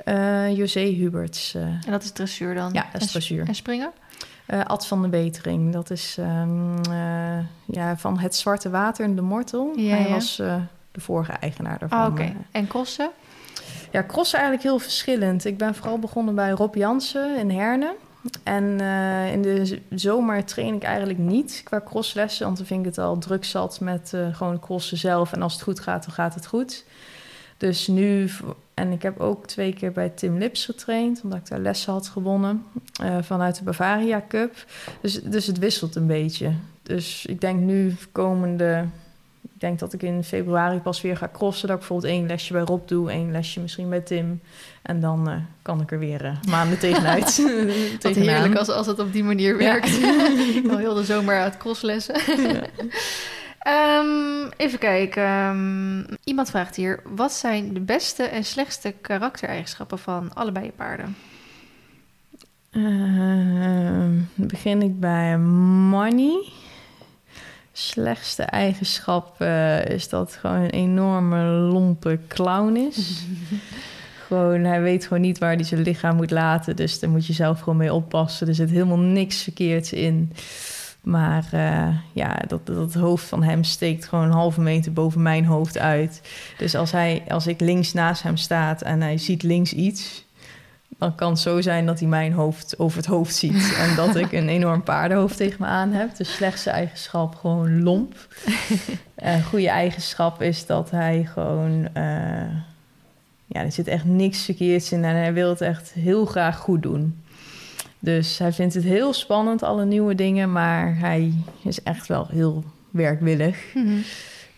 Uh, 0.04 0.56
José 0.56 0.80
Huberts. 0.80 1.54
Uh, 1.54 1.62
en 1.62 1.90
dat 1.90 2.02
is 2.02 2.10
dressuur 2.10 2.54
dan? 2.54 2.72
Ja, 2.72 2.86
dat 2.92 3.02
is 3.02 3.10
dressuur. 3.10 3.46
En 3.46 3.54
springen? 3.54 3.90
Uh, 4.48 4.64
Ad 4.64 4.86
van 4.86 5.02
de 5.02 5.08
Betering. 5.08 5.72
Dat 5.72 5.90
is 5.90 6.16
um, 6.20 6.80
ja, 7.64 7.96
van 7.96 8.18
Het 8.18 8.34
Zwarte 8.34 8.70
Water 8.70 9.04
in 9.04 9.16
de 9.16 9.22
Mortel. 9.22 9.72
Hij 9.76 10.08
was 10.08 10.36
de 10.36 11.00
vorige 11.00 11.32
eigenaar 11.32 11.78
daarvan. 11.78 11.98
Oh, 11.98 12.06
Oké. 12.06 12.22
Okay. 12.22 12.36
En 12.50 12.66
kosten? 12.66 13.10
Ja, 13.90 14.04
crossen 14.06 14.38
eigenlijk 14.38 14.68
heel 14.68 14.78
verschillend. 14.78 15.44
Ik 15.44 15.58
ben 15.58 15.74
vooral 15.74 15.98
begonnen 15.98 16.34
bij 16.34 16.50
Rob 16.50 16.74
Jansen 16.74 17.38
in 17.38 17.50
Herne. 17.50 17.94
En 18.42 18.64
uh, 18.80 19.32
in 19.32 19.42
de 19.42 19.80
zomer 19.90 20.44
train 20.44 20.74
ik 20.74 20.82
eigenlijk 20.82 21.18
niet 21.18 21.60
qua 21.64 21.82
crosslessen. 21.84 22.44
Want 22.44 22.56
dan 22.56 22.66
vind 22.66 22.80
ik 22.80 22.86
het 22.86 22.98
al 22.98 23.18
druk 23.18 23.44
zat 23.44 23.80
met 23.80 24.12
uh, 24.14 24.34
gewoon 24.36 24.60
crossen 24.60 24.96
zelf. 24.96 25.32
En 25.32 25.42
als 25.42 25.52
het 25.52 25.62
goed 25.62 25.80
gaat, 25.80 26.04
dan 26.04 26.14
gaat 26.14 26.34
het 26.34 26.46
goed. 26.46 26.84
Dus 27.56 27.86
nu... 27.86 28.30
En 28.74 28.92
ik 28.92 29.02
heb 29.02 29.20
ook 29.20 29.46
twee 29.46 29.72
keer 29.72 29.92
bij 29.92 30.08
Tim 30.08 30.38
Lips 30.38 30.64
getraind. 30.64 31.20
Omdat 31.22 31.38
ik 31.38 31.48
daar 31.48 31.58
lessen 31.58 31.92
had 31.92 32.08
gewonnen. 32.08 32.64
Uh, 33.02 33.16
vanuit 33.20 33.58
de 33.58 33.64
Bavaria 33.64 34.24
Cup. 34.28 34.64
Dus, 35.00 35.22
dus 35.22 35.46
het 35.46 35.58
wisselt 35.58 35.94
een 35.94 36.06
beetje. 36.06 36.52
Dus 36.82 37.26
ik 37.26 37.40
denk 37.40 37.60
nu 37.60 37.96
komende 38.12 38.84
ik 39.58 39.64
denk 39.64 39.78
dat 39.78 39.92
ik 39.92 40.02
in 40.02 40.24
februari 40.24 40.78
pas 40.78 41.00
weer 41.00 41.16
ga 41.16 41.30
crossen. 41.32 41.68
Dat 41.68 41.76
ik 41.76 41.86
bijvoorbeeld 41.86 42.12
één 42.12 42.26
lesje 42.26 42.52
bij 42.52 42.62
Rob 42.62 42.88
doe, 42.88 43.10
één 43.10 43.30
lesje 43.30 43.60
misschien 43.60 43.88
bij 43.88 44.00
Tim. 44.00 44.40
En 44.82 45.00
dan 45.00 45.28
uh, 45.28 45.34
kan 45.62 45.80
ik 45.80 45.92
er 45.92 45.98
weer 45.98 46.24
uh, 46.24 46.32
maanden 46.48 46.78
tegenuit. 46.88 47.42
Wat 48.00 48.14
heerlijk 48.26 48.54
als, 48.54 48.68
als 48.68 48.86
het 48.86 48.98
op 48.98 49.12
die 49.12 49.24
manier 49.24 49.56
werkt. 49.56 49.96
Ja. 49.96 50.70
Al 50.70 50.76
heel 50.76 50.94
de 50.94 51.04
zomer 51.04 51.40
uit 51.40 51.56
crosslessen. 51.56 52.14
Um, 53.68 54.48
even 54.56 54.78
kijken. 54.78 55.28
Um, 55.28 56.06
iemand 56.24 56.50
vraagt 56.50 56.76
hier: 56.76 57.02
wat 57.04 57.32
zijn 57.32 57.74
de 57.74 57.80
beste 57.80 58.22
en 58.22 58.44
slechtste 58.44 58.94
karaktereigenschappen 59.00 59.98
van 59.98 60.34
allebei 60.34 60.64
je 60.64 60.72
paarden? 60.72 61.16
Uh, 62.72 64.22
begin 64.34 64.82
ik 64.82 65.00
bij 65.00 65.38
Money 65.38 66.52
slechtste 67.78 68.42
eigenschap 68.42 69.42
uh, 69.42 69.84
is 69.84 70.08
dat 70.08 70.38
gewoon 70.40 70.56
een 70.56 70.70
enorme 70.70 71.44
lompe 71.44 72.18
clown 72.28 72.76
is. 72.76 73.24
gewoon, 74.26 74.64
hij 74.64 74.82
weet 74.82 75.02
gewoon 75.06 75.22
niet 75.22 75.38
waar 75.38 75.54
hij 75.54 75.64
zijn 75.64 75.82
lichaam 75.82 76.16
moet 76.16 76.30
laten. 76.30 76.76
Dus 76.76 77.00
daar 77.00 77.10
moet 77.10 77.26
je 77.26 77.32
zelf 77.32 77.58
gewoon 77.58 77.78
mee 77.78 77.92
oppassen. 77.92 78.48
Er 78.48 78.54
zit 78.54 78.70
helemaal 78.70 78.98
niks 78.98 79.42
verkeerds 79.42 79.92
in. 79.92 80.32
Maar 81.02 81.48
uh, 81.54 81.88
ja, 82.12 82.42
dat, 82.46 82.66
dat 82.66 82.94
hoofd 82.94 83.24
van 83.24 83.42
hem 83.42 83.64
steekt 83.64 84.08
gewoon 84.08 84.24
een 84.24 84.30
halve 84.30 84.60
meter 84.60 84.92
boven 84.92 85.22
mijn 85.22 85.44
hoofd 85.44 85.78
uit. 85.78 86.22
Dus 86.58 86.74
als, 86.74 86.92
hij, 86.92 87.22
als 87.28 87.46
ik 87.46 87.60
links 87.60 87.92
naast 87.92 88.22
hem 88.22 88.36
staat 88.36 88.82
en 88.82 89.00
hij 89.00 89.18
ziet 89.18 89.42
links 89.42 89.72
iets 89.72 90.26
dan 90.98 91.14
kan 91.14 91.30
het 91.30 91.38
zo 91.38 91.60
zijn 91.60 91.86
dat 91.86 91.98
hij 91.98 92.08
mijn 92.08 92.32
hoofd 92.32 92.78
over 92.78 92.96
het 92.96 93.06
hoofd 93.06 93.34
ziet. 93.34 93.74
en 93.88 93.96
dat 93.96 94.16
ik 94.16 94.32
een 94.32 94.48
enorm 94.48 94.82
paardenhoofd 94.82 95.36
tegen 95.36 95.56
me 95.60 95.66
aan 95.66 95.92
heb. 95.92 96.16
Dus 96.16 96.34
slechtste 96.34 96.70
eigenschap 96.70 97.34
gewoon 97.34 97.82
lomp. 97.82 98.14
Een 99.16 99.42
goede 99.42 99.68
eigenschap 99.68 100.42
is 100.42 100.66
dat 100.66 100.90
hij 100.90 101.28
gewoon... 101.32 101.88
Uh, 101.96 102.54
ja, 103.46 103.60
er 103.60 103.72
zit 103.72 103.86
echt 103.86 104.04
niks 104.04 104.44
verkeerds 104.44 104.92
in 104.92 105.04
en 105.04 105.14
hij 105.14 105.32
wil 105.32 105.48
het 105.48 105.60
echt 105.60 105.92
heel 105.92 106.24
graag 106.24 106.56
goed 106.56 106.82
doen. 106.82 107.22
Dus 107.98 108.38
hij 108.38 108.52
vindt 108.52 108.74
het 108.74 108.84
heel 108.84 109.12
spannend, 109.12 109.62
alle 109.62 109.84
nieuwe 109.84 110.14
dingen. 110.14 110.52
Maar 110.52 110.98
hij 110.98 111.32
is 111.64 111.82
echt 111.82 112.06
wel 112.06 112.26
heel 112.30 112.64
werkwillig. 112.90 113.74
Mm 113.74 113.86
-hmm. 113.86 114.02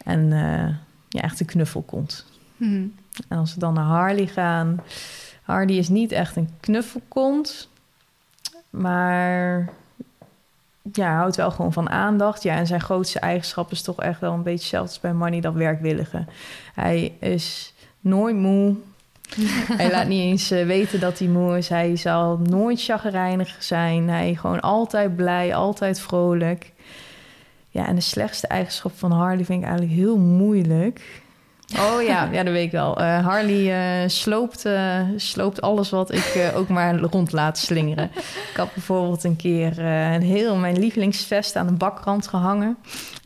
En 0.05 0.21
uh, 0.21 0.69
ja, 1.09 1.21
echt 1.21 1.41
een 1.41 1.47
knuffelkont. 1.47 2.27
Mm 2.57 2.69
-hmm. 2.69 2.95
En 3.29 3.39
als 3.39 3.55
we 3.55 3.61
dan 3.61 3.75
naar 3.75 3.85
Harley 3.85 4.27
gaan... 4.27 4.81
Hardy 5.51 5.73
is 5.73 5.89
niet 5.89 6.13
echt 6.13 6.37
een 6.37 6.49
knuffelkont, 6.61 7.69
maar 8.71 9.69
ja, 10.93 11.07
hij 11.07 11.17
houdt 11.17 11.37
wel 11.37 11.51
gewoon 11.51 11.73
van 11.73 11.91
aandacht. 11.91 12.43
Ja, 12.43 12.57
en 12.57 12.67
zijn 12.67 12.81
grootste 12.81 13.19
eigenschap 13.19 13.71
is 13.71 13.83
toch 13.83 14.01
echt 14.01 14.21
wel 14.21 14.33
een 14.33 14.43
beetje 14.43 14.59
hetzelfde 14.59 14.91
als 14.91 15.01
bij 15.01 15.13
Money, 15.13 15.41
dat 15.41 15.55
werkwillige. 15.55 16.25
Hij 16.75 17.13
is 17.19 17.75
nooit 18.01 18.37
moe. 18.37 18.75
hij 19.77 19.91
laat 19.91 20.07
niet 20.07 20.23
eens 20.23 20.53
uh, 20.53 20.67
weten 20.67 21.01
dat 21.01 21.19
hij 21.19 21.29
moe 21.29 21.57
is. 21.57 21.69
Hij 21.69 21.97
zal 21.97 22.37
nooit 22.37 22.83
chagrijnig 22.83 23.57
zijn. 23.59 24.09
Hij 24.09 24.35
gewoon 24.35 24.61
altijd 24.61 25.17
blij, 25.17 25.55
altijd 25.55 26.01
vrolijk. 26.01 26.73
Ja, 27.69 27.87
en 27.87 27.95
de 27.95 28.01
slechtste 28.01 28.47
eigenschap 28.47 28.93
van 28.99 29.13
Harley 29.13 29.45
vind 29.45 29.63
ik 29.63 29.69
eigenlijk 29.69 29.99
heel 29.99 30.17
moeilijk. 30.17 31.20
Oh 31.79 32.03
ja, 32.03 32.29
ja 32.33 32.43
dat 32.43 32.53
weet 32.53 32.65
ik 32.65 32.71
wel. 32.71 33.01
Uh, 33.01 33.27
Harley 33.27 34.03
uh, 34.03 34.09
sloopt, 34.09 34.67
uh, 34.67 35.01
sloopt 35.17 35.61
alles 35.61 35.91
wat 35.91 36.13
ik 36.13 36.53
ook 36.55 36.69
maar 36.69 36.99
rond 36.99 37.33
laat 37.33 37.59
slingeren. 37.59 38.11
ik 38.51 38.57
had 38.57 38.75
bijvoorbeeld 38.75 39.25
een 39.25 39.37
keer 39.37 39.79
een 39.79 40.23
heel 40.23 40.57
mijn 40.57 40.79
lievelingsvest 40.79 41.57
aan 41.57 41.67
een 41.67 41.79
bakrand 41.79 42.29
gehangen. 42.29 42.77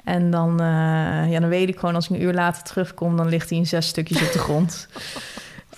En 0.04 0.30
dan, 0.30 0.56
ja, 1.28 1.40
dan 1.40 1.48
weet 1.48 1.68
ik 1.68 1.78
gewoon 1.78 1.94
als 1.94 2.04
ik 2.08 2.10
een 2.10 2.22
uur 2.22 2.34
later 2.34 2.62
terugkom, 2.62 3.16
dan 3.16 3.28
ligt 3.28 3.48
hij 3.48 3.58
in 3.58 3.66
zes 3.66 3.86
stukjes 3.86 4.22
op 4.22 4.32
de 4.32 4.38
grond. 4.38 4.86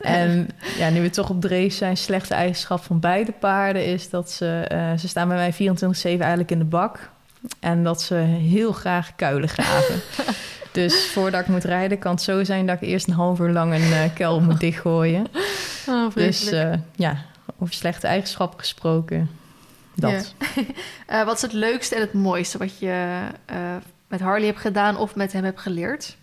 En 0.01 0.49
ja, 0.79 0.89
nu 0.89 1.01
we 1.01 1.11
toch 1.11 1.31
op 1.31 1.41
dreef 1.41 1.75
zijn, 1.75 1.97
slechte 1.97 2.35
eigenschap 2.35 2.83
van 2.83 3.01
beide 3.01 3.33
paarden 3.33 3.85
is 3.87 4.11
dat 4.11 4.31
ze, 4.31 4.69
ze 4.99 5.09
staan 5.09 5.29
bij 5.29 5.37
mij 5.37 5.53
24-7 5.55 5.57
eigenlijk 6.03 6.51
in 6.51 6.59
de 6.59 6.65
bak. 6.65 7.11
En 7.61 7.85
dat 7.85 8.03
ze 8.03 8.15
heel 8.15 8.73
graag 8.73 9.17
kuilen 9.17 9.49
graven. 9.49 10.01
Dus 10.77 11.07
voordat 11.07 11.41
ik 11.41 11.47
moet 11.47 11.65
rijden, 11.65 11.99
kan 11.99 12.13
het 12.13 12.23
zo 12.23 12.45
zijn 12.45 12.67
dat 12.67 12.83
ik 12.83 12.89
eerst 12.89 13.07
een 13.07 13.15
half 13.15 13.39
uur 13.39 13.51
lang 13.51 13.75
een 13.75 13.81
uh, 13.81 14.15
kuil 14.15 14.41
moet 14.41 14.61
dichtgooien. 14.61 15.27
Oh, 15.89 16.15
dus 16.15 16.53
uh, 16.53 16.75
ja, 16.97 17.25
over 17.59 17.75
slechte 17.75 18.07
eigenschappen 18.07 18.59
gesproken. 18.59 19.31
Dat. 19.95 20.35
uh, 21.11 21.25
wat 21.27 21.37
is 21.37 21.43
het 21.43 21.53
leukste 21.53 21.95
en 21.95 22.01
het 22.01 22.13
mooiste 22.13 22.59
wat 22.59 22.79
je 22.79 23.21
met 24.09 24.21
Harley 24.21 24.47
hebt 24.47 24.61
gedaan 24.61 24.97
of 24.97 25.15
met 25.15 25.33
hem 25.33 25.45
hebt 25.45 25.61
geleerd? 25.61 26.17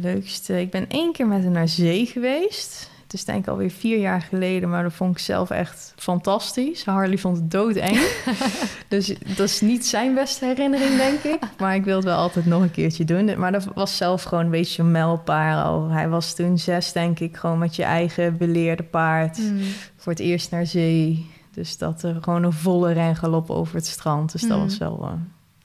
leukste. 0.00 0.60
Ik 0.60 0.70
ben 0.70 0.88
één 0.88 1.12
keer 1.12 1.26
met 1.26 1.42
hem 1.42 1.52
naar 1.52 1.68
zee 1.68 2.06
geweest 2.06 2.90
is 3.14 3.24
denk 3.24 3.38
ik 3.38 3.48
alweer 3.48 3.70
vier 3.70 3.98
jaar 3.98 4.20
geleden, 4.20 4.68
maar 4.68 4.82
dat 4.82 4.92
vond 4.92 5.10
ik 5.10 5.18
zelf 5.18 5.50
echt 5.50 5.92
fantastisch. 5.96 6.84
Harley 6.84 7.18
vond 7.18 7.36
het 7.36 7.50
doodeng. 7.50 8.00
dus 8.88 9.14
dat 9.36 9.46
is 9.46 9.60
niet 9.60 9.86
zijn 9.86 10.14
beste 10.14 10.44
herinnering, 10.44 10.96
denk 10.96 11.22
ik. 11.22 11.38
Maar 11.58 11.74
ik 11.74 11.84
wil 11.84 11.96
het 11.96 12.04
wel 12.04 12.16
altijd 12.16 12.46
nog 12.46 12.62
een 12.62 12.70
keertje 12.70 13.04
doen. 13.04 13.38
Maar 13.38 13.52
dat 13.52 13.64
was 13.74 13.96
zelf 13.96 14.22
gewoon 14.22 14.44
een 14.44 14.50
beetje 14.50 14.82
een 14.82 14.90
mijlpaal. 14.90 15.64
Al. 15.64 15.88
Hij 15.88 16.08
was 16.08 16.34
toen 16.34 16.58
zes, 16.58 16.92
denk 16.92 17.20
ik, 17.20 17.36
gewoon 17.36 17.58
met 17.58 17.76
je 17.76 17.82
eigen 17.82 18.36
beleerde 18.36 18.82
paard. 18.82 19.38
Mm. 19.38 19.60
Voor 19.96 20.12
het 20.12 20.20
eerst 20.20 20.50
naar 20.50 20.66
zee. 20.66 21.30
Dus 21.50 21.78
dat 21.78 22.02
er 22.02 22.16
gewoon 22.20 22.42
een 22.42 22.52
volle 22.52 22.92
rengalop 22.92 23.50
over 23.50 23.74
het 23.74 23.86
strand. 23.86 24.32
Dus 24.32 24.40
dat 24.40 24.58
mm. 24.58 24.64
was 24.64 24.78
wel... 24.78 24.98
Uh, 25.02 25.12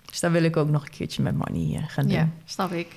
dus 0.05 0.19
daar 0.19 0.31
wil 0.31 0.43
ik 0.43 0.57
ook 0.57 0.69
nog 0.69 0.83
een 0.83 0.89
keertje 0.89 1.23
met 1.23 1.35
Money 1.35 1.77
uh, 1.77 1.83
gaan 1.87 2.03
doen. 2.03 2.13
Ja, 2.13 2.29
snap 2.45 2.71
ik. 2.71 2.87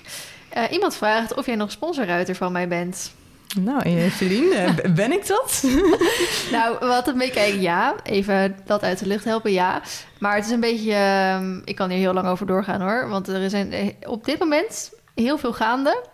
Uh, 0.57 0.62
iemand 0.70 0.94
vraagt 0.94 1.34
of 1.34 1.46
jij 1.46 1.57
nog 1.57 1.70
sponsorruiter 1.70 2.34
van 2.34 2.53
mij 2.53 2.68
bent. 2.68 3.12
Nou, 3.61 3.82
Evelien, 3.82 4.53
eh, 4.53 4.94
ben 4.94 5.12
ik 5.12 5.26
dat? 5.26 5.64
nou, 6.53 6.78
wat 6.80 7.09
een 7.09 7.18
beetje, 7.18 7.61
ja, 7.61 7.94
even 8.03 8.57
dat 8.64 8.82
uit 8.82 8.98
de 8.98 9.07
lucht 9.07 9.24
helpen, 9.24 9.53
ja. 9.53 9.82
Maar 10.18 10.34
het 10.34 10.44
is 10.44 10.50
een 10.50 10.61
beetje, 10.61 10.92
ehm, 10.92 11.61
ik 11.64 11.76
kan 11.76 11.90
hier 11.90 11.98
heel 11.98 12.12
lang 12.12 12.26
over 12.26 12.46
doorgaan 12.46 12.80
hoor. 12.80 13.09
Want 13.09 13.28
er 13.28 13.50
zijn 13.50 13.72
eh, 13.72 13.88
op 14.03 14.24
dit 14.24 14.38
moment 14.38 14.92
heel 15.14 15.38
veel 15.38 15.53
gaande 15.53 16.05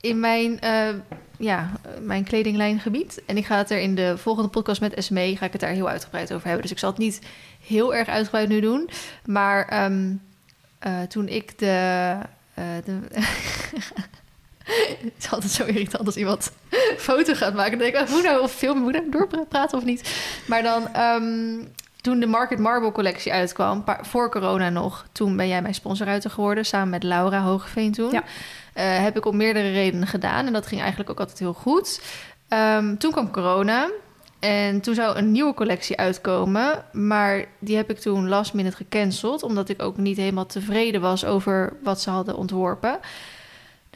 in 0.00 0.20
mijn, 0.20 0.58
uh, 0.64 0.88
ja, 1.38 1.70
mijn 2.02 2.24
kledinglijngebied. 2.24 3.22
En 3.26 3.36
ik 3.36 3.46
ga 3.46 3.56
het 3.56 3.70
er 3.70 3.80
in 3.80 3.94
de 3.94 4.18
volgende 4.18 4.48
podcast 4.48 4.80
met 4.80 4.94
Esme, 4.94 5.36
ga 5.36 5.46
ik 5.46 5.52
het 5.52 5.60
daar 5.60 5.70
heel 5.70 5.88
uitgebreid 5.88 6.32
over 6.32 6.44
hebben. 6.44 6.62
Dus 6.62 6.72
ik 6.72 6.78
zal 6.78 6.90
het 6.90 6.98
niet 6.98 7.20
heel 7.66 7.94
erg 7.94 8.08
uitgebreid 8.08 8.48
nu 8.48 8.60
doen. 8.60 8.90
Maar 9.24 9.84
um, 9.84 10.22
toen 11.08 11.28
ik 11.28 11.58
de... 11.58 12.16
de 12.84 12.98
het 15.04 15.12
is 15.18 15.30
altijd 15.30 15.52
zo 15.52 15.64
irritant 15.64 16.06
als 16.06 16.16
iemand 16.16 16.52
foto 17.08 17.34
gaat 17.34 17.54
maken. 17.54 17.78
Dan 17.78 17.90
denk 17.90 17.94
ik, 17.94 18.08
oh, 18.08 18.10
moet 18.10 18.22
nou 18.22 18.42
of 18.42 18.52
filmen, 18.52 18.82
moet 18.82 18.92
nou 18.92 19.10
doorpraten 19.10 19.78
of 19.78 19.84
niet? 19.84 20.20
Maar 20.46 20.62
dan, 20.62 20.94
ehm, 20.94 21.64
toen 22.00 22.20
de 22.20 22.26
Market 22.26 22.58
Marble 22.58 22.92
collectie 22.92 23.32
uitkwam, 23.32 23.84
voor 24.02 24.30
corona 24.30 24.70
nog, 24.70 25.06
toen 25.12 25.36
ben 25.36 25.48
jij 25.48 25.62
mijn 25.62 25.74
sponsoruiter 25.74 26.30
geworden, 26.30 26.64
samen 26.64 26.88
met 26.88 27.02
Laura 27.02 27.40
Hoogeveen 27.40 27.92
toen. 27.92 28.10
Ja. 28.10 28.22
Uh, 28.74 29.02
heb 29.02 29.16
ik 29.16 29.24
om 29.24 29.36
meerdere 29.36 29.72
redenen 29.72 30.06
gedaan 30.08 30.46
en 30.46 30.52
dat 30.52 30.66
ging 30.66 30.80
eigenlijk 30.80 31.10
ook 31.10 31.20
altijd 31.20 31.38
heel 31.38 31.52
goed. 31.52 32.00
Ehm, 32.48 32.96
toen 32.96 33.10
kwam 33.10 33.30
corona 33.30 33.88
en 34.38 34.80
toen 34.80 34.94
zou 34.94 35.16
een 35.16 35.32
nieuwe 35.32 35.54
collectie 35.54 35.96
uitkomen, 35.96 36.84
maar 36.92 37.44
die 37.58 37.76
heb 37.76 37.90
ik 37.90 37.98
toen 37.98 38.28
last 38.28 38.54
minute 38.54 38.76
gecanceld, 38.76 39.42
omdat 39.42 39.68
ik 39.68 39.82
ook 39.82 39.96
niet 39.96 40.16
helemaal 40.16 40.46
tevreden 40.46 41.00
was 41.00 41.24
over 41.24 41.76
wat 41.82 42.00
ze 42.00 42.10
hadden 42.10 42.36
ontworpen. 42.36 42.98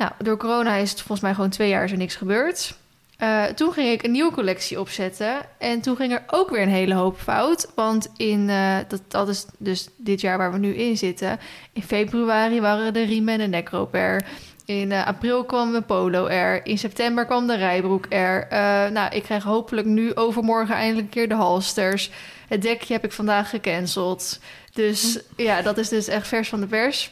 Nou, 0.03 0.15
door 0.19 0.37
corona 0.37 0.75
is 0.75 0.91
het 0.91 0.99
volgens 0.99 1.21
mij 1.21 1.35
gewoon 1.35 1.51
twee 1.51 1.69
jaar 1.69 1.89
zo 1.89 1.97
niks 1.97 2.15
gebeurd. 2.15 2.75
Uh, 3.19 3.45
toen 3.45 3.73
ging 3.73 3.89
ik 3.89 4.03
een 4.03 4.11
nieuwe 4.11 4.33
collectie 4.33 4.81
opzetten. 4.81 5.41
En 5.59 5.81
toen 5.81 5.97
ging 5.97 6.13
er 6.13 6.23
ook 6.27 6.51
weer 6.51 6.63
een 6.63 6.69
hele 6.69 6.95
hoop 6.95 7.19
fout. 7.19 7.71
Want 7.75 8.11
in, 8.17 8.49
uh, 8.49 8.77
dat, 8.89 9.03
dat 9.09 9.29
is 9.29 9.47
dus 9.59 9.89
dit 9.97 10.21
jaar 10.21 10.39
waar 10.39 10.53
we 10.53 10.59
nu 10.59 10.75
in 10.75 10.97
zitten. 10.97 11.41
In 11.73 11.83
februari 11.83 12.61
waren 12.61 12.93
de 12.93 13.03
riemen 13.03 13.41
en 13.41 13.51
de 13.51 13.89
er. 13.91 14.25
In 14.65 14.91
uh, 14.91 15.07
april 15.07 15.45
kwam 15.45 15.73
de 15.73 15.83
polo 15.83 16.27
er. 16.27 16.67
In 16.67 16.79
september 16.79 17.27
kwam 17.27 17.47
de 17.47 17.57
rijbroek 17.57 18.07
er. 18.09 18.47
nou, 18.93 19.15
ik 19.15 19.23
krijg 19.23 19.43
hopelijk 19.43 19.87
nu 19.87 20.15
overmorgen 20.15 20.75
eindelijk 20.75 21.07
een 21.07 21.13
keer 21.13 21.29
de 21.29 21.35
halsters. 21.35 22.11
Het 22.49 22.63
dekje 22.63 22.93
heb 22.93 23.05
ik 23.05 23.13
vandaag 23.13 23.51
gecanceld. 23.51 24.39
Dus 24.73 25.19
hm. 25.37 25.43
ja, 25.43 25.63
dat 25.63 25.79
is 25.79 25.89
dus 25.89 26.09
echt 26.09 26.29
vers 26.29 26.49
van 26.49 26.61
de 26.61 26.67
pers. 26.67 27.11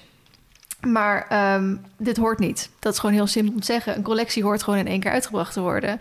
Maar 0.80 1.54
um, 1.54 1.84
dit 1.96 2.16
hoort 2.16 2.38
niet. 2.38 2.70
Dat 2.78 2.92
is 2.92 2.98
gewoon 2.98 3.14
heel 3.14 3.26
simpel 3.26 3.52
om 3.52 3.60
te 3.60 3.66
zeggen. 3.66 3.96
Een 3.96 4.02
collectie 4.02 4.42
hoort 4.42 4.62
gewoon 4.62 4.78
in 4.78 4.86
één 4.86 5.00
keer 5.00 5.10
uitgebracht 5.10 5.52
te 5.52 5.60
worden. 5.60 6.00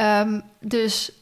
Um, 0.00 0.42
dus 0.60 1.12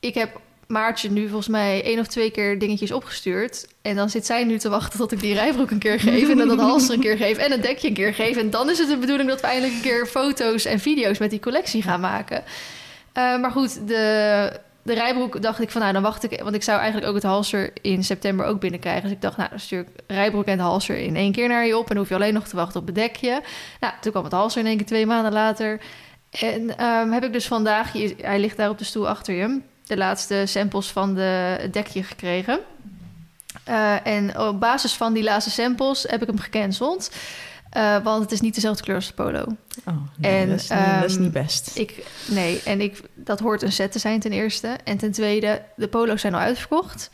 ik 0.00 0.14
heb 0.14 0.40
Maartje 0.66 1.10
nu 1.10 1.26
volgens 1.26 1.48
mij 1.48 1.84
één 1.84 1.98
of 1.98 2.06
twee 2.06 2.30
keer 2.30 2.58
dingetjes 2.58 2.92
opgestuurd. 2.92 3.66
En 3.82 3.96
dan 3.96 4.10
zit 4.10 4.26
zij 4.26 4.44
nu 4.44 4.58
te 4.58 4.68
wachten 4.68 4.98
tot 4.98 5.12
ik 5.12 5.20
die 5.20 5.34
rijbroek 5.34 5.70
een 5.70 5.78
keer 5.78 6.00
geef. 6.00 6.28
En 6.28 6.36
dan 6.36 6.48
dat 6.48 6.60
halster 6.60 6.94
een 6.94 7.00
keer 7.00 7.16
geef. 7.16 7.38
En 7.38 7.50
het 7.50 7.62
dekje 7.62 7.88
een 7.88 7.94
keer 7.94 8.14
geef. 8.14 8.36
En 8.36 8.50
dan 8.50 8.70
is 8.70 8.78
het 8.78 8.88
de 8.88 8.96
bedoeling 8.96 9.28
dat 9.28 9.40
we 9.40 9.46
eindelijk 9.46 9.74
een 9.74 9.80
keer 9.80 10.06
foto's 10.06 10.64
en 10.64 10.80
video's 10.80 11.18
met 11.18 11.30
die 11.30 11.40
collectie 11.40 11.82
gaan 11.82 12.00
maken. 12.00 12.38
Uh, 12.38 13.40
maar 13.40 13.50
goed, 13.50 13.88
de 13.88 14.60
de 14.82 14.94
rijbroek 14.94 15.42
dacht 15.42 15.60
ik 15.60 15.70
van 15.70 15.80
nou, 15.80 15.92
dan 15.92 16.02
wacht 16.02 16.24
ik. 16.24 16.40
Want 16.42 16.54
ik 16.54 16.62
zou 16.62 16.78
eigenlijk 16.78 17.08
ook 17.08 17.14
het 17.14 17.24
halser 17.24 17.70
in 17.80 18.04
september 18.04 18.46
ook 18.46 18.60
binnenkrijgen. 18.60 19.02
Dus 19.02 19.12
ik 19.12 19.20
dacht, 19.20 19.36
nou, 19.36 19.50
dan 19.50 19.60
stuur 19.60 19.80
ik 19.80 19.88
rijbroek 20.06 20.44
en 20.44 20.52
het 20.52 20.60
halser 20.60 20.96
in 20.96 21.16
één 21.16 21.32
keer 21.32 21.48
naar 21.48 21.66
je 21.66 21.78
op. 21.78 21.82
En 21.82 21.88
dan 21.88 21.96
hoef 21.96 22.08
je 22.08 22.14
alleen 22.14 22.34
nog 22.34 22.48
te 22.48 22.56
wachten 22.56 22.80
op 22.80 22.86
het 22.86 22.94
dekje. 22.94 23.42
Nou, 23.80 23.92
toen 24.00 24.10
kwam 24.10 24.24
het 24.24 24.32
halser 24.32 24.60
in 24.60 24.66
één 24.66 24.76
keer 24.76 24.86
twee 24.86 25.06
maanden 25.06 25.32
later. 25.32 25.80
En 26.30 26.84
um, 26.84 27.12
heb 27.12 27.24
ik 27.24 27.32
dus 27.32 27.46
vandaag, 27.46 27.92
hij 28.20 28.40
ligt 28.40 28.56
daar 28.56 28.70
op 28.70 28.78
de 28.78 28.84
stoel 28.84 29.08
achter 29.08 29.34
je, 29.34 29.60
de 29.86 29.96
laatste 29.96 30.42
samples 30.46 30.86
van 30.90 31.14
de, 31.14 31.56
het 31.60 31.72
dekje 31.72 32.02
gekregen. 32.02 32.58
Uh, 33.68 34.06
en 34.06 34.38
op 34.38 34.60
basis 34.60 34.92
van 34.92 35.12
die 35.12 35.22
laatste 35.22 35.50
samples 35.50 36.04
heb 36.08 36.22
ik 36.22 36.26
hem 36.26 36.38
gecanceld. 36.38 37.10
Uh, 37.76 38.02
want 38.02 38.22
het 38.22 38.32
is 38.32 38.40
niet 38.40 38.54
dezelfde 38.54 38.82
kleur 38.82 38.96
als 38.96 39.06
de 39.06 39.14
polo. 39.14 39.44
Oh, 39.84 39.94
nee, 40.16 40.32
en, 40.32 40.48
dat, 40.48 40.60
is 40.60 40.68
niet, 40.68 40.78
um, 40.78 41.00
dat, 41.00 41.10
is 41.10 41.18
niet, 41.18 41.32
best. 41.32 41.76
Ik, 41.76 42.06
nee, 42.30 42.62
en 42.64 42.80
ik, 42.80 43.00
dat 43.14 43.40
hoort 43.40 43.62
een 43.62 43.72
set 43.72 43.92
te 43.92 43.98
zijn 43.98 44.20
ten 44.20 44.32
eerste. 44.32 44.76
En 44.84 44.96
ten 44.96 45.12
tweede, 45.12 45.62
de 45.76 45.88
polo's 45.88 46.20
zijn 46.20 46.34
al 46.34 46.40
uitverkocht. 46.40 47.10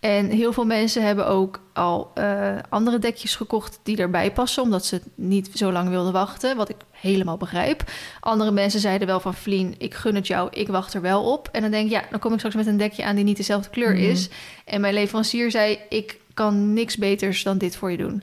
En 0.00 0.30
heel 0.30 0.52
veel 0.52 0.64
mensen 0.64 1.02
hebben 1.02 1.26
ook 1.26 1.60
al 1.72 2.10
uh, 2.14 2.56
andere 2.68 2.98
dekjes 2.98 3.36
gekocht 3.36 3.80
die 3.82 3.96
erbij 3.96 4.32
passen, 4.32 4.62
omdat 4.62 4.86
ze 4.86 5.00
niet 5.14 5.50
zo 5.54 5.72
lang 5.72 5.88
wilden 5.88 6.12
wachten. 6.12 6.56
Wat 6.56 6.68
ik 6.68 6.76
helemaal 6.90 7.36
begrijp. 7.36 7.90
Andere 8.20 8.50
mensen 8.50 8.80
zeiden 8.80 9.06
wel 9.06 9.20
van 9.20 9.34
Vlien, 9.34 9.74
ik 9.78 9.94
gun 9.94 10.14
het 10.14 10.26
jou, 10.26 10.48
ik 10.52 10.68
wacht 10.68 10.94
er 10.94 11.00
wel 11.00 11.32
op. 11.32 11.48
En 11.52 11.62
dan 11.62 11.70
denk 11.70 11.84
ik, 11.84 11.92
ja, 11.92 12.04
dan 12.10 12.18
kom 12.18 12.32
ik 12.32 12.38
straks 12.38 12.56
met 12.56 12.66
een 12.66 12.76
dekje 12.76 13.04
aan 13.04 13.14
die 13.14 13.24
niet 13.24 13.36
dezelfde 13.36 13.70
kleur 13.70 13.94
mm. 13.94 14.10
is. 14.10 14.28
En 14.64 14.80
mijn 14.80 14.94
leverancier 14.94 15.50
zei, 15.50 15.78
ik 15.88 16.16
kan 16.34 16.72
niks 16.72 16.96
beters 16.96 17.42
dan 17.42 17.58
dit 17.58 17.76
voor 17.76 17.90
je 17.90 17.96
doen. 17.96 18.22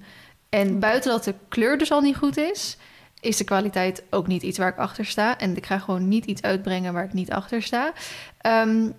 En 0.56 0.80
buiten 0.80 1.12
dat 1.12 1.24
de 1.24 1.34
kleur 1.50 1.78
dus 1.78 1.92
al 1.92 2.02
niet 2.02 2.16
goed 2.16 2.38
is, 2.38 2.78
is 3.20 3.38
de 3.38 3.44
kwaliteit 3.44 4.04
ook 4.10 4.28
niet 4.28 4.44
iets 4.44 4.58
waar 4.58 4.70
ik 4.70 4.78
achter 4.78 5.06
sta. 5.06 5.38
En 5.38 5.58
ik 5.58 5.66
ga 5.66 5.80
gewoon 5.80 6.08
niet 6.08 6.26
iets 6.26 6.42
uitbrengen 6.42 6.94
waar 6.94 7.04
ik 7.04 7.14
niet 7.14 7.32
achter 7.32 7.62
sta. 7.62 7.94
Um, 8.66 8.94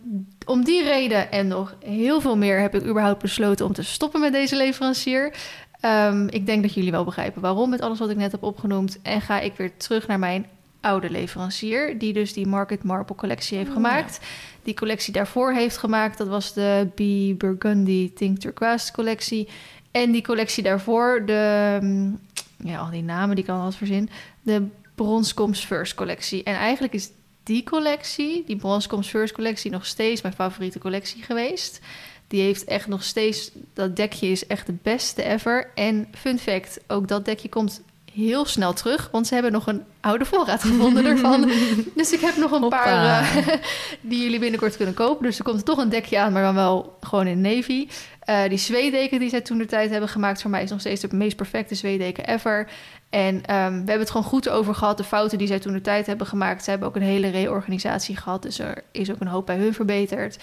om 0.46 0.64
die 0.64 0.82
reden 0.82 1.30
en 1.30 1.48
nog 1.48 1.76
heel 1.84 2.20
veel 2.20 2.36
meer 2.36 2.60
heb 2.60 2.74
ik 2.74 2.86
überhaupt 2.86 3.22
besloten 3.22 3.66
om 3.66 3.72
te 3.72 3.82
stoppen 3.82 4.20
met 4.20 4.32
deze 4.32 4.56
leverancier. 4.56 5.34
Um, 5.82 6.28
ik 6.28 6.46
denk 6.46 6.62
dat 6.62 6.74
jullie 6.74 6.90
wel 6.90 7.04
begrijpen 7.04 7.42
waarom 7.42 7.70
met 7.70 7.80
alles 7.80 7.98
wat 7.98 8.10
ik 8.10 8.16
net 8.16 8.32
heb 8.32 8.42
opgenoemd. 8.42 8.98
En 9.02 9.20
ga 9.20 9.40
ik 9.40 9.56
weer 9.56 9.76
terug 9.76 10.06
naar 10.06 10.18
mijn 10.18 10.46
oude 10.80 11.10
leverancier, 11.10 11.98
die 11.98 12.12
dus 12.12 12.32
die 12.32 12.46
Market 12.46 12.82
Marble 12.82 13.16
collectie 13.16 13.56
heeft 13.56 13.68
oh, 13.68 13.74
gemaakt. 13.74 14.20
Die 14.62 14.74
collectie 14.74 15.12
daarvoor 15.12 15.52
heeft 15.52 15.76
gemaakt, 15.76 16.18
dat 16.18 16.28
was 16.28 16.52
de 16.52 16.88
B 16.94 16.98
Burgundy 17.38 18.12
Think 18.14 18.38
Turquoise 18.38 18.92
collectie. 18.92 19.48
En 19.96 20.10
die 20.10 20.22
collectie 20.22 20.62
daarvoor, 20.62 21.22
de, 21.26 21.78
mm, 21.80 22.18
ja, 22.64 22.78
al 22.78 22.90
die 22.90 23.02
namen 23.02 23.36
die 23.36 23.44
kan 23.44 23.56
altijd 23.56 23.76
verzin, 23.76 24.10
de 24.42 24.66
Bronscoms 24.94 25.64
First 25.64 25.94
collectie. 25.94 26.42
En 26.42 26.54
eigenlijk 26.54 26.92
is 26.92 27.10
die 27.42 27.64
collectie, 27.64 28.44
die 28.46 28.56
Bronscoms 28.56 29.08
First 29.08 29.34
collectie, 29.34 29.70
nog 29.70 29.86
steeds 29.86 30.22
mijn 30.22 30.34
favoriete 30.34 30.78
collectie 30.78 31.22
geweest. 31.22 31.80
Die 32.26 32.42
heeft 32.42 32.64
echt 32.64 32.86
nog 32.86 33.02
steeds, 33.02 33.50
dat 33.74 33.96
dekje 33.96 34.26
is 34.26 34.46
echt 34.46 34.66
de 34.66 34.74
beste 34.82 35.22
ever. 35.22 35.70
En 35.74 36.08
fun 36.14 36.38
fact, 36.38 36.80
ook 36.86 37.08
dat 37.08 37.24
dekje 37.24 37.48
komt 37.48 37.82
heel 38.12 38.44
snel 38.44 38.72
terug, 38.72 39.08
want 39.12 39.26
ze 39.26 39.34
hebben 39.34 39.52
nog 39.52 39.66
een 39.66 39.82
oude 40.00 40.24
voorraad 40.24 40.62
gevonden 40.62 41.06
ervan. 41.12 41.50
dus 41.94 42.12
ik 42.12 42.20
heb 42.20 42.36
nog 42.36 42.50
een 42.50 42.62
Hoppa. 42.62 42.82
paar 42.82 43.36
eh, 43.36 43.46
die 44.00 44.22
jullie 44.22 44.38
binnenkort 44.38 44.76
kunnen 44.76 44.94
kopen. 44.94 45.26
Dus 45.26 45.38
er 45.38 45.44
komt 45.44 45.64
toch 45.64 45.78
een 45.78 45.88
dekje 45.88 46.18
aan, 46.18 46.32
maar 46.32 46.42
dan 46.42 46.54
wel 46.54 46.96
gewoon 47.00 47.26
in 47.26 47.40
navy. 47.40 47.88
Eh, 48.26 48.48
die 48.48 48.58
zweedeken 48.58 49.18
die 49.18 49.28
zij 49.28 49.40
toen 49.40 49.58
de 49.58 49.66
tijd 49.66 49.90
hebben 49.90 50.08
gemaakt, 50.08 50.42
voor 50.42 50.50
mij 50.50 50.62
is 50.62 50.70
nog 50.70 50.80
steeds 50.80 51.00
de 51.00 51.16
meest 51.16 51.36
perfecte 51.36 51.74
zweedeken 51.74 52.26
ever. 52.28 52.68
En 53.10 53.44
ehm, 53.44 53.70
we 53.70 53.76
hebben 53.76 53.98
het 53.98 54.10
gewoon 54.10 54.26
goed 54.26 54.48
over 54.48 54.74
gehad. 54.74 54.96
De 54.96 55.04
fouten 55.04 55.38
die 55.38 55.46
zij 55.46 55.58
toen 55.58 55.72
de 55.72 55.80
tijd 55.80 56.06
hebben 56.06 56.26
gemaakt. 56.26 56.64
Ze 56.64 56.70
hebben 56.70 56.88
ook 56.88 56.96
een 56.96 57.02
hele 57.02 57.28
reorganisatie 57.28 58.16
gehad. 58.16 58.42
Dus 58.42 58.58
er 58.58 58.82
is 58.90 59.10
ook 59.10 59.20
een 59.20 59.26
hoop 59.26 59.46
bij 59.46 59.56
hun 59.56 59.74
verbeterd. 59.74 60.38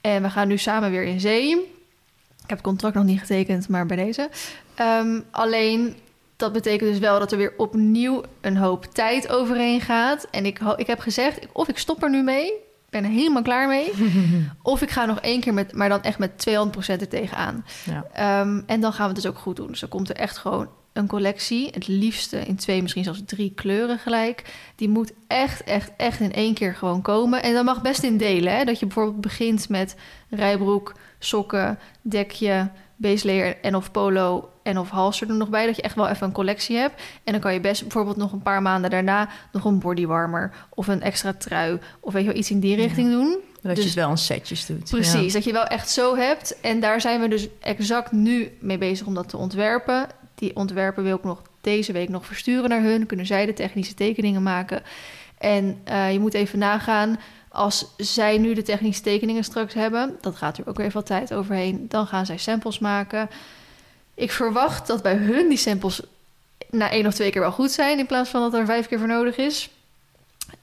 En 0.00 0.22
we 0.22 0.30
gaan 0.30 0.48
nu 0.48 0.58
samen 0.58 0.90
weer 0.90 1.02
in 1.02 1.20
zee. 1.20 1.50
Ik 2.42 2.48
heb 2.48 2.58
het 2.58 2.66
contract 2.66 2.94
nog 2.94 3.04
niet 3.04 3.20
getekend, 3.20 3.68
maar 3.68 3.86
bij 3.86 3.96
deze. 3.96 4.28
Ehm, 4.74 5.20
alleen 5.30 5.96
dat 6.36 6.52
betekent 6.52 6.90
dus 6.90 6.98
wel 6.98 7.18
dat 7.18 7.32
er 7.32 7.38
weer 7.38 7.54
opnieuw 7.56 8.22
een 8.40 8.56
hoop 8.56 8.84
tijd 8.84 9.28
overheen 9.28 9.80
gaat. 9.80 10.26
En 10.30 10.46
ik, 10.46 10.60
ik 10.76 10.86
heb 10.86 10.98
gezegd, 10.98 11.46
of 11.52 11.68
ik 11.68 11.78
stop 11.78 12.02
er 12.02 12.10
nu 12.10 12.22
mee, 12.22 12.52
ben 12.92 13.04
er 13.04 13.10
helemaal 13.10 13.42
klaar 13.42 13.68
mee. 13.68 13.92
of 14.62 14.82
ik 14.82 14.90
ga 14.90 15.04
nog 15.04 15.20
één 15.20 15.40
keer 15.40 15.54
met, 15.54 15.72
maar 15.74 15.88
dan 15.88 16.02
echt 16.02 16.18
met 16.18 16.46
200% 16.48 16.52
er 16.86 17.08
tegenaan. 17.08 17.64
Ja. 17.84 18.04
Ehm, 18.12 18.60
en 18.66 18.80
dan 18.80 18.92
gaan 18.92 19.08
we 19.08 19.12
het 19.12 19.22
dus 19.22 19.30
ook 19.30 19.38
goed 19.38 19.56
doen. 19.56 19.66
Dus 19.66 19.80
dan 19.80 19.88
komt 19.88 20.08
er 20.08 20.16
echt 20.16 20.38
gewoon 20.38 20.68
een 20.92 21.06
collectie. 21.06 21.68
Het 21.70 21.86
liefste 21.86 22.40
in 22.40 22.56
twee, 22.56 22.82
misschien 22.82 23.04
zelfs 23.04 23.22
drie 23.26 23.52
kleuren 23.54 23.98
gelijk. 23.98 24.54
Die 24.76 24.88
moet 24.88 25.12
echt, 25.26 25.64
echt, 25.64 25.92
echt 25.96 26.20
in 26.20 26.32
één 26.32 26.54
keer 26.54 26.74
gewoon 26.74 27.02
komen. 27.02 27.42
En 27.42 27.54
dat 27.54 27.64
mag 27.64 27.82
best 27.82 28.02
in 28.02 28.16
delen. 28.16 28.56
Hè? 28.56 28.64
Dat 28.64 28.78
je 28.78 28.86
bijvoorbeeld 28.86 29.20
begint 29.20 29.68
met 29.68 29.96
rijbroek, 30.30 30.94
sokken, 31.18 31.78
dekje, 32.02 32.70
baselayer 32.96 33.56
en 33.60 33.76
of 33.76 33.90
polo 33.90 34.51
en 34.62 34.78
of 34.78 34.90
halster 34.90 35.28
er 35.28 35.34
nog 35.34 35.48
bij. 35.48 35.66
Dat 35.66 35.76
je 35.76 35.82
echt 35.82 35.94
wel 35.94 36.08
even 36.08 36.26
een 36.26 36.32
collectie 36.32 36.76
hebt. 36.76 37.02
En 37.24 37.32
dan 37.32 37.40
kan 37.40 37.52
je 37.52 37.60
best 37.60 37.82
bijvoorbeeld 37.82 38.16
nog 38.16 38.32
een 38.32 38.42
paar 38.42 38.62
maanden 38.62 38.90
daarna... 38.90 39.28
nog 39.52 39.64
een 39.64 39.78
bodywarmer 39.78 40.52
of 40.68 40.86
een 40.86 41.02
extra 41.02 41.32
trui... 41.38 41.78
of 42.00 42.12
weet 42.12 42.22
je 42.22 42.28
wel, 42.28 42.38
iets 42.38 42.50
in 42.50 42.60
die 42.60 42.76
richting 42.76 43.10
doen. 43.10 43.36
Dat 43.62 43.74
Dus- 43.74 43.84
je 43.84 43.90
het 43.90 43.98
wel 43.98 44.10
in 44.10 44.18
setjes 44.18 44.66
doet. 44.66 44.90
Precies, 44.90 45.32
dat 45.32 45.44
je 45.44 45.52
wel 45.52 45.64
echt 45.66 45.90
zo 45.90 46.16
hebt. 46.16 46.60
En 46.60 46.80
daar 46.80 47.00
zijn 47.00 47.20
we 47.20 47.28
dus 47.28 47.48
exact 47.60 48.12
nu 48.12 48.56
mee 48.60 48.78
bezig 48.78 49.06
om 49.06 49.14
dat 49.14 49.28
te 49.28 49.36
ontwerpen. 49.36 50.06
Die 50.34 50.56
ontwerpen 50.56 51.02
wil 51.02 51.16
ik 51.16 51.24
nog 51.24 51.42
deze 51.60 51.92
week 51.92 52.08
nog 52.08 52.26
versturen 52.26 52.68
naar 52.68 52.82
hun. 52.82 53.06
Kunnen 53.06 53.26
zij 53.26 53.46
de 53.46 53.52
technische 53.52 53.94
tekeningen 53.94 54.42
maken. 54.42 54.82
En 55.38 55.80
eh, 55.84 56.12
je 56.12 56.20
moet 56.20 56.34
even 56.34 56.58
nagaan, 56.58 57.20
als 57.48 57.94
zij 57.96 58.38
nu 58.38 58.54
de 58.54 58.62
technische 58.62 59.02
tekeningen 59.02 59.44
straks 59.44 59.74
hebben... 59.74 60.16
dat 60.20 60.36
gaat 60.36 60.58
er 60.58 60.66
ook 60.66 60.76
weer 60.76 60.90
wat 60.90 61.06
tijd 61.06 61.34
overheen. 61.34 61.86
Dan 61.88 62.06
gaan 62.06 62.26
zij 62.26 62.38
samples 62.38 62.78
maken. 62.78 63.28
Ik 64.14 64.32
verwacht 64.32 64.86
dat 64.86 65.02
bij 65.02 65.16
hun 65.16 65.48
die 65.48 65.58
samples 65.58 66.00
na 66.70 66.90
één 66.90 67.06
of 67.06 67.14
twee 67.14 67.30
keer 67.30 67.40
wel 67.40 67.52
goed 67.52 67.70
zijn... 67.70 67.98
in 67.98 68.06
plaats 68.06 68.30
van 68.30 68.40
dat 68.40 68.54
er 68.54 68.66
vijf 68.66 68.88
keer 68.88 68.98
voor 68.98 69.08
nodig 69.08 69.36
is. 69.36 69.70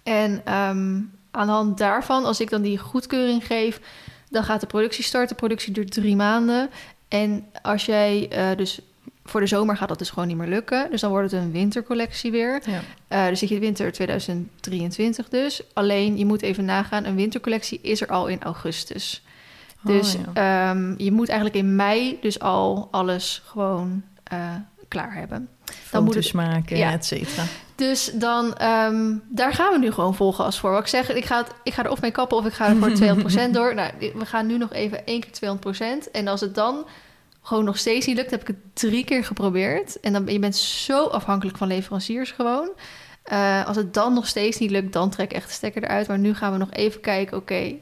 En 0.04 0.42
ehm, 0.46 1.02
aan 1.32 1.48
de 1.48 1.52
hand 1.52 1.78
daarvan, 1.78 2.26
als 2.26 2.40
ik 2.40 2.50
dan 2.50 2.62
die 2.62 2.78
goedkeuring 2.78 3.46
geef... 3.46 3.80
dan 4.30 4.44
gaat 4.44 4.62
de 4.62 4.68
productie 4.68 5.04
starten. 5.04 5.30
De 5.30 5.36
productie 5.36 5.74
duurt 5.74 5.92
drie 5.92 6.16
maanden. 6.16 6.70
En 7.08 7.46
als 7.62 7.86
jij 7.86 8.28
eh, 8.30 8.58
dus... 8.58 8.80
Voor 9.26 9.40
de 9.40 9.48
zomer 9.48 9.78
gaat 9.78 9.88
dat 9.88 10.00
dus 10.00 10.10
gewoon 10.10 10.28
niet 10.28 10.38
meer 10.38 10.48
lukken. 10.48 10.92
Dus 10.92 11.02
dan 11.02 11.10
wordt 11.10 11.32
het 11.32 11.42
een 11.42 11.52
wintercollectie 11.52 12.32
weer. 12.32 12.62
Ja. 12.66 12.82
Eh, 13.08 13.28
dus 13.30 13.40
zit 13.40 13.50
je 13.50 13.60
winter 13.60 13.92
2023 13.92 15.30
dus. 15.30 15.62
Alleen, 15.74 16.18
je 16.18 16.26
moet 16.26 16.42
even 16.42 16.66
nagaan... 16.66 17.06
een 17.06 17.16
wintercollectie 17.16 17.80
is 17.82 18.02
er 18.02 18.08
al 18.08 18.28
in 18.28 18.42
augustus. 18.44 19.22
Dus 19.82 20.16
Oh, 20.16 20.22
ja. 20.34 20.70
ehm, 20.70 20.94
je 20.98 21.12
moet 21.12 21.28
eigenlijk 21.30 21.60
in 21.60 21.76
mei 21.76 22.18
dus 22.22 22.40
al 22.40 22.88
alles 22.92 23.42
gewoon 23.46 24.04
eh, 24.24 24.38
klaar 24.88 25.14
hebben. 25.14 25.50
dan 25.92 26.04
moet 26.04 26.14
het- 26.16 26.34
maken, 26.34 26.78
ja. 26.78 26.92
et 26.92 27.06
cetera. 27.06 27.44
Dus 27.76 28.12
dan, 28.14 28.56
ehm, 28.56 29.16
daar 29.30 29.54
gaan 29.54 29.72
we 29.74 29.80
nu 29.80 29.92
gewoon 29.92 30.16
vol 30.16 30.34
gas 30.34 30.60
voor. 30.60 30.72
Wat 30.72 30.80
ik 30.82 30.88
zeg, 30.88 31.14
ik 31.14 31.26
ga, 31.26 31.38
het, 31.38 31.52
ik 31.64 31.74
ga 31.74 31.84
er 31.84 31.92
of 31.92 32.02
mee 32.02 32.12
kappen 32.12 32.38
of 32.38 32.46
ik 32.46 32.54
ga 32.54 32.68
er 32.68 32.76
voor 32.76 32.92
200% 33.48 33.52
door. 33.54 33.76
Nou, 33.76 33.92
we 34.00 34.26
gaan 34.26 34.46
nu 34.48 34.58
nog 34.58 34.74
even 34.74 35.06
één 35.06 35.20
keer 35.20 35.32
200%. 35.32 36.12
En 36.12 36.28
als 36.28 36.42
het 36.42 36.56
dan 36.56 36.86
gewoon 37.42 37.64
nog 37.64 37.78
steeds 37.78 38.06
niet 38.06 38.16
lukt, 38.16 38.32
heb 38.32 38.42
ik 38.42 38.48
het 38.48 38.58
drie 38.74 39.04
keer 39.04 39.24
geprobeerd. 39.26 40.00
En 40.00 40.14
dan, 40.14 40.26
je 40.28 40.40
bent 40.40 40.56
zo 40.56 41.06
afhankelijk 41.06 41.58
van 41.58 41.68
leveranciers 41.68 42.32
gewoon. 42.32 42.70
Eh, 43.24 43.66
als 43.68 43.76
het 43.76 43.94
dan 43.94 44.14
nog 44.14 44.28
steeds 44.28 44.58
niet 44.58 44.72
lukt, 44.72 44.94
dan 44.94 45.10
trek 45.10 45.30
ik 45.32 45.38
echt 45.38 45.48
de 45.48 45.54
stekker 45.54 45.84
eruit. 45.84 46.08
Maar 46.08 46.20
nu 46.20 46.34
gaan 46.36 46.52
we 46.52 46.58
nog 46.58 46.72
even 46.72 47.02
kijken, 47.02 47.38
oké, 47.38 47.74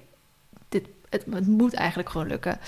het, 1.10 1.26
het 1.32 1.48
moet 1.48 1.74
eigenlijk 1.74 2.10
gewoon 2.10 2.28
lukken. 2.28 2.60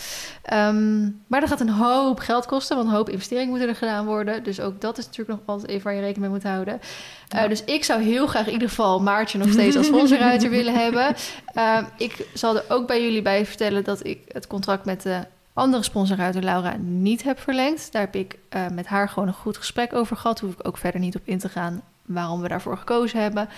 Ehm, 0.41 1.01
maar 1.27 1.39
dat 1.39 1.49
gaat 1.49 1.59
een 1.59 1.69
hoop 1.69 2.19
geld 2.19 2.45
kosten, 2.45 2.75
want 2.75 2.89
een 2.89 2.95
hoop 2.95 3.09
investeringen 3.09 3.49
moeten 3.49 3.69
er 3.69 3.75
gedaan 3.75 4.05
worden. 4.05 4.43
Dus 4.43 4.59
ook 4.59 4.81
dat 4.81 4.97
is 4.97 5.05
natuurlijk 5.05 5.39
nog 5.39 5.47
altijd 5.55 5.69
even 5.69 5.83
waar 5.83 5.93
je 5.93 5.99
rekening 5.99 6.31
mee 6.31 6.41
moet 6.41 6.51
houden. 6.51 6.73
Uh, 6.73 7.41
Ja. 7.41 7.47
dus 7.47 7.63
ik 7.63 7.83
zou 7.83 8.01
heel 8.01 8.27
graag 8.27 8.47
in 8.47 8.53
ieder 8.53 8.69
geval 8.69 9.01
Maartje 9.01 9.37
nog 9.37 9.49
steeds 9.49 9.77
als 9.77 9.85
sponsorruiter 9.85 10.49
willen 10.59 10.73
hebben. 10.73 11.15
Ehm, 11.53 11.83
ik 11.97 12.27
zal 12.33 12.55
er 12.55 12.63
ook 12.67 12.87
bij 12.87 13.03
jullie 13.03 13.21
bij 13.21 13.45
vertellen 13.45 13.83
dat 13.83 14.05
ik 14.05 14.19
het 14.27 14.47
contract 14.47 14.85
met 14.85 15.01
de 15.01 15.25
andere 15.53 15.83
sponsorruiter 15.83 16.43
Laura 16.43 16.75
niet 16.79 17.23
heb 17.23 17.39
verlengd. 17.39 17.91
Daar 17.91 18.01
heb 18.01 18.15
ik 18.15 18.37
uh, 18.55 18.67
met 18.67 18.87
haar 18.87 19.09
gewoon 19.09 19.27
een 19.27 19.33
goed 19.33 19.57
gesprek 19.57 19.93
over 19.93 20.17
gehad. 20.17 20.39
Hoef 20.39 20.53
ik 20.53 20.67
ook 20.67 20.77
verder 20.77 20.99
niet 20.99 21.15
op 21.15 21.21
in 21.25 21.39
te 21.39 21.49
gaan 21.49 21.81
waarom 22.05 22.41
we 22.41 22.47
daarvoor 22.47 22.77
gekozen 22.77 23.21
hebben. 23.21 23.49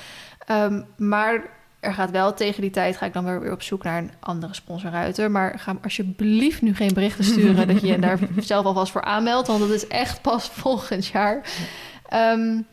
Um, 0.51 0.85
maar 0.97 1.41
er 1.81 1.93
gaat 1.93 2.11
wel 2.11 2.33
tegen 2.33 2.61
die 2.61 2.71
tijd, 2.71 2.97
ga 2.97 3.05
ik 3.05 3.13
dan 3.13 3.25
weer 3.25 3.51
op 3.51 3.61
zoek 3.61 3.83
naar 3.83 3.97
een 3.97 4.11
andere 4.19 4.53
sponsorruiter. 4.53 5.31
Maar 5.31 5.59
ga 5.59 5.75
alsjeblieft 5.83 6.61
nu 6.61 6.75
geen 6.75 6.93
berichten 6.93 7.23
sturen 7.23 7.67
dat 7.67 7.81
je 7.81 7.87
je 7.87 7.99
daar 7.99 8.19
zelf 8.39 8.65
alvast 8.65 8.91
voor 8.91 9.01
aanmeldt. 9.01 9.47
Want 9.47 9.59
dat 9.59 9.69
is 9.69 9.87
echt 9.87 10.21
pas 10.21 10.49
volgend 10.49 11.07
jaar. 11.07 11.41
Um, 12.13 12.65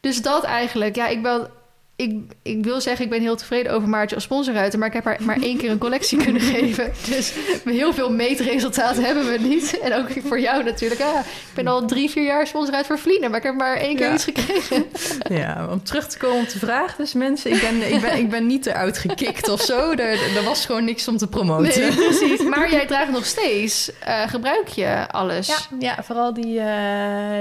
dus 0.00 0.22
dat 0.22 0.44
eigenlijk. 0.44 0.96
Ja, 0.96 1.08
ik 1.08 1.22
ben... 1.22 1.50
Ik, 1.96 2.20
ik 2.42 2.64
wil 2.64 2.80
zeggen, 2.80 3.04
ik 3.04 3.10
ben 3.10 3.20
heel 3.20 3.36
tevreden 3.36 3.72
over 3.72 3.88
Maartje 3.88 4.14
als 4.14 4.24
sponsorruiter... 4.24 4.78
maar 4.78 4.88
ik 4.88 4.94
heb 4.94 5.04
haar 5.04 5.18
maar 5.20 5.42
één 5.42 5.56
keer 5.58 5.70
een 5.70 5.78
collectie 5.78 6.24
kunnen 6.24 6.42
geven. 6.54 6.92
Dus 7.08 7.32
heel 7.64 7.92
veel 7.92 8.12
meetresultaten 8.12 9.04
hebben 9.04 9.30
we 9.30 9.38
niet. 9.38 9.78
En 9.78 9.94
ook 9.94 10.06
voor 10.24 10.40
jou 10.40 10.64
natuurlijk. 10.64 11.00
Ah, 11.00 11.18
ik 11.26 11.54
ben 11.54 11.66
al 11.66 11.86
drie, 11.86 12.10
vier 12.10 12.24
jaar 12.24 12.46
sponsorruiter 12.46 12.94
voor 12.94 13.04
Vlienen... 13.04 13.30
maar 13.30 13.38
ik 13.38 13.44
heb 13.44 13.54
maar 13.54 13.76
één 13.76 13.96
keer 13.96 14.06
Ja. 14.06 14.14
iets 14.14 14.24
gekregen. 14.24 14.84
Ja, 15.28 15.68
om 15.70 15.82
terug 15.82 16.08
te 16.08 16.18
komen 16.18 16.40
op 16.40 16.50
de 16.50 16.58
vraag. 16.58 16.96
Dus 16.96 17.12
mensen, 17.12 17.50
ik 17.52 17.60
ben, 17.60 17.92
ik 17.94 18.00
ben, 18.00 18.18
ik 18.18 18.30
ben 18.30 18.46
niet 18.46 18.66
eruit 18.66 18.98
gekikt 18.98 19.48
of 19.48 19.60
zo. 19.60 19.90
Er, 19.90 20.36
er 20.36 20.44
was 20.44 20.66
gewoon 20.66 20.84
niks 20.84 21.08
om 21.08 21.16
te 21.16 21.26
promoten. 21.28 21.80
Nee, 21.80 21.94
precies. 22.08 22.42
Maar 22.42 22.70
jij 22.70 22.86
draagt 22.86 23.10
nog 23.10 23.26
steeds. 23.26 23.90
Uh, 24.08 24.28
gebruik 24.28 24.68
je 24.68 25.04
alles? 25.10 25.46
Ja, 25.46 25.56
ja 25.78 26.02
vooral 26.02 26.34
die, 26.34 26.58
uh, 26.58 26.64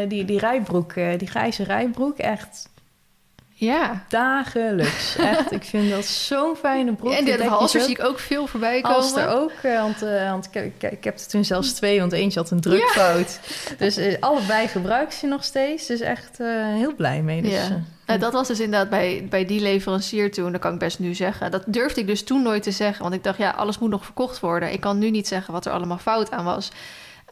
die, 0.07 0.25
die 0.25 0.39
rijbroek, 0.39 0.93
uh, 0.95 1.07
die 1.17 1.27
grijze 1.27 1.63
rijbroek. 1.63 2.17
Echt 2.17 2.71
Ja. 3.63 4.03
dagelijks. 4.07 5.15
Echt, 5.35 5.51
ik 5.51 5.63
vind 5.63 5.89
dat 5.89 6.05
zo'n 6.05 6.55
fijne 6.55 6.93
broek. 6.93 7.11
Ja, 7.11 7.17
en 7.17 7.25
Die 7.25 7.37
de 7.37 7.43
halster 7.43 7.81
zie 7.81 7.91
ik 7.91 8.03
ook 8.03 8.19
veel 8.19 8.47
voorbij 8.47 8.81
komen. 8.81 8.97
Halster 8.97 9.27
ook, 9.27 9.51
eh, 9.61 9.81
want, 9.81 10.01
eh, 10.01 10.29
want 10.29 10.49
ik, 10.51 10.63
ik, 10.63 10.91
ik 10.91 11.03
heb 11.03 11.19
er 11.19 11.27
toen 11.27 11.45
zelfs 11.45 11.73
twee, 11.73 11.99
want 11.99 12.11
eentje 12.11 12.39
had 12.39 12.51
een 12.51 12.61
drukfout. 12.61 13.39
Dus 13.77 13.97
eh, 13.97 14.15
allebei 14.19 14.67
gebruik 14.67 15.03
ik 15.03 15.11
ze 15.11 15.27
nog 15.27 15.43
steeds. 15.43 15.87
Dus 15.87 15.99
echt 15.99 16.37
heel 16.75 16.95
blij 16.95 17.21
mee. 17.21 17.41
Dus, 17.41 17.51
Ja. 17.51 17.81
Nou, 18.05 18.19
dat 18.19 18.33
was 18.33 18.47
dus 18.47 18.59
inderdaad 18.59 18.89
bij, 18.89 19.27
bij 19.29 19.45
die 19.45 19.61
leverancier 19.61 20.31
toen, 20.31 20.51
dat 20.51 20.61
kan 20.61 20.73
ik 20.73 20.79
best 20.79 20.99
nu 20.99 21.13
zeggen. 21.13 21.51
Dat 21.51 21.63
durfde 21.65 22.01
ik 22.01 22.07
dus 22.07 22.23
toen 22.23 22.41
nooit 22.41 22.63
te 22.63 22.71
zeggen, 22.71 23.03
want 23.03 23.15
ik 23.15 23.23
dacht, 23.23 23.37
ja, 23.37 23.49
alles 23.49 23.79
moet 23.79 23.89
nog 23.89 24.05
verkocht 24.05 24.39
worden. 24.39 24.71
Ik 24.71 24.79
kan 24.81 24.97
nu 24.97 25.09
niet 25.09 25.27
zeggen 25.27 25.53
wat 25.53 25.65
er 25.65 25.71
allemaal 25.71 25.97
fout 25.97 26.31
aan 26.31 26.45
was. 26.45 26.71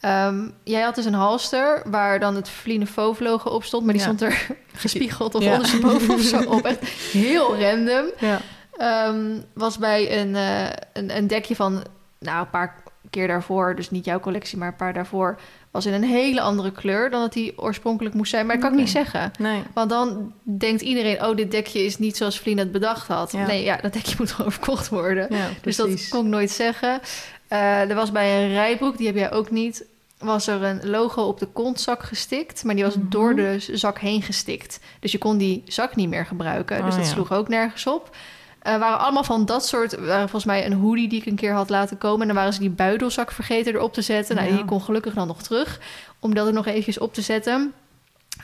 Ehm, 0.01 0.39
jij 0.63 0.81
had 0.81 0.95
dus 0.95 1.05
een 1.05 1.13
halster 1.13 1.81
waar 1.85 2.19
dan 2.19 2.35
het 2.35 2.49
Vliene 2.49 2.85
Fauve 2.87 3.23
logo 3.23 3.49
op 3.49 3.63
stond, 3.63 3.83
maar 3.85 3.93
die 3.93 4.01
Ja. 4.03 4.07
stond 4.13 4.21
er 4.31 4.47
gespiegeld 4.73 5.35
of 5.35 5.43
Ja. 5.43 5.51
ondersteboven 5.51 6.13
of 6.13 6.21
zo 6.21 6.41
op. 6.41 6.65
Echt 6.65 6.87
heel 7.11 7.57
random. 7.59 8.05
ja. 8.19 8.39
Ehm, 8.77 9.39
was 9.53 9.77
bij 9.77 10.19
een, 10.21 10.35
eh, 10.35 10.63
een, 10.93 11.17
een 11.17 11.27
dekje 11.27 11.55
van, 11.55 11.83
nou, 12.19 12.39
een 12.39 12.49
paar 12.49 12.83
keer 13.09 13.27
daarvoor, 13.27 13.75
dus 13.75 13.89
niet 13.91 14.05
jouw 14.05 14.19
collectie, 14.19 14.57
maar 14.57 14.67
een 14.67 14.75
paar 14.75 14.93
daarvoor, 14.93 15.39
was 15.71 15.85
in 15.85 15.93
een 15.93 16.03
hele 16.03 16.41
andere 16.41 16.71
kleur 16.71 17.09
dan 17.09 17.21
dat 17.21 17.33
die 17.33 17.53
oorspronkelijk 17.59 18.15
moest 18.15 18.31
zijn. 18.31 18.45
Maar 18.45 18.55
dat 18.55 18.63
kan 18.63 18.73
ik 18.73 18.79
niet 18.79 18.89
zeggen. 18.89 19.31
Nee. 19.39 19.63
Want 19.73 19.89
dan 19.89 20.33
denkt 20.43 20.81
iedereen, 20.81 21.25
oh, 21.25 21.35
dit 21.35 21.51
dekje 21.51 21.85
is 21.85 21.97
niet 21.97 22.17
zoals 22.17 22.39
Vlien 22.39 22.57
het 22.57 22.71
bedacht 22.71 23.07
had. 23.07 23.31
Ja. 23.31 23.45
Nee, 23.45 23.63
ja, 23.63 23.75
dat 23.75 23.93
dekje 23.93 24.15
moet 24.19 24.31
gewoon 24.31 24.51
verkocht 24.51 24.89
worden. 24.89 25.27
Ja, 25.35 25.47
dus 25.61 25.75
dat 25.75 26.07
kon 26.09 26.25
ik 26.25 26.31
nooit 26.31 26.51
zeggen. 26.51 26.99
Eh, 27.47 27.89
er 27.89 27.95
was 27.95 28.11
bij 28.11 28.43
een 28.43 28.51
rijbroek, 28.53 28.97
die 28.97 29.07
heb 29.07 29.15
jij 29.15 29.31
ook 29.31 29.51
niet, 29.51 29.85
was 30.21 30.47
er 30.47 30.63
een 30.63 30.89
logo 30.89 31.21
op 31.23 31.39
de 31.39 31.45
kontzak 31.45 32.03
gestikt. 32.03 32.63
Maar 32.63 32.75
die 32.75 32.83
was 32.83 32.95
Mhm. 32.95 33.09
door 33.09 33.35
de 33.35 33.59
zak 33.59 33.99
heen 33.99 34.21
gestikt. 34.21 34.79
Dus 34.99 35.11
je 35.11 35.17
kon 35.17 35.37
die 35.37 35.63
zak 35.65 35.95
niet 35.95 36.09
meer 36.09 36.25
gebruiken. 36.25 36.77
Oh, 36.79 36.85
dus 36.85 36.95
dat 36.95 37.05
ja. 37.05 37.11
sloeg 37.11 37.31
ook 37.31 37.47
nergens 37.47 37.87
op. 37.87 38.15
Eh 38.59 38.77
waren 38.79 38.99
allemaal 38.99 39.23
van 39.23 39.45
dat 39.45 39.65
soort... 39.65 39.95
waren 39.99 40.19
volgens 40.29 40.45
mij 40.45 40.65
een 40.65 40.73
hoodie 40.73 41.07
die 41.09 41.19
ik 41.19 41.25
een 41.25 41.35
keer 41.35 41.53
had 41.53 41.69
laten 41.69 41.97
komen. 41.97 42.21
En 42.21 42.27
dan 42.27 42.35
waren 42.35 42.53
ze 42.53 42.59
die 42.59 42.69
buidelzak 42.69 43.31
vergeten 43.31 43.73
erop 43.73 43.93
te 43.93 44.01
zetten. 44.01 44.35
Nou, 44.35 44.47
Ja. 44.49 44.55
die 44.55 44.65
kon 44.65 44.81
gelukkig 44.81 45.13
dan 45.13 45.27
nog 45.27 45.41
terug. 45.41 45.79
Om 46.19 46.33
dat 46.33 46.47
er 46.47 46.53
nog 46.53 46.65
eventjes 46.65 46.97
op 46.99 47.13
te 47.13 47.21
zetten. 47.21 47.73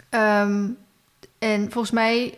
Ehm, 0.10 0.68
en 1.40 1.72
volgens 1.72 1.92
mij 1.94 2.38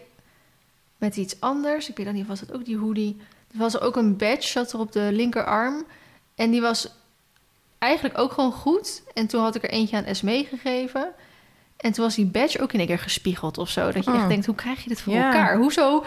met 0.97 1.17
iets 1.17 1.39
anders. 1.39 1.89
Ik 1.89 1.97
weet 1.97 2.05
dan 2.05 2.15
niet, 2.15 2.27
was 2.27 2.39
het 2.39 2.53
ook 2.53 2.65
die 2.65 2.77
hoodie? 2.77 3.17
Er 3.51 3.57
was 3.57 3.79
ook 3.79 3.95
een 3.95 4.17
badge, 4.17 4.47
zat 4.49 4.73
er 4.73 4.79
op 4.79 4.91
de 4.91 5.09
linkerarm. 5.11 5.85
En 6.35 6.51
die 6.51 6.61
was 6.61 6.89
eigenlijk 7.79 8.17
ook 8.17 8.31
gewoon 8.31 8.51
goed. 8.51 9.03
En 9.13 9.27
toen 9.27 9.41
had 9.41 9.55
ik 9.55 9.63
er 9.63 9.69
eentje 9.69 9.97
aan 9.97 10.03
Esmee 10.03 10.45
gegeven. 10.45 11.11
En 11.77 11.91
toen 11.91 12.03
was 12.03 12.15
die 12.15 12.25
badge 12.25 12.61
ook 12.61 12.73
in 12.73 12.79
één 12.79 12.87
keer 12.87 12.99
gespiegeld 12.99 13.57
of 13.57 13.69
zo. 13.69 13.91
Dat 13.91 14.03
je 14.05 14.11
Oh. 14.11 14.17
echt 14.17 14.27
denkt, 14.27 14.45
hoe 14.45 14.55
krijg 14.55 14.83
je 14.83 14.89
dit 14.89 15.01
voor 15.01 15.13
elkaar? 15.13 15.57
Hoezo? 15.57 16.03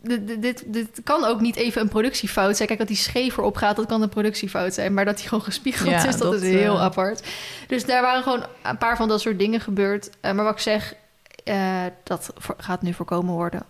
Dit, 0.00 0.64
dit, 0.66 1.00
kan 1.04 1.24
ook 1.24 1.40
niet 1.40 1.56
even 1.56 1.80
een 1.82 1.88
productiefout 1.88 2.56
zijn. 2.56 2.68
Kijk, 2.68 2.78
dat 2.80 2.88
die 2.88 2.96
scheef 2.96 3.36
erop 3.36 3.56
gaat, 3.56 3.76
dat 3.76 3.86
kan 3.86 4.02
een 4.02 4.08
productiefout 4.08 4.74
zijn. 4.74 4.94
Maar 4.94 5.04
dat 5.04 5.16
die 5.16 5.28
gewoon 5.28 5.44
gespiegeld 5.44 5.90
Ja, 5.90 6.06
is, 6.06 6.16
dat, 6.16 6.32
dat, 6.32 6.42
is 6.42 6.52
heel 6.52 6.74
eh, 6.74 6.82
apart. 6.82 7.26
Dus 7.68 7.84
daar 7.84 8.02
waren 8.02 8.22
gewoon 8.22 8.44
een 8.62 8.78
paar 8.78 8.96
van 8.96 9.08
dat 9.08 9.20
soort 9.20 9.38
dingen 9.38 9.60
gebeurd. 9.60 10.10
Eh, 10.20 10.32
maar 10.32 10.44
wat 10.44 10.54
ik 10.54 10.60
zeg, 10.60 10.94
eh, 11.44 11.84
dat 12.04 12.32
gaat 12.56 12.82
nu 12.82 12.92
voorkomen 12.92 13.34
worden. 13.34 13.62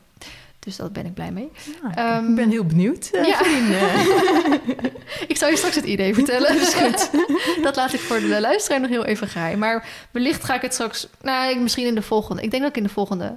Dus 0.69 0.77
daar 0.77 0.93
ben 0.93 1.07
ik 1.07 1.15
blij 1.15 1.33
mee. 1.33 1.51
Nou, 1.83 1.95
Ehm, 1.95 2.29
ik 2.29 2.35
ben 2.35 2.51
heel 2.51 2.65
benieuwd. 2.65 3.09
eh, 3.13 3.25
ja. 3.27 3.41
Ik 5.29 5.37
zal 5.37 5.49
je 5.49 5.57
straks 5.57 5.75
het 5.75 5.85
idee 5.85 6.15
vertellen. 6.15 6.61
Goed. 6.61 7.11
Dat 7.63 7.77
laat 7.77 7.93
ik 7.93 8.01
voor 8.01 8.21
de 8.21 8.41
luisteraar 8.41 8.81
nog 8.81 8.91
heel 8.91 9.05
even 9.05 9.29
geheim. 9.29 9.59
Maar 9.59 9.89
wellicht 10.11 10.45
ga 10.45 10.55
ik 10.55 10.63
het 10.63 10.73
straks... 10.73 11.09
Nou, 11.23 11.59
misschien 11.61 11.87
in 11.87 11.95
de 11.95 12.03
volgende... 12.03 12.43
Ik 12.43 12.51
denk 12.51 12.63
dat 12.63 12.71
ik 12.71 12.77
in 12.77 12.83
de 12.83 12.89
volgende 12.89 13.37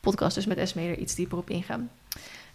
podcast 0.00 0.34
dus 0.34 0.46
met 0.46 0.58
Esme 0.58 0.82
er 0.82 0.98
iets 0.98 1.14
dieper 1.14 1.38
op 1.38 1.50
inga. 1.50 1.80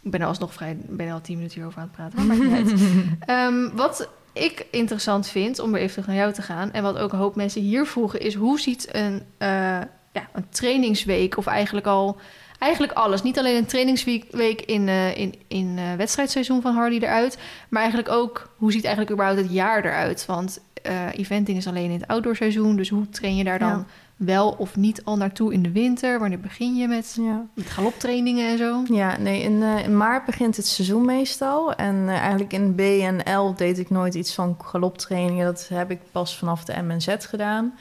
Ik 0.02 0.12
ben 0.12 0.22
er 0.22 0.28
alsnog 0.28 0.54
vrij... 0.54 0.78
Ben 0.88 1.12
al 1.12 1.22
tien 1.22 1.36
minuten 1.36 1.56
hierover 1.56 1.80
aan 1.82 1.90
het 1.94 1.96
praten. 1.96 2.28
Maar 2.28 2.38
maakt 2.38 2.50
niet 2.50 2.72
uit. 2.72 2.82
Ehm, 3.26 3.76
wat 3.76 4.10
ik 4.34 4.66
interessant 4.72 5.28
vind, 5.28 5.60
om 5.60 5.72
weer 5.72 5.82
even 5.82 5.92
terug 5.92 6.08
naar 6.08 6.16
jou 6.16 6.34
te 6.34 6.42
gaan... 6.42 6.72
en 6.72 6.84
wat 6.84 6.98
ook 6.98 7.12
een 7.12 7.20
hoop 7.20 7.36
mensen 7.36 7.62
hier 7.62 7.86
vroegen... 7.86 8.20
is 8.20 8.34
hoe 8.36 8.60
ziet 8.60 8.88
een, 8.92 9.24
eh, 9.38 9.48
ja, 10.14 10.30
een 10.34 10.50
trainingsweek 10.50 11.38
of 11.38 11.46
eigenlijk 11.46 11.86
al... 11.86 12.18
Eigenlijk 12.64 12.94
alles. 12.94 13.22
Niet 13.22 13.40
alleen 13.40 13.56
een 13.56 13.66
trainingsweek 13.66 14.26
week 14.32 14.62
in, 14.62 14.88
eh, 14.88 15.18
in, 15.18 15.34
in 15.48 15.78
eh, 15.78 15.94
wedstrijdseizoen 15.98 16.62
van 16.62 16.76
Harley 16.76 17.00
eruit... 17.00 17.38
maar 17.70 17.82
eigenlijk 17.82 18.12
ook, 18.12 18.54
hoe 18.58 18.72
ziet 18.72 18.84
eigenlijk 18.84 19.14
überhaupt 19.14 19.42
het 19.42 19.52
jaar 19.54 19.86
eruit? 19.86 20.26
Want 20.26 20.60
eh, 20.74 21.08
eventing 21.12 21.58
is 21.58 21.68
alleen 21.68 21.92
in 21.92 22.00
het 22.00 22.08
outdoorseizoen... 22.08 22.76
dus 22.76 22.90
hoe 22.90 23.10
train 23.10 23.36
je 23.36 23.44
daar 23.44 23.60
dan 23.60 23.70
Ja. 23.70 23.86
wel 24.16 24.56
of 24.58 24.76
niet 24.76 25.04
al 25.04 25.18
naartoe 25.18 25.54
in 25.54 25.64
de 25.64 25.72
winter? 25.72 26.20
Wanneer 26.20 26.40
begin 26.40 26.76
je 26.76 26.88
met, 26.88 27.18
ja. 27.22 27.46
met 27.54 27.66
galoptrainingen 27.66 28.50
en 28.50 28.58
zo? 28.58 28.84
Ja, 28.86 29.18
nee, 29.18 29.42
in, 29.42 29.62
in 29.62 29.98
maart 29.98 30.26
begint 30.26 30.58
het 30.58 30.68
seizoen 30.68 31.06
meestal. 31.06 31.74
En 31.74 32.10
eigenlijk 32.10 32.54
in 32.54 32.76
B 32.76 32.80
en 32.80 33.40
L 33.40 33.54
deed 33.56 33.80
ik 33.80 33.90
nooit 33.90 34.14
iets 34.14 34.34
van 34.34 34.58
galoptrainingen. 34.64 35.46
Dat 35.46 35.68
heb 35.74 35.92
ik 35.92 36.00
pas 36.12 36.38
vanaf 36.38 36.64
de 36.64 36.82
MNZ 36.82 37.16
gedaan. 37.20 37.74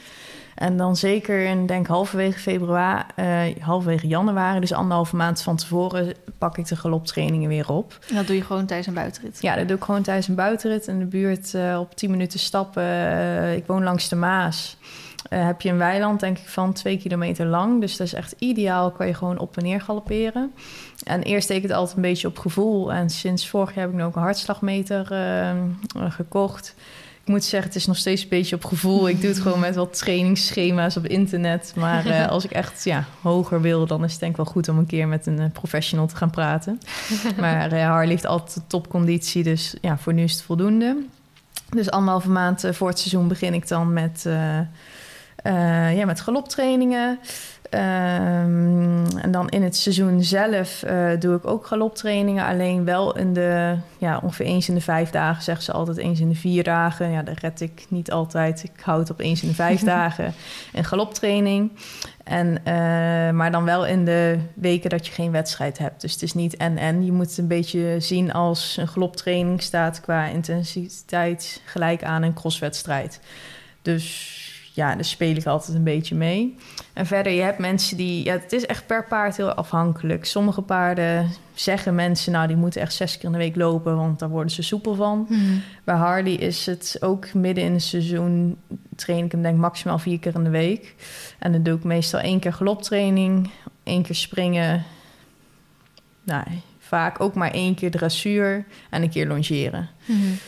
En 0.55 0.77
dan 0.77 0.97
zeker 0.97 1.45
in, 1.45 1.67
denk 1.67 1.87
halverwege 1.87 2.39
februari, 2.39 3.05
eh, 3.15 3.41
halverwege 3.61 4.07
januari, 4.07 4.61
dus 4.61 4.73
anderhalve 4.73 5.17
maand 5.17 5.43
van 5.43 5.57
tevoren, 5.57 6.15
pak 6.39 6.59
ik 6.59 6.67
de 6.67 6.77
galoptrainingen 6.77 7.49
weer 7.49 7.69
op. 7.69 7.99
En 8.09 8.15
dat 8.15 8.27
doe 8.27 8.37
je 8.37 8.43
gewoon 8.43 8.67
tijdens 8.67 8.89
een 8.89 8.95
buitenrit. 8.95 9.39
Ja, 9.41 9.57
dat 9.57 9.69
doe 9.69 9.77
ik 9.77 9.83
gewoon 9.83 10.03
tijdens 10.03 10.29
een 10.29 10.35
buitenrit 10.35 10.87
in 10.87 10.99
de 10.99 11.05
buurt 11.05 11.55
eh, 11.55 11.79
op 11.81 11.95
10 11.95 12.11
minuten 12.11 12.39
stappen. 12.39 12.83
Eh, 12.83 13.57
ik 13.57 13.67
woon 13.67 13.83
langs 13.83 14.09
de 14.09 14.17
Maas. 14.17 14.77
Heb 15.29 15.61
je 15.61 15.71
een 15.71 15.79
weiland, 15.79 16.21
denk 16.21 16.39
ik, 16.39 16.49
van 16.49 16.73
twee 16.73 16.99
kilometer 16.99 17.47
lang. 17.47 17.81
Dus 17.81 17.97
dat 17.97 18.07
is 18.07 18.15
echt 18.15 18.35
ideaal. 18.39 18.91
Kan 18.91 19.07
je 19.07 19.15
gewoon 19.15 19.39
op 19.39 19.57
en 19.57 19.63
neer 19.63 19.81
galopperen. 19.81 20.53
En 21.05 21.23
eerst 21.23 21.49
deed 21.49 21.57
ik 21.57 21.63
het 21.63 21.73
altijd 21.73 21.97
een 21.97 22.03
beetje 22.03 22.29
op 22.29 22.39
gevoel. 22.39 22.93
En 22.93 23.11
sinds 23.11 23.49
vorig 23.49 23.75
jaar 23.75 23.85
heb 23.85 23.93
ik 23.93 23.99
nu 23.99 24.05
ook 24.05 24.17
een 24.17 24.23
hartslagmeter 24.23 25.07
gekocht. 26.09 26.75
Ik 27.25 27.29
moet 27.29 27.45
zeggen, 27.45 27.69
het 27.69 27.79
is 27.79 27.87
nog 27.87 27.97
steeds 27.97 28.23
een 28.23 28.29
beetje 28.29 28.57
op 28.57 28.65
gevoel. 28.65 29.09
Ik 29.09 29.21
doe 29.21 29.31
het 29.31 29.41
gewoon 29.41 29.61
met 29.61 29.75
wat 29.75 29.99
trainingsschema's 29.99 30.97
op 30.97 31.07
internet. 31.07 31.73
Maar 31.77 32.07
eh, 32.07 32.29
als 32.35 32.45
ik 32.45 32.51
echt 32.51 32.85
ja, 32.85 33.05
hoger 33.21 33.61
wil, 33.61 33.87
dan 33.87 34.05
is 34.05 34.11
het 34.11 34.21
denk 34.21 34.31
ik 34.31 34.37
wel 34.37 34.47
goed 34.47 34.69
om 34.69 34.79
een 34.79 34.87
keer 34.87 35.09
met 35.09 35.27
een 35.27 35.39
eh, 35.39 35.51
professional 35.53 36.07
te 36.07 36.17
gaan 36.17 36.31
praten. 36.31 36.81
Maar 37.41 37.73
eh 37.73 37.87
Harley 37.87 38.09
heeft 38.09 38.27
altijd 38.27 38.61
topconditie, 38.67 39.43
dus 39.43 39.75
ja, 39.81 39.99
voor 39.99 40.13
nu 40.13 40.23
is 40.23 40.33
het 40.33 40.43
voldoende. 40.43 40.97
Dus 41.69 41.91
anderhalve 41.91 42.31
maand 42.31 42.65
voor 42.71 42.89
het 42.89 42.99
seizoen 42.99 43.29
begin 43.29 43.55
ik 43.55 43.69
dan 43.69 43.93
met, 43.93 44.23
ja, 45.95 46.05
met 46.07 46.21
galoptrainingen. 46.21 47.19
Ehm, 47.73 49.17
en 49.17 49.31
dan 49.31 49.49
in 49.49 49.63
het 49.63 49.77
seizoen 49.77 50.23
zelf 50.23 50.83
eh, 50.83 51.09
doe 51.19 51.37
ik 51.37 51.47
ook 51.47 51.67
galoptrainingen. 51.67 52.45
Alleen 52.47 52.85
wel 52.85 53.17
in 53.17 53.33
de, 53.33 53.77
ja, 53.99 54.21
ongeveer 54.23 54.47
eens 54.47 54.69
in 54.69 54.75
de 54.75 54.81
vijf 54.81 55.11
dagen, 55.11 55.43
zeggen 55.43 55.65
ze 55.65 55.73
altijd 55.73 55.97
eens 55.97 56.21
in 56.21 56.29
de 56.29 56.35
vier 56.35 56.65
dagen. 56.65 57.11
Ja, 57.11 57.23
dat 57.23 57.39
red 57.39 57.61
ik 57.61 57.85
niet 57.89 58.11
altijd. 58.11 58.63
Ik 58.63 58.81
hou 58.83 59.01
het 59.01 59.11
op 59.11 59.21
eens 59.21 59.43
in 59.43 59.49
de 59.49 59.55
vijf 59.55 59.81
dagen. 59.97 60.35
Een 60.73 60.85
galoptraining. 60.85 61.71
En, 62.25 62.59
eh, 62.65 62.75
maar 63.31 63.51
dan 63.51 63.65
wel 63.65 63.87
in 63.87 64.05
de 64.05 64.39
weken 64.55 64.91
dat 64.91 65.07
je 65.07 65.13
geen 65.13 65.33
wedstrijd 65.33 65.79
hebt. 65.79 66.01
Dus 66.01 66.13
het 66.13 66.23
is 66.23 66.35
niet 66.35 66.57
en-en. 66.57 67.05
Je 67.05 67.13
moet 67.13 67.29
het 67.29 67.39
een 67.39 67.47
beetje 67.47 67.97
zien 67.99 68.33
als 68.33 68.77
een 68.77 68.89
galoptraining 68.89 69.63
staat 69.63 70.01
qua 70.01 70.27
intensiteit 70.27 71.63
gelijk 71.65 72.05
aan 72.05 72.23
een 72.23 72.35
crosswedstrijd. 72.35 73.21
Dus 73.83 74.41
ja, 74.75 74.95
daar 74.95 75.05
speel 75.05 75.37
ik 75.37 75.47
altijd 75.47 75.77
een 75.77 75.85
beetje 75.85 76.15
mee. 76.15 76.57
En 76.93 77.07
verder, 77.07 77.33
je 77.33 77.43
hebt 77.43 77.59
mensen 77.59 77.97
die... 77.97 78.25
Ja, 78.25 78.33
het 78.33 78.53
is 78.53 78.67
echt 78.67 78.87
per 78.87 79.05
paard 79.05 79.37
heel 79.37 79.53
afhankelijk. 79.53 80.25
Sommige 80.25 80.63
paarden 80.63 81.31
zeggen 81.55 81.95
mensen... 81.95 82.33
nou, 82.33 82.47
die 82.47 82.57
moeten 82.57 82.81
echt 82.81 82.95
zes 82.95 83.17
keer 83.17 83.25
in 83.25 83.33
de 83.33 83.39
week 83.39 83.57
lopen... 83.57 83.97
want 83.97 84.19
daar 84.19 84.29
worden 84.29 84.53
ze 84.53 84.63
soepel 84.63 84.95
van. 84.95 85.29
Bij 85.85 85.95
Harley 85.95 86.33
is 86.33 86.67
het 86.67 86.97
ook 87.01 87.35
midden 87.35 87.65
in 87.65 87.73
het 87.73 87.83
seizoen... 87.83 88.57
train 88.97 89.25
ik 89.25 89.33
hem 89.33 89.43
denk 89.43 89.55
ik 89.55 89.61
maximaal 89.61 89.99
vier 89.99 90.19
keer 90.19 90.35
in 90.35 90.45
de 90.45 90.51
week. 90.51 90.95
En 91.39 91.53
dan 91.53 91.63
doe 91.63 91.77
ik 91.77 91.85
meestal 91.85 92.21
één 92.21 92.41
keer 92.41 92.53
galoptraining... 92.53 93.51
één 93.83 94.03
keer 94.03 94.15
springen... 94.15 94.85
Nou, 96.23 96.45
vaak 96.79 97.21
ook 97.21 97.35
maar 97.35 97.51
één 97.51 97.75
keer 97.75 97.91
dressuur... 97.91 98.65
en 98.91 99.03
een 99.03 99.11
keer 99.11 99.27
longeren. 99.27 99.89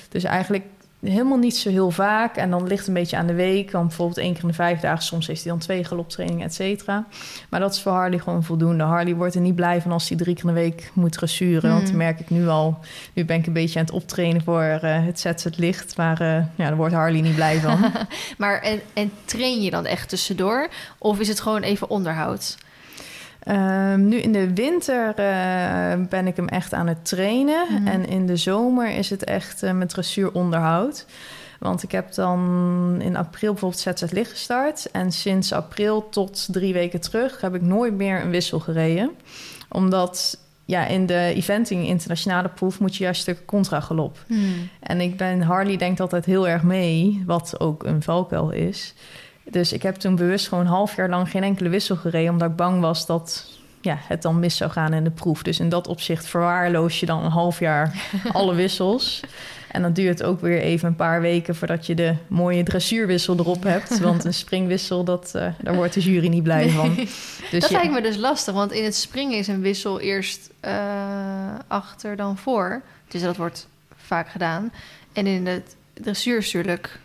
Dus 0.08 0.24
eigenlijk 0.24 0.64
helemaal 1.04 1.38
niet 1.38 1.56
zo 1.56 1.70
heel 1.70 1.90
vaak. 1.90 2.36
En 2.36 2.50
dan 2.50 2.62
ligt 2.66 2.78
het 2.78 2.88
een 2.88 2.94
beetje 2.94 3.16
aan 3.16 3.26
de 3.26 3.34
week. 3.34 3.70
Want 3.70 3.86
bijvoorbeeld 3.88 4.18
één 4.18 4.32
keer 4.32 4.42
in 4.42 4.48
de 4.48 4.54
vijf 4.54 4.80
dagen. 4.80 5.02
Soms 5.04 5.26
heeft 5.26 5.42
hij 5.42 5.50
dan 5.52 5.60
twee 5.60 5.84
galoptrainingen, 5.84 6.44
et 6.46 6.54
cetera. 6.54 7.04
Maar 7.50 7.60
dat 7.60 7.74
is 7.74 7.82
voor 7.82 7.92
Harley 7.92 8.18
gewoon 8.18 8.44
voldoende. 8.44 8.84
Harley 8.84 9.14
wordt 9.14 9.34
er 9.34 9.40
niet 9.40 9.54
blij 9.54 9.80
van 9.80 9.92
als 9.92 10.08
hij 10.08 10.18
drie 10.18 10.34
keer 10.34 10.44
in 10.48 10.54
de 10.54 10.60
week 10.60 10.90
moet 10.92 11.12
dressuren. 11.12 11.70
Want 11.70 11.80
Mm. 11.82 11.86
dat 11.86 11.96
merk 11.96 12.20
ik 12.20 12.30
nu 12.30 12.48
al. 12.48 12.78
Nu 13.12 13.24
ben 13.24 13.38
ik 13.38 13.46
een 13.46 13.52
beetje 13.52 13.78
aan 13.78 13.84
het 13.84 13.94
optrainen 13.94 14.42
voor 14.42 14.62
eh, 14.62 15.04
het 15.04 15.20
zet 15.20 15.44
het 15.44 15.58
licht. 15.58 15.96
Maar 15.96 16.20
eh, 16.20 16.28
ja, 16.28 16.44
daar 16.56 16.76
wordt 16.76 16.94
Harley 16.94 17.20
niet 17.20 17.34
blij 17.34 17.60
van. 17.60 17.78
Maar 18.38 18.60
en, 18.60 18.80
en 18.92 19.10
train 19.24 19.62
je 19.62 19.70
dan 19.70 19.86
echt 19.86 20.08
tussendoor? 20.08 20.68
Of 20.98 21.20
is 21.20 21.28
het 21.28 21.40
gewoon 21.40 21.62
even 21.62 21.90
onderhoud? 21.90 22.56
Ehm, 23.44 24.08
nu 24.08 24.16
in 24.16 24.32
de 24.32 24.54
winter 24.54 25.14
eh, 25.14 26.06
ben 26.08 26.26
ik 26.26 26.36
hem 26.36 26.48
echt 26.48 26.72
aan 26.72 26.86
het 26.86 27.04
trainen. 27.04 27.66
Mhm. 27.70 27.86
En 27.86 28.06
in 28.06 28.26
de 28.26 28.36
zomer 28.36 28.88
is 28.90 29.10
het 29.10 29.24
echt 29.24 29.62
eh, 29.62 29.72
met 29.72 29.88
dressuuronderhoud. 29.88 31.06
Want 31.58 31.82
ik 31.82 31.92
heb 31.92 32.14
dan 32.14 32.96
in 33.00 33.16
april 33.16 33.52
bijvoorbeeld 33.52 33.80
ZZ 33.80 34.12
licht 34.12 34.30
gestart. 34.30 34.90
En 34.90 35.12
sinds 35.12 35.52
april 35.52 36.08
tot 36.08 36.48
drie 36.50 36.72
weken 36.72 37.00
terug 37.00 37.40
heb 37.40 37.54
ik 37.54 37.62
nooit 37.62 37.94
meer 37.94 38.20
een 38.20 38.30
wissel 38.30 38.60
gereden. 38.60 39.10
Omdat 39.68 40.38
ja, 40.64 40.86
in 40.86 41.06
de 41.06 41.32
eventing 41.34 41.86
internationale 41.86 42.48
proef 42.48 42.80
moet 42.80 42.96
je 42.96 43.04
juist 43.04 43.28
een 43.28 43.34
stuk 43.34 43.46
contra 43.46 43.80
galop. 43.80 44.18
En 44.80 45.00
ik 45.00 45.16
ben 45.16 45.42
Harley 45.42 45.76
denkt 45.76 46.00
altijd 46.00 46.24
heel 46.24 46.48
erg 46.48 46.62
mee, 46.62 47.22
wat 47.26 47.60
ook 47.60 47.84
een 47.84 48.02
valkuil 48.02 48.50
is. 48.50 48.94
Dus 49.50 49.72
ik 49.72 49.82
heb 49.82 49.94
toen 49.94 50.16
bewust 50.16 50.48
gewoon 50.48 50.64
een 50.64 50.70
half 50.70 50.96
jaar 50.96 51.08
lang 51.08 51.30
geen 51.30 51.42
enkele 51.42 51.68
wissel 51.68 51.96
gereden, 51.96 52.32
omdat 52.32 52.50
ik 52.50 52.56
bang 52.56 52.80
was 52.80 53.06
dat 53.06 53.46
ja, 53.80 53.98
het 54.00 54.22
dan 54.22 54.38
mis 54.38 54.56
zou 54.56 54.70
gaan 54.70 54.92
in 54.92 55.04
de 55.04 55.10
proef. 55.10 55.42
Dus 55.42 55.60
in 55.60 55.68
dat 55.68 55.86
opzicht 55.86 56.26
verwaarloos 56.26 57.00
je 57.00 57.06
dan 57.06 57.24
een 57.24 57.30
half 57.30 57.58
jaar 57.58 57.94
alle 58.32 58.54
wissels. 58.54 59.20
En 59.70 59.82
dan 59.82 59.92
duurt 59.92 60.18
het 60.18 60.28
ook 60.28 60.40
weer 60.40 60.60
even 60.60 60.88
een 60.88 60.96
paar 60.96 61.20
weken 61.20 61.56
voordat 61.56 61.86
je 61.86 61.94
de 61.94 62.14
mooie 62.26 62.62
dressuurwissel 62.62 63.38
erop 63.38 63.62
hebt. 63.62 63.98
Want 64.08 64.24
een 64.24 64.34
springwissel, 64.34 65.04
dat, 65.04 65.34
eh, 65.34 65.46
daar 65.62 65.74
wordt 65.74 65.94
de 65.94 66.00
jury 66.00 66.28
niet 66.28 66.42
blij 66.42 66.68
van. 66.68 66.94
Dus 66.94 67.60
dat 67.60 67.70
ja. 67.70 67.76
lijkt 67.76 67.92
me 67.92 68.00
dus 68.00 68.16
lastig, 68.16 68.54
want 68.54 68.72
in 68.72 68.84
het 68.84 68.94
springen 68.94 69.38
is 69.38 69.48
een 69.48 69.60
wissel 69.60 70.00
eerst 70.00 70.50
eh, 70.60 70.72
achter 71.66 72.16
dan 72.16 72.36
voor. 72.38 72.82
Dus 73.08 73.22
dat 73.22 73.36
wordt 73.36 73.66
vaak 73.96 74.28
gedaan. 74.28 74.72
En 75.12 75.26
in 75.26 75.46
het 75.46 75.76
dressuur 75.92 76.36
is 76.36 76.52
natuurlijk... 76.52 76.98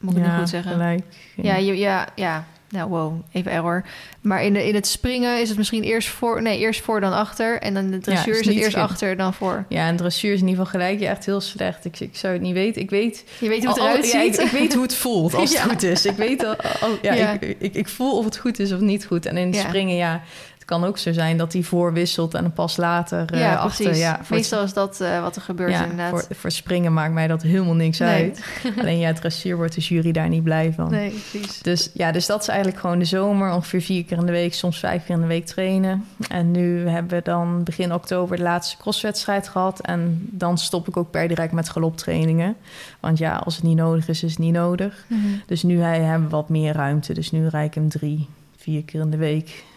Moet 0.00 0.16
ik 0.16 0.22
ja, 0.24 0.30
niet 0.30 0.38
goed 0.38 0.48
zeggen? 0.48 0.72
Gelijk. 0.72 1.02
Ja, 1.36 1.56
je, 1.56 1.78
ja, 1.78 2.06
ja. 2.14 2.44
Nou, 2.68 2.88
wow, 2.90 3.20
even 3.32 3.52
error. 3.52 3.84
Maar 4.20 4.44
in, 4.44 4.52
de, 4.52 4.68
in 4.68 4.74
het 4.74 4.86
springen 4.86 5.40
is 5.40 5.48
het 5.48 5.58
misschien 5.58 5.82
eerst 5.82 6.08
voor... 6.08 6.42
Nee, 6.42 6.58
eerst 6.58 6.80
voor 6.80 7.00
dan 7.00 7.12
achter. 7.12 7.60
En 7.60 7.74
dan 7.74 7.90
de 7.90 7.98
dressuur 7.98 8.34
is 8.34 8.40
is 8.40 8.46
het 8.46 8.56
eerst 8.56 8.76
achter 8.76 9.16
dan 9.16 9.34
voor. 9.34 9.64
Ja, 9.68 9.86
en 9.86 9.96
dressuur 9.96 10.32
is 10.32 10.40
in 10.40 10.48
ieder 10.48 10.64
geval 10.64 10.80
gelijk. 10.80 11.00
Ja, 11.00 11.10
echt 11.10 11.26
heel 11.26 11.40
slecht. 11.40 11.84
Ik, 11.84 12.00
ik 12.00 12.16
zou 12.16 12.32
het 12.32 12.42
niet 12.42 12.52
weten. 12.54 12.82
Ik 12.82 12.90
weet 12.90 13.24
Je 13.40 13.48
weet 13.48 13.64
hoe 13.64 13.68
het 13.74 13.78
eruit 13.82 14.12
ja, 14.12 14.22
ziet. 14.22 14.38
ik, 14.38 14.44
ik 14.44 14.50
weet 14.50 14.72
hoe 14.74 14.82
het 14.82 14.94
voelt 14.94 15.34
als 15.34 15.50
het 15.50 15.58
Ja. 15.62 15.64
goed 15.64 15.82
is. 15.82 16.06
Ik 16.06 16.16
weet 16.16 16.44
al, 16.44 16.56
al- 16.80 16.98
ja, 17.02 17.14
Ja. 17.14 17.32
Ik, 17.40 17.56
ik, 17.58 17.74
ik 17.74 17.88
voel 17.88 18.18
of 18.18 18.24
het 18.24 18.36
goed 18.36 18.58
is 18.58 18.72
of 18.72 18.80
niet 18.80 19.06
goed. 19.06 19.26
En 19.26 19.36
in 19.36 19.46
het 19.46 19.56
Ja. 19.56 19.62
springen, 19.62 19.96
ja, 19.96 20.22
kan 20.70 20.84
ook 20.84 20.98
zo 20.98 21.12
zijn 21.12 21.36
dat 21.36 21.52
hij 21.52 21.62
voorwisselt 21.62 22.34
en 22.34 22.52
pas 22.52 22.76
later 22.76 23.34
uh, 23.34 23.40
ja, 23.40 23.54
achter. 23.54 23.84
precies. 23.84 24.02
Ja, 24.02 24.20
Meestal 24.28 24.62
is 24.62 24.72
dat 24.72 24.98
uh, 25.02 25.20
wat 25.20 25.36
er 25.36 25.42
gebeurt 25.42 25.70
ja, 25.70 25.82
inderdaad. 25.82 26.10
Voor, 26.10 26.36
voor, 26.36 26.50
springen 26.50 26.92
maakt 26.92 27.12
mij 27.12 27.26
dat 27.26 27.42
helemaal 27.42 27.74
niks 27.74 27.98
nee. 27.98 28.08
uit. 28.08 28.44
Alleen 28.80 28.98
ja, 28.98 29.12
dressuur 29.12 29.56
wordt 29.56 29.74
de 29.74 29.80
jury 29.80 30.12
daar 30.12 30.28
niet 30.28 30.42
blij 30.42 30.72
van. 30.72 30.90
Nee, 30.90 31.10
precies. 31.10 31.58
Dus 31.58 31.90
ja, 31.92 32.12
dus 32.12 32.26
dat 32.26 32.40
is 32.40 32.48
eigenlijk 32.48 32.78
gewoon 32.78 32.98
de 32.98 33.04
zomer. 33.04 33.52
Ongeveer 33.52 33.82
vier 33.82 34.04
keer 34.04 34.18
in 34.18 34.26
de 34.26 34.32
week, 34.32 34.54
soms 34.54 34.78
vijf 34.78 35.04
keer 35.04 35.14
in 35.14 35.20
de 35.20 35.26
week 35.26 35.46
trainen. 35.46 36.06
En 36.28 36.50
nu 36.50 36.88
hebben 36.88 37.18
we 37.18 37.24
dan 37.24 37.64
begin 37.64 37.94
oktober 37.94 38.36
de 38.36 38.42
laatste 38.42 38.76
crosswedstrijd 38.76 39.48
gehad. 39.48 39.80
En 39.80 40.28
dan 40.30 40.58
stop 40.58 40.88
ik 40.88 40.96
ook 40.96 41.10
per 41.10 41.28
direct 41.28 41.52
met 41.52 41.68
galoptrainingen. 41.68 42.56
Want 43.00 43.18
ja, 43.18 43.36
als 43.36 43.54
het 43.54 43.64
niet 43.64 43.76
nodig 43.76 44.08
is, 44.08 44.22
is 44.22 44.30
het 44.30 44.40
niet 44.40 44.52
nodig. 44.52 45.04
Mhm. 45.08 45.20
Dus 45.46 45.62
nu 45.62 45.80
hebben 45.80 46.28
we 46.28 46.36
wat 46.36 46.48
meer 46.48 46.72
ruimte. 46.72 47.14
Dus 47.14 47.30
nu 47.30 47.48
rijd 47.48 47.66
ik 47.66 47.74
hem 47.74 47.88
drie, 47.88 48.28
vier 48.56 48.84
keer 48.84 49.00
in 49.00 49.10
de 49.10 49.16
week. 49.16 49.68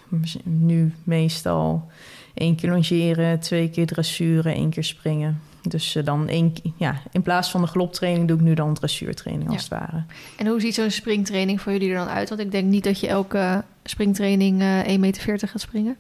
Nu 0.44 0.94
meestal 1.04 1.92
één 2.34 2.56
keer 2.56 2.70
longeren, 2.70 3.40
twee 3.40 3.70
keer 3.70 3.86
dressuren, 3.86 4.54
één 4.54 4.70
keer 4.70 4.84
springen. 4.84 5.42
Dus 5.68 5.96
uh, 5.96 6.04
dan 6.06 6.28
één, 6.28 6.54
ja, 6.78 7.02
in 7.12 7.22
plaats 7.22 7.52
van 7.52 7.62
de 7.62 7.68
galoptraining 7.68 8.28
doe 8.28 8.38
ik 8.38 8.44
nu 8.44 8.54
dan 8.54 8.74
dressuurtraining 8.74 9.50
als 9.50 9.68
Ja. 9.70 9.78
het 9.78 9.90
ware. 9.90 10.04
En 10.38 10.48
hoe 10.48 10.60
ziet 10.62 10.74
zo'n 10.76 10.92
springtraining 10.92 11.62
voor 11.62 11.72
jullie 11.72 11.90
er 11.90 11.98
dan 11.98 12.08
uit? 12.08 12.30
Want 12.30 12.42
ik 12.42 12.52
denk 12.52 12.66
niet 12.70 12.84
dat 12.84 13.00
je 13.00 13.08
elke 13.08 13.64
springtraining 13.84 14.62
eh 14.62 14.88
1,40 14.94 15.00
meter 15.00 15.48
gaat 15.48 15.62
springen. 15.62 15.98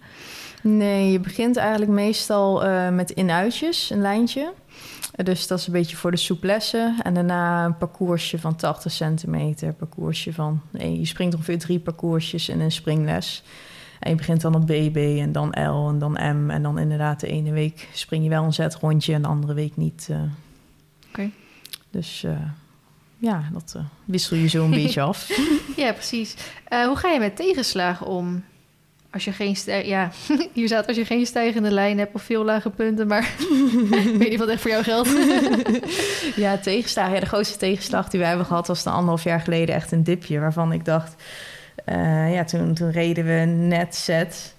Nee, 0.63 1.11
je 1.11 1.19
begint 1.19 1.57
eigenlijk 1.57 1.91
meestal 1.91 2.63
eh, 2.65 2.89
met 2.89 3.11
in-uitjes, 3.11 3.89
een 3.89 4.01
lijntje. 4.01 4.53
Eh, 5.15 5.25
Dus 5.25 5.47
dat 5.47 5.59
is 5.59 5.67
een 5.67 5.73
beetje 5.73 5.95
voor 5.95 6.11
de 6.11 6.17
souplesse. 6.17 6.95
En 7.03 7.13
daarna 7.13 7.65
een 7.65 7.77
parcoursje 7.77 8.39
van 8.39 8.55
80 8.55 8.91
centimeter. 8.91 9.73
Parcoursje 9.73 10.33
van... 10.33 10.61
Nee, 10.71 10.99
je 10.99 11.05
springt 11.05 11.33
ongeveer 11.35 11.59
drie 11.59 11.79
parcoursjes 11.79 12.49
in 12.49 12.59
een 12.59 12.71
springles. 12.71 13.43
En 14.03 14.09
je 14.09 14.15
begint 14.15 14.41
dan 14.41 14.55
op 14.55 14.61
BB 14.67 15.17
en 15.19 15.31
dan 15.31 15.49
L 15.49 15.87
en 15.89 15.99
dan 15.99 16.11
M. 16.11 16.49
En 16.49 16.63
dan 16.63 16.79
inderdaad 16.79 17.19
de 17.19 17.27
ene 17.27 17.51
week 17.51 17.87
spring 17.93 18.23
je 18.23 18.29
wel 18.29 18.43
een 18.43 18.53
zet 18.53 18.75
rondje... 18.75 19.13
en 19.13 19.21
de 19.21 19.27
andere 19.27 19.53
week 19.53 19.77
niet. 19.77 20.07
eh. 20.11 20.17
Oké. 21.09 21.29
Dus 21.91 22.23
eh, 22.23 22.31
ja, 23.17 23.43
dat 23.53 23.73
eh, 23.77 23.83
wissel 24.05 24.37
je 24.37 24.47
zo 24.47 24.63
een 24.63 24.69
beetje 24.83 25.01
af. 25.01 25.29
Ja, 25.75 25.91
precies. 25.93 26.35
Hoe 26.69 26.95
ga 26.95 27.09
je 27.09 27.19
met 27.19 27.35
tegenslagen 27.35 28.05
om? 28.07 28.43
Als 29.11 29.23
je 29.25 29.31
geen 29.31 29.55
ja, 29.85 30.11
hier 30.53 30.67
staat 30.67 30.87
als 30.87 30.97
je 30.97 31.05
geen 31.05 31.25
stijgende 31.25 31.71
lijn 31.71 31.97
hebt 31.97 32.13
of 32.15 32.21
veel 32.21 32.43
lage 32.43 32.69
punten, 32.69 33.07
maar 33.07 33.23
ik 34.11 34.15
weet 34.17 34.29
niet 34.29 34.39
wat 34.39 34.47
echt 34.49 34.61
voor 34.61 34.71
jou 34.71 34.83
geldt. 34.83 35.09
Ja, 36.35 36.57
tegenslagen. 36.57 37.13
Ja, 37.13 37.19
de 37.19 37.25
grootste 37.25 37.57
tegenslag 37.57 38.09
die 38.09 38.19
we 38.19 38.25
hebben 38.25 38.45
gehad 38.45 38.67
was 38.67 38.85
een 38.85 38.91
anderhalf 38.91 39.23
jaar 39.23 39.41
geleden 39.41 39.75
echt 39.75 39.91
een 39.91 40.03
dipje. 40.03 40.39
Waarvan 40.39 40.71
ik 40.71 40.85
dacht, 40.85 41.15
eh, 41.85 42.33
ja, 42.33 42.43
toen, 42.43 42.73
toen 42.73 42.91
reden 42.91 43.25
we 43.25 43.45
net 43.45 43.95
set. 43.95 44.53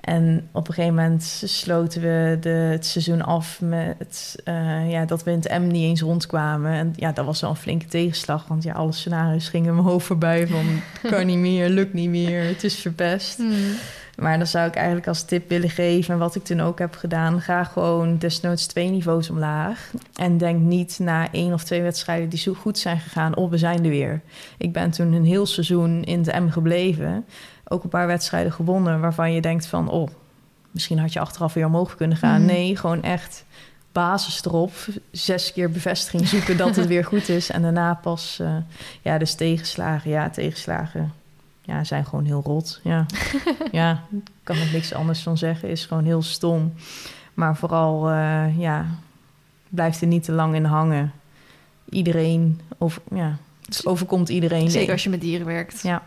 En 0.00 0.48
op 0.52 0.68
een 0.68 0.74
gegeven 0.74 0.94
moment 0.94 1.22
sloten 1.44 2.00
we 2.00 2.36
de, 2.40 2.48
het 2.48 2.86
seizoen 2.86 3.22
af 3.22 3.60
met 3.60 4.36
eh, 4.44 4.90
ja, 4.90 5.04
dat 5.04 5.24
we 5.24 5.30
in 5.30 5.38
het 5.38 5.58
M 5.58 5.66
niet 5.66 5.84
eens 5.84 6.00
rondkwamen. 6.00 6.72
En 6.72 6.92
ja, 6.96 7.12
dat 7.12 7.24
was 7.24 7.40
wel 7.40 7.50
een 7.50 7.56
flinke 7.56 7.86
tegenslag. 7.86 8.46
Want 8.46 8.62
ja, 8.62 8.72
alle 8.72 8.92
scenario's 8.92 9.48
gingen 9.48 9.68
in 9.68 9.74
mijn 9.74 9.86
hoofd 9.86 10.06
voorbij 10.06 10.46
van 10.46 10.64
kan 11.10 11.26
niet 11.26 11.38
meer, 11.38 11.68
lukt 11.68 11.92
niet 11.92 12.08
meer, 12.08 12.42
het 12.42 12.64
is 12.64 12.74
verpest. 12.74 13.36
Hmm. 13.36 13.74
Maar 14.16 14.38
dan 14.38 14.46
zou 14.46 14.68
ik 14.68 14.74
eigenlijk 14.74 15.06
als 15.06 15.22
tip 15.22 15.48
willen 15.48 15.70
geven, 15.70 16.14
en 16.14 16.20
wat 16.20 16.34
ik 16.34 16.44
toen 16.44 16.60
ook 16.60 16.78
heb 16.78 16.94
gedaan, 16.94 17.40
ga 17.40 17.64
gewoon 17.64 18.18
desnoods 18.18 18.66
twee 18.66 18.88
niveaus 18.88 19.30
omlaag. 19.30 19.90
En 20.14 20.38
denk 20.38 20.60
niet 20.60 20.98
na 20.98 21.32
één 21.32 21.52
of 21.52 21.64
twee 21.64 21.82
wedstrijden 21.82 22.28
die 22.28 22.38
zo 22.38 22.54
goed 22.54 22.78
zijn 22.78 23.00
gegaan, 23.00 23.36
oh, 23.36 23.50
we 23.50 23.58
zijn 23.58 23.84
er 23.84 23.90
weer. 23.90 24.20
Ik 24.58 24.72
ben 24.72 24.90
toen 24.90 25.12
een 25.12 25.24
heel 25.24 25.46
seizoen 25.46 26.04
in 26.04 26.22
de 26.22 26.40
M 26.40 26.48
gebleven. 26.48 27.24
Ook 27.68 27.82
een 27.82 27.88
paar 27.90 28.06
wedstrijden 28.06 28.52
gewonnen 28.52 29.00
waarvan 29.00 29.32
je 29.32 29.40
denkt 29.40 29.66
van, 29.66 29.88
oh, 29.88 30.08
misschien 30.70 30.98
had 30.98 31.12
je 31.12 31.20
achteraf 31.20 31.52
weer 31.52 31.66
omhoog 31.66 31.94
kunnen 31.94 32.16
gaan. 32.16 32.42
Mhm. 32.42 32.52
Nee, 32.52 32.76
gewoon 32.76 33.02
echt 33.02 33.44
basis 33.92 34.44
erop. 34.44 34.72
Zes 35.10 35.52
keer 35.52 35.70
bevestiging 35.70 36.28
zoeken 36.28 36.56
dat 36.56 36.76
het 36.76 36.86
weer 36.94 37.04
goed 37.04 37.28
is. 37.28 37.50
En 37.50 37.62
daarna 37.62 37.94
pas, 37.94 38.38
eh, 38.40 38.56
ja, 39.02 39.18
dus 39.18 39.34
tegenslagen. 39.34 40.10
Ja, 40.10 40.30
tegenslagen 40.30 41.12
ja, 41.66 41.84
zijn 41.84 42.04
gewoon 42.04 42.24
heel 42.24 42.42
rot. 42.44 42.80
Ja, 42.82 43.06
ja 43.72 44.02
kan 44.42 44.56
er 44.56 44.70
niks 44.72 44.92
anders 44.94 45.22
van 45.22 45.38
zeggen. 45.38 45.68
Is 45.68 45.86
gewoon 45.86 46.04
heel 46.04 46.22
stom. 46.22 46.72
Maar 47.34 47.56
vooral, 47.56 48.08
eh, 48.10 48.58
ja, 48.58 48.86
blijft 49.68 50.00
er 50.00 50.06
niet 50.06 50.22
te 50.24 50.32
lang 50.32 50.54
in 50.54 50.64
hangen. 50.64 51.12
Iedereen, 51.88 52.60
over, 52.78 53.02
ja, 53.14 53.36
het 53.66 53.86
overkomt 53.86 54.28
iedereen. 54.28 54.70
Zeker 54.70 54.92
als 54.92 55.02
je 55.02 55.10
met 55.10 55.20
dieren 55.20 55.46
werkt. 55.46 55.82
Ja. 55.82 56.02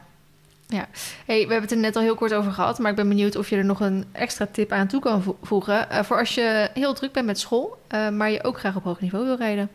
ja. 0.67 0.87
Hey, 1.25 1.35
we 1.35 1.51
hebben 1.51 1.61
het 1.61 1.71
er 1.71 1.77
net 1.77 1.95
al 1.95 2.01
heel 2.01 2.15
kort 2.15 2.33
over 2.33 2.51
gehad, 2.51 2.79
maar 2.79 2.89
ik 2.89 2.95
ben 2.97 3.07
benieuwd 3.07 3.35
of 3.35 3.49
je 3.49 3.55
er 3.55 3.65
nog 3.65 3.79
een 3.79 4.05
extra 4.11 4.47
tip 4.51 4.71
aan 4.71 4.87
toe 4.87 4.99
kan 5.01 5.21
vo- 5.23 5.37
voegen. 5.41 5.89
eh, 5.89 6.03
voor 6.03 6.19
als 6.19 6.35
je 6.35 6.69
heel 6.73 6.93
druk 6.93 7.11
bent 7.11 7.25
met 7.25 7.39
school, 7.39 7.81
eh, 7.87 8.09
maar 8.09 8.31
je 8.31 8.43
ook 8.43 8.59
graag 8.59 8.75
op 8.75 8.83
hoog 8.83 8.99
niveau 9.01 9.25
wil 9.25 9.37
rijden. 9.37 9.69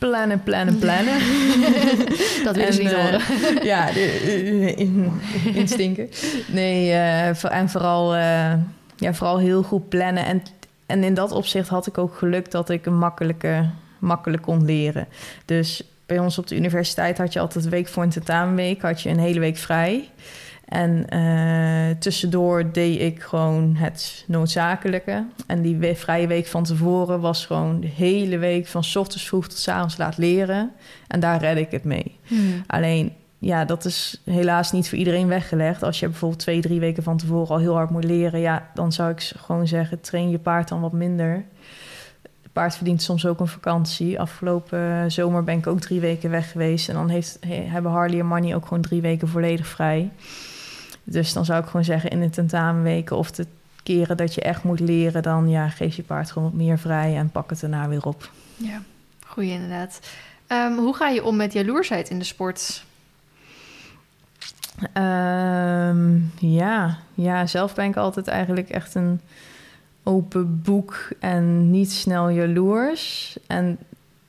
Plannen, 0.00 0.42
plannen, 0.42 0.78
plannen. 0.78 1.18
Dat 2.44 2.56
willen 2.56 2.72
ze 2.72 2.82
niet 2.82 2.92
eh, 2.92 3.04
horen. 3.04 3.20
ja, 3.64 3.92
de- 3.92 4.74
in, 4.76 5.12
instinken. 5.54 6.08
Nee, 6.46 6.90
eh, 6.90 7.44
en 7.44 7.68
vooral, 7.68 8.14
eh, 8.14 8.52
ja, 8.96 9.14
vooral 9.14 9.38
heel 9.38 9.62
goed 9.62 9.88
plannen. 9.88 10.24
En, 10.24 10.42
en 10.86 11.04
in 11.04 11.14
dat 11.14 11.32
opzicht 11.32 11.68
had 11.68 11.86
ik 11.86 11.98
ook 11.98 12.14
geluk 12.14 12.50
dat 12.50 12.70
ik 12.70 12.86
een 12.86 12.98
makkelijke, 12.98 13.64
makkelijk 13.98 14.42
kon 14.42 14.64
leren. 14.64 15.06
Dus 15.44 15.82
bij 16.06 16.18
ons 16.18 16.38
op 16.38 16.46
de 16.46 16.56
universiteit 16.56 17.18
had 17.18 17.32
je 17.32 17.40
altijd 17.40 17.68
week 17.68 17.88
voor 17.88 18.02
een 18.02 18.10
tentamenweek, 18.10 18.82
had 18.82 19.02
je 19.02 19.08
een 19.08 19.18
hele 19.18 19.40
week 19.40 19.56
vrij. 19.56 20.08
En 20.70 21.08
eh, 21.08 21.96
tussendoor 21.98 22.72
deed 22.72 23.00
ik 23.00 23.22
gewoon 23.22 23.74
het 23.76 24.24
noodzakelijke. 24.26 25.24
En 25.46 25.62
die 25.62 25.76
we- 25.76 25.94
vrije 25.94 26.26
week 26.26 26.46
van 26.46 26.64
tevoren 26.64 27.20
was 27.20 27.46
gewoon 27.46 27.80
de 27.80 27.86
hele 27.86 28.38
week 28.38 28.66
van 28.66 28.84
's 28.84 28.96
ochtends 28.96 29.26
vroeg 29.26 29.48
tot 29.48 29.58
's 29.58 29.68
avonds 29.68 29.96
laat 29.96 30.16
leren. 30.18 30.70
En 31.08 31.20
daar 31.20 31.40
red 31.40 31.56
ik 31.56 31.70
het 31.70 31.84
mee. 31.84 32.18
Hmm. 32.26 32.62
Alleen, 32.66 33.12
ja, 33.38 33.64
dat 33.64 33.84
is 33.84 34.20
helaas 34.24 34.72
niet 34.72 34.88
voor 34.88 34.98
iedereen 34.98 35.28
weggelegd. 35.28 35.82
Als 35.82 36.00
je 36.00 36.08
bijvoorbeeld 36.08 36.40
twee, 36.40 36.60
drie 36.60 36.80
weken 36.80 37.02
van 37.02 37.16
tevoren 37.16 37.48
al 37.54 37.58
heel 37.60 37.74
hard 37.74 37.90
moet 37.90 38.04
leren, 38.04 38.40
ja, 38.40 38.68
dan 38.74 38.92
zou 38.92 39.10
ik 39.10 39.32
gewoon 39.36 39.66
zeggen: 39.66 40.00
train 40.00 40.30
je 40.30 40.38
paard 40.38 40.68
dan 40.68 40.80
wat 40.80 40.92
minder. 40.92 41.44
Het 42.42 42.52
paard 42.52 42.74
verdient 42.76 43.02
soms 43.02 43.26
ook 43.26 43.40
een 43.40 43.46
vakantie. 43.46 44.20
Afgelopen 44.20 45.12
zomer 45.12 45.44
ben 45.44 45.58
ik 45.58 45.66
ook 45.66 45.80
drie 45.80 46.00
weken 46.00 46.30
weg 46.30 46.50
geweest. 46.50 46.88
En 46.88 46.94
dan 46.94 47.08
heeft, 47.08 47.38
he- 47.46 47.54
hebben 47.68 47.92
Harley 47.92 48.18
en 48.18 48.26
Manny 48.26 48.54
ook 48.54 48.66
gewoon 48.66 48.82
drie 48.82 49.00
weken 49.00 49.28
volledig 49.28 49.66
vrij. 49.66 50.10
Dus 51.10 51.32
dan 51.32 51.44
zou 51.44 51.60
ik 51.60 51.66
gewoon 51.66 51.84
zeggen: 51.84 52.10
in 52.10 52.20
de 52.20 52.30
tentamenweken 52.30 53.16
of 53.16 53.30
de 53.30 53.46
keren 53.82 54.16
dat 54.16 54.34
je 54.34 54.40
echt 54.40 54.62
moet 54.62 54.80
leren, 54.80 55.22
dan 55.22 55.48
ja, 55.48 55.68
geef 55.68 55.96
je 55.96 56.02
paard 56.02 56.30
gewoon 56.30 56.50
wat 56.50 56.58
meer 56.58 56.78
vrij 56.78 57.16
en 57.16 57.30
pak 57.30 57.50
het 57.50 57.60
daarna 57.60 57.88
weer 57.88 58.04
op. 58.04 58.30
Ja, 58.56 58.82
goeie 59.26 59.50
inderdaad. 59.50 60.00
Ehm, 60.46 60.72
hoe 60.72 60.94
ga 60.94 61.08
je 61.08 61.24
om 61.24 61.36
met 61.36 61.52
jaloersheid 61.52 62.10
in 62.10 62.18
de 62.18 62.24
sport? 62.24 62.84
Ehm, 64.92 66.18
ja. 66.38 66.98
ja, 67.14 67.46
zelf 67.46 67.74
ben 67.74 67.84
ik 67.84 67.96
altijd 67.96 68.28
eigenlijk 68.28 68.68
echt 68.68 68.94
een 68.94 69.20
open 70.02 70.62
boek 70.62 71.08
en 71.18 71.70
niet 71.70 71.92
snel 71.92 72.28
jaloers. 72.28 73.36
En 73.46 73.78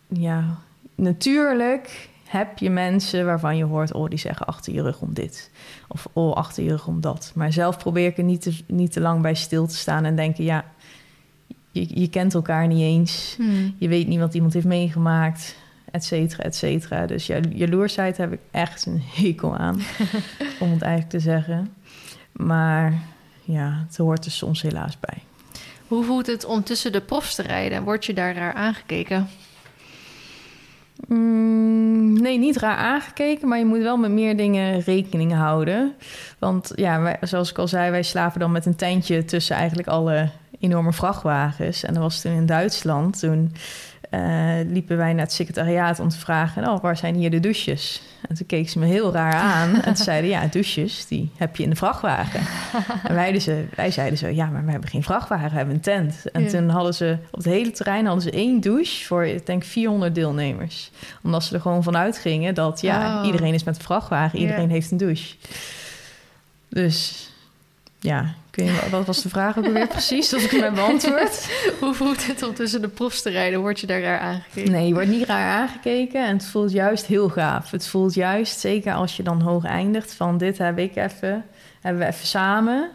ja, 0.07 0.57
natuurlijk 0.95 2.09
heb 2.31 2.57
je 2.57 2.69
mensen 2.69 3.25
waarvan 3.25 3.57
je 3.57 3.63
hoort, 3.63 3.93
oh, 3.93 4.09
die 4.09 4.19
zeggen 4.19 4.45
achter 4.45 4.73
je 4.73 4.81
rug 4.81 5.01
om 5.01 5.13
dit. 5.13 5.51
Of 5.87 6.07
oh, 6.13 6.33
achter 6.33 6.63
je 6.63 6.69
rug 6.69 6.87
om 6.87 7.01
dat. 7.01 7.31
Maar 7.35 7.53
zelf 7.53 7.77
probeer 7.77 8.05
ik 8.05 8.17
er 8.17 8.23
niet 8.23 8.41
te, 8.41 8.57
niet 8.67 8.91
te 8.91 8.99
lang 8.99 9.21
bij 9.21 9.33
stil 9.33 9.67
te 9.67 9.75
staan 9.75 10.05
en 10.05 10.15
denken, 10.15 10.43
ja, 10.43 10.65
je, 11.71 11.99
je 11.99 12.09
kent 12.09 12.33
elkaar 12.33 12.67
niet 12.67 12.81
eens. 12.81 13.33
Hmm. 13.37 13.75
Je 13.77 13.87
weet 13.87 14.07
niet 14.07 14.19
wat 14.19 14.33
iemand 14.33 14.53
heeft 14.53 14.65
meegemaakt, 14.65 15.55
et 15.91 16.03
cetera, 16.03 16.43
et 16.43 16.55
cetera. 16.55 17.05
Dus 17.05 17.27
ja, 17.27 17.39
jaloersheid 17.49 18.17
heb 18.17 18.31
ik 18.33 18.39
echt 18.51 18.85
een 18.85 19.01
hekel 19.15 19.57
aan, 19.57 19.75
om 20.59 20.71
het 20.71 20.81
eigenlijk 20.81 21.09
te 21.09 21.19
zeggen. 21.19 21.73
Maar 22.31 22.93
ja, 23.43 23.83
het 23.87 23.97
hoort 23.97 24.25
er 24.25 24.31
soms 24.31 24.61
helaas 24.61 24.99
bij. 24.99 25.23
Hoe 25.87 26.03
voelt 26.03 26.27
het 26.27 26.45
om 26.45 26.63
tussen 26.63 26.91
de 26.91 27.01
profs 27.01 27.35
te 27.35 27.41
rijden? 27.41 27.83
Word 27.83 28.05
je 28.05 28.13
daar 28.13 28.35
raar 28.35 28.53
aangekeken? 28.53 29.27
Mm, 31.07 32.21
nee, 32.21 32.37
niet 32.37 32.57
raar 32.57 32.77
aangekeken, 32.77 33.47
maar 33.47 33.57
je 33.57 33.65
moet 33.65 33.81
wel 33.81 33.97
met 33.97 34.11
meer 34.11 34.37
dingen 34.37 34.79
rekening 34.79 35.33
houden. 35.33 35.93
Want 36.39 36.71
ja, 36.75 37.17
zoals 37.21 37.49
ik 37.49 37.57
al 37.57 37.67
zei, 37.67 37.91
wij 37.91 38.03
slapen 38.03 38.39
dan 38.39 38.51
met 38.51 38.65
een 38.65 38.75
tentje 38.75 39.25
tussen 39.25 39.55
eigenlijk 39.55 39.87
alle 39.87 40.29
enorme 40.59 40.93
vrachtwagens. 40.93 41.83
En 41.83 41.93
dat 41.93 42.03
was 42.03 42.21
toen 42.21 42.31
in 42.31 42.45
Duitsland. 42.45 43.19
Toen 43.19 43.53
eh, 44.11 44.53
liepen 44.67 44.97
wij 44.97 45.13
naar 45.13 45.23
het 45.23 45.31
secretariaat 45.33 45.99
om 45.99 46.09
te 46.09 46.17
vragen, 46.19 46.67
oh, 46.69 46.81
waar 46.81 46.97
zijn 46.97 47.15
hier 47.15 47.29
de 47.29 47.39
douches? 47.39 48.01
En 48.29 48.35
toen 48.35 48.45
keek 48.45 48.69
ze 48.69 48.79
me 48.79 48.85
heel 48.85 49.11
raar 49.13 49.33
aan 49.33 49.75
en 49.81 49.97
zeiden, 49.97 50.29
ja, 50.29 50.45
douches, 50.47 51.07
die 51.07 51.31
heb 51.35 51.55
je 51.55 51.63
in 51.63 51.69
de 51.69 51.75
vrachtwagen. 51.75 52.39
En 53.03 53.15
wij, 53.15 53.31
dus, 53.31 53.47
wij 53.75 53.91
zeiden 53.91 54.17
zo, 54.17 54.27
ja, 54.27 54.45
maar 54.45 54.65
we 54.65 54.71
hebben 54.71 54.89
geen 54.89 55.03
vrachtwagen, 55.03 55.49
we 55.49 55.55
hebben 55.55 55.75
een 55.75 55.81
tent. 55.81 56.25
En 56.31 56.43
Ja. 56.43 56.49
toen 56.49 56.69
hadden 56.69 56.93
ze 56.93 57.17
op 57.31 57.37
het 57.37 57.45
hele 57.53 57.71
terrein 57.71 58.05
hadden 58.05 58.23
ze 58.23 58.31
één 58.31 58.59
douche 58.61 59.05
voor, 59.05 59.25
ik 59.25 59.45
denk, 59.45 59.63
400 59.63 60.15
deelnemers. 60.15 60.91
Omdat 61.23 61.43
ze 61.43 61.55
er 61.55 61.61
gewoon 61.61 61.83
vanuit 61.83 62.17
gingen 62.17 62.53
dat, 62.53 62.81
ja, 62.81 63.19
Oh. 63.19 63.25
iedereen 63.25 63.53
is 63.53 63.63
met 63.63 63.75
een 63.75 63.81
vrachtwagen, 63.83 64.39
Ja. 64.39 64.45
iedereen 64.45 64.69
heeft 64.69 64.91
een 64.91 64.97
douche. 64.97 65.35
Dus 66.69 67.29
ja, 67.99 68.33
je, 68.51 68.87
wat 68.91 69.05
was 69.05 69.21
de 69.21 69.29
vraag 69.29 69.57
ook 69.57 69.67
weer 69.67 69.87
precies? 69.87 70.29
Dat 70.29 70.41
ik 70.41 70.59
mijn 70.59 70.73
beantwoord. 70.73 71.49
Hoe 71.79 71.93
voelt 71.93 72.27
het 72.27 72.43
om 72.43 72.53
tussen 72.53 72.81
de 72.81 72.87
profs 72.87 73.21
te 73.21 73.29
rijden? 73.29 73.59
Word 73.59 73.79
je 73.79 73.87
daar 73.87 74.01
raar 74.01 74.19
aangekeken? 74.19 74.71
Nee, 74.71 74.87
je 74.87 74.93
wordt 74.93 75.09
niet 75.09 75.25
raar 75.27 75.59
aangekeken. 75.61 76.25
En 76.27 76.33
het 76.33 76.45
voelt 76.45 76.71
juist 76.71 77.05
heel 77.05 77.29
gaaf. 77.29 77.71
Het 77.71 77.87
voelt 77.87 78.13
juist, 78.13 78.59
zeker 78.59 78.93
als 78.93 79.17
je 79.17 79.23
dan 79.23 79.41
hoog 79.41 79.65
eindigt, 79.65 80.13
van 80.13 80.37
dit 80.37 80.57
heb 80.57 80.77
ik 80.77 80.95
even, 80.95 81.45
hebben 81.81 82.01
we 82.01 82.07
even 82.07 82.27
samen, 82.27 82.89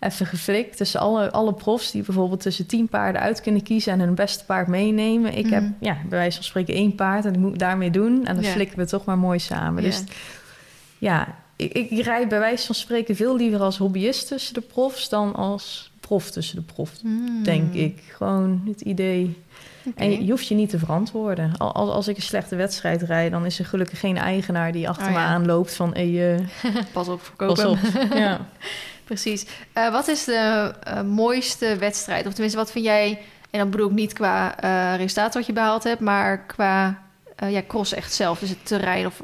even 0.00 0.26
geflikt. 0.26 0.76
Tussen 0.76 1.00
alle, 1.00 1.30
alle 1.30 1.54
profs 1.54 1.90
die 1.90 2.02
bijvoorbeeld 2.02 2.40
tussen 2.40 2.66
tien 2.66 2.88
paarden 2.88 3.20
uit 3.20 3.40
kunnen 3.40 3.62
kiezen 3.62 3.92
en 3.92 4.00
hun 4.00 4.14
beste 4.14 4.44
paard 4.44 4.66
meenemen. 4.68 5.34
Ik 5.34 5.46
heb, 5.50 5.62
Mhm. 5.62 5.72
ja, 5.80 5.92
bij 6.08 6.18
wijze 6.18 6.36
van 6.36 6.44
spreken 6.44 6.74
één 6.74 6.94
paard 6.94 7.24
en 7.24 7.32
ik 7.34 7.40
moet 7.40 7.58
daarmee 7.58 7.90
doen. 7.90 8.26
En 8.26 8.34
dan 8.34 8.44
Ja. 8.44 8.50
flikken 8.50 8.78
we 8.78 8.86
toch 8.86 9.04
maar 9.04 9.18
mooi 9.18 9.38
samen. 9.38 9.82
Ja. 9.82 9.88
Dus 9.88 10.02
ja, 10.98 11.28
ik, 11.56 11.72
ik 11.72 12.04
rijd 12.04 12.28
bij 12.28 12.38
wijze 12.38 12.66
van 12.66 12.74
spreken 12.74 13.16
veel 13.16 13.36
liever 13.36 13.60
als 13.60 13.78
hobbyist 13.78 14.28
tussen 14.28 14.54
de 14.54 14.60
profs 14.60 15.08
dan 15.08 15.34
als 15.34 15.90
prof 16.00 16.30
tussen 16.30 16.56
de 16.56 16.62
profs. 16.62 17.00
Hmm. 17.00 17.42
Denk 17.42 17.74
ik. 17.74 18.02
Gewoon 18.16 18.62
het 18.66 18.80
idee. 18.80 19.42
En 19.94 20.10
je, 20.10 20.24
je 20.24 20.30
hoeft 20.30 20.46
je 20.46 20.54
niet 20.54 20.70
te 20.70 20.78
verantwoorden. 20.78 21.52
Al- 21.58 21.72
Als, 21.72 21.90
als 21.90 22.08
ik 22.08 22.16
een 22.16 22.22
slechte 22.22 22.56
wedstrijd 22.56 23.02
rijd, 23.02 23.30
dan 23.30 23.46
is 23.46 23.58
er 23.58 23.64
gelukkig 23.66 24.00
geen 24.00 24.16
eigenaar 24.16 24.72
die 24.72 24.88
achter 24.88 25.06
Oh, 25.06 25.12
me 25.12 25.18
ja. 25.18 25.24
aanloopt 25.26 25.74
van 25.74 25.90
hey, 25.94 26.34
eh, 26.34 26.72
Pas 26.92 27.08
op, 27.08 27.22
verkopen. 27.24 27.54
pas 27.54 27.64
op. 27.64 28.12
ja. 28.16 28.46
Precies. 29.04 29.46
Eh, 29.72 29.90
wat 29.92 30.08
is 30.08 30.24
de 30.24 30.72
eh, 30.82 31.02
mooiste 31.02 31.76
wedstrijd? 31.76 32.26
Of 32.26 32.32
tenminste, 32.32 32.58
wat 32.58 32.70
vind 32.70 32.84
jij... 32.84 33.18
En 33.50 33.58
dan 33.58 33.70
bedoel 33.70 33.86
ik 33.88 33.92
niet 33.94 34.12
qua 34.12 34.54
resultaat 34.96 35.34
wat 35.34 35.46
je 35.46 35.52
behaald 35.52 35.84
hebt... 35.84 36.00
maar 36.00 36.46
qua 36.46 37.02
ja, 37.48 37.62
cross 37.68 37.92
echt 37.94 38.12
zelf. 38.12 38.38
Dus 38.38 38.48
het 38.48 38.66
terrein 38.66 39.06
of... 39.06 39.20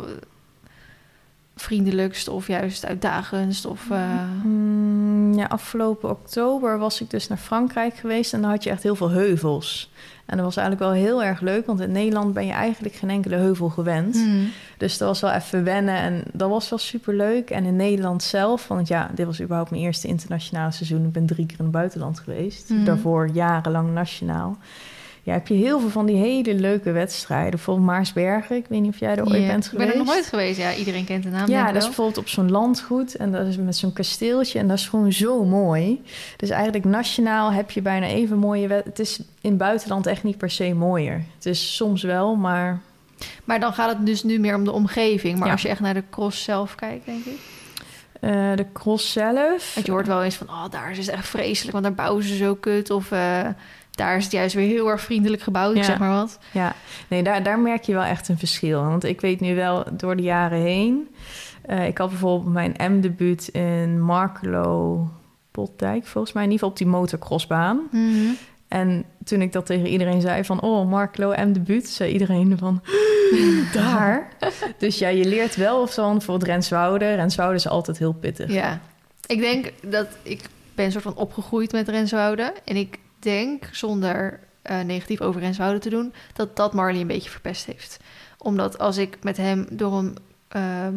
vriendelijkst 1.56 2.28
of 2.28 2.46
juist 2.46 2.86
uitdagendst 2.86 3.64
of... 3.66 3.90
eh, 3.90 3.98
Mm, 4.44 5.34
ja, 5.34 5.44
afgelopen 5.46 6.10
oktober 6.10 6.78
was 6.78 7.00
ik 7.00 7.10
dus 7.10 7.28
naar 7.28 7.38
Frankrijk 7.38 7.94
geweest 7.96 8.32
en 8.32 8.40
dan 8.40 8.50
had 8.50 8.64
je 8.64 8.70
echt 8.70 8.82
heel 8.82 8.94
veel 8.96 9.10
heuvels. 9.10 9.90
En 10.26 10.36
dat 10.36 10.46
was 10.46 10.56
eigenlijk 10.56 10.86
wel 10.90 11.02
heel 11.02 11.22
erg 11.22 11.40
leuk, 11.40 11.66
want 11.66 11.80
in 11.80 11.92
Nederland 11.92 12.34
ben 12.34 12.46
je 12.46 12.52
eigenlijk 12.52 12.94
geen 12.94 13.10
enkele 13.10 13.36
heuvel 13.36 13.68
gewend. 13.68 14.14
hmm. 14.16 14.48
Dus 14.76 14.98
dat 14.98 15.08
was 15.08 15.20
wel 15.20 15.30
even 15.30 15.64
wennen 15.64 15.94
en 15.96 16.22
dat 16.32 16.48
was 16.48 16.68
wel 16.68 16.78
super 16.78 17.14
leuk. 17.14 17.50
En 17.50 17.64
in 17.64 17.76
Nederland 17.76 18.22
zelf, 18.22 18.68
want 18.68 18.88
ja, 18.88 19.10
dit 19.14 19.26
was 19.26 19.40
überhaupt 19.42 19.70
mijn 19.70 19.82
eerste 19.82 20.08
internationale 20.08 20.70
seizoen. 20.72 21.04
Ik 21.06 21.12
ben 21.12 21.26
drie 21.26 21.46
keer 21.46 21.58
in 21.58 21.64
het 21.64 21.72
buitenland 21.74 22.18
geweest. 22.18 22.70
Mhm. 22.70 22.84
Daarvoor 22.84 23.28
jarenlang 23.32 23.92
nationaal. 23.92 24.58
Ja, 25.24 25.32
heb 25.32 25.46
je 25.48 25.54
heel 25.54 25.80
veel 25.80 25.88
van 25.88 26.06
die 26.06 26.16
hele 26.16 26.54
leuke 26.54 26.92
wedstrijden. 26.92 27.50
Bijvoorbeeld 27.50 27.86
Maarsbergen. 27.86 28.56
Ik 28.56 28.66
weet 28.68 28.80
niet 28.80 28.92
of 28.92 28.98
jij 29.00 29.16
er 29.16 29.26
ooit 29.26 29.46
bent 29.46 29.64
Ik 29.64 29.70
geweest. 29.70 29.76
ben 29.76 29.88
er 29.88 29.96
nog 30.04 30.06
nooit 30.14 30.26
geweest. 30.26 30.58
Ja, 30.58 30.74
iedereen 30.74 31.04
kent 31.04 31.22
de 31.22 31.28
naam. 31.28 31.48
Ja, 31.48 31.60
ik 31.66 31.72
dat 31.72 31.82
is 31.82 31.86
bijvoorbeeld 31.88 32.18
op 32.18 32.28
zo'n 32.28 32.50
landgoed 32.50 33.16
en 33.16 33.32
dat 33.32 33.46
is 33.46 33.56
met 33.56 33.76
zo'n 33.76 33.92
kasteeltje 33.92 34.58
en 34.58 34.68
dat 34.68 34.78
is 34.78 34.88
gewoon 34.88 35.12
zo 35.12 35.44
mooi. 35.44 36.02
Dus 36.36 36.50
eigenlijk 36.50 36.84
nationaal 36.84 37.52
heb 37.52 37.70
je 37.70 37.82
bijna 37.82 38.06
even 38.06 38.38
mooie... 38.38 38.68
Het 38.68 38.98
is 38.98 39.18
in 39.18 39.48
het 39.50 39.58
buitenland 39.58 40.06
echt 40.06 40.22
niet 40.22 40.36
per 40.38 40.50
se 40.50 40.74
mooier. 40.74 41.22
Het 41.34 41.46
is 41.46 41.76
soms 41.76 42.02
wel, 42.02 42.34
maar 42.36 42.80
Maar 43.44 43.60
dan 43.60 43.72
gaat 43.72 43.88
het 43.96 44.06
dus 44.06 44.22
nu 44.22 44.38
meer 44.38 44.54
om 44.54 44.64
de 44.64 44.72
omgeving. 44.72 45.36
Maar 45.38 45.46
Ja. 45.46 45.52
als 45.52 45.62
je 45.62 45.68
echt 45.68 45.80
naar 45.80 45.94
de 45.94 46.04
cross 46.10 46.42
zelf 46.42 46.74
kijkt, 46.74 47.04
denk 47.06 47.24
ik. 47.24 47.38
eh, 48.20 48.30
de 48.56 48.66
cross 48.72 49.12
zelf... 49.12 49.74
Want 49.74 49.86
je 49.86 49.92
hoort 49.92 50.06
wel 50.06 50.22
eens 50.22 50.34
van, 50.36 50.48
oh, 50.48 50.64
daar 50.70 50.90
is 50.90 50.98
het 50.98 51.08
echt 51.08 51.28
vreselijk, 51.28 51.72
want 51.72 51.84
daar 51.84 51.94
bouwen 51.94 52.24
ze 52.24 52.36
zo 52.36 52.54
kut. 52.54 52.90
Of 52.90 53.10
eh, 53.12 53.46
daar 53.92 54.16
is 54.16 54.22
het 54.24 54.32
juist 54.32 54.54
weer 54.54 54.66
heel 54.68 54.88
erg 54.90 55.00
vriendelijk 55.00 55.42
gebouwd, 55.42 55.76
Ja. 55.76 55.82
zeg 55.82 55.98
maar 55.98 56.10
wat. 56.10 56.38
Ja, 56.52 56.74
nee, 57.08 57.22
daar, 57.22 57.42
daar 57.42 57.58
merk 57.58 57.82
je 57.82 57.92
wel 57.92 58.02
echt 58.02 58.28
een 58.28 58.38
verschil. 58.38 58.82
Want 58.82 59.04
ik 59.04 59.20
weet 59.20 59.40
nu 59.40 59.54
wel 59.54 59.84
door 59.92 60.16
de 60.16 60.22
jaren 60.22 60.60
heen. 60.60 61.08
eh, 61.62 61.86
ik 61.86 61.98
had 61.98 62.08
bijvoorbeeld 62.08 62.52
mijn 62.52 62.92
M-debuut 62.92 63.48
in 63.48 64.00
Markelo 64.00 65.08
Potdijk, 65.50 66.06
volgens 66.06 66.32
mij 66.32 66.44
in 66.44 66.50
ieder 66.50 66.66
geval 66.66 66.68
op 66.68 66.76
die 66.92 67.00
motocrossbaan. 67.00 67.80
En 68.68 69.04
toen 69.24 69.42
ik 69.42 69.52
dat 69.52 69.66
tegen 69.66 69.86
iedereen 69.86 70.20
zei 70.20 70.44
van, 70.44 70.60
oh, 70.60 70.88
Markelo 70.90 71.30
M-debuut, 71.46 71.88
zei 71.88 72.12
iedereen 72.12 72.58
van, 72.58 72.82
daar. 73.72 74.28
dus 74.78 74.98
ja, 74.98 75.08
je 75.08 75.24
leert 75.24 75.56
wel 75.56 75.80
of 75.82 75.94
dan 75.94 76.12
bijvoorbeeld 76.12 76.50
Renswoude. 76.50 77.14
Renswoude 77.14 77.54
is 77.56 77.68
altijd 77.68 77.98
heel 77.98 78.12
pittig. 78.12 78.52
Ja, 78.52 78.80
ik 79.26 79.40
denk 79.40 79.72
dat 79.86 80.06
ik 80.22 80.40
ben 80.74 80.92
soort 80.92 81.04
van 81.04 81.14
opgegroeid 81.16 81.72
met 81.72 81.88
Renswoude. 81.88 82.52
En 82.64 82.76
ik 82.76 82.98
denk, 83.22 83.68
zonder 83.72 84.40
eh, 84.62 84.80
negatief 84.80 85.20
over 85.20 85.40
Renswoude 85.40 85.78
te 85.78 85.90
doen, 85.90 86.12
dat 86.34 86.56
dat 86.56 86.72
Marley 86.74 87.00
een 87.00 87.06
beetje 87.06 87.30
verpest 87.30 87.66
heeft. 87.66 87.98
Omdat 88.38 88.78
als 88.78 88.96
ik 88.96 89.16
met 89.22 89.36
hem 89.36 89.66
door 89.70 89.92
een 89.98 90.16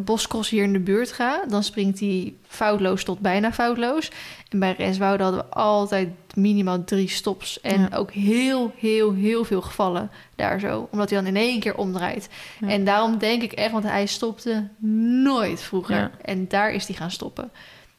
boscross 0.03 0.49
hier 0.49 0.63
in 0.63 0.73
de 0.73 0.79
buurt 0.79 1.11
ga, 1.11 1.43
dan 1.47 1.63
springt 1.63 1.99
hij 1.99 2.33
foutloos 2.47 3.03
tot 3.03 3.19
bijna 3.19 3.53
foutloos. 3.53 4.11
En 4.49 4.59
bij 4.59 4.75
Renswoude 4.77 5.23
hadden 5.23 5.41
we 5.41 5.49
altijd 5.55 6.09
minimaal 6.35 6.83
drie 6.83 7.09
stops. 7.09 7.61
En 7.61 7.81
Ja. 7.81 7.89
ook 7.97 8.11
heel, 8.11 8.73
heel, 8.77 9.13
heel 9.13 9.43
veel 9.45 9.61
gevallen 9.61 10.09
daar 10.35 10.59
zo. 10.59 10.87
Omdat 10.91 11.09
hij 11.09 11.19
dan 11.19 11.27
in 11.27 11.35
één 11.35 11.59
keer 11.59 11.77
omdraait. 11.77 12.29
Ja. 12.59 12.67
En 12.67 12.85
daarom 12.85 13.17
denk 13.17 13.41
ik 13.41 13.51
echt, 13.51 13.71
want 13.71 13.83
hij 13.83 14.05
stopte 14.05 14.67
nooit 15.23 15.61
vroeger. 15.61 15.95
Ja. 15.95 16.11
En 16.21 16.47
daar 16.47 16.71
is 16.71 16.87
hij 16.87 16.95
gaan 16.95 17.11
stoppen. 17.11 17.51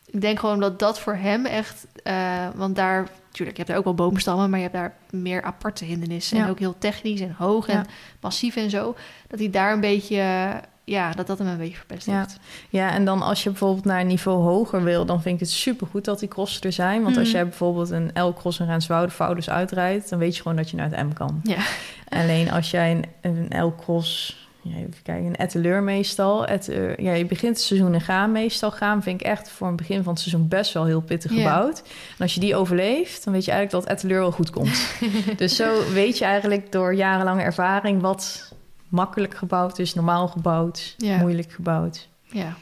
Ik 0.06 0.20
denk 0.20 0.38
gewoon 0.38 0.60
dat 0.60 0.78
dat 0.78 1.00
voor 1.00 1.14
hem 1.16 1.46
echt... 1.46 1.86
eh, 2.02 2.46
want 2.54 2.76
daar, 2.76 3.08
je 3.44 3.52
hebt 3.56 3.66
daar 3.66 3.76
ook 3.76 3.84
wel 3.84 3.94
boomstammen... 3.94 4.50
maar 4.50 4.58
je 4.58 4.68
hebt 4.70 4.76
daar 4.76 4.94
meer 5.10 5.42
aparte 5.42 5.84
hindernissen. 5.84 6.36
Ja. 6.36 6.44
En 6.44 6.50
ook 6.50 6.58
heel 6.58 6.78
technisch 6.78 7.20
en 7.20 7.34
hoog 7.38 7.68
en 7.68 7.74
Ja. 7.76 7.84
massief 8.20 8.56
en 8.56 8.70
zo. 8.70 8.94
Dat 9.28 9.38
hij 9.38 9.50
daar 9.50 9.72
een 9.72 9.80
beetje... 9.80 10.16
ja, 10.84 11.12
dat 11.12 11.26
dat 11.26 11.38
hem 11.38 11.46
een 11.48 11.56
beetje 11.58 11.76
verpest 11.76 12.06
Ja. 12.06 12.18
heeft. 12.18 12.38
Ja, 12.68 12.90
en 12.90 13.04
dan 13.04 13.22
als 13.22 13.42
je 13.42 13.50
bijvoorbeeld 13.50 13.84
naar 13.84 14.00
een 14.00 14.06
niveau 14.06 14.42
hoger 14.42 14.82
wil, 14.82 15.04
dan 15.06 15.22
vind 15.22 15.34
ik 15.34 15.40
het 15.40 15.50
supergoed 15.50 16.04
dat 16.04 16.18
die 16.18 16.28
crossen 16.28 16.62
er 16.62 16.72
zijn. 16.72 17.02
Want 17.02 17.16
als 17.16 17.26
Mhm. 17.26 17.36
jij 17.36 17.44
bijvoorbeeld 17.44 17.90
een 17.90 18.10
L-cross 18.14 18.60
en 18.60 18.66
Renswoude 18.66 19.12
foutloos 19.12 19.50
uitrijdt, 19.50 20.08
dan 20.10 20.18
weet 20.18 20.36
je 20.36 20.42
gewoon 20.42 20.56
dat 20.56 20.70
je 20.70 20.76
naar 20.76 20.90
het 20.90 21.06
M 21.08 21.12
kan. 21.12 21.40
Ja. 21.42 21.58
Alleen 22.08 22.50
als 22.50 22.70
jij 22.70 22.90
een, 22.90 23.04
een 23.50 23.64
L-cross, 23.64 24.36
ja, 24.68 24.76
even 24.76 25.02
kijken, 25.02 25.26
een 25.26 25.36
etteleur 25.36 25.82
meestal. 25.82 26.46
Et, 26.46 26.68
eh, 26.68 26.96
ja, 26.96 27.12
je 27.12 27.24
begint 27.24 27.56
het 27.56 27.64
seizoen 27.64 27.94
in 27.94 28.00
gaan 28.00 28.32
meestal. 28.32 28.70
Gaan 28.70 29.02
vind 29.02 29.20
ik 29.20 29.26
echt 29.26 29.50
voor 29.50 29.66
het 29.66 29.76
begin 29.76 30.02
van 30.02 30.12
het 30.12 30.22
seizoen 30.22 30.48
best 30.48 30.72
wel 30.72 30.84
heel 30.84 31.00
pittig 31.00 31.32
gebouwd. 31.32 31.78
En 31.88 32.18
als 32.18 32.34
je 32.34 32.40
die 32.40 32.56
overleeft, 32.56 33.24
dan 33.24 33.32
weet 33.32 33.44
je 33.44 33.50
eigenlijk 33.50 33.84
dat 33.84 33.94
etteleur 33.94 34.20
wel 34.20 34.32
goed 34.32 34.50
komt. 34.50 34.86
dus 35.36 35.56
zo 35.56 35.92
weet 35.92 36.18
je 36.18 36.24
eigenlijk 36.24 36.72
door 36.72 36.94
jarenlange 36.94 37.42
ervaring 37.42 38.00
wat 38.00 38.52
makkelijk 38.88 39.34
gebouwd 39.34 39.78
is, 39.78 39.94
normaal 39.94 40.28
gebouwd, 40.28 40.94
Ja. 40.96 41.16
moeilijk 41.16 41.52
gebouwd. 41.52 42.08
Ja. 42.22 42.56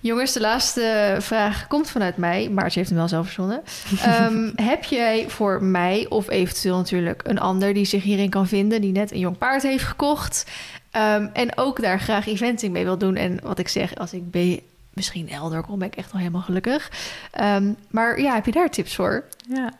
Jongens, 0.00 0.32
de 0.32 0.40
laatste 0.40 1.16
vraag 1.20 1.66
komt 1.66 1.90
vanuit 1.90 2.16
mij. 2.16 2.48
Maartje 2.50 2.78
heeft 2.78 2.90
hem 2.90 2.98
wel 2.98 3.08
zelf 3.08 3.24
verzonnen. 3.24 3.62
Ehm, 4.02 4.50
heb 4.70 4.84
jij 4.84 5.28
voor 5.28 5.62
mij, 5.64 6.06
of 6.08 6.30
eventueel 6.30 6.76
natuurlijk 6.76 7.22
een 7.26 7.38
ander 7.40 7.74
die 7.74 7.84
zich 7.84 8.02
hierin 8.02 8.30
kan 8.30 8.46
vinden, 8.46 8.80
die 8.80 8.92
net 8.92 9.12
een 9.12 9.18
jong 9.18 9.38
paard 9.38 9.62
heeft 9.62 9.84
gekocht 9.84 10.50
ehm, 10.90 11.26
en 11.32 11.58
ook 11.58 11.82
daar 11.82 12.00
graag 12.00 12.26
eventing 12.26 12.72
mee 12.72 12.84
wil 12.84 12.98
doen? 12.98 13.16
En 13.16 13.38
wat 13.42 13.58
ik 13.58 13.68
zeg, 13.68 13.94
als 13.94 14.12
ik 14.12 14.30
B 14.30 14.60
misschien 14.92 15.28
Elder 15.30 15.62
kom, 15.62 15.78
ben 15.78 15.88
ik 15.88 15.96
echt 15.96 16.12
al 16.12 16.18
helemaal 16.18 16.40
gelukkig. 16.42 16.90
Ehm, 17.30 17.72
maar 17.90 18.20
ja, 18.20 18.34
heb 18.34 18.46
je 18.46 18.52
daar 18.52 18.70
tips 18.70 18.94
voor? 18.94 19.24
Ja. 19.48 19.72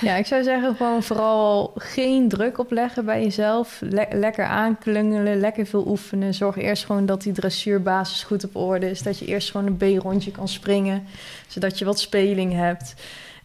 ja, 0.00 0.14
ik 0.14 0.26
zou 0.26 0.42
zeggen 0.42 0.76
gewoon 0.76 1.02
vooral 1.02 1.72
geen 1.76 2.28
druk 2.28 2.58
opleggen 2.58 3.04
bij 3.04 3.22
jezelf. 3.22 3.80
Le- 3.80 4.06
lekker 4.10 4.44
aanklungelen, 4.44 5.40
lekker 5.40 5.66
veel 5.66 5.86
oefenen. 5.86 6.34
Zorg 6.34 6.56
eerst 6.56 6.84
gewoon 6.84 7.06
dat 7.06 7.22
die 7.22 7.32
dressuurbasis 7.32 8.22
goed 8.22 8.44
op 8.44 8.56
orde 8.56 8.90
is. 8.90 9.02
Dat 9.02 9.18
je 9.18 9.26
eerst 9.26 9.50
gewoon 9.50 9.66
een 9.66 9.98
B-rondje 9.98 10.30
kan 10.30 10.48
springen, 10.48 11.06
zodat 11.46 11.78
je 11.78 11.84
wat 11.84 12.00
speling 12.00 12.52
hebt. 12.52 12.94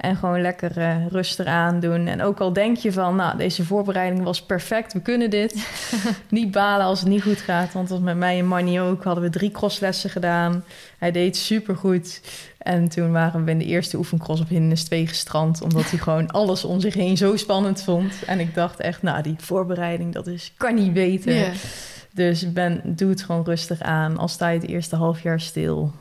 En 0.02 0.16
gewoon 0.16 0.42
lekker 0.42 0.78
eh, 0.78 1.08
rustig 1.08 1.46
aandoen. 1.46 2.08
En 2.08 2.22
ook 2.22 2.40
al 2.40 2.54
denk 2.54 2.78
je 2.78 2.92
van, 2.92 3.16
nou, 3.16 3.38
deze 3.38 3.66
voorbereiding 3.66 4.24
was 4.24 4.42
perfect, 4.42 4.94
we 4.94 5.02
kunnen 5.02 5.30
dit. 5.30 5.68
niet 6.30 6.52
balen 6.52 6.86
als 6.86 7.00
het 7.00 7.10
niet 7.10 7.22
goed 7.22 7.38
gaat. 7.38 7.74
Want 7.74 8.02
met 8.02 8.18
mij 8.18 8.40
en 8.40 8.48
Manny 8.48 8.80
ook. 8.80 9.04
Hadden 9.04 9.24
we 9.24 9.30
drie 9.30 9.52
crosslessen 9.52 10.10
gedaan. 10.10 10.64
Hij 10.98 11.12
deed 11.12 11.38
supergoed. 11.38 12.22
En 12.58 12.90
toen 12.90 13.12
waren 13.12 13.46
we 13.46 13.52
in 13.52 13.58
de 13.58 13.66
eerste 13.66 13.98
oefencross 13.98 14.42
op 14.42 14.50
hindernis 14.50 14.84
2 14.84 15.08
gestrand. 15.08 15.62
Omdat 15.62 15.90
hij 15.90 16.00
gewoon 16.00 16.32
alles 16.42 16.66
om 16.66 16.80
zich 16.80 16.94
heen 16.94 17.18
zo 17.18 17.36
spannend 17.36 17.82
vond. 17.82 18.14
En 18.26 18.40
ik 18.40 18.54
dacht 18.54 18.80
echt, 18.80 19.02
nou, 19.02 19.22
die 19.22 19.36
voorbereiding, 19.38 20.14
dat 20.14 20.28
is, 20.28 20.54
kan 20.58 20.76
niet. 20.76 21.24
Ja. 21.24 21.52
Dus 22.14 22.54
ben, 22.54 22.82
doe 22.86 23.10
het 23.10 23.24
gewoon 23.24 23.44
rustig 23.44 23.82
aan. 23.82 24.18
Al 24.18 24.28
sta 24.28 24.50
je 24.50 24.60
het 24.60 24.70
eerste 24.70 24.96
half 24.96 25.22
jaar 25.22 25.40
stil. 25.40 25.92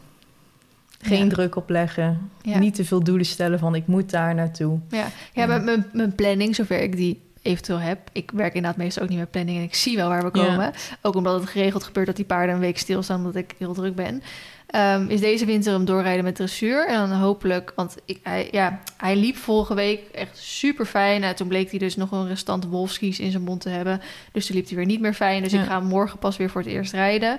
Geen 1.02 1.24
Ja. 1.24 1.28
druk 1.30 1.56
opleggen. 1.56 2.30
Ja. 2.42 2.58
Niet 2.58 2.74
te 2.74 2.84
veel 2.84 3.04
doelen 3.04 3.26
stellen 3.26 3.58
van 3.58 3.74
ik 3.74 3.86
moet 3.86 4.10
daar 4.10 4.34
naartoe. 4.34 4.78
Ja, 4.88 5.06
ja 5.32 5.46
met 5.46 5.64
mijn, 5.64 5.86
mijn 5.92 6.14
planning, 6.14 6.54
zover 6.54 6.80
ik 6.80 6.96
die 6.96 7.20
eventueel 7.42 7.78
heb. 7.78 7.98
Ik 8.12 8.30
werk 8.30 8.54
inderdaad 8.54 8.78
meestal 8.80 9.02
ook 9.02 9.08
niet 9.08 9.18
met 9.18 9.30
planning 9.30 9.58
en 9.58 9.62
ik 9.64 9.74
zie 9.74 9.96
wel 9.96 10.08
waar 10.08 10.30
we 10.32 10.38
Ja. 10.38 10.44
komen. 10.46 10.72
Ook 11.02 11.14
omdat 11.14 11.40
het 11.40 11.50
geregeld 11.50 11.84
gebeurt 11.84 12.06
dat 12.06 12.16
die 12.16 12.24
paarden 12.24 12.54
een 12.54 12.60
week 12.60 12.78
stilstaan 12.78 13.16
omdat 13.18 13.34
ik 13.36 13.54
heel 13.58 13.74
druk 13.74 13.94
ben. 13.94 14.22
Ehm, 14.66 15.06
is 15.08 15.20
deze 15.20 15.44
winter 15.44 15.72
hem 15.72 15.84
doorrijden 15.84 16.24
met 16.24 16.34
dressuur. 16.34 16.86
En 16.88 16.94
dan 17.08 17.18
hopelijk, 17.18 17.72
want 17.76 17.96
ik, 18.04 18.18
hij, 18.22 18.48
ja, 18.50 18.80
hij 18.96 19.16
liep 19.16 19.36
vorige 19.36 19.74
week 19.74 20.00
echt 20.12 20.38
super 20.38 20.86
fijn. 20.86 21.22
En 21.22 21.36
toen 21.36 21.48
bleek 21.48 21.70
hij 21.70 21.78
dus 21.78 21.96
nog 21.96 22.10
een 22.12 22.26
restant 22.28 22.64
wolfskies 22.64 23.18
in 23.20 23.30
zijn 23.30 23.42
mond 23.42 23.60
te 23.60 23.68
hebben. 23.68 24.00
Dus 24.32 24.46
toen 24.46 24.56
liep 24.56 24.66
hij 24.66 24.76
weer 24.76 24.86
niet 24.86 25.00
meer 25.00 25.14
fijn. 25.14 25.42
Dus 25.42 25.52
Ja. 25.52 25.60
ik 25.60 25.66
ga 25.66 25.78
hem 25.78 25.88
morgen 25.88 26.18
pas 26.18 26.36
weer 26.36 26.50
voor 26.50 26.60
het 26.60 26.70
eerst 26.70 26.92
rijden. 26.92 27.38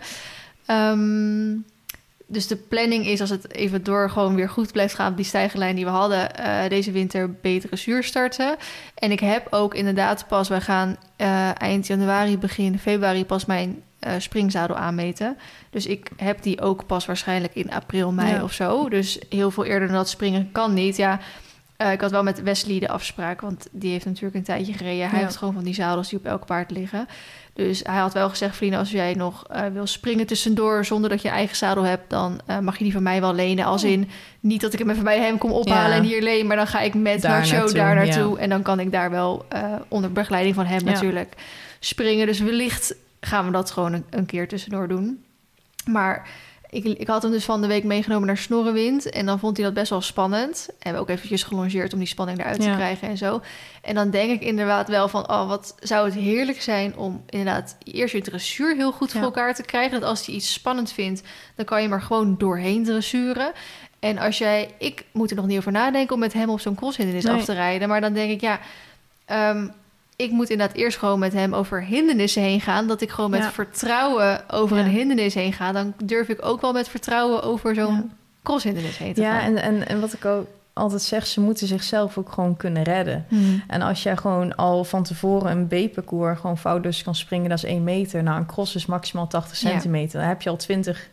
Ehm, 0.66 1.52
dus 2.32 2.48
de 2.48 2.56
planning 2.56 3.06
is 3.08 3.22
als 3.22 3.30
het 3.30 3.54
even 3.54 3.84
door 3.84 4.10
gewoon 4.10 4.36
weer 4.36 4.50
goed 4.50 4.72
blijft 4.72 4.94
gaan 4.96 5.12
op 5.12 5.18
die 5.18 5.26
stijgerlijn 5.26 5.76
die 5.76 5.86
we 5.86 5.92
hadden, 5.92 6.36
eh, 6.36 6.70
deze 6.70 6.92
winter 6.92 7.32
betere 7.32 7.76
zuur 7.76 8.04
starten. 8.04 8.56
En 8.96 9.12
ik 9.12 9.20
heb 9.20 9.48
ook 9.50 9.74
inderdaad 9.76 10.28
pas, 10.28 10.50
wij 10.50 10.62
gaan 10.62 10.98
eh, 11.16 11.62
eind 11.62 11.88
januari, 11.88 12.38
begin 12.38 12.80
februari 12.80 13.26
pas 13.26 13.46
mijn 13.46 13.82
uh, 14.08 14.12
springzadel 14.18 14.76
aanmeten. 14.76 15.38
Dus 15.70 15.86
ik 15.86 16.10
heb 16.18 16.42
die 16.42 16.62
ook 16.62 16.86
pas 16.86 17.06
waarschijnlijk 17.06 17.56
in 17.56 17.72
april, 17.72 18.12
mei 18.12 18.34
Ja. 18.34 18.44
of 18.44 18.54
zo. 18.54 18.90
Dus 18.90 19.20
heel 19.30 19.52
veel 19.52 19.66
eerder 19.66 19.88
dan 19.88 19.98
dat 19.98 20.10
springen 20.10 20.50
kan 20.52 20.74
niet. 20.74 20.96
Ja, 20.98 21.20
ik 21.92 22.02
had 22.02 22.12
wel 22.12 22.24
met 22.24 22.42
Wesley 22.42 22.80
de 22.80 22.88
afspraak, 22.90 23.42
want 23.42 23.68
die 23.72 23.92
heeft 23.92 24.06
natuurlijk 24.06 24.36
een 24.36 24.44
tijdje 24.44 24.74
gereden. 24.74 25.10
Hij 25.10 25.20
Ja. 25.20 25.26
heeft 25.26 25.38
gewoon 25.38 25.54
van 25.54 25.64
die 25.64 25.74
zadels 25.74 26.10
die 26.10 26.20
op 26.20 26.26
elk 26.26 26.46
paard 26.46 26.72
liggen. 26.72 27.08
Dus 27.54 27.80
hij 27.84 28.00
had 28.00 28.14
wel 28.14 28.30
gezegd, 28.30 28.56
vrienden, 28.56 28.80
als 28.80 28.92
jij 28.92 29.14
nog 29.14 29.48
eh, 29.48 29.62
wil 29.74 29.88
springen 29.88 30.26
tussendoor 30.28 30.86
zonder 30.86 31.10
dat 31.10 31.22
je 31.22 31.30
eigen 31.30 31.56
zadel 31.56 31.84
hebt, 31.84 32.10
dan 32.10 32.40
eh, 32.46 32.60
mag 32.60 32.78
je 32.78 32.84
die 32.84 32.94
van 32.94 33.04
mij 33.04 33.22
wel 33.22 33.34
lenen. 33.34 33.66
Als 33.66 33.84
in, 33.84 34.10
niet 34.40 34.62
dat 34.62 34.74
ik 34.74 34.80
hem 34.80 34.90
even 34.90 35.04
bij 35.04 35.20
hem 35.20 35.38
kom 35.38 35.52
ophalen 35.52 35.90
Ja. 35.92 35.96
en 35.98 36.04
hier 36.04 36.22
leen, 36.22 36.48
maar 36.48 36.58
dan 36.58 36.68
ga 36.68 36.80
ik 36.80 36.94
met 36.94 37.22
Daar 37.22 37.40
Nacho 37.40 37.56
naartoe, 37.56 37.74
daar 37.74 37.96
naartoe. 37.96 38.36
ja. 38.36 38.42
En 38.42 38.50
dan 38.50 38.62
kan 38.62 38.80
ik 38.80 38.92
daar 38.92 39.10
wel 39.10 39.46
eh, 39.50 39.64
onder 39.88 40.12
begeleiding 40.12 40.56
van 40.56 40.66
hem 40.66 40.80
Ja. 40.86 40.92
natuurlijk 40.92 41.34
springen. 41.80 42.26
Dus 42.26 42.40
wellicht 42.40 42.96
gaan 43.22 43.46
we 43.46 43.52
dat 43.52 43.72
gewoon 43.72 43.94
een, 43.94 44.06
een 44.10 44.26
keer 44.26 44.48
tussendoor 44.48 44.88
doen. 44.88 45.24
Maar 45.86 46.28
ik, 46.72 46.84
ik 46.84 47.08
had 47.08 47.22
hem 47.22 47.32
dus 47.32 47.46
van 47.46 47.62
de 47.62 47.68
week 47.68 47.84
meegenomen 47.84 48.28
naar 48.28 48.38
Snorrewind. 48.38 49.10
En 49.10 49.26
dan 49.26 49.40
vond 49.40 49.58
hij 49.58 49.66
dat 49.66 49.74
best 49.76 49.90
wel 49.90 50.02
spannend. 50.02 50.70
En 50.80 50.94
we 50.94 51.00
ook 51.00 51.10
eventjes 51.10 51.44
gelongeerd 51.44 51.94
om 51.94 52.00
die 52.00 52.08
spanning 52.08 52.40
eruit 52.40 52.62
te 52.62 52.70
krijgen 52.76 53.08
en 53.08 53.18
zo. 53.18 53.42
En 53.82 53.96
dan 53.96 54.10
denk 54.10 54.32
ik 54.32 54.42
inderdaad 54.42 54.88
wel 54.88 55.08
van... 55.08 55.30
oh, 55.30 55.48
wat 55.48 55.76
zou 55.80 56.06
het 56.06 56.14
heerlijk 56.14 56.62
zijn 56.62 56.96
om 56.98 57.24
inderdaad 57.30 57.76
eerst 57.84 58.14
je 58.14 58.22
dressuur 58.22 58.76
heel 58.76 58.92
goed 58.92 59.12
voor 59.12 59.20
Ja. 59.20 59.26
elkaar 59.26 59.56
te 59.56 59.64
krijgen. 59.64 60.00
Dat 60.00 60.10
als 60.10 60.26
hij 60.26 60.36
iets 60.36 60.54
spannend 60.54 60.92
vindt, 60.92 61.22
dan 61.56 61.66
kan 61.66 61.82
je 61.82 61.88
maar 61.88 62.02
gewoon 62.02 62.36
doorheen 62.38 62.84
dressuren. 62.84 63.52
En 64.00 64.18
als 64.18 64.38
jij... 64.38 64.70
Ik 64.80 65.06
moet 65.12 65.30
er 65.30 65.36
nog 65.36 65.48
niet 65.48 65.58
over 65.58 65.72
nadenken 65.72 66.14
om 66.14 66.20
met 66.20 66.34
hem 66.34 66.50
op 66.50 66.60
zo'n 66.60 66.76
crosshindernis 66.76 67.24
Nee. 67.24 67.36
af 67.36 67.46
te 67.46 67.54
rijden. 67.54 67.88
Maar 67.88 68.02
dan 68.02 68.14
denk 68.14 68.32
ik, 68.32 68.42
ja... 68.42 68.60
ehm, 69.26 69.68
ik 70.22 70.32
moet 70.32 70.50
inderdaad 70.50 70.76
eerst 70.76 70.98
gewoon 70.98 71.20
met 71.20 71.34
hem 71.34 71.54
over 71.54 71.84
hindernissen 71.84 72.42
heen 72.42 72.62
gaan. 72.62 72.88
Dat 72.88 73.02
ik 73.02 73.10
gewoon 73.10 73.30
met 73.30 73.40
Ja. 73.44 73.52
vertrouwen 73.52 74.50
over 74.50 74.78
Ja. 74.78 74.84
een 74.84 74.90
hindernis 74.90 75.34
heen 75.34 75.54
ga. 75.54 75.72
Dan 75.72 75.94
durf 76.04 76.28
ik 76.30 76.46
ook 76.46 76.62
wel 76.62 76.74
met 76.74 76.90
vertrouwen 76.90 77.44
over 77.44 77.76
zo'n 77.76 77.94
Ja. 77.94 78.04
crosshindernis 78.44 78.98
heen 78.98 79.14
te 79.14 79.22
Ja, 79.22 79.40
gaan. 79.40 79.56
en, 79.56 79.62
en, 79.62 79.88
en 79.88 80.00
wat 80.00 80.14
ik 80.14 80.26
ook 80.26 80.48
altijd 80.74 81.02
zeg, 81.02 81.28
ze 81.28 81.42
moeten 81.42 81.68
zichzelf 81.68 82.18
ook 82.18 82.32
gewoon 82.32 82.58
kunnen 82.58 82.84
redden. 82.84 83.26
Hmm. 83.30 83.64
En 83.68 83.82
als 83.82 84.04
jij 84.04 84.18
gewoon 84.18 84.56
al 84.56 84.84
van 84.84 85.04
tevoren 85.04 85.52
een 85.52 85.68
B-parcours 85.90 86.40
gewoon 86.40 86.58
foutloos 86.58 87.04
kan 87.04 87.16
springen, 87.16 87.50
dat 87.50 87.58
is 87.58 87.64
1 87.64 87.84
meter. 87.84 88.24
Nou, 88.24 88.38
een 88.38 88.46
cross 88.46 88.76
is 88.76 88.86
maximaal 88.86 89.28
80 89.28 89.60
Ja. 89.62 89.70
centimeter. 89.70 90.20
Dan 90.20 90.28
heb 90.30 90.42
je 90.42 90.50
al 90.50 90.56
20 90.56 91.10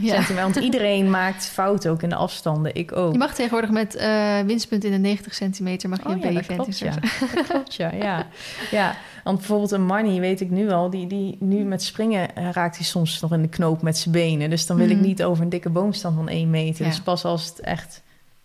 Ja. 0.00 0.14
centimeter. 0.14 0.52
Want 0.52 0.56
iedereen 0.64 1.10
maakt 1.20 1.46
fouten, 1.46 1.90
ook 1.90 2.02
in 2.02 2.08
de 2.08 2.14
afstanden. 2.14 2.74
Ik 2.74 2.96
ook. 2.96 3.12
Je 3.12 3.18
mag 3.18 3.34
tegenwoordig 3.34 3.70
met 3.70 3.94
eh 3.94 4.40
winstpunt 4.46 4.84
in 4.84 4.90
de 4.92 4.98
90 4.98 5.34
centimeter 5.34 5.88
mag 5.88 5.98
je 5.98 6.04
Oh 6.08 6.12
een 6.12 6.32
ja, 6.32 6.40
dat 6.40 6.46
klopt, 6.46 6.78
ja. 6.78 6.94
Dat 7.34 7.46
klopt, 7.48 7.74
ja. 7.74 7.92
ja. 7.92 8.26
ja. 8.70 8.96
Want 9.24 9.38
bijvoorbeeld 9.38 9.70
een 9.70 9.84
Manny, 9.86 10.20
weet 10.20 10.40
ik 10.40 10.50
nu 10.50 10.70
al, 10.70 10.90
die, 10.90 11.06
die 11.06 11.36
nu 11.40 11.64
met 11.64 11.82
springen 11.82 12.36
eh, 12.36 12.50
raakt 12.50 12.76
hij 12.76 12.84
soms 12.84 13.20
nog 13.20 13.32
in 13.32 13.42
de 13.42 13.48
knoop 13.48 13.82
met 13.82 13.98
zijn 13.98 14.14
benen. 14.14 14.50
Dus 14.50 14.66
dan 14.66 14.76
wil 14.76 14.90
ik 14.90 14.96
Mhm. 14.96 15.06
niet 15.06 15.22
over 15.22 15.42
een 15.42 15.48
dikke 15.48 15.70
boomstam 15.70 16.14
van 16.14 16.28
1 16.28 16.50
meter. 16.50 16.84
Ja. 16.84 16.90
Dus 16.90 17.00
pas 17.00 17.24
als 17.24 17.44
het 17.46 17.60
echt 17.60 18.02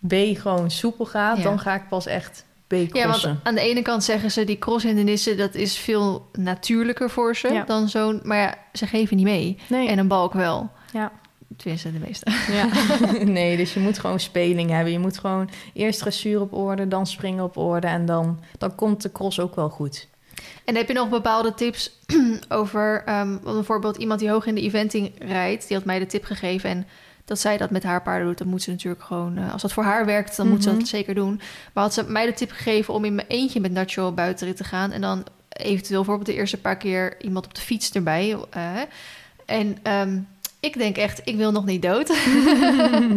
B 0.08 0.12
gewoon 0.34 0.70
soepel 0.70 1.04
gaat, 1.04 1.42
dan 1.42 1.58
ga 1.58 1.74
ik 1.74 1.88
pas 1.88 2.06
echt 2.06 2.44
B 2.66 2.72
Ja, 2.92 3.06
want 3.08 3.28
aan 3.42 3.54
de 3.54 3.60
ene 3.60 3.82
kant 3.82 4.04
zeggen 4.04 4.30
ze 4.30 4.44
die 4.44 4.58
crosshindernissen, 4.58 5.36
dat 5.36 5.54
is 5.54 5.76
veel 5.76 6.28
natuurlijker 6.32 7.10
voor 7.10 7.36
ze 7.36 7.52
Ja. 7.52 7.64
dan 7.64 7.88
zo'n. 7.88 8.20
Maar 8.22 8.38
ja, 8.38 8.54
ze 8.72 8.86
geven 8.86 9.16
niet 9.16 9.24
mee. 9.26 9.58
nee. 9.68 9.88
En 9.88 9.98
een 9.98 10.08
balk 10.08 10.32
wel. 10.32 10.70
Ja. 10.92 11.12
Tenminste, 11.56 11.92
de 11.92 11.98
meeste. 11.98 12.30
Ja. 12.52 12.68
nee, 13.24 13.56
dus 13.56 13.74
je 13.74 13.80
moet 13.80 13.98
gewoon 13.98 14.20
speling 14.20 14.70
hebben. 14.70 14.92
Je 14.92 14.98
moet 14.98 15.18
gewoon 15.18 15.50
eerst 15.72 15.98
dressuur 15.98 16.40
op 16.40 16.52
orde, 16.52 16.88
dan 16.88 17.06
springen 17.06 17.44
op 17.44 17.56
orde 17.56 17.86
en 17.86 18.06
dan, 18.06 18.40
dan 18.58 18.74
komt 18.74 19.02
de 19.02 19.12
cross 19.12 19.40
ook 19.40 19.54
wel 19.54 19.68
goed. 19.70 20.08
En 20.64 20.74
heb 20.76 20.88
je 20.88 20.94
nog 20.94 21.08
bepaalde 21.08 21.54
tips 21.54 21.90
over 22.48 23.02
want 23.06 23.42
bijvoorbeeld 23.42 23.96
iemand 23.96 24.20
die 24.20 24.30
hoog 24.30 24.46
in 24.46 24.54
de 24.54 24.60
eventing 24.60 25.12
rijdt? 25.18 25.68
Die 25.68 25.76
had 25.76 25.86
mij 25.86 25.98
de 25.98 26.06
tip 26.06 26.24
gegeven 26.24 26.70
en 26.70 26.86
dat 27.24 27.38
zij 27.38 27.56
dat 27.56 27.70
met 27.70 27.82
haar 27.82 28.02
paarden 28.02 28.26
doet, 28.26 28.38
dan 28.38 28.46
moet 28.48 28.62
ze 28.62 28.70
natuurlijk 28.70 29.02
gewoon, 29.02 29.36
eh, 29.38 29.52
als 29.52 29.62
dat 29.62 29.72
voor 29.72 29.84
haar 29.84 30.06
werkt, 30.06 30.36
dan 30.36 30.48
moet 30.48 30.62
ze 30.62 30.68
Mhm. 30.70 30.78
dat 30.78 30.88
zeker 30.88 31.14
doen. 31.14 31.40
Maar 31.72 31.84
had 31.84 31.94
ze 31.94 32.04
mij 32.08 32.26
de 32.26 32.32
tip 32.32 32.50
gegeven 32.50 32.94
om 32.94 33.04
in 33.04 33.14
mijn 33.14 33.28
eentje 33.28 33.60
met 33.60 33.72
Nacho 33.72 34.12
buitenrit 34.12 34.56
te 34.56 34.64
gaan 34.64 34.92
en 34.92 35.00
dan 35.00 35.24
eventueel 35.48 35.98
bijvoorbeeld 35.98 36.26
de 36.28 36.34
eerste 36.34 36.60
paar 36.60 36.76
keer 36.76 37.22
iemand 37.22 37.44
op 37.46 37.54
de 37.54 37.60
fiets 37.60 37.92
erbij. 37.92 38.36
eh, 38.50 38.72
en 39.46 39.78
ehm, 39.82 40.18
ik 40.64 40.78
denk 40.78 40.96
echt, 40.96 41.20
ik 41.24 41.36
wil 41.36 41.52
nog 41.52 41.64
niet 41.64 41.82
dood. 41.82 42.06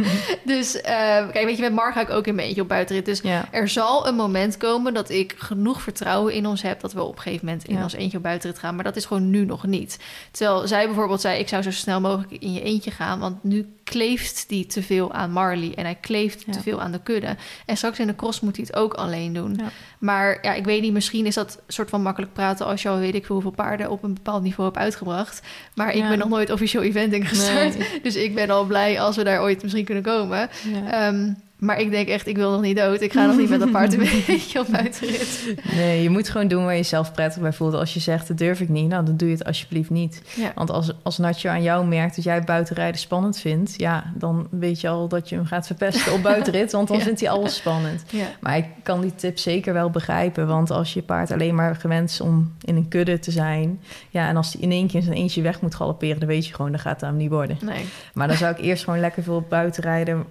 dus 0.43 0.81
eh, 0.81 0.93
kijk, 1.29 1.45
weet 1.45 1.55
je, 1.55 1.61
met 1.61 1.73
Mar 1.73 1.93
ga 1.93 2.01
ik 2.01 2.09
ook 2.09 2.27
in 2.27 2.35
mijn 2.35 2.47
eentje 2.47 2.61
op 2.61 2.67
buitenrit. 2.67 3.05
Dus 3.05 3.19
Ja. 3.21 3.47
er 3.51 3.69
zal 3.69 4.07
een 4.07 4.15
moment 4.15 4.57
komen 4.57 4.93
dat 4.93 5.09
ik 5.09 5.33
genoeg 5.37 5.81
vertrouwen 5.81 6.33
in 6.33 6.45
ons 6.45 6.61
heb... 6.61 6.79
dat 6.81 6.93
we 6.93 7.01
op 7.03 7.15
een 7.15 7.21
gegeven 7.21 7.45
moment 7.45 7.65
in 7.65 7.75
Ja. 7.75 7.83
ons 7.83 7.93
eentje 7.93 8.17
op 8.17 8.23
buitenrit 8.23 8.59
gaan. 8.59 8.75
Maar 8.75 8.83
dat 8.83 8.95
is 8.95 9.05
gewoon 9.05 9.29
nu 9.29 9.45
nog 9.45 9.65
niet. 9.65 9.99
Terwijl 10.31 10.67
zij 10.67 10.85
bijvoorbeeld 10.85 11.21
zei... 11.21 11.39
ik 11.39 11.47
zou 11.47 11.61
zo 11.63 11.71
snel 11.71 12.01
mogelijk 12.01 12.31
in 12.41 12.53
je 12.53 12.61
eentje 12.61 12.91
gaan... 12.91 13.19
want 13.19 13.43
nu 13.43 13.67
kleeft 13.89 14.45
die 14.47 14.65
te 14.65 14.83
veel 14.83 15.13
aan 15.13 15.31
Marley... 15.31 15.71
en 15.75 15.83
hij 15.83 15.95
kleeft 16.01 16.43
Ja. 16.45 16.51
te 16.53 16.61
veel 16.61 16.81
aan 16.81 16.91
de 16.91 16.99
kudde. 17.03 17.35
En 17.65 17.77
straks 17.77 17.99
in 17.99 18.07
de 18.07 18.15
cross 18.15 18.39
moet 18.39 18.55
hij 18.55 18.65
het 18.67 18.75
ook 18.77 18.93
alleen 18.93 19.33
doen. 19.33 19.53
Ja. 19.57 19.69
Maar 19.99 20.37
ja, 20.41 20.53
ik 20.53 20.65
weet 20.65 20.81
niet, 20.81 20.93
misschien 20.93 21.25
is 21.25 21.35
dat 21.35 21.61
soort 21.67 21.89
van 21.89 22.01
makkelijk 22.01 22.33
praten... 22.33 22.65
als 22.65 22.81
je 22.81 22.89
al 22.89 22.97
weet 22.97 23.15
ik 23.15 23.25
veel 23.25 23.35
hoeveel 23.35 23.51
paarden 23.51 23.89
op 23.89 24.03
een 24.03 24.13
bepaald 24.13 24.43
niveau 24.43 24.69
hebt 24.69 24.81
uitgebracht. 24.81 25.41
Maar 25.75 25.89
ik 25.93 26.01
Ja. 26.01 26.09
ben 26.09 26.17
nog 26.17 26.29
nooit 26.29 26.51
officieel 26.51 26.83
eventing 26.83 27.29
gestart. 27.29 27.77
Nee. 27.77 27.87
Dus 28.03 28.15
ik 28.15 28.35
ben 28.35 28.49
al 28.49 28.65
blij 28.65 29.01
als 29.01 29.15
we 29.15 29.23
daar 29.23 29.41
ooit 29.41 29.61
misschien 29.63 29.85
kunnen 29.85 30.03
komen. 30.03 30.49
Ja. 30.73 31.09
Maar 31.57 31.79
ik 31.79 31.91
denk 31.91 32.07
echt, 32.07 32.27
ik 32.27 32.35
wil 32.35 32.51
nog 32.51 32.61
niet 32.61 32.77
dood. 32.77 33.01
Ik 33.01 33.13
ga 33.13 33.25
nog 33.25 33.37
niet 33.37 33.49
met 33.49 33.61
een 33.61 33.71
paard 33.71 33.93
een 33.97 34.09
beetje 34.27 34.59
op 34.59 34.67
buitenrit. 34.71 35.55
Nee, 35.75 36.03
je 36.03 36.09
moet 36.09 36.29
gewoon 36.29 36.47
doen 36.47 36.63
waar 36.63 36.75
je 36.75 36.83
zelf 36.83 37.11
prettig 37.11 37.41
bij 37.41 37.53
voelt. 37.53 37.73
Als 37.73 37.93
je 37.93 37.99
zegt, 37.99 38.27
dat 38.27 38.37
durf 38.37 38.59
ik 38.61 38.69
niet, 38.69 38.87
nou, 38.89 39.05
dan 39.05 39.17
doe 39.17 39.27
je 39.29 39.33
het 39.33 39.45
alsjeblieft 39.45 39.89
niet. 39.89 40.21
Ja. 40.35 40.51
Want 40.55 40.71
als, 40.71 40.93
als 41.03 41.17
Natje 41.17 41.49
aan 41.49 41.63
jou 41.63 41.85
merkt 41.85 42.15
dat 42.15 42.23
jij 42.23 42.41
buitenrijden 42.43 42.99
spannend 42.99 43.39
vindt... 43.39 43.73
ja, 43.77 44.11
dan 44.15 44.47
weet 44.51 44.81
je 44.81 44.87
al 44.89 45.07
dat 45.07 45.29
je 45.29 45.35
hem 45.35 45.45
gaat 45.45 45.65
verpesten 45.67 46.13
op 46.13 46.21
buitenrit... 46.23 46.71
want 46.71 46.87
dan 46.87 46.95
Ja. 46.97 47.03
vindt 47.03 47.19
hij 47.19 47.29
alles 47.29 47.55
spannend. 47.55 48.03
Ja. 48.09 48.25
Maar 48.39 48.57
ik 48.57 48.65
kan 48.83 49.01
die 49.01 49.15
tip 49.15 49.37
zeker 49.37 49.73
wel 49.73 49.89
begrijpen. 49.89 50.47
Want 50.47 50.71
als 50.71 50.93
je 50.93 51.01
paard 51.01 51.31
alleen 51.31 51.55
maar 51.55 51.75
gewend 51.75 52.09
is 52.09 52.21
om 52.21 52.53
in 52.61 52.75
een 52.75 52.87
kudde 52.87 53.19
te 53.19 53.31
zijn... 53.31 53.79
ja, 54.09 54.27
en 54.27 54.37
als 54.37 54.53
hij 54.53 54.61
in 54.61 54.71
één 54.71 54.87
keer 54.87 54.95
in 54.99 55.05
zijn 55.05 55.17
eentje 55.17 55.41
weg 55.41 55.61
moet 55.61 55.75
galopperen... 55.75 56.19
dan 56.19 56.27
weet 56.27 56.47
je 56.47 56.53
gewoon, 56.53 56.71
dat 56.71 56.81
gaat 56.81 57.01
hem 57.01 57.17
niet 57.17 57.29
worden. 57.29 57.57
Nee. 57.61 57.85
Maar 58.13 58.27
dan 58.27 58.37
zou 58.37 58.55
ik 58.55 58.61
eerst 58.61 58.83
gewoon 58.83 58.99
lekker 58.99 59.23
veel 59.23 59.35
op 59.35 59.49
buiten 59.49 59.83
rijden. 59.83 60.25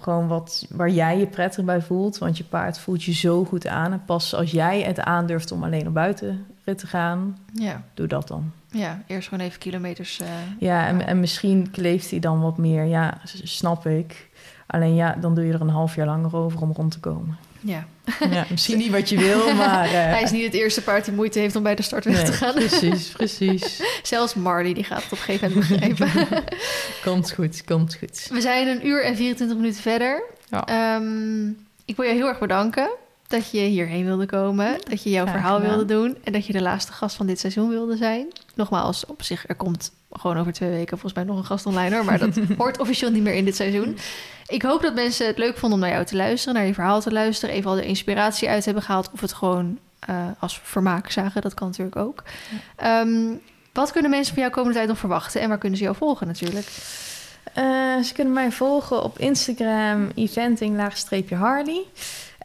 Gewoon 0.00 0.28
wat 0.28 0.66
waar 0.70 0.90
jij 0.90 1.18
je 1.18 1.26
prettig 1.26 1.64
bij 1.64 1.80
voelt. 1.82 2.18
Want 2.18 2.36
je 2.36 2.44
paard 2.44 2.78
voelt 2.78 3.02
je 3.04 3.12
zo 3.12 3.44
goed 3.44 3.66
aan. 3.66 3.92
En 3.92 4.02
pas 4.04 4.34
als 4.34 4.50
jij 4.50 4.80
het 4.82 5.00
aandurft 5.00 5.52
om 5.52 5.64
alleen 5.64 5.86
op 5.86 5.94
buitenrit 5.94 6.78
te 6.78 6.86
gaan, 6.86 7.38
Ja. 7.52 7.82
doe 7.94 8.06
dat 8.06 8.28
dan. 8.28 8.52
ja, 8.70 9.02
eerst 9.06 9.28
gewoon 9.28 9.44
even 9.46 9.58
kilometers. 9.58 10.20
eh, 10.20 10.26
Ja, 10.58 10.86
en, 10.86 11.06
en 11.06 11.20
misschien 11.20 11.70
kleeft 11.70 12.10
hij 12.10 12.20
dan 12.20 12.40
wat 12.40 12.58
meer. 12.58 12.84
Ja, 12.84 13.14
snap 13.42 13.86
ik. 13.86 14.28
Alleen 14.66 14.94
ja, 14.94 15.16
dan 15.20 15.34
doe 15.34 15.44
je 15.46 15.52
er 15.52 15.60
een 15.60 15.68
half 15.68 15.94
jaar 15.94 16.06
langer 16.06 16.36
over 16.36 16.60
om 16.62 16.72
rond 16.72 16.90
te 16.90 17.00
komen. 17.00 17.36
Ja. 17.60 17.86
Ja, 18.30 18.46
misschien 18.50 18.78
niet 18.78 18.90
wat 18.90 19.08
je 19.08 19.16
wil, 19.18 19.54
maar... 19.54 19.84
eh, 19.84 19.90
Hij 19.92 20.22
is 20.22 20.30
niet 20.30 20.44
het 20.44 20.54
eerste 20.54 20.82
paard 20.82 21.04
die 21.04 21.14
moeite 21.14 21.38
heeft 21.38 21.56
om 21.56 21.62
bij 21.62 21.74
de 21.74 21.82
start 21.82 22.04
weg 22.04 22.14
nee, 22.14 22.24
te 22.24 22.32
gaan. 22.32 22.54
Precies, 22.54 23.08
precies. 23.08 23.80
Zelfs 24.02 24.34
Marley 24.34 24.74
die 24.74 24.84
gaat 24.84 25.02
het 25.02 25.12
op 25.12 25.18
een 25.18 25.24
gegeven 25.24 25.48
moment 25.52 25.68
begrijpen. 25.98 26.44
Komt 27.04 27.32
goed, 27.32 27.64
komt 27.64 27.94
goed. 27.94 28.28
We 28.32 28.40
zijn 28.40 28.68
een 28.68 28.86
uur 28.86 29.04
en 29.04 29.16
24 29.16 29.56
minuten 29.56 29.82
verder. 29.82 30.22
Ja. 30.50 30.64
Ehm, 30.66 31.48
ik 31.84 31.96
wil 31.96 32.04
je 32.06 32.12
heel 32.14 32.26
erg 32.28 32.38
bedanken 32.38 32.88
dat 33.26 33.50
je 33.50 33.58
hierheen 33.60 34.04
wilde 34.04 34.26
komen. 34.26 34.76
Dat 34.88 35.02
je 35.02 35.10
jouw 35.10 35.24
Graag 35.24 35.36
verhaal 35.36 35.56
gedaan. 35.56 35.70
wilde 35.76 35.94
doen. 35.94 36.16
En 36.24 36.32
dat 36.32 36.46
je 36.46 36.52
de 36.52 36.62
laatste 36.62 36.92
gast 36.92 37.16
van 37.16 37.26
dit 37.26 37.38
seizoen 37.40 37.68
wilde 37.68 37.96
zijn. 37.96 38.26
Nogmaals, 38.54 39.06
op 39.06 39.22
zich, 39.22 39.44
er 39.48 39.54
komt 39.54 39.92
gewoon 40.12 40.38
over 40.38 40.52
twee 40.52 40.70
weken 40.70 40.98
volgens 40.98 41.12
mij 41.14 41.24
nog 41.24 41.36
een 41.38 41.44
gast 41.44 41.66
online 41.66 41.94
hoor. 41.94 42.04
Maar 42.04 42.18
dat 42.18 42.38
hoort 42.58 42.78
officieel 42.78 43.10
niet 43.10 43.22
meer 43.22 43.34
in 43.34 43.44
dit 43.44 43.56
seizoen. 43.56 43.98
Ik 44.46 44.62
hoop 44.62 44.82
dat 44.82 44.94
mensen 44.94 45.26
het 45.26 45.38
leuk 45.38 45.56
vonden 45.58 45.78
om 45.78 45.84
naar 45.84 45.94
jou 45.94 46.04
te 46.04 46.16
luisteren. 46.16 46.54
Naar 46.54 46.66
je 46.66 46.74
verhaal 46.74 47.00
te 47.00 47.12
luisteren. 47.12 47.54
Even 47.54 47.70
al 47.70 47.76
de 47.76 47.86
inspiratie 47.86 48.48
uit 48.48 48.64
hebben 48.64 48.82
gehaald. 48.82 49.10
Of 49.12 49.20
het 49.20 49.32
gewoon 49.32 49.78
eh, 49.98 50.26
als 50.38 50.60
vermaak 50.62 51.10
zagen. 51.10 51.42
Dat 51.42 51.54
kan 51.54 51.66
natuurlijk 51.66 51.96
ook. 51.96 52.22
Ehm, 52.76 53.34
wat 53.72 53.92
kunnen 53.92 54.10
mensen 54.10 54.32
van 54.34 54.42
jou 54.42 54.54
komende 54.54 54.76
tijd 54.76 54.88
nog 54.88 54.98
verwachten? 54.98 55.40
En 55.40 55.48
waar 55.48 55.58
kunnen 55.58 55.78
ze 55.78 55.84
jou 55.84 55.96
volgen 55.96 56.26
natuurlijk? 56.26 56.66
Eh, 57.52 58.02
ze 58.02 58.12
kunnen 58.14 58.34
mij 58.34 58.52
volgen 58.52 59.02
op 59.02 59.18
Instagram, 59.18 60.10
eventing-harley. 60.14 61.84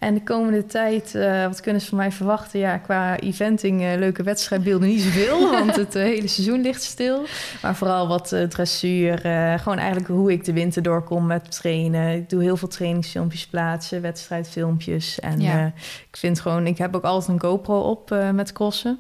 En 0.02 0.14
de 0.14 0.24
komende 0.24 0.66
tijd, 0.66 1.16
eh, 1.16 1.46
wat 1.46 1.60
kunnen 1.60 1.82
ze 1.82 1.88
van 1.88 1.98
mij 1.98 2.12
verwachten? 2.12 2.60
Ja, 2.60 2.78
qua 2.78 3.20
eventing, 3.20 3.82
eh, 3.82 3.98
leuke 3.98 4.24
wedstrijdbeelden 4.24 4.88
niet 4.88 5.02
zoveel, 5.02 5.52
want 5.60 5.76
het 5.76 5.96
eh, 5.96 6.04
hele 6.04 6.28
seizoen 6.28 6.62
ligt 6.62 6.84
stil. 6.84 7.26
Maar 7.62 7.76
vooral 7.76 8.08
wat 8.08 8.36
dressuur, 8.50 9.18
gewoon 9.60 9.78
eigenlijk 9.78 10.08
hoe 10.08 10.32
ik 10.32 10.46
de 10.46 10.54
winter 10.54 10.82
doorkom 10.82 11.26
met 11.26 11.52
trainen. 11.52 12.16
Ik 12.16 12.30
doe 12.30 12.44
heel 12.44 12.58
veel 12.58 12.68
trainingsfilmpjes 12.68 13.48
plaatsen, 13.48 14.02
wedstrijdfilmpjes. 14.02 15.20
En 15.20 15.42
Ja. 15.42 15.66
ik 16.12 16.18
vind 16.18 16.40
gewoon, 16.40 16.68
ik 16.68 16.78
heb 16.78 16.96
ook 16.96 17.04
altijd 17.04 17.30
een 17.30 17.50
GoPro 17.50 17.80
op 17.80 18.16
met 18.34 18.54
crossen. 18.54 19.00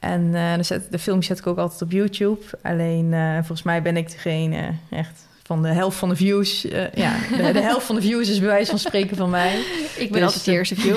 En 0.00 0.34
zet, 0.64 0.86
de 0.90 0.98
filmpjes 0.98 1.26
zet 1.26 1.38
ik 1.38 1.46
ook 1.46 1.58
altijd 1.58 1.82
op 1.82 1.90
YouTube. 1.90 2.40
Alleen, 2.62 3.14
volgens 3.34 3.62
mij 3.62 3.82
ben 3.82 3.96
ik 3.96 4.10
degene 4.10 4.70
echt 4.90 5.23
van 5.46 5.62
de 5.62 5.68
helft 5.68 5.96
van 5.98 6.08
de 6.08 6.16
views. 6.16 6.64
eh, 6.64 6.92
ja, 6.94 7.16
de, 7.36 7.52
de 7.52 7.60
helft 7.60 7.86
van 7.86 7.94
de 7.94 8.00
views 8.00 8.28
is 8.28 8.38
bij 8.38 8.48
wijze 8.48 8.70
van 8.70 8.78
spreken 8.78 9.16
van 9.16 9.30
mij. 9.30 9.58
Ik 9.96 10.10
ben 10.10 10.20
Dus 10.20 10.22
altijd 10.22 10.44
de 10.44 10.50
de- 10.50 10.56
eerste 10.56 10.74
view. 10.74 10.96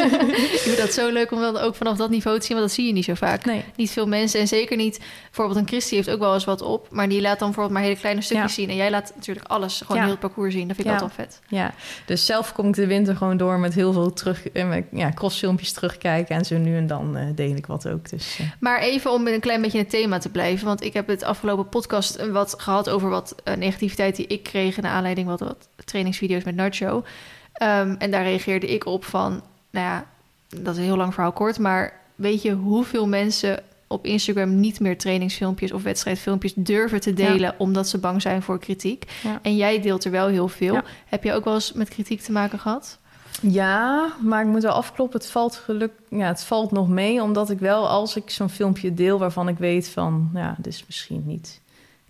ik 0.54 0.58
vind 0.62 0.76
dat 0.76 0.92
zo 0.92 1.08
leuk 1.10 1.32
om 1.32 1.40
dan 1.40 1.56
ook 1.58 1.74
vanaf 1.74 1.96
dat 1.96 2.10
niveau 2.10 2.38
te 2.38 2.46
zien, 2.46 2.56
want 2.56 2.68
dat 2.68 2.76
zie 2.76 2.86
je 2.86 2.92
niet 2.92 3.04
zo 3.04 3.14
vaak. 3.14 3.44
Nee. 3.44 3.64
Niet 3.76 3.90
veel 3.90 4.06
mensen 4.06 4.40
en 4.40 4.48
zeker 4.48 4.76
niet... 4.76 5.00
Bijvoorbeeld 5.24 5.58
een 5.58 5.66
Christie 5.66 5.96
heeft 5.96 6.10
ook 6.10 6.18
wel 6.18 6.34
eens 6.34 6.44
wat 6.44 6.62
op... 6.62 6.86
maar 6.90 7.08
die 7.08 7.20
laat 7.20 7.38
dan 7.38 7.46
bijvoorbeeld 7.48 7.74
maar 7.78 7.82
hele 7.88 7.96
kleine 8.00 8.20
stukjes 8.20 8.48
Ja. 8.54 8.60
zien. 8.60 8.68
En 8.70 8.76
jij 8.76 8.90
laat 8.90 9.12
natuurlijk 9.14 9.46
alles, 9.48 9.78
gewoon 9.78 9.96
Ja. 9.96 10.02
heel 10.02 10.10
het 10.10 10.20
parcours 10.20 10.54
zien. 10.54 10.66
Dat 10.66 10.76
vind 10.76 10.88
ik 10.88 10.94
Ja. 10.94 11.00
altijd 11.00 11.16
wel 11.16 11.26
vet. 11.26 11.40
Ja, 11.48 11.74
dus 12.06 12.26
zelf 12.26 12.52
kom 12.52 12.68
ik 12.68 12.74
de 12.74 12.86
winter 12.86 13.16
gewoon 13.16 13.36
door 13.36 13.58
met 13.58 13.74
heel 13.74 13.92
veel 13.92 14.12
terug, 14.12 14.48
eh, 14.48 14.68
met, 14.68 14.84
ja, 14.92 15.10
crossfilmpjes 15.14 15.72
terugkijken. 15.72 16.36
En 16.36 16.44
zo 16.44 16.56
nu 16.56 16.76
en 16.76 16.86
dan 16.86 17.16
eh, 17.16 17.24
deel 17.34 17.56
ik 17.56 17.66
wat 17.66 17.88
ook. 17.88 18.10
Dus 18.10 18.36
eh, 18.40 18.46
Maar 18.60 18.80
even 18.80 19.12
om 19.12 19.26
een 19.26 19.40
klein 19.40 19.62
beetje 19.62 19.78
in 19.78 19.84
het 19.84 19.92
thema 19.92 20.18
te 20.18 20.28
blijven. 20.28 20.66
Want 20.66 20.82
ik 20.84 20.92
heb 20.92 21.06
het 21.06 21.22
afgelopen 21.22 21.68
podcast 21.68 22.14
eh, 22.14 22.26
wat 22.28 22.54
gehad 22.58 22.88
over 22.90 23.08
wat 23.08 23.34
eh, 23.44 23.56
negativiteit 23.82 24.16
die 24.16 24.38
ik 24.38 24.42
kreeg... 24.42 24.80
naar 24.80 24.92
aanleiding 24.92 25.26
wat, 25.26 25.40
wat 25.40 25.68
trainingsvideo's 25.84 26.44
met 26.44 26.54
Nacho. 26.54 27.04
Ehm, 27.52 27.94
en 27.98 28.10
daar 28.10 28.22
reageerde 28.22 28.66
ik 28.66 28.86
op 28.86 29.04
van... 29.04 29.42
Nou 29.70 29.86
ja, 29.86 30.06
dat 30.48 30.74
is 30.74 30.80
een 30.80 30.86
heel 30.86 30.96
lang 30.96 31.14
verhaal 31.14 31.32
kort... 31.32 31.58
maar 31.58 32.00
weet 32.14 32.42
je 32.42 32.52
hoeveel 32.52 33.08
mensen 33.08 33.62
op 33.86 34.06
Instagram 34.06 34.60
niet 34.60 34.80
meer 34.80 34.98
trainingsfilmpjes 34.98 35.72
of 35.72 35.82
wedstrijdfilmpjes 35.82 36.52
durven 36.56 37.00
te 37.00 37.12
delen 37.12 37.54
omdat 37.58 37.88
ze 37.88 37.98
bang 37.98 38.22
zijn 38.22 38.42
voor 38.42 38.58
kritiek. 38.58 39.04
Ja. 39.22 39.38
En 39.42 39.56
jij 39.56 39.80
deelt 39.80 40.04
er 40.04 40.10
wel 40.10 40.26
heel 40.26 40.48
veel. 40.48 40.74
Ja. 40.74 40.84
Heb 41.06 41.24
je 41.24 41.32
ook 41.32 41.44
wel 41.44 41.54
eens 41.54 41.72
met 41.72 41.88
kritiek 41.88 42.20
te 42.20 42.32
maken 42.32 42.58
gehad? 42.58 42.98
Ja, 43.42 44.12
maar 44.20 44.42
ik 44.42 44.48
moet 44.48 44.62
wel 44.62 44.72
afkloppen. 44.72 45.20
Het 45.20 45.30
valt 45.30 45.56
geluk, 45.56 45.92
ja, 46.08 46.26
het 46.26 46.44
valt 46.44 46.70
nog 46.70 46.88
mee, 46.88 47.22
omdat 47.22 47.50
ik 47.50 47.58
wel 47.58 47.88
als 47.88 48.16
ik 48.16 48.30
zo'n 48.30 48.48
filmpje 48.48 48.94
deel 48.94 49.18
waarvan 49.18 49.48
ik 49.48 49.58
weet 49.58 49.88
van, 49.88 50.30
ja, 50.34 50.54
dit 50.56 50.72
is 50.72 50.84
misschien 50.86 51.22
niet 51.26 51.60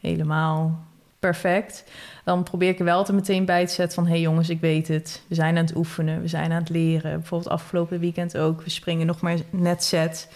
helemaal 0.00 0.84
perfect, 1.22 1.84
dan 2.24 2.42
probeer 2.42 2.68
ik 2.68 2.78
er 2.78 2.84
wel 2.84 2.96
altijd 2.96 3.16
meteen 3.16 3.44
bij 3.44 3.66
te 3.66 3.72
zetten 3.72 3.94
van, 3.94 4.04
hé 4.04 4.10
hey 4.10 4.20
jongens, 4.20 4.48
ik 4.48 4.60
weet 4.60 4.88
het, 4.88 5.22
we 5.28 5.34
zijn 5.34 5.56
aan 5.56 5.64
het 5.64 5.76
oefenen, 5.76 6.20
we 6.20 6.28
zijn 6.28 6.52
aan 6.52 6.60
het 6.60 6.68
leren. 6.68 7.18
Bijvoorbeeld 7.18 7.50
afgelopen 7.50 8.00
weekend 8.00 8.36
ook, 8.36 8.62
we 8.62 8.70
springen 8.70 9.06
nog 9.06 9.20
maar 9.20 9.36
net 9.50 9.84
set 9.84 10.28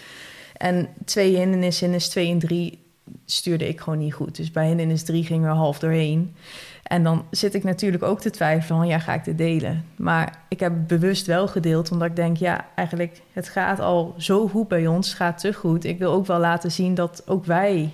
en 0.57 0.89
twee 1.05 1.37
hindernissen, 1.37 1.83
hindernis 1.83 2.09
twee 2.09 2.31
en 2.31 2.39
drie 2.39 2.79
stuurde 3.25 3.69
ik 3.69 3.81
gewoon 3.81 3.99
niet 3.99 4.15
goed. 4.15 4.37
Dus 4.37 4.51
bij 4.51 4.67
hindernis 4.67 5.03
drie 5.03 5.25
ging 5.25 5.45
er 5.45 5.51
half 5.51 5.79
doorheen. 5.79 6.35
En 6.83 7.03
dan 7.03 7.25
zit 7.31 7.55
ik 7.55 7.65
natuurlijk 7.65 8.03
ook 8.03 8.21
te 8.21 8.31
twijfelen 8.31 8.79
van, 8.79 8.87
ja, 8.87 8.99
ga 8.99 9.15
ik 9.15 9.25
dit 9.25 9.39
delen? 9.39 9.85
Maar 9.97 10.39
ik 10.49 10.61
heb 10.61 10.73
bewust 10.87 11.27
wel 11.27 11.49
gedeeld, 11.49 11.91
omdat 11.91 12.09
ik 12.09 12.17
denk, 12.17 12.37
ja, 12.37 12.67
eigenlijk, 12.75 13.21
het 13.33 13.49
gaat 13.49 13.81
al 13.81 14.15
zo 14.19 14.49
goed 14.49 14.69
bij 14.69 14.87
ons, 14.87 15.07
het 15.07 15.17
gaat 15.17 15.39
te 15.39 15.53
goed. 15.53 15.85
Ik 15.85 15.99
wil 15.99 16.13
ook 16.13 16.27
wel 16.27 16.39
laten 16.39 16.73
zien 16.73 16.95
dat 16.95 17.23
ook 17.27 17.45
wij, 17.45 17.91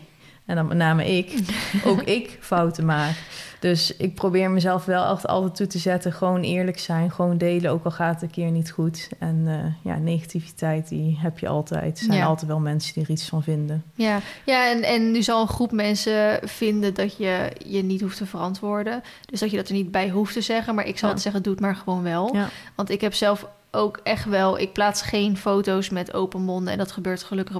en 0.52 0.58
dan 0.58 0.66
met 0.66 0.76
name 0.76 1.16
ik, 1.16 1.32
ook 1.84 2.02
ik 2.02 2.38
fouten 2.40 2.84
maak. 2.84 3.14
Dus 3.60 3.96
ik 3.96 4.14
probeer 4.14 4.50
mezelf 4.50 4.84
wel 4.84 5.12
echt 5.14 5.26
altijd 5.26 5.54
toe 5.54 5.66
te 5.66 5.78
zetten, 5.78 6.12
gewoon 6.12 6.40
eerlijk 6.42 6.78
zijn, 6.78 7.10
gewoon 7.10 7.38
delen, 7.38 7.70
ook 7.70 7.84
al 7.84 7.90
gaat 7.90 8.14
het 8.14 8.22
een 8.22 8.30
keer 8.30 8.50
niet 8.50 8.70
goed. 8.70 9.08
En 9.18 9.42
eh, 9.46 9.92
ja, 9.92 9.98
negativiteit, 9.98 10.88
die 10.88 11.18
heb 11.20 11.38
je 11.38 11.48
altijd. 11.48 11.98
Er 11.98 12.04
zijn 12.04 12.18
Ja. 12.18 12.24
altijd 12.24 12.50
wel 12.50 12.58
mensen 12.60 12.94
die 12.94 13.02
er 13.04 13.10
iets 13.10 13.28
van 13.28 13.42
vinden. 13.42 13.84
Ja, 13.94 14.18
ja 14.44 14.70
en, 14.70 14.82
en 14.82 15.10
nu 15.10 15.22
zal 15.22 15.40
een 15.40 15.48
groep 15.48 15.72
mensen 15.72 16.40
vinden 16.48 16.94
dat 16.94 17.16
je 17.16 17.48
je 17.66 17.82
niet 17.82 18.00
hoeft 18.00 18.16
te 18.16 18.26
verantwoorden. 18.26 19.02
Dus 19.24 19.40
dat 19.40 19.50
je 19.50 19.56
dat 19.56 19.68
er 19.68 19.74
niet 19.74 19.90
bij 19.90 20.08
hoeft 20.08 20.32
te 20.32 20.40
zeggen. 20.40 20.74
Maar 20.74 20.86
ik 20.86 20.98
zal 20.98 21.08
Ja. 21.08 21.14
het 21.14 21.22
zeggen, 21.22 21.42
doe 21.42 21.52
het 21.52 21.62
maar 21.62 21.76
gewoon 21.76 22.02
wel. 22.02 22.34
Ja. 22.34 22.48
Want 22.74 22.90
ik 22.90 23.00
heb 23.00 23.14
zelf 23.14 23.46
ook 23.70 24.00
echt 24.02 24.24
wel... 24.24 24.58
Ik 24.58 24.72
plaats 24.72 25.02
geen 25.02 25.36
foto's 25.36 25.90
met 25.90 26.14
open 26.14 26.40
monden. 26.42 26.72
En 26.72 26.78
dat 26.78 26.92
gebeurt 26.92 27.22
gelukkig 27.22 27.56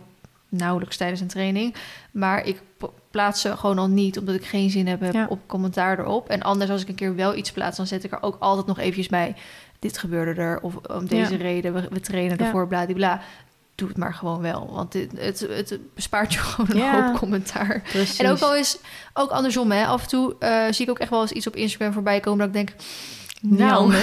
nauwelijks 0.52 0.96
tijdens 0.96 1.20
een 1.20 1.26
training. 1.26 1.74
Maar 2.10 2.46
ik 2.46 2.62
plaats 3.10 3.40
ze 3.40 3.56
gewoon 3.56 3.78
al 3.78 3.88
niet... 3.88 4.18
omdat 4.18 4.34
ik 4.34 4.44
geen 4.44 4.70
zin 4.70 4.86
heb 4.86 5.12
Ja. 5.12 5.26
op 5.28 5.40
commentaar 5.46 5.98
erop. 5.98 6.28
En 6.28 6.42
anders 6.42 6.70
als 6.70 6.82
ik 6.82 6.88
een 6.88 6.94
keer 6.94 7.14
wel 7.14 7.34
iets 7.36 7.52
plaats... 7.52 7.76
dan 7.76 7.86
zet 7.86 8.04
ik 8.04 8.12
er 8.12 8.22
ook 8.22 8.36
altijd 8.38 8.66
nog 8.66 8.78
eventjes 8.78 9.08
bij... 9.08 9.34
dit 9.78 9.98
gebeurde 9.98 10.40
er, 10.40 10.60
of 10.60 10.74
om 10.76 11.06
deze 11.06 11.32
Ja. 11.32 11.42
reden, 11.42 11.74
we, 11.74 11.86
we 11.90 12.00
trainen 12.00 12.36
Ja. 12.38 12.44
ervoor, 12.44 12.68
bladibla. 12.68 13.20
Doe 13.74 13.88
het 13.88 13.96
maar 13.96 14.14
gewoon 14.14 14.40
wel. 14.40 14.70
Want 14.72 14.92
het, 14.92 15.12
het, 15.16 15.40
het 15.40 15.78
bespaart 15.94 16.32
je 16.32 16.38
gewoon 16.48 16.82
een 16.82 16.90
hoop 17.02 17.18
commentaar. 17.18 17.82
Precies. 17.92 18.18
En 18.18 18.30
ook 18.30 18.38
al 18.40 18.56
is, 18.56 18.78
ook 19.14 19.30
andersom, 19.30 19.70
hè. 19.70 19.86
Af 19.86 20.02
en 20.02 20.08
toe 20.08 20.36
eh, 20.38 20.64
zie 20.70 20.84
ik 20.84 20.90
ook 20.90 20.98
echt 20.98 21.10
wel 21.10 21.20
eens 21.20 21.32
iets 21.32 21.46
op 21.46 21.56
Instagram 21.56 21.92
voorbij 21.92 22.20
komen... 22.20 22.38
dat 22.38 22.48
ik 22.48 22.66
denk, 22.66 22.82
nou, 23.44 23.94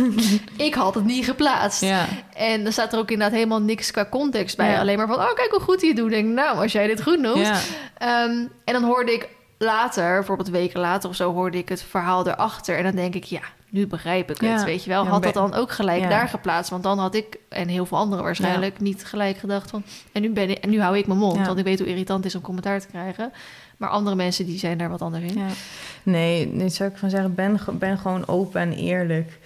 ik 0.56 0.74
had 0.74 0.94
het 0.94 1.04
niet 1.04 1.24
geplaatst. 1.24 1.80
Ja. 1.80 2.06
En 2.34 2.62
dan 2.62 2.72
staat 2.72 2.92
er 2.92 2.98
ook 2.98 3.10
inderdaad 3.10 3.36
helemaal 3.36 3.60
niks 3.60 3.90
qua 3.90 4.06
context 4.10 4.56
bij. 4.56 4.70
Ja. 4.70 4.80
Alleen 4.80 4.96
maar 4.96 5.06
van, 5.06 5.16
oh, 5.16 5.34
kijk 5.34 5.50
hoe 5.50 5.60
goed 5.60 5.80
hij 5.80 5.88
het 5.88 5.98
doet. 5.98 6.10
Denk, 6.10 6.28
nou, 6.28 6.58
als 6.58 6.72
jij 6.72 6.86
dit 6.86 7.02
goed 7.02 7.20
noemt. 7.20 7.46
Ja. 7.46 7.60
Ehm, 7.98 8.46
en 8.64 8.72
dan 8.72 8.84
hoorde 8.84 9.12
ik 9.12 9.28
later, 9.58 10.14
bijvoorbeeld 10.14 10.48
weken 10.48 10.80
later 10.80 11.08
of 11.08 11.16
zo... 11.16 11.32
hoorde 11.32 11.58
ik 11.58 11.68
het 11.68 11.82
verhaal 11.82 12.26
erachter. 12.26 12.76
En 12.76 12.82
dan 12.82 12.94
denk 12.94 13.14
ik, 13.14 13.24
ja, 13.24 13.40
nu 13.70 13.86
begrijp 13.86 14.30
ik 14.30 14.40
het, 14.40 14.64
weet 14.64 14.84
je 14.84 14.90
wel. 14.90 15.06
Had 15.06 15.22
dat 15.22 15.34
dan 15.34 15.54
ook 15.54 15.70
gelijk 15.70 16.08
daar 16.08 16.28
geplaatst? 16.28 16.70
Want 16.70 16.82
dan 16.82 16.98
had 16.98 17.14
ik, 17.14 17.36
en 17.48 17.68
heel 17.68 17.86
veel 17.86 17.98
anderen 17.98 18.24
waarschijnlijk... 18.24 18.80
niet 18.80 19.04
gelijk 19.04 19.36
gedacht 19.36 19.70
van... 19.70 19.82
En 20.12 20.22
nu, 20.22 20.30
ben 20.30 20.50
ik, 20.50 20.58
en 20.58 20.70
nu 20.70 20.80
hou 20.80 20.98
ik 20.98 21.06
mijn 21.06 21.18
mond, 21.18 21.46
want 21.46 21.58
ik 21.58 21.64
weet 21.64 21.78
hoe 21.78 21.88
irritant 21.88 22.18
het 22.18 22.26
is 22.26 22.34
om 22.34 22.44
commentaar 22.44 22.80
te 22.80 22.86
krijgen. 22.86 23.32
Maar 23.82 23.90
andere 23.90 24.16
mensen, 24.16 24.46
die 24.46 24.58
zijn 24.58 24.78
daar 24.78 24.88
wat 24.88 25.02
anders 25.02 25.24
in. 25.24 25.38
Ja. 25.38 25.46
Nee, 26.02 26.46
nu 26.46 26.68
zou 26.68 26.90
ik 26.90 26.96
van 26.96 27.10
zeggen, 27.10 27.34
ben, 27.34 27.58
ben 27.72 27.98
gewoon 27.98 28.28
open 28.28 28.60
en 28.60 28.72
eerlijk. 28.72 29.38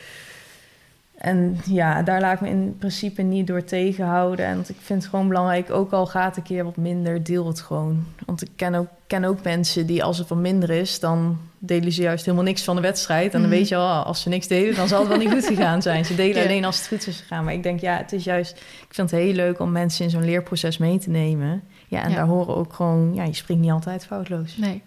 En 1.19 1.59
ja, 1.67 2.03
daar 2.03 2.21
laat 2.21 2.35
ik 2.35 2.41
me 2.41 2.49
in 2.49 2.77
principe 2.79 3.23
niet 3.23 3.47
door 3.47 3.65
tegenhouden. 3.65 4.47
En 4.47 4.55
want 4.55 4.69
ik 4.69 4.77
vind 4.83 5.03
het 5.03 5.11
gewoon 5.11 5.29
belangrijk, 5.29 5.71
ook 5.71 5.93
al 5.93 6.07
gaat 6.07 6.37
een 6.37 6.43
keer 6.43 6.65
wat 6.65 6.77
minder, 6.77 7.23
deel 7.25 7.47
het 7.47 7.61
gewoon. 7.61 8.05
Want 8.27 8.43
ik 8.43 8.49
ken 8.57 8.75
ook, 8.75 8.87
ken 9.07 9.25
ook 9.25 9.43
mensen 9.43 9.87
die 9.87 10.05
als 10.05 10.19
het 10.19 10.29
wat 10.29 10.39
minder 10.39 10.71
is, 10.71 11.01
dan 11.01 11.39
delen 11.59 11.93
ze 11.93 12.03
juist 12.03 12.25
helemaal 12.25 12.47
niks 12.47 12.63
van 12.65 12.77
de 12.77 12.83
wedstrijd. 12.83 13.35
En 13.35 13.41
dan 13.41 13.49
Mhm. 13.51 13.59
weet 13.59 13.69
je 13.69 13.77
al, 13.77 14.03
als 14.03 14.21
ze 14.23 14.29
niks 14.29 14.47
delen, 14.47 14.75
dan 14.75 14.89
zal 14.89 14.99
het 14.99 15.09
wel 15.09 15.19
niet 15.19 15.31
goed 15.31 15.47
gegaan 15.47 15.83
zijn. 15.83 16.05
Ze 16.05 16.15
delen 16.15 16.43
alleen 16.45 16.65
als 16.65 16.79
het 16.79 16.87
goed 16.89 17.07
is 17.07 17.21
gegaan. 17.21 17.45
Maar 17.45 17.55
ik 17.55 17.63
denk, 17.63 17.81
ja, 17.81 17.97
het 17.97 18.13
is 18.13 18.25
juist, 18.25 18.53
ik 18.89 18.95
vind 18.95 19.11
het 19.11 19.21
heel 19.21 19.33
leuk 19.33 19.61
om 19.61 19.73
mensen 19.73 20.05
in 20.05 20.11
zo'n 20.11 20.25
leerproces 20.25 20.79
mee 20.79 20.99
te 20.99 21.11
nemen. 21.11 21.63
Ja, 21.89 22.03
en 22.03 22.11
Ja. 22.11 22.17
daar 22.17 22.27
horen 22.27 22.57
ook 22.57 22.73
gewoon, 22.73 23.15
ja, 23.15 23.25
je 23.25 23.35
springt 23.35 23.63
niet 23.63 23.73
altijd 23.73 24.07
foutloos. 24.07 24.57
Nee. 24.57 24.83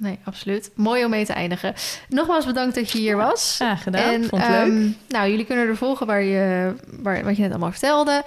Nee, 0.00 0.18
absoluut. 0.24 0.70
Mooi 0.74 1.04
om 1.04 1.10
mee 1.10 1.24
te 1.26 1.32
eindigen. 1.32 1.74
Nogmaals 2.08 2.46
bedankt 2.46 2.74
dat 2.74 2.90
je 2.90 2.98
hier 2.98 3.16
was. 3.16 3.54
Graag 3.60 3.82
gedaan, 3.82 4.12
En, 4.12 4.24
vond 4.24 4.42
het 4.42 4.50
leuk. 4.50 4.60
ehm, 4.72 4.88
nou, 5.08 5.30
jullie 5.30 5.44
kunnen 5.44 5.68
er 5.68 5.76
volgen 5.76 6.06
waar 6.06 6.22
je, 6.22 6.74
waar, 7.02 7.24
wat 7.24 7.36
je 7.36 7.42
net 7.42 7.50
allemaal 7.50 7.70
vertelde. 7.70 8.22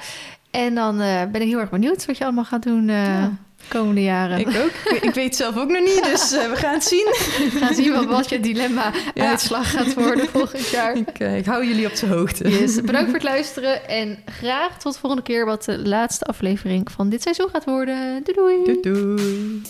En 0.51 0.75
dan 0.75 1.01
eh, 1.01 1.21
ben 1.31 1.41
ik 1.41 1.47
heel 1.47 1.59
erg 1.59 1.69
benieuwd 1.69 2.05
wat 2.05 2.17
je 2.17 2.23
allemaal 2.23 2.45
gaat 2.45 2.63
doen 2.63 2.89
eh 2.89 3.05
Ja. 3.05 3.31
Komende 3.67 4.03
jaren. 4.03 4.39
Ik 4.39 4.47
ook. 4.47 5.01
Ik, 5.01 5.13
weet 5.13 5.25
het 5.25 5.35
zelf 5.35 5.57
ook 5.57 5.69
nog 5.69 5.81
niet, 5.81 6.03
dus 6.03 6.31
eh, 6.37 6.49
we 6.49 6.55
gaan 6.55 6.73
het 6.73 6.83
zien. 6.83 7.05
We 7.51 7.57
gaan 7.59 7.75
zien 7.75 7.93
wat, 7.93 8.05
wat 8.05 8.29
je 8.29 8.39
dilemma-uitslag 8.39 9.71
gaat 9.71 9.93
worden 9.93 10.27
volgend 10.33 10.69
jaar. 10.69 10.97
Ik, 10.97 11.19
eh, 11.19 11.37
ik 11.37 11.45
hou 11.45 11.67
jullie 11.67 11.87
op 11.87 11.95
de 11.95 12.07
hoogte. 12.07 12.49
Yes, 12.49 12.75
bedankt 12.75 13.05
voor 13.05 13.13
het 13.13 13.23
luisteren 13.23 13.87
en 13.87 14.17
graag 14.25 14.79
tot 14.79 14.93
de 14.93 14.99
volgende 14.99 15.23
keer 15.23 15.45
wat 15.45 15.63
de 15.63 15.87
laatste 15.87 16.25
aflevering 16.25 16.91
van 16.91 17.09
dit 17.09 17.21
seizoen 17.21 17.49
gaat 17.49 17.65
worden. 17.65 18.23
Doei 18.23 18.63
doei! 18.63 18.81
Doei 18.81 18.81
doei. 18.81 19.61